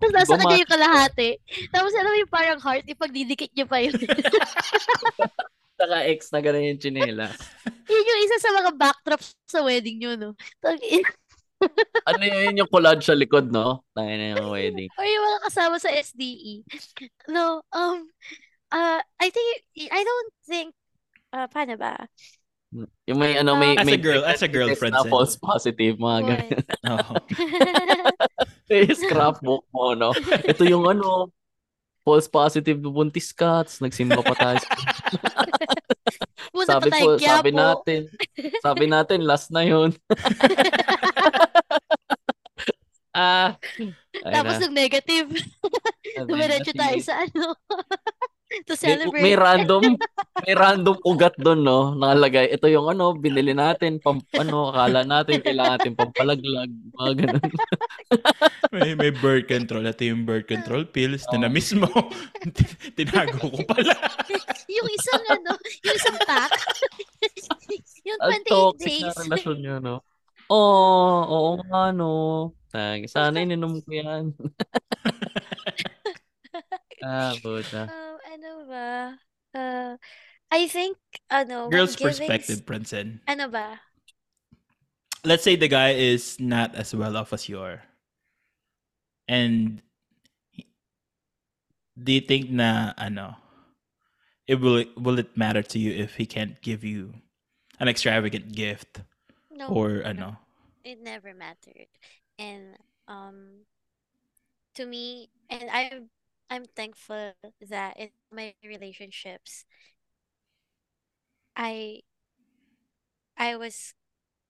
Tapos 0.00 0.14
nasa 0.16 0.34
kanya 0.40 0.60
yung 0.60 0.72
kalahati. 0.72 1.30
Tapos 1.70 1.92
alam 1.92 2.10
mo 2.12 2.18
yung 2.18 2.32
parang 2.32 2.60
heart, 2.60 2.84
ipagdidikit 2.88 3.52
niyo 3.52 3.66
pa 3.68 3.78
yun. 3.84 3.94
Saka 5.80 5.96
X 6.12 6.28
na 6.28 6.44
ganun 6.44 6.68
yung 6.68 6.80
tsinelas. 6.80 7.32
yun 7.88 8.04
yung 8.04 8.20
isa 8.28 8.36
sa 8.36 8.52
mga 8.52 8.70
backdrop 8.76 9.22
sa 9.48 9.64
wedding 9.64 9.96
niyo, 9.96 10.12
no? 10.20 10.36
Ano 12.08 12.24
yun 12.24 12.56
yung 12.56 12.72
collage 12.72 13.04
sa 13.04 13.16
likod, 13.16 13.52
no? 13.52 13.84
Tayo 13.92 14.08
na 14.08 14.32
yung 14.36 14.48
wedding. 14.48 14.88
Or 14.96 15.04
yung 15.04 15.24
mga 15.28 15.40
kasama 15.44 15.76
sa 15.76 15.92
SDE. 15.92 16.64
No, 17.28 17.60
um, 17.72 18.08
uh, 18.72 19.00
I 19.20 19.28
think, 19.28 19.48
I 19.92 20.00
don't 20.00 20.32
think, 20.48 20.68
uh, 21.36 21.48
paano 21.52 21.76
ba? 21.76 22.08
Yung 23.04 23.18
may 23.20 23.36
ano, 23.36 23.60
may... 23.60 23.76
As 23.76 23.84
a 23.84 23.88
may 23.88 23.98
girl- 24.00 24.24
as 24.24 24.40
a 24.40 24.48
girlfriend, 24.48 24.96
Na 24.96 25.04
false 25.04 25.36
positive, 25.36 26.00
mga? 26.00 26.48
Oo. 26.96 27.14
Eh, 28.70 28.86
scrapbook 28.96 29.66
mo, 29.74 29.92
no? 29.92 30.16
Ito 30.46 30.64
yung 30.64 30.88
ano, 30.88 31.28
false 32.06 32.30
positive 32.30 32.78
buntis 32.80 33.34
ka, 33.34 33.66
tapos 33.66 33.82
nagsimba 33.82 34.22
pa 34.22 34.34
tayo. 34.38 34.62
Punta 36.54 36.78
pa 36.78 36.80
sabi 36.80 36.88
tayo 36.90 37.04
po, 37.04 37.10
sabi 37.18 37.50
Quiapo. 37.50 37.54
natin, 37.54 38.00
sabi 38.60 38.84
natin, 38.90 39.18
last 39.22 39.48
na 39.54 39.62
yun. 39.62 39.90
ah, 43.16 43.54
Tapos 44.22 44.54
na. 44.58 44.60
nung 44.66 44.74
negative, 44.76 45.28
dumiretso 46.26 46.72
tayo 46.74 46.98
sa 47.02 47.22
ano, 47.22 47.54
to 48.68 48.74
May, 48.74 48.82
celebrate. 48.82 49.22
may 49.22 49.34
random, 49.38 49.94
may 50.44 50.54
random 50.56 50.96
ugat 51.04 51.34
doon, 51.36 51.60
no? 51.64 51.92
Nakalagay. 51.94 52.50
Ito 52.54 52.66
yung 52.70 52.88
ano, 52.88 53.12
binili 53.16 53.52
natin, 53.52 54.00
pam, 54.00 54.20
ano, 54.36 54.70
akala 54.72 55.04
natin, 55.04 55.42
kailangan 55.44 55.78
natin 55.80 55.92
pampalaglag, 55.96 56.70
mga 56.70 57.12
ganun. 57.24 57.50
may, 58.74 58.92
may 58.96 59.12
birth 59.12 59.46
control. 59.48 59.86
Ito 59.86 60.02
yung 60.04 60.24
birth 60.24 60.48
control 60.48 60.84
pills 60.88 61.24
na 61.30 61.36
Oo. 61.38 61.42
na-miss 61.46 61.70
mo. 61.76 61.88
Tinago 62.96 63.38
ko 63.50 63.60
pala. 63.68 63.94
yung 64.76 64.88
isang 64.90 65.24
ano, 65.28 65.52
yung 65.84 65.96
isang 65.96 66.18
pack. 66.24 66.52
yung 68.08 68.20
Ang 68.20 68.32
28 68.44 68.50
toxic 68.50 68.86
days. 68.88 69.04
na 69.04 69.12
relasyon 69.26 69.58
nyo, 69.60 69.74
no? 69.80 69.96
Oo, 70.50 71.16
oo 71.30 71.50
nga, 71.68 71.94
no. 71.94 72.12
Tag, 72.70 73.06
sana 73.10 73.42
ininom 73.42 73.82
ko 73.82 73.90
yan. 73.90 74.30
ah, 77.02 77.34
puta. 77.42 77.86
Um, 77.86 78.16
ano 78.30 78.50
ba? 78.70 78.90
Uh, 79.50 79.94
I 80.50 80.66
think, 80.66 80.98
ano, 81.30 81.68
Girl's 81.70 81.94
giving 81.96 82.16
perspective, 82.16 82.66
Princeton. 82.66 83.20
Ano 83.28 83.48
ba? 83.48 83.80
Let's 85.24 85.44
say 85.44 85.54
the 85.54 85.68
guy 85.68 85.92
is 85.94 86.40
not 86.40 86.74
as 86.74 86.94
well 86.94 87.16
off 87.16 87.32
as 87.32 87.48
you 87.48 87.60
are. 87.60 87.82
And 89.28 89.82
do 92.02 92.12
you 92.12 92.20
think 92.20 92.50
na 92.50 92.92
ano 92.96 93.36
it 94.46 94.56
will 94.56 94.84
will 94.96 95.18
it 95.18 95.36
matter 95.36 95.62
to 95.62 95.78
you 95.78 95.92
if 95.92 96.16
he 96.16 96.26
can't 96.26 96.60
give 96.62 96.82
you 96.82 97.12
an 97.78 97.88
extravagant 97.88 98.52
gift 98.52 99.02
No. 99.52 99.68
or 99.68 99.88
no. 100.00 100.10
ano? 100.10 100.28
it 100.84 100.98
never 101.02 101.34
mattered 101.34 101.92
and 102.38 102.72
um 103.06 103.68
to 104.74 104.86
me 104.86 105.28
and 105.50 105.68
i'm 105.70 106.08
i'm 106.48 106.64
thankful 106.64 107.32
that 107.68 108.00
in 108.00 108.08
my 108.32 108.54
relationships 108.64 109.64
i 111.56 112.02
i 113.36 113.56
was 113.56 113.94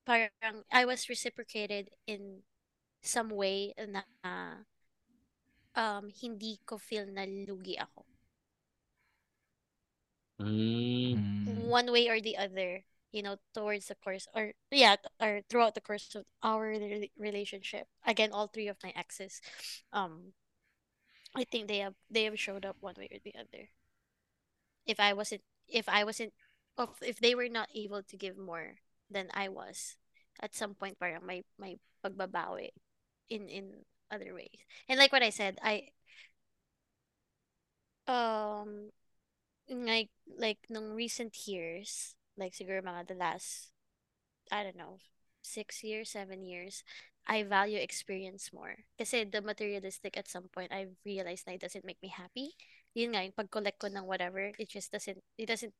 parang 0.04 0.64
i 0.72 0.84
was 0.84 1.08
reciprocated 1.08 1.90
in 2.06 2.42
some 3.00 3.30
way 3.30 3.72
na 3.76 4.02
um 5.74 6.10
hindi 6.10 6.60
ko 6.66 6.76
feel 6.78 7.06
na 7.06 7.24
lugi 7.24 7.78
ako. 7.78 8.04
Mm. 10.40 11.68
One 11.68 11.92
way 11.92 12.08
or 12.08 12.20
the 12.20 12.36
other 12.36 12.84
you 13.12 13.22
know 13.22 13.36
towards 13.52 13.90
the 13.90 13.98
course 13.98 14.26
or 14.34 14.54
yeah 14.70 14.96
or 15.20 15.42
throughout 15.50 15.74
the 15.74 15.84
course 15.84 16.14
of 16.14 16.24
our 16.42 16.72
rela- 16.72 17.12
relationship. 17.18 17.86
Again 18.06 18.32
all 18.32 18.48
three 18.48 18.68
of 18.68 18.80
my 18.82 18.92
exes 18.96 19.40
um 19.92 20.32
i 21.36 21.44
think 21.44 21.68
they 21.68 21.78
have 21.78 21.94
they 22.10 22.24
have 22.24 22.38
showed 22.38 22.64
up 22.64 22.76
one 22.80 22.94
way 22.98 23.08
or 23.10 23.20
the 23.22 23.34
other. 23.36 23.70
If 24.86 24.98
i 24.98 25.12
wasn't 25.12 25.42
if 25.68 25.88
i 25.88 26.02
wasn't 26.04 26.32
of 26.78 26.96
if 27.02 27.18
they 27.20 27.34
were 27.34 27.48
not 27.48 27.68
able 27.74 28.02
to 28.02 28.16
give 28.16 28.38
more 28.38 28.76
than 29.10 29.28
i 29.34 29.48
was 29.48 29.96
at 30.40 30.54
some 30.54 30.74
point 30.74 30.98
parang 30.98 31.24
may 31.24 31.42
may 31.58 31.76
pagbabawi 32.04 32.70
in 33.28 33.48
in 33.48 33.84
other 34.10 34.34
ways. 34.34 34.58
And 34.88 34.98
like 34.98 35.12
what 35.12 35.22
i 35.22 35.30
said 35.30 35.58
i 35.62 35.88
um 38.06 38.90
like 39.70 40.10
like 40.38 40.58
nung 40.68 40.94
recent 40.98 41.36
years 41.46 42.14
like 42.34 42.52
siguro 42.52 42.82
mga 42.82 43.06
the 43.08 43.18
last 43.18 43.70
I 44.50 44.64
don't 44.64 44.78
know 44.78 44.98
six 45.42 45.84
years 45.84 46.10
seven 46.10 46.42
years 46.44 46.82
I 47.28 47.44
value 47.44 47.78
experience 47.78 48.50
more. 48.50 48.74
Kasi 48.98 49.24
the 49.28 49.44
materialistic 49.44 50.16
at 50.16 50.26
some 50.26 50.50
point 50.50 50.72
I 50.74 50.90
realized 51.06 51.46
na 51.46 51.54
it 51.54 51.62
doesn't 51.62 51.86
make 51.86 52.00
me 52.02 52.10
happy. 52.10 52.56
Yun 52.96 53.14
nga 53.14 53.22
yung 53.22 53.36
pag-collect 53.36 53.78
ko 53.78 53.86
ng 53.86 54.08
whatever 54.08 54.50
it 54.58 54.66
just 54.72 54.90
doesn't 54.90 55.22
it 55.38 55.46
doesn't 55.46 55.76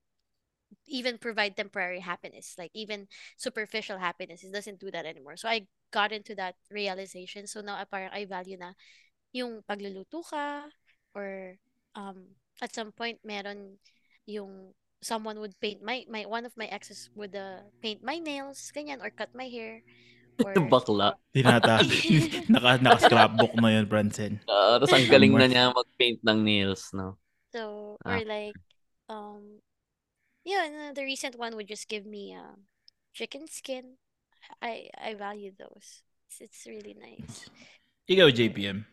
even 0.87 1.19
provide 1.19 1.57
temporary 1.57 2.01
happiness 2.01 2.55
like 2.59 2.71
even 2.75 3.07
superficial 3.37 3.99
happiness 3.99 4.43
it 4.45 4.53
doesn't 4.53 4.79
do 4.81 4.91
that 4.91 5.07
anymore 5.07 5.37
so 5.37 5.49
I 5.49 5.67
got 5.91 6.13
into 6.13 6.35
that 6.37 6.55
realization 6.71 7.47
so 7.47 7.61
now 7.61 7.79
parang 7.91 8.11
I 8.13 8.25
value 8.27 8.59
na 8.59 8.73
yung 9.33 9.63
pagluluto 9.67 10.23
ka 10.27 10.67
or 11.15 11.57
um 11.95 12.35
at 12.63 12.75
some 12.75 12.93
point 12.93 13.19
meron 13.25 13.79
yung 14.27 14.75
someone 15.03 15.41
would 15.41 15.57
paint 15.61 15.83
my 15.83 16.05
my 16.11 16.27
one 16.27 16.45
of 16.45 16.55
my 16.57 16.67
exes 16.67 17.09
would 17.17 17.35
uh, 17.35 17.65
paint 17.83 18.05
my 18.05 18.19
nails 18.21 18.71
ganyan 18.75 19.01
or 19.03 19.11
cut 19.11 19.33
my 19.35 19.49
hair 19.49 19.83
or 20.45 20.55
Bakla. 20.73 21.17
Tinata. 21.37 21.85
naka, 22.53 22.81
naka-scrapbook 22.81 23.53
na 23.61 23.77
yun, 23.77 23.87
Branson. 23.87 24.41
Uh, 24.51 24.79
tapos 24.79 24.95
ang 24.95 25.09
galing 25.09 25.35
na 25.35 25.47
niya 25.47 25.65
mag-paint 25.75 26.21
ng 26.25 26.39
nails, 26.43 26.91
no? 26.95 27.19
so 27.51 27.97
Ah. 28.07 28.19
or 28.19 28.25
like 28.25 28.57
um 29.11 29.59
Yeah, 30.45 30.65
and, 30.67 30.77
uh, 30.77 30.93
the 30.95 31.05
recent 31.05 31.39
one 31.39 31.57
would 31.57 31.69
just 31.69 31.89
give 31.89 32.07
me 32.07 32.35
uh, 32.35 32.57
chicken 33.13 33.47
skin. 33.49 33.97
I 34.63 34.89
I 34.97 35.15
value 35.15 35.53
those. 35.53 36.03
It's, 36.27 36.41
it's 36.41 36.63
really 36.67 36.97
nice. 36.97 37.49
Ikaw, 38.11 38.33
JPM. 38.33 38.85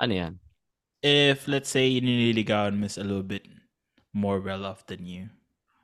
Ano 0.00 0.12
yan? 0.12 0.34
If, 1.04 1.46
let's 1.48 1.68
say, 1.68 1.86
you 1.86 2.00
nililigawan 2.00 2.80
mo 2.80 2.86
is 2.86 2.98
a 2.98 3.04
little 3.04 3.24
bit 3.24 3.46
more 4.12 4.40
well-off 4.40 4.86
than 4.86 5.04
you, 5.04 5.28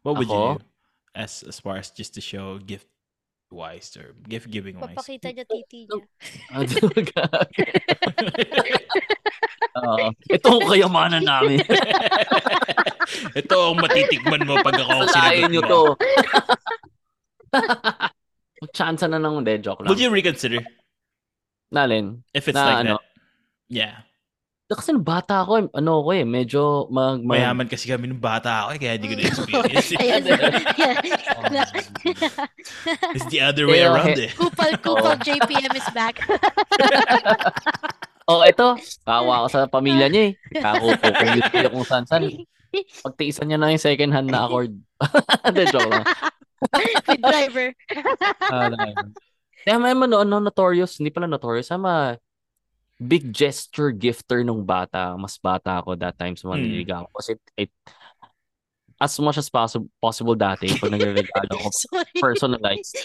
what 0.03 0.17
would 0.17 0.29
Ako? 0.29 0.53
you 0.53 0.59
do? 0.59 0.65
As, 1.15 1.43
as 1.45 1.61
far 1.61 1.77
as 1.77 1.91
just 1.91 2.15
to 2.15 2.21
show 2.21 2.59
gift-wise 3.51 3.91
or 3.99 4.15
gift-giving-wise? 4.31 4.95
Papakita 4.95 5.35
niya 5.35 5.43
titi 5.43 5.91
niya. 5.91 5.99
Oo. 9.81 10.07
ito 10.31 10.47
ang 10.51 10.67
kayamanan 10.71 11.23
namin. 11.27 11.59
Ito 13.35 13.75
ang 13.75 13.83
matitikman 13.83 14.47
mo 14.47 14.63
pag 14.63 14.79
ako 14.79 15.03
sinagot 15.11 15.67
mo. 15.67 15.67
to. 15.67 15.83
Chance 18.79 19.11
na 19.11 19.19
nang 19.19 19.43
de 19.43 19.59
joke 19.59 19.83
lang. 19.83 19.91
Would 19.91 19.99
you 19.99 20.15
reconsider 20.15 20.63
Nalin. 21.75 22.23
if 22.31 22.47
it's 22.47 22.55
Na 22.55 22.67
like 22.67 22.79
ano? 22.87 23.03
that? 23.03 23.07
Yeah. 23.67 24.07
Kasi 24.71 24.95
nung 24.95 25.03
bata 25.03 25.43
ako, 25.43 25.53
eh, 25.59 25.65
ano 25.83 25.99
ko 26.07 26.11
eh, 26.15 26.23
medyo 26.23 26.87
mag... 26.95 27.19
mag 27.27 27.43
Mayaman 27.43 27.67
kasi 27.67 27.91
kami 27.91 28.07
nung 28.07 28.23
bata 28.23 28.63
ako 28.63 28.69
eh, 28.75 28.79
kaya 28.79 28.93
hindi 28.95 29.07
ko 29.11 29.17
na-experience. 29.19 29.91
eh. 29.91 29.99
Ayan. 30.07 30.23
It's 33.19 33.27
the 33.35 33.43
other 33.43 33.67
way 33.67 33.83
Pero, 33.83 33.99
around 33.99 34.15
eh. 34.15 34.31
Kupal, 34.31 34.71
kupal 34.79 35.19
JPM 35.27 35.75
is 35.75 35.91
back. 35.91 36.23
oh, 38.31 38.47
ito. 38.47 38.79
Kawa 39.03 39.43
ko 39.43 39.47
sa 39.51 39.67
pamilya 39.67 40.07
niya 40.07 40.23
eh. 40.31 40.33
Kakupo 40.63 41.03
ko 41.03 41.23
yung 41.27 41.75
kung 41.75 41.87
saan 41.91 42.07
saan. 42.07 42.31
Pagtiisan 43.03 43.51
niya 43.51 43.59
na 43.59 43.75
yung 43.75 43.83
second 43.83 44.15
hand 44.15 44.31
na 44.31 44.47
accord. 44.47 44.71
De 45.59 45.67
joke 45.67 45.91
lang. 45.91 46.07
With 46.79 47.19
driver. 47.19 47.75
Ah, 48.47 48.71
ano. 48.71 49.11
Kaya 49.67 49.77
may 49.83 49.99
ano, 49.99 50.23
ano, 50.23 50.39
notorious, 50.39 50.95
hindi 51.03 51.11
pala 51.11 51.27
notorious, 51.27 51.75
ama 51.75 52.15
big 53.01 53.33
gesture 53.33 53.91
gifter 53.91 54.45
nung 54.45 54.63
bata. 54.63 55.17
Mas 55.17 55.41
bata 55.41 55.81
ako 55.81 55.97
that 55.97 56.21
time 56.21 56.37
sa 56.37 56.53
mga 56.53 56.61
nililigawan 56.61 57.09
ko. 57.09 57.25
Kasi 57.25 57.33
it, 57.57 57.73
as 59.01 59.17
much 59.19 59.41
as 59.41 59.49
possible, 59.49 59.89
possible 59.97 60.37
dati, 60.37 60.69
pag 60.77 60.93
nagre-regalo 60.93 61.57
ako, 61.57 61.69
personalized. 62.25 62.93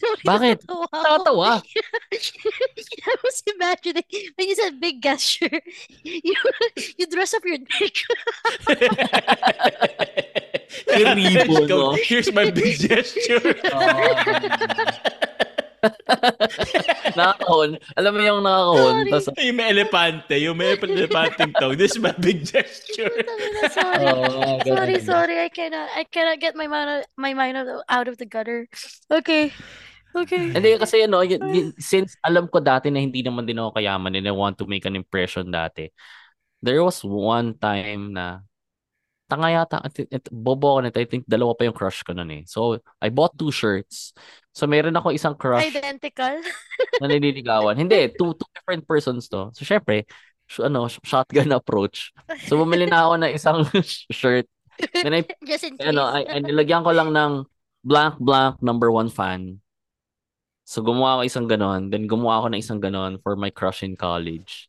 Sorry, 0.00 0.24
Bakit? 0.24 0.58
Nakatawa. 0.64 1.60
I 3.12 3.14
was 3.22 3.42
imagining 3.46 4.08
when 4.34 4.48
you 4.48 4.56
said 4.56 4.80
big 4.80 5.02
gesture, 5.04 5.60
you 6.02 6.34
you 6.96 7.06
dress 7.06 7.36
up 7.36 7.44
your 7.44 7.60
neck. 7.60 7.94
Ribbon, 10.88 11.68
Go, 11.68 11.92
no? 11.92 11.98
Here's 12.00 12.32
my 12.32 12.50
big 12.50 12.80
gesture. 12.80 13.54
nakakahon. 17.18 17.78
Alam 17.94 18.12
mo 18.14 18.20
yung 18.20 18.42
nakakahon. 18.42 18.78
Sorry. 18.78 19.10
Tapos, 19.12 19.26
yung 19.38 19.56
may 19.58 19.66
elepante, 19.70 20.34
yung 20.40 20.56
may 20.58 20.74
elepanteng 20.74 21.52
tone. 21.54 21.76
This 21.78 21.94
is 21.96 22.00
my 22.02 22.14
big 22.16 22.42
gesture. 22.44 23.12
sorry. 23.72 24.04
oh, 24.06 24.58
Sorry, 24.64 24.96
sorry. 25.00 25.36
I 25.40 25.50
cannot 25.50 25.88
I 25.94 26.04
cannot 26.08 26.38
get 26.42 26.54
my 26.58 26.66
mind 26.66 26.88
out- 27.02 27.10
my 27.16 27.32
mind 27.32 27.56
out 27.88 28.06
of- 28.08 28.18
the 28.18 28.26
gutter. 28.26 28.66
Okay. 29.12 29.52
Okay. 30.16 30.50
Hindi 30.50 30.80
kasi 30.80 31.04
ano, 31.04 31.20
y- 31.22 31.38
y- 31.38 31.70
since 31.78 32.16
alam 32.24 32.48
ko 32.48 32.58
dati 32.58 32.88
na 32.90 32.98
hindi 32.98 33.20
naman 33.22 33.44
din 33.46 33.60
ako 33.60 33.76
kayaman 33.78 34.16
and 34.16 34.26
I 34.26 34.34
want 34.34 34.56
to 34.58 34.66
make 34.66 34.82
an 34.88 34.96
impression 34.96 35.52
dati. 35.52 35.92
There 36.58 36.82
was 36.82 37.04
one 37.06 37.54
time 37.54 38.16
na 38.16 38.42
tanga 39.28 39.48
yata, 39.52 39.78
it, 39.84 40.08
it, 40.10 40.24
bobo 40.32 40.76
ako 40.76 40.80
nito. 40.88 40.98
I 40.98 41.06
think 41.06 41.28
dalawa 41.28 41.52
pa 41.52 41.68
yung 41.68 41.76
crush 41.76 42.00
ko 42.02 42.16
nun 42.16 42.32
eh. 42.32 42.42
So, 42.48 42.80
I 43.00 43.12
bought 43.12 43.36
two 43.36 43.52
shirts. 43.52 44.16
So, 44.56 44.64
meron 44.66 44.96
ako 44.96 45.12
isang 45.12 45.36
crush 45.36 45.68
Identical. 45.68 46.40
na 46.98 47.06
nililigawan. 47.06 47.76
Hindi, 47.78 48.08
two, 48.16 48.32
two 48.34 48.50
different 48.56 48.88
persons 48.88 49.28
to. 49.30 49.52
So, 49.52 49.62
syempre, 49.62 50.08
sh- 50.48 50.64
ano, 50.64 50.88
sh- 50.88 51.04
shotgun 51.04 51.52
approach. 51.52 52.10
So, 52.48 52.56
bumili 52.58 52.88
na 52.88 53.06
ako 53.06 53.14
ng 53.22 53.32
isang 53.36 53.58
shirt. 54.10 54.48
Then 55.04 55.14
I 55.14 55.22
Just 55.46 55.64
in 55.68 55.76
case. 55.78 55.88
ano, 55.90 56.08
ay, 56.08 56.24
ay, 56.26 56.40
nilagyan 56.42 56.82
ko 56.82 56.90
lang 56.94 57.10
ng 57.12 57.44
blank 57.84 58.18
blank 58.18 58.58
number 58.62 58.90
one 58.90 59.10
fan. 59.10 59.60
So 60.68 60.84
gumawa 60.84 61.16
ako 61.18 61.22
isang 61.24 61.46
ganon, 61.48 61.88
then 61.88 62.04
gumawa 62.04 62.44
ako 62.44 62.46
ng 62.52 62.60
isang 62.60 62.76
ganon 62.76 63.16
for 63.24 63.34
my 63.40 63.48
crush 63.48 63.80
in 63.80 63.96
college. 63.96 64.67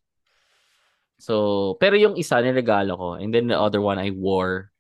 So, 1.19 1.75
pero 1.77 1.99
yung 1.99 2.15
isa 2.15 2.39
niregalo 2.39 2.95
ko, 2.95 3.09
and 3.19 3.35
then 3.35 3.51
the 3.51 3.59
other 3.59 3.83
one 3.83 3.99
I 3.99 4.09
wore. 4.09 4.71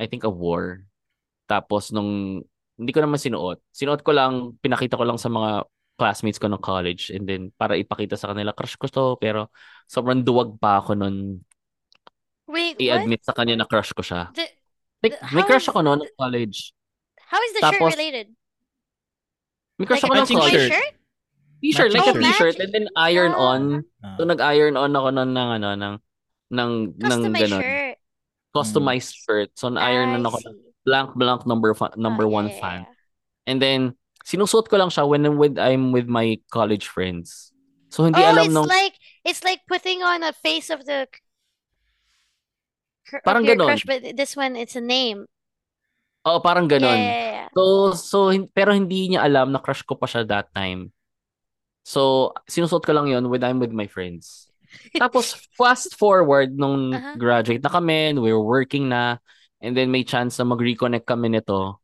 I 0.00 0.08
think 0.08 0.24
I 0.24 0.32
wore. 0.32 0.88
Tapos 1.44 1.92
nung 1.92 2.40
hindi 2.74 2.90
ko 2.90 3.04
naman 3.04 3.20
sinuot. 3.20 3.60
Sinuot 3.70 4.00
ko 4.00 4.16
lang, 4.16 4.56
pinakita 4.64 4.96
ko 4.96 5.04
lang 5.04 5.20
sa 5.20 5.28
mga 5.28 5.68
classmates 6.00 6.40
ko 6.40 6.48
ng 6.48 6.58
college 6.58 7.12
and 7.12 7.28
then 7.28 7.52
para 7.54 7.76
ipakita 7.76 8.16
sa 8.16 8.32
kanila 8.32 8.50
crush 8.56 8.74
ko 8.80 8.88
to 8.90 9.14
pero 9.22 9.52
sobrang 9.86 10.24
duwag 10.24 10.56
pa 10.58 10.80
ako 10.80 10.96
nun 10.98 11.44
Wait, 12.48 12.74
what? 12.74 12.82
i-admit 12.82 13.22
sa 13.22 13.36
kanya 13.36 13.54
na 13.60 13.68
crush 13.68 13.92
ko 13.94 14.00
siya. 14.02 14.32
The, 14.34 14.48
May, 15.04 15.12
the- 15.14 15.20
may 15.30 15.44
crush 15.46 15.68
is- 15.68 15.70
ako 15.70 15.84
noon 15.84 16.02
ng 16.02 16.14
college. 16.16 16.72
how 17.28 17.38
is 17.44 17.52
the 17.54 17.62
Tapos, 17.62 17.92
shirt 17.92 18.00
related? 18.00 18.26
May 19.78 19.86
crush 19.86 20.02
Like 20.02 20.10
ako 20.10 20.16
a 20.16 20.20
ng 20.24 20.30
college. 20.32 20.66
shirt. 20.72 20.94
Shirt? 21.62 21.90
T-shirt, 21.90 21.92
like 21.94 22.10
a 22.10 22.14
t-shirt 22.18 22.34
shirt. 22.34 22.56
and 22.58 22.70
then 22.74 22.86
iron 22.98 23.32
Ah. 23.32 23.48
on. 23.54 23.62
Ah. 24.02 24.18
So 24.18 24.26
nag-iron 24.26 24.74
on 24.74 24.90
ako 24.90 25.08
nun 25.14 25.30
ng 25.30 25.48
ano 25.62 25.68
ng 25.78 25.94
ng 26.50 26.70
ng 26.98 26.98
Customized 26.98 27.42
ganun. 27.46 27.62
shirt. 27.62 27.96
Customized 28.52 29.12
shirt. 29.14 29.48
So 29.54 29.70
na-iron 29.70 30.10
I 30.10 30.14
on 30.18 30.24
ako 30.26 30.38
ng 30.42 30.56
blank 30.82 31.08
blank 31.14 31.40
number 31.46 31.70
fa- 31.72 31.94
number 31.94 32.26
Ah, 32.26 32.34
one 32.42 32.48
yeah, 32.50 32.58
fan. 32.60 32.80
yeah. 32.82 32.90
And 33.46 33.58
then 33.62 33.80
sinusuot 34.26 34.66
ko 34.66 34.76
lang 34.76 34.90
siya 34.90 35.06
when 35.06 35.22
I'm 35.22 35.38
with 35.38 35.54
I'm 35.56 35.94
with 35.94 36.10
my 36.10 36.42
college 36.50 36.90
friends. 36.90 37.54
So 37.92 38.02
hindi 38.04 38.18
oh, 38.18 38.30
alam 38.34 38.50
it's 38.50 38.54
nung 38.54 38.66
like 38.66 38.94
it's 39.22 39.42
like 39.46 39.62
putting 39.70 40.02
on 40.02 40.22
a 40.26 40.32
face 40.34 40.68
of 40.70 40.82
the 40.82 41.06
cr- 43.06 43.20
of 43.20 43.24
Parang 43.24 43.44
your 43.44 43.54
ganon. 43.56 43.68
crush, 43.70 43.84
but 43.84 44.00
this 44.16 44.34
one 44.34 44.56
it's 44.56 44.74
a 44.76 44.82
name. 44.84 45.26
oh 46.24 46.38
parang 46.38 46.70
Yeah, 46.70 46.78
ganon. 46.78 46.96
yeah, 46.98 47.02
yeah, 47.02 47.30
yeah. 47.34 47.48
So 47.52 47.62
so 47.98 48.18
pero 48.54 48.72
hindi 48.72 49.10
niya 49.12 49.26
alam 49.26 49.50
na 49.52 49.58
crush 49.58 49.82
ko 49.82 49.94
pa 49.98 50.06
siya 50.06 50.22
that 50.28 50.54
time. 50.54 50.90
So 51.82 52.32
sinusuot 52.46 52.86
ko 52.86 52.92
lang 52.94 53.10
'yon 53.10 53.26
when 53.28 53.42
I'm 53.42 53.58
with 53.58 53.74
my 53.74 53.86
friends. 53.90 54.48
Tapos 54.96 55.34
fast 55.58 55.98
forward 55.98 56.54
nung 56.56 56.94
Uh-huh. 56.94 57.14
graduate 57.18 57.60
na 57.62 57.70
kami, 57.70 58.14
we 58.16 58.30
were 58.32 58.42
working 58.42 58.88
na 58.88 59.18
and 59.62 59.76
then 59.76 59.90
may 59.92 60.02
chance 60.02 60.38
na 60.38 60.46
mag-reconnect 60.48 61.06
kami 61.06 61.28
nito. 61.30 61.78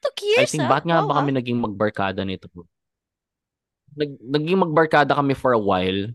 Took 0.00 0.16
I 0.36 0.46
years, 0.46 0.52
think 0.52 0.64
ah. 0.64 0.70
ba't 0.72 0.84
nga 0.88 1.04
Oh, 1.04 1.08
ba 1.08 1.20
kami 1.20 1.36
naging 1.36 1.60
magbarkada 1.60 2.24
nito? 2.24 2.48
Nag, 3.96 4.10
naging 4.22 4.58
magbarkada 4.62 5.12
kami 5.18 5.34
for 5.34 5.52
a 5.52 5.58
while. 5.60 6.08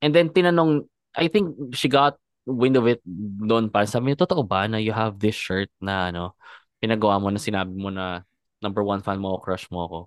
And 0.00 0.10
then 0.16 0.30
tinanong, 0.32 0.88
I 1.14 1.28
think 1.28 1.76
she 1.76 1.88
got 1.92 2.16
wind 2.48 2.74
of 2.80 2.88
it 2.88 3.04
doon 3.44 3.68
pa. 3.68 3.84
Sabi 3.84 4.10
niya, 4.10 4.24
totoo 4.24 4.42
ba 4.48 4.64
na 4.66 4.80
you 4.80 4.90
have 4.96 5.20
this 5.20 5.36
shirt 5.36 5.68
na 5.78 6.08
ano, 6.10 6.34
pinagawa 6.80 7.20
mo 7.20 7.28
na 7.28 7.38
sinabi 7.38 7.76
mo 7.76 7.92
na 7.92 8.24
number 8.64 8.80
one 8.82 9.04
fan 9.04 9.20
mo 9.20 9.36
ako, 9.36 9.38
crush 9.44 9.66
mo 9.70 9.84
ako. 9.86 9.98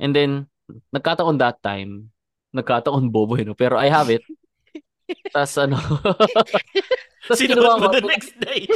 And 0.00 0.12
then, 0.12 0.50
nagkataon 0.90 1.38
that 1.38 1.58
time, 1.62 2.10
nagkataon 2.54 3.10
bobo 3.10 3.36
yun, 3.38 3.54
pero 3.54 3.76
I 3.78 3.88
have 3.90 4.10
it. 4.10 4.22
Tapos 5.34 5.54
ano, 5.62 5.78
tapos 7.26 7.38
Sinuot 7.38 7.78
mo 7.78 7.86
the 7.94 8.02
next 8.02 8.34
day. 8.42 8.66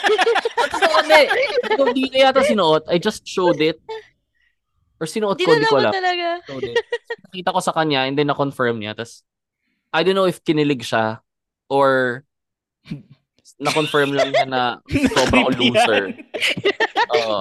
Totoo, 0.56 0.96
hindi. 1.04 1.22
Kung 1.76 1.92
di 1.92 2.08
ko 2.08 2.16
yata 2.24 2.40
sinuot, 2.40 2.88
I 2.88 2.96
just 2.96 3.24
showed 3.28 3.60
it. 3.60 3.76
Or 4.96 5.04
sinuot 5.04 5.36
Di 5.36 5.44
ko, 5.44 5.52
na 5.52 5.60
di 5.60 5.68
ko 5.68 5.76
alam. 5.76 5.92
talaga. 5.92 6.40
Showed 6.48 6.72
it. 6.72 6.80
Nakita 7.28 7.52
ko 7.52 7.60
sa 7.60 7.76
kanya 7.76 8.08
and 8.08 8.16
then 8.16 8.32
na-confirm 8.32 8.80
niya. 8.80 8.96
Tapos, 8.96 9.24
I 9.92 10.00
don't 10.04 10.16
know 10.16 10.24
if 10.24 10.40
kinilig 10.40 10.88
siya 10.88 11.20
or 11.68 12.24
na-confirm 13.58 14.10
lang 14.10 14.34
niya 14.34 14.46
na 14.50 14.62
sobrang 15.16 15.46
Creepy 15.54 15.70
loser. 15.70 16.04
Oo. 17.14 17.40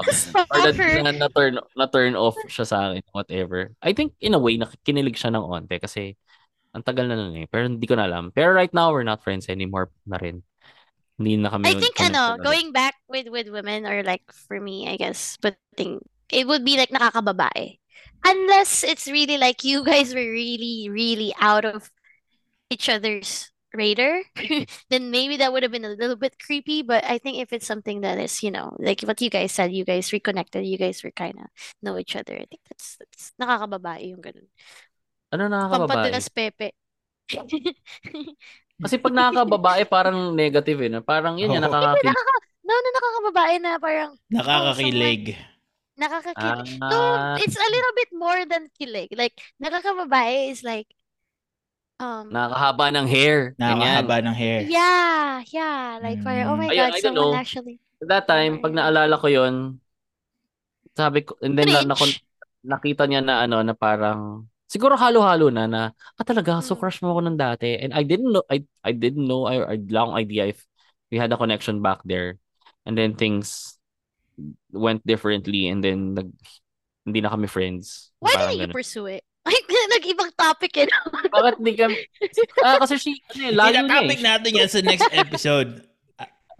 or 0.53 0.69
na, 0.73 1.09
na, 1.09 1.25
na, 1.25 1.29
turn, 1.33 1.57
na 1.73 1.87
turn 1.89 2.13
off 2.13 2.37
siya 2.45 2.65
sa 2.67 2.77
akin, 2.91 3.03
whatever. 3.11 3.73
I 3.81 3.93
think 3.97 4.13
in 4.21 4.37
a 4.37 4.41
way, 4.41 4.57
nakikinilig 4.57 5.17
siya 5.17 5.33
ng 5.33 5.41
onte 5.41 5.81
kasi 5.81 6.13
ang 6.73 6.85
tagal 6.85 7.05
na 7.09 7.17
nun 7.17 7.37
eh. 7.37 7.47
Pero 7.49 7.65
hindi 7.69 7.85
ko 7.85 7.97
na 7.97 8.05
alam. 8.05 8.29
Pero 8.33 8.53
right 8.53 8.73
now, 8.73 8.93
we're 8.93 9.05
not 9.05 9.25
friends 9.25 9.49
anymore 9.49 9.89
na 10.05 10.17
rin. 10.17 10.41
Hindi 11.17 11.37
na 11.37 11.53
kami 11.53 11.69
I 11.69 11.77
think 11.77 11.97
ano, 12.01 12.37
ulit. 12.37 12.43
going 12.43 12.69
back 12.73 12.97
with 13.05 13.29
with 13.29 13.45
women 13.53 13.85
or 13.85 14.01
like 14.01 14.25
for 14.49 14.57
me, 14.57 14.89
I 14.89 14.97
guess, 14.97 15.37
but 15.37 15.53
thing 15.77 16.01
it 16.33 16.49
would 16.49 16.65
be 16.65 16.77
like 16.77 16.89
nakakababae. 16.89 17.77
Unless 18.25 18.81
it's 18.81 19.05
really 19.05 19.37
like 19.37 19.61
you 19.61 19.85
guys 19.85 20.15
were 20.17 20.25
really, 20.25 20.89
really 20.89 21.29
out 21.37 21.65
of 21.65 21.93
each 22.73 22.89
other's 22.89 23.52
radar, 23.73 24.21
then 24.89 25.11
maybe 25.11 25.37
that 25.37 25.51
would 25.51 25.63
have 25.63 25.71
been 25.71 25.85
a 25.85 25.97
little 25.97 26.15
bit 26.15 26.37
creepy. 26.39 26.81
But 26.81 27.03
I 27.03 27.17
think 27.17 27.37
if 27.41 27.51
it's 27.53 27.67
something 27.67 28.01
that 28.01 28.17
is, 28.19 28.41
you 28.43 28.51
know, 28.51 28.75
like 28.79 29.01
what 29.01 29.21
you 29.21 29.29
guys 29.29 29.51
said, 29.51 29.73
you 29.73 29.85
guys 29.85 30.13
reconnected, 30.13 30.65
you 30.65 30.77
guys 30.77 31.03
were 31.03 31.11
kind 31.11 31.35
of 31.39 31.47
know 31.81 31.97
each 31.97 32.15
other. 32.15 32.33
I 32.33 32.45
think 32.45 32.61
that's 32.69 32.97
that's 32.97 33.33
nakakababae 33.41 34.13
yung 34.13 34.21
ganun. 34.21 34.47
Ano 35.33 35.49
nakakababae? 35.49 36.13
Pampadulas 36.13 36.27
Pepe. 36.29 36.69
Kasi 38.83 38.99
pag 38.99 39.13
nakakababae, 39.15 39.81
parang 39.87 40.33
negative 40.35 40.79
eh. 40.85 40.89
no? 40.91 41.01
Parang 41.05 41.37
yun 41.39 41.53
yan, 41.53 41.63
Oo. 41.63 41.71
nakaka 41.71 42.13
No, 42.63 42.71
no, 42.71 42.89
nakakababae 42.95 43.55
na 43.59 43.71
parang 43.77 44.11
Nakakakilig. 44.31 45.35
nakakakilig. 45.99 46.79
Ah, 46.81 46.89
No, 46.89 46.99
it's 47.43 47.59
a 47.59 47.69
little 47.69 47.95
bit 47.95 48.11
more 48.15 48.41
than 48.47 48.71
kilig. 48.79 49.11
Like, 49.13 49.35
nakakababae 49.61 50.49
is 50.51 50.63
like, 50.63 50.87
um, 52.03 52.25
nakakahaba 52.27 52.85
ng 52.91 53.07
hair. 53.07 53.37
Ganyan. 53.55 54.03
Nakakahaba 54.03 54.17
ng 54.27 54.35
hair. 54.35 54.59
yeah, 54.67 55.39
yeah. 55.55 55.99
Like, 56.03 56.19
parang, 56.19 56.45
oh 56.51 56.55
Mm. 56.55 56.61
my 56.61 56.69
Ayun, 56.69 56.77
God, 56.83 56.91
I 56.91 56.99
don't 56.99 57.15
someone 57.15 57.31
know. 57.31 57.39
actually. 57.39 57.75
That 58.03 58.25
time, 58.27 58.59
pag 58.59 58.75
naalala 58.75 59.15
ko 59.15 59.27
yon 59.31 59.79
sabi 60.93 61.25
ko, 61.25 61.39
and 61.41 61.55
then 61.57 61.71
na, 61.71 61.81
na, 61.81 61.95
nakita 62.63 63.03
niya 63.07 63.23
na 63.23 63.47
ano, 63.47 63.63
na 63.63 63.73
parang, 63.73 64.45
siguro 64.67 64.93
halo-halo 64.99 65.49
na 65.49 65.65
na, 65.65 65.81
ah 66.19 66.25
talaga, 66.27 66.59
so 66.61 66.75
Mm. 66.75 66.79
crush 66.83 66.99
mo 67.01 67.15
ako 67.15 67.21
ng 67.25 67.37
dati. 67.39 67.79
And 67.79 67.95
I 67.95 68.03
didn't 68.03 68.29
know, 68.29 68.43
I, 68.51 68.61
I 68.83 68.91
didn't 68.93 69.25
know, 69.25 69.47
I, 69.47 69.55
I 69.63 69.73
had 69.79 69.89
long 69.89 70.13
idea 70.13 70.51
if 70.51 70.59
we 71.09 71.17
had 71.17 71.31
a 71.31 71.37
connection 71.39 71.79
back 71.81 72.03
there. 72.05 72.37
And 72.85 72.99
then 72.99 73.15
things 73.15 73.79
went 74.75 75.05
differently 75.07 75.71
and 75.71 75.79
then 75.79 76.13
nag, 76.19 76.29
hindi 77.07 77.19
na 77.23 77.31
kami 77.31 77.47
friends. 77.47 78.11
Why 78.19 78.35
Parang 78.35 78.53
didn't 78.53 78.59
you 78.59 78.67
ganun. 78.67 78.75
pursue 78.75 79.07
it? 79.07 79.23
Like, 79.43 79.67
nag-ibang 79.93 80.31
topic 80.33 80.73
eh. 80.81 80.87
Bakit 81.35 81.55
di 81.61 81.73
kami, 81.77 81.95
ah, 82.65 82.77
kasi 82.81 82.97
she, 82.97 83.11
ano 83.37 83.43
eh, 83.49 83.53
layo 83.53 83.69
niya 83.71 83.81
Tina-topic 83.85 84.19
eh. 84.19 84.25
natin 84.25 84.51
yan 84.57 84.69
sa 84.69 84.79
next 84.81 85.09
episode. 85.13 85.69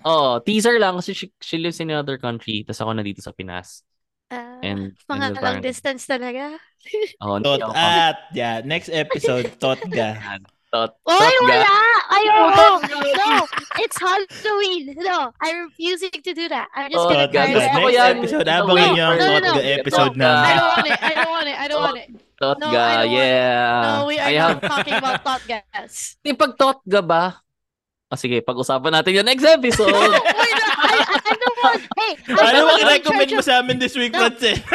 Oh, 0.03 0.35
teaser 0.43 0.75
lang 0.83 0.99
kasi 0.99 1.15
she, 1.15 1.31
she 1.39 1.55
lives 1.55 1.79
in 1.79 1.87
another 1.87 2.19
country, 2.19 2.67
tapos 2.67 2.83
ako 2.83 2.91
nandito 2.91 3.23
sa 3.23 3.31
Pinas. 3.31 3.87
Ah, 4.27 4.59
And, 4.59 4.99
mga 5.07 5.31
and 5.31 5.35
long 5.39 5.63
parang, 5.63 5.63
distance 5.63 6.03
talaga. 6.03 6.59
oh, 7.23 7.39
Tot 7.39 7.63
ako 7.63 7.71
at, 7.71 8.27
yeah, 8.35 8.59
next 8.67 8.91
episode, 8.91 9.47
Totga. 9.63 10.19
Tot, 10.75 10.99
Oy, 11.07 11.15
tot 11.15 11.31
ga. 11.39 11.47
wala! 11.47 11.77
Ayoko! 12.19 12.67
No! 13.15 13.47
It's 13.79 13.95
Halloween! 13.95 14.91
No! 14.99 15.31
I'm 15.39 15.71
refusing 15.71 16.11
to 16.11 16.33
do 16.33 16.49
that. 16.49 16.67
I'm 16.75 16.91
just 16.91 16.99
Oh, 16.99 17.07
gonna 17.07 17.29
ko 17.31 17.39
Next 17.39 17.63
episode, 17.95 18.43
no, 18.43 18.73
nyo 18.75 19.05
ang 19.07 19.19
no. 19.21 19.27
Totga 19.39 19.61
episode 19.79 20.13
Totga. 20.19 20.31
I 20.33 20.51
don't 20.57 20.67
want 20.67 20.87
it. 20.89 20.99
I 20.99 21.13
don't 21.15 21.31
want 21.31 21.47
it. 21.47 21.57
I 21.61 21.67
don't 21.71 21.83
want 21.85 21.97
it. 22.01 22.09
Tot 22.43 22.57
No, 22.59 22.67
don't 22.67 22.75
want- 22.75 23.11
yeah. 23.15 23.79
No, 23.79 24.03
we 24.03 24.15
are 24.19 24.27
I 24.27 24.33
not 24.35 24.43
have, 24.43 24.59
talking 24.67 24.95
about 24.99 25.23
thought 25.23 25.43
gas. 25.47 25.93
di 26.23 26.35
pag 26.35 26.51
tot 26.59 26.83
ga 26.83 26.99
ba? 26.99 27.39
Ah, 28.11 28.19
sige, 28.19 28.43
pag-usapan 28.43 28.93
natin 28.93 29.17
yung 29.17 29.25
next 29.25 29.41
episode. 29.41 29.89
Wait, 30.13 30.59
I, 30.61 31.01
I, 31.01 31.17
I 31.17 31.33
don't 31.33 31.57
want. 31.63 31.81
Hey, 31.97 32.11
Ano 32.29 32.69
bang 32.69 32.85
recommend 32.93 33.31
mo 33.33 33.41
sa 33.41 33.57
amin 33.57 33.81
this 33.81 33.97
week, 33.97 34.13
No. 34.13 34.27
Francine? 34.29 34.61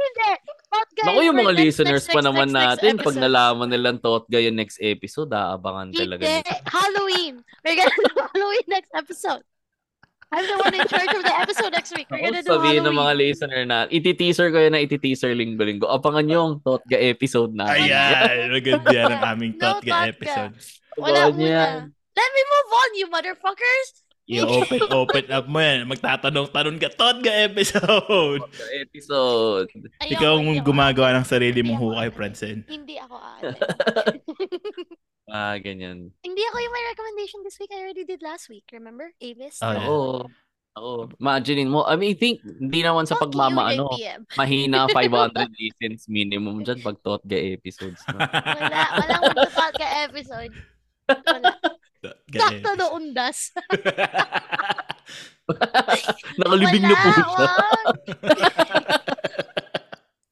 Hindi. 0.00 0.30
Thought 0.70 0.90
gas 0.96 1.04
Naku, 1.06 1.20
yung 1.26 1.36
mga 1.38 1.52
next, 1.52 1.62
listeners 1.62 2.02
next, 2.02 2.14
pa 2.14 2.20
next, 2.22 2.26
naman 2.30 2.46
next, 2.48 2.54
next 2.54 2.66
natin, 2.80 2.92
pag 2.96 3.14
episodes. 3.14 3.22
nalaman 3.22 3.68
nilang 3.70 3.98
tot 4.00 4.24
ga 4.26 4.40
yung 4.40 4.56
next 4.56 4.78
episode, 4.80 5.30
aabangan 5.30 5.88
talaga. 5.92 6.22
Hindi. 6.24 6.54
Halloween. 6.66 7.34
We're 7.62 7.76
gonna 7.76 7.94
Halloween 8.32 8.66
next 8.66 8.90
episode. 8.90 9.42
I'm 10.30 10.46
the 10.46 10.56
one 10.62 10.74
in 10.74 10.86
charge 10.86 11.10
of 11.10 11.22
the 11.26 11.34
episode 11.34 11.72
next 11.74 11.90
week. 11.90 12.06
We're 12.06 12.22
gonna 12.22 12.38
do 12.40 12.54
sabihin 12.54 12.86
ng 12.86 12.94
Halloween. 12.94 13.02
mga 13.02 13.12
listener 13.18 13.62
na, 13.66 13.78
iti-teaser 13.90 14.54
ko 14.54 14.62
yun 14.62 14.72
na 14.72 14.80
iti-teaser 14.80 15.34
linggo-linggo. 15.34 15.90
Abangan 15.90 16.26
yung 16.30 16.50
tot 16.62 16.86
ga 16.86 17.02
episode 17.02 17.50
na. 17.50 17.66
Ayan, 17.66 18.46
maganda 18.56 18.88
yan 18.94 19.10
ang 19.10 19.22
aming 19.34 19.58
No 19.58 19.78
Totga 19.78 19.82
Totga. 19.82 20.06
episode. 20.06 20.52
Wala 20.96 21.20
yan. 21.28 21.34
muna. 21.34 21.64
Let 21.90 22.30
me 22.30 22.42
move 22.46 22.70
on, 22.70 22.90
you 22.94 23.06
motherfuckers! 23.10 23.88
I-open, 24.30 24.78
open 24.94 25.26
up 25.34 25.50
mo 25.50 25.58
yan. 25.58 25.90
Magtatanong-tanong 25.90 26.78
ka, 26.78 26.88
Totga 26.94 27.32
episode. 27.50 28.38
Tot 28.38 28.54
ga 28.54 28.66
episode. 28.78 29.66
Ayoko, 29.98 30.14
Ikaw 30.14 30.32
ang 30.38 30.62
gumagawa 30.62 31.10
ng 31.18 31.26
sarili 31.26 31.66
mong 31.66 31.82
hukay, 31.82 32.06
ate. 32.14 32.62
Hindi 32.70 32.94
ako 33.02 33.18
ate. 33.18 33.50
Ah, 35.30 35.54
ganyan. 35.62 36.10
Hindi 36.26 36.42
ako 36.50 36.56
yung 36.58 36.74
may 36.74 36.84
recommendation 36.90 37.40
this 37.46 37.56
week. 37.62 37.70
I 37.70 37.86
already 37.86 38.02
did 38.02 38.20
last 38.20 38.50
week. 38.50 38.66
Remember? 38.74 39.14
Avis? 39.22 39.62
Oh, 39.62 39.70
yeah. 39.70 39.86
Oo. 39.86 40.26
Oo. 40.78 41.06
Imaginein 41.22 41.70
mo. 41.70 41.86
I 41.86 41.94
mean, 41.94 42.14
I 42.14 42.18
think, 42.18 42.42
hindi 42.42 42.82
naman 42.82 43.06
sa 43.06 43.14
Fuck 43.14 43.30
pagmama, 43.30 43.70
you, 43.74 43.86
ano, 43.86 43.94
mahina 44.34 44.90
500 44.90 45.50
listens 45.62 46.10
minimum 46.10 46.66
dyan 46.66 46.82
pag 46.82 46.98
tot 47.02 47.22
ga 47.22 47.38
episodes. 47.38 48.02
No? 48.10 48.18
Wala, 48.18 48.80
walang 48.98 49.54
ka 49.74 49.86
episode. 50.10 50.52
Wala. 51.06 51.54
Totga 52.00 52.38
Sakto 52.40 52.70
na 52.80 52.86
undas. 52.96 53.52
Nakalibing 56.40 56.86
na 56.88 56.96
po 56.96 57.08
Wala, 57.12 57.20
siya. 57.20 57.46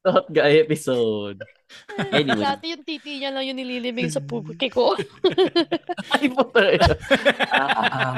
Tot 0.05 0.27
ga 0.31 0.47
episode. 0.49 1.43
Anyway. 2.17 2.41
Dati 2.41 2.73
yung 2.73 2.81
titi 2.81 3.21
niya 3.21 3.29
lang 3.29 3.45
yung 3.45 3.61
nililibing 3.61 4.09
sa 4.09 4.25
pupuki 4.25 4.73
ko. 4.73 4.97
Ay 6.17 6.33
po 6.33 6.49
talaga. 6.49 6.97
Ah, 7.53 8.17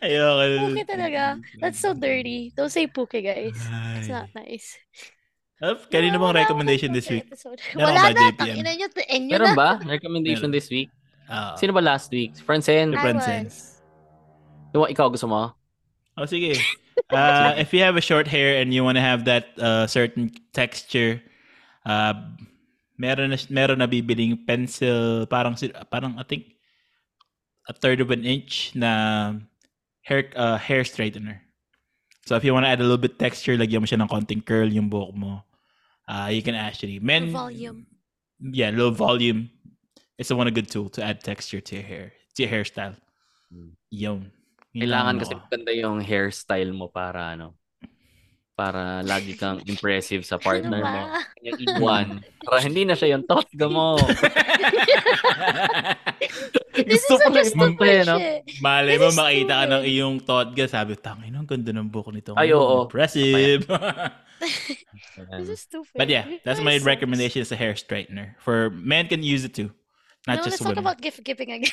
Ayoko. 0.00 0.72
Puki 0.72 0.84
talaga. 0.88 1.36
That's 1.60 1.76
so 1.76 1.92
dirty. 1.92 2.48
Don't 2.56 2.72
say 2.72 2.88
puki, 2.88 3.20
guys. 3.20 3.60
It's 4.00 4.08
not 4.08 4.32
nice. 4.32 4.80
Oh, 5.60 5.76
kanino 5.92 6.16
bang 6.16 6.40
recommendation 6.40 6.88
this 6.96 7.12
week? 7.12 7.28
Meron 7.76 7.92
Wala 7.92 8.00
ba, 8.00 8.08
na. 8.08 8.20
JPM? 8.32 8.40
Tangina 8.40 8.70
nyo. 8.72 8.88
Meron 9.28 9.52
ba? 9.52 9.70
Recommendation 9.84 10.48
Meron. 10.48 10.56
this 10.56 10.72
week? 10.72 10.88
Sino 11.60 11.76
ba 11.76 11.84
last 11.84 12.08
week? 12.08 12.32
I 12.32 12.40
Francine. 12.40 12.96
was. 12.96 13.84
Yung 14.72 14.88
ikaw 14.88 15.12
gusto 15.12 15.28
mo? 15.28 15.52
Oh, 16.16 16.24
sige. 16.24 16.56
Uh, 17.08 17.54
if 17.56 17.72
you 17.72 17.80
have 17.80 17.96
a 17.96 18.00
short 18.00 18.28
hair 18.28 18.60
and 18.60 18.74
you 18.74 18.84
want 18.84 18.96
to 18.96 19.00
have 19.00 19.24
that 19.24 19.56
uh, 19.58 19.86
certain 19.86 20.30
texture, 20.52 21.22
uh, 21.86 22.14
meron 22.98 23.30
na, 23.30 23.36
meron 23.48 23.78
na 23.78 23.86
bibiling 23.86 24.36
pencil, 24.46 25.26
parang, 25.26 25.56
parang 25.90 26.18
I 26.18 26.22
think, 26.22 26.54
a 27.68 27.72
third 27.72 28.00
of 28.00 28.10
an 28.10 28.24
inch 28.24 28.72
na 28.74 29.34
hair, 30.02 30.30
uh, 30.36 30.58
hair 30.58 30.82
straightener. 30.82 31.40
So 32.26 32.36
if 32.36 32.44
you 32.44 32.52
want 32.52 32.64
to 32.64 32.70
add 32.70 32.80
a 32.80 32.82
little 32.82 32.98
bit 32.98 33.18
texture, 33.18 33.56
lagyan 33.56 33.80
mo 33.80 33.86
siya 33.86 34.00
ng 34.02 34.08
konting 34.08 34.44
curl 34.44 34.68
yung 34.68 34.90
buhok 34.90 35.14
mo. 35.14 35.42
Uh, 36.06 36.28
you 36.30 36.42
can 36.42 36.54
actually, 36.54 36.98
men, 36.98 37.30
Volume. 37.30 37.86
yeah, 38.40 38.70
low 38.70 38.90
volume. 38.90 39.50
It's 40.18 40.30
a 40.30 40.36
one 40.36 40.46
a 40.46 40.50
good 40.50 40.68
tool 40.68 40.90
to 40.90 41.02
add 41.02 41.24
texture 41.24 41.60
to 41.60 41.74
your 41.76 41.84
hair, 41.84 42.12
to 42.34 42.42
your 42.42 42.52
hairstyle. 42.52 42.96
Yun. 43.90 44.30
Kailangan 44.70 45.14
lang 45.14 45.20
kasi 45.22 45.32
ako. 45.34 45.40
maganda 45.46 45.72
yung 45.74 45.98
hairstyle 45.98 46.72
mo 46.72 46.86
para 46.86 47.34
ano, 47.34 47.58
para 48.54 49.00
lagi 49.02 49.34
kang 49.34 49.58
impressive 49.72 50.22
sa 50.22 50.36
Ano 50.36 50.44
partner 50.44 50.82
mo. 50.84 51.00
Yung 51.40 51.58
iwan. 51.64 52.06
Para 52.44 52.60
hindi 52.60 52.84
na 52.84 52.94
siya 52.94 53.16
yung 53.16 53.24
totga 53.24 53.66
mo. 53.66 53.96
This 56.86 57.02
Gusto 57.08 57.14
is 57.14 57.20
such 57.24 57.36
a 57.36 57.44
stupid 57.44 58.06
no? 58.06 58.16
shit. 58.18 58.44
Malay 58.62 58.96
mo, 58.96 59.10
makita 59.12 59.64
ka 59.64 59.66
ng 59.66 59.84
iyong 59.84 60.16
totga. 60.22 60.64
Sabi, 60.70 60.94
tangin, 60.96 61.34
ang 61.34 61.48
ganda 61.48 61.72
ng 61.74 61.88
buhok 61.90 62.14
nito. 62.14 62.32
Ay, 62.38 62.52
oo. 62.54 62.86
Impressive. 62.86 63.66
This 64.40 65.48
is 65.52 65.60
stupid. 65.68 65.96
but 65.96 66.08
yeah, 66.08 66.24
that's 66.44 66.60
my 66.64 66.78
recommendation 66.80 67.42
is 67.42 67.52
a 67.52 67.58
hair 67.58 67.74
straightener. 67.76 68.38
For 68.40 68.70
men 68.70 69.08
can 69.08 69.20
use 69.20 69.44
it 69.44 69.52
too. 69.52 69.72
Not 70.28 70.40
no, 70.40 70.44
just 70.48 70.60
let's 70.60 70.64
talk 70.64 70.76
women. 70.76 70.84
about 70.84 71.00
gift 71.00 71.20
giving 71.24 71.52
again. 71.52 71.72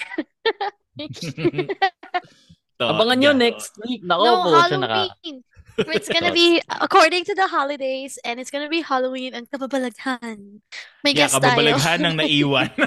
Abangan 2.79 3.17
nyo 3.17 3.31
Totga. 3.33 3.41
next 3.41 3.71
week. 3.81 4.01
Nako, 4.01 4.21
no, 4.21 4.33
po 4.39 4.49
siya 4.61 4.77
naka... 4.77 4.95
Halloween. 5.03 5.37
It's 5.77 6.09
gonna 6.09 6.33
be 6.33 6.57
according 6.81 7.21
to 7.25 7.37
the 7.37 7.45
holidays, 7.45 8.17
and 8.25 8.41
it's 8.41 8.49
gonna 8.49 8.65
be 8.65 8.81
Halloween 8.81 9.37
and 9.37 9.45
kababalaghan. 9.45 10.57
May 11.05 11.13
Yeah, 11.13 11.29
guest 11.29 11.37
tayo. 11.37 11.53
kababalaghan 11.53 11.99
ng 12.01 12.15
naiwan. 12.17 12.69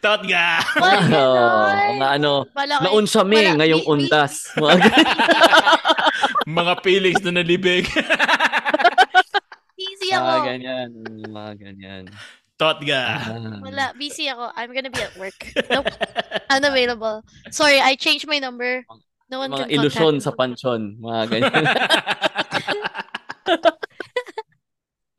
Wala 0.00 0.94
Oo, 1.10 1.66
ganon. 1.66 1.98
mga 1.98 2.08
ano, 2.14 2.32
Malaki- 2.54 2.84
naunsami 2.86 3.36
wala- 3.36 3.56
ngayong 3.58 3.84
undas. 3.84 4.46
Mga. 4.54 4.82
Mga 6.46 6.72
feelings 6.82 7.22
na 7.22 7.32
nalibig. 7.32 7.86
Mga 9.74 10.18
ako. 10.22 10.42
ganyan. 10.44 10.88
Mga 11.24 11.52
ganyan. 11.56 12.02
Totga. 12.60 13.00
Ah. 13.08 13.56
Wala, 13.64 13.96
busy 13.96 14.28
ako. 14.28 14.52
I'm 14.52 14.68
gonna 14.76 14.92
be 14.92 15.00
at 15.00 15.16
work. 15.16 15.40
Nope. 15.72 15.88
Unavailable. 16.52 17.24
Sorry, 17.48 17.80
I 17.80 17.96
changed 17.96 18.28
my 18.28 18.36
number. 18.36 18.84
No 19.32 19.40
one 19.40 19.56
Mga 19.56 19.64
can 19.64 19.72
ilusyon 19.80 20.20
sa 20.20 20.36
pansyon. 20.36 21.00
Mga 21.00 21.20
ganyan. 21.32 21.64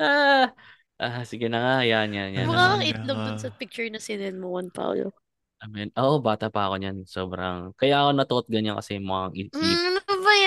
ah, 0.06 0.54
ah, 1.02 1.26
sige 1.26 1.50
na 1.50 1.66
nga. 1.66 1.76
Yan, 1.82 2.14
yan, 2.14 2.30
yan. 2.38 2.46
Mukha 2.46 2.78
kang 2.78 2.86
itlog 2.86 3.18
dun 3.26 3.42
sa 3.42 3.50
picture 3.50 3.90
na 3.90 3.98
sinend 3.98 4.38
mo, 4.38 4.54
Juan 4.54 4.70
Paulo. 4.70 5.18
Amen. 5.62 5.94
Oo, 5.98 6.18
oh, 6.18 6.20
bata 6.22 6.50
pa 6.50 6.70
ako 6.70 6.76
niyan. 6.82 6.98
Sobrang, 7.06 7.74
kaya 7.78 8.02
ako 8.06 8.10
natuot 8.18 8.46
ganyan 8.50 8.78
kasi 8.78 8.98
mga 8.98 9.26
i- 9.38 9.50
i- 9.50 9.54
Mm, 9.54 9.98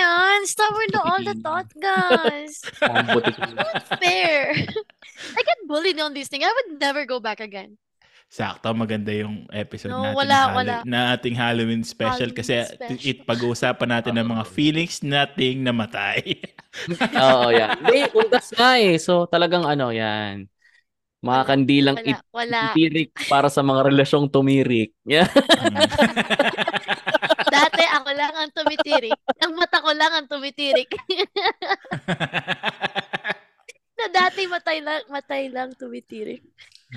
yan? 0.04 0.38
Stop 0.44 0.72
with 0.76 0.92
the, 0.92 1.00
all 1.00 1.22
the 1.22 1.36
thought, 1.40 1.70
guys. 1.80 2.60
mga 2.84 3.02
butik. 3.08 3.36
Fair. 3.96 4.52
I 5.36 5.40
get 5.40 5.60
bullied 5.64 5.96
on 5.98 6.12
this 6.12 6.28
thing. 6.28 6.44
I 6.44 6.52
would 6.52 6.76
never 6.76 7.08
go 7.08 7.18
back 7.18 7.40
again. 7.40 7.80
Sakto, 8.26 8.74
maganda 8.74 9.14
yung 9.14 9.46
episode 9.54 9.94
No, 9.94 10.02
natin 10.02 10.16
wala, 10.18 10.38
na, 10.42 10.54
wala. 10.58 10.74
na 10.82 10.98
ating 11.14 11.38
Halloween 11.38 11.86
special 11.86 12.34
Halloween 12.34 12.34
kasi 12.34 12.66
special. 12.66 12.98
it 12.98 13.18
pag-uusapan 13.22 13.88
natin 13.94 14.18
ng 14.18 14.26
mga 14.26 14.44
feelings 14.56 15.06
nating 15.06 15.62
namatay. 15.62 16.42
Oo, 17.14 17.54
yan. 17.54 17.78
Hindi, 17.78 18.10
undas 18.10 18.50
nga 18.50 18.74
eh. 18.82 18.98
So, 18.98 19.30
talagang 19.30 19.62
ano, 19.62 19.94
yan. 19.94 20.50
Mga 21.24 21.42
kandilang 21.46 21.96
Wala, 21.96 22.20
wala. 22.36 22.60
itirik 22.74 23.16
para 23.32 23.48
sa 23.48 23.64
mga 23.64 23.86
relasyong 23.88 24.28
tumirik. 24.28 24.92
Yeah. 25.08 25.30
Lang 28.24 28.36
ang 28.40 28.52
tumitirik. 28.56 29.20
Ang 29.44 29.52
mata 29.60 29.84
ko 29.84 29.92
lang 29.92 30.12
ang 30.16 30.24
tumitirik. 30.24 30.88
na 34.00 34.06
dati 34.08 34.48
matay 34.48 34.80
lang, 34.80 35.04
matay 35.12 35.52
lang 35.52 35.76
tumitirik. 35.76 36.40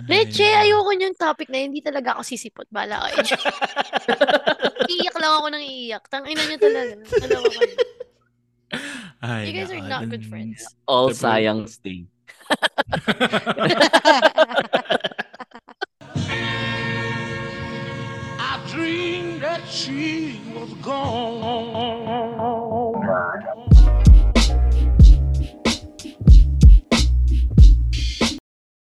Leche, 0.08 0.48
ayoko 0.48 0.96
yung 0.96 1.18
topic 1.20 1.52
na 1.52 1.60
yun. 1.60 1.76
Hindi 1.76 1.84
talaga 1.84 2.16
ako 2.16 2.24
sisipot. 2.24 2.68
Bala 2.72 3.04
ko. 3.04 3.08
iiyak 4.94 5.18
lang 5.20 5.34
ako 5.42 5.48
ng 5.52 5.64
iiyak. 5.68 6.04
Tangina 6.08 6.44
niyo 6.48 6.60
talaga. 6.62 6.94
Alam 6.96 7.40
ko 7.44 7.52
kayo. 7.52 7.76
Ay, 9.18 9.50
You 9.50 9.54
guys 9.58 9.74
are 9.74 9.84
not 9.84 10.08
good 10.08 10.24
friends. 10.24 10.64
All 10.88 11.10
Diba? 11.12 11.20
sayang's 11.20 11.82
that 19.58 19.68
she 19.68 20.40
was 20.54 20.72
gone. 20.84 21.38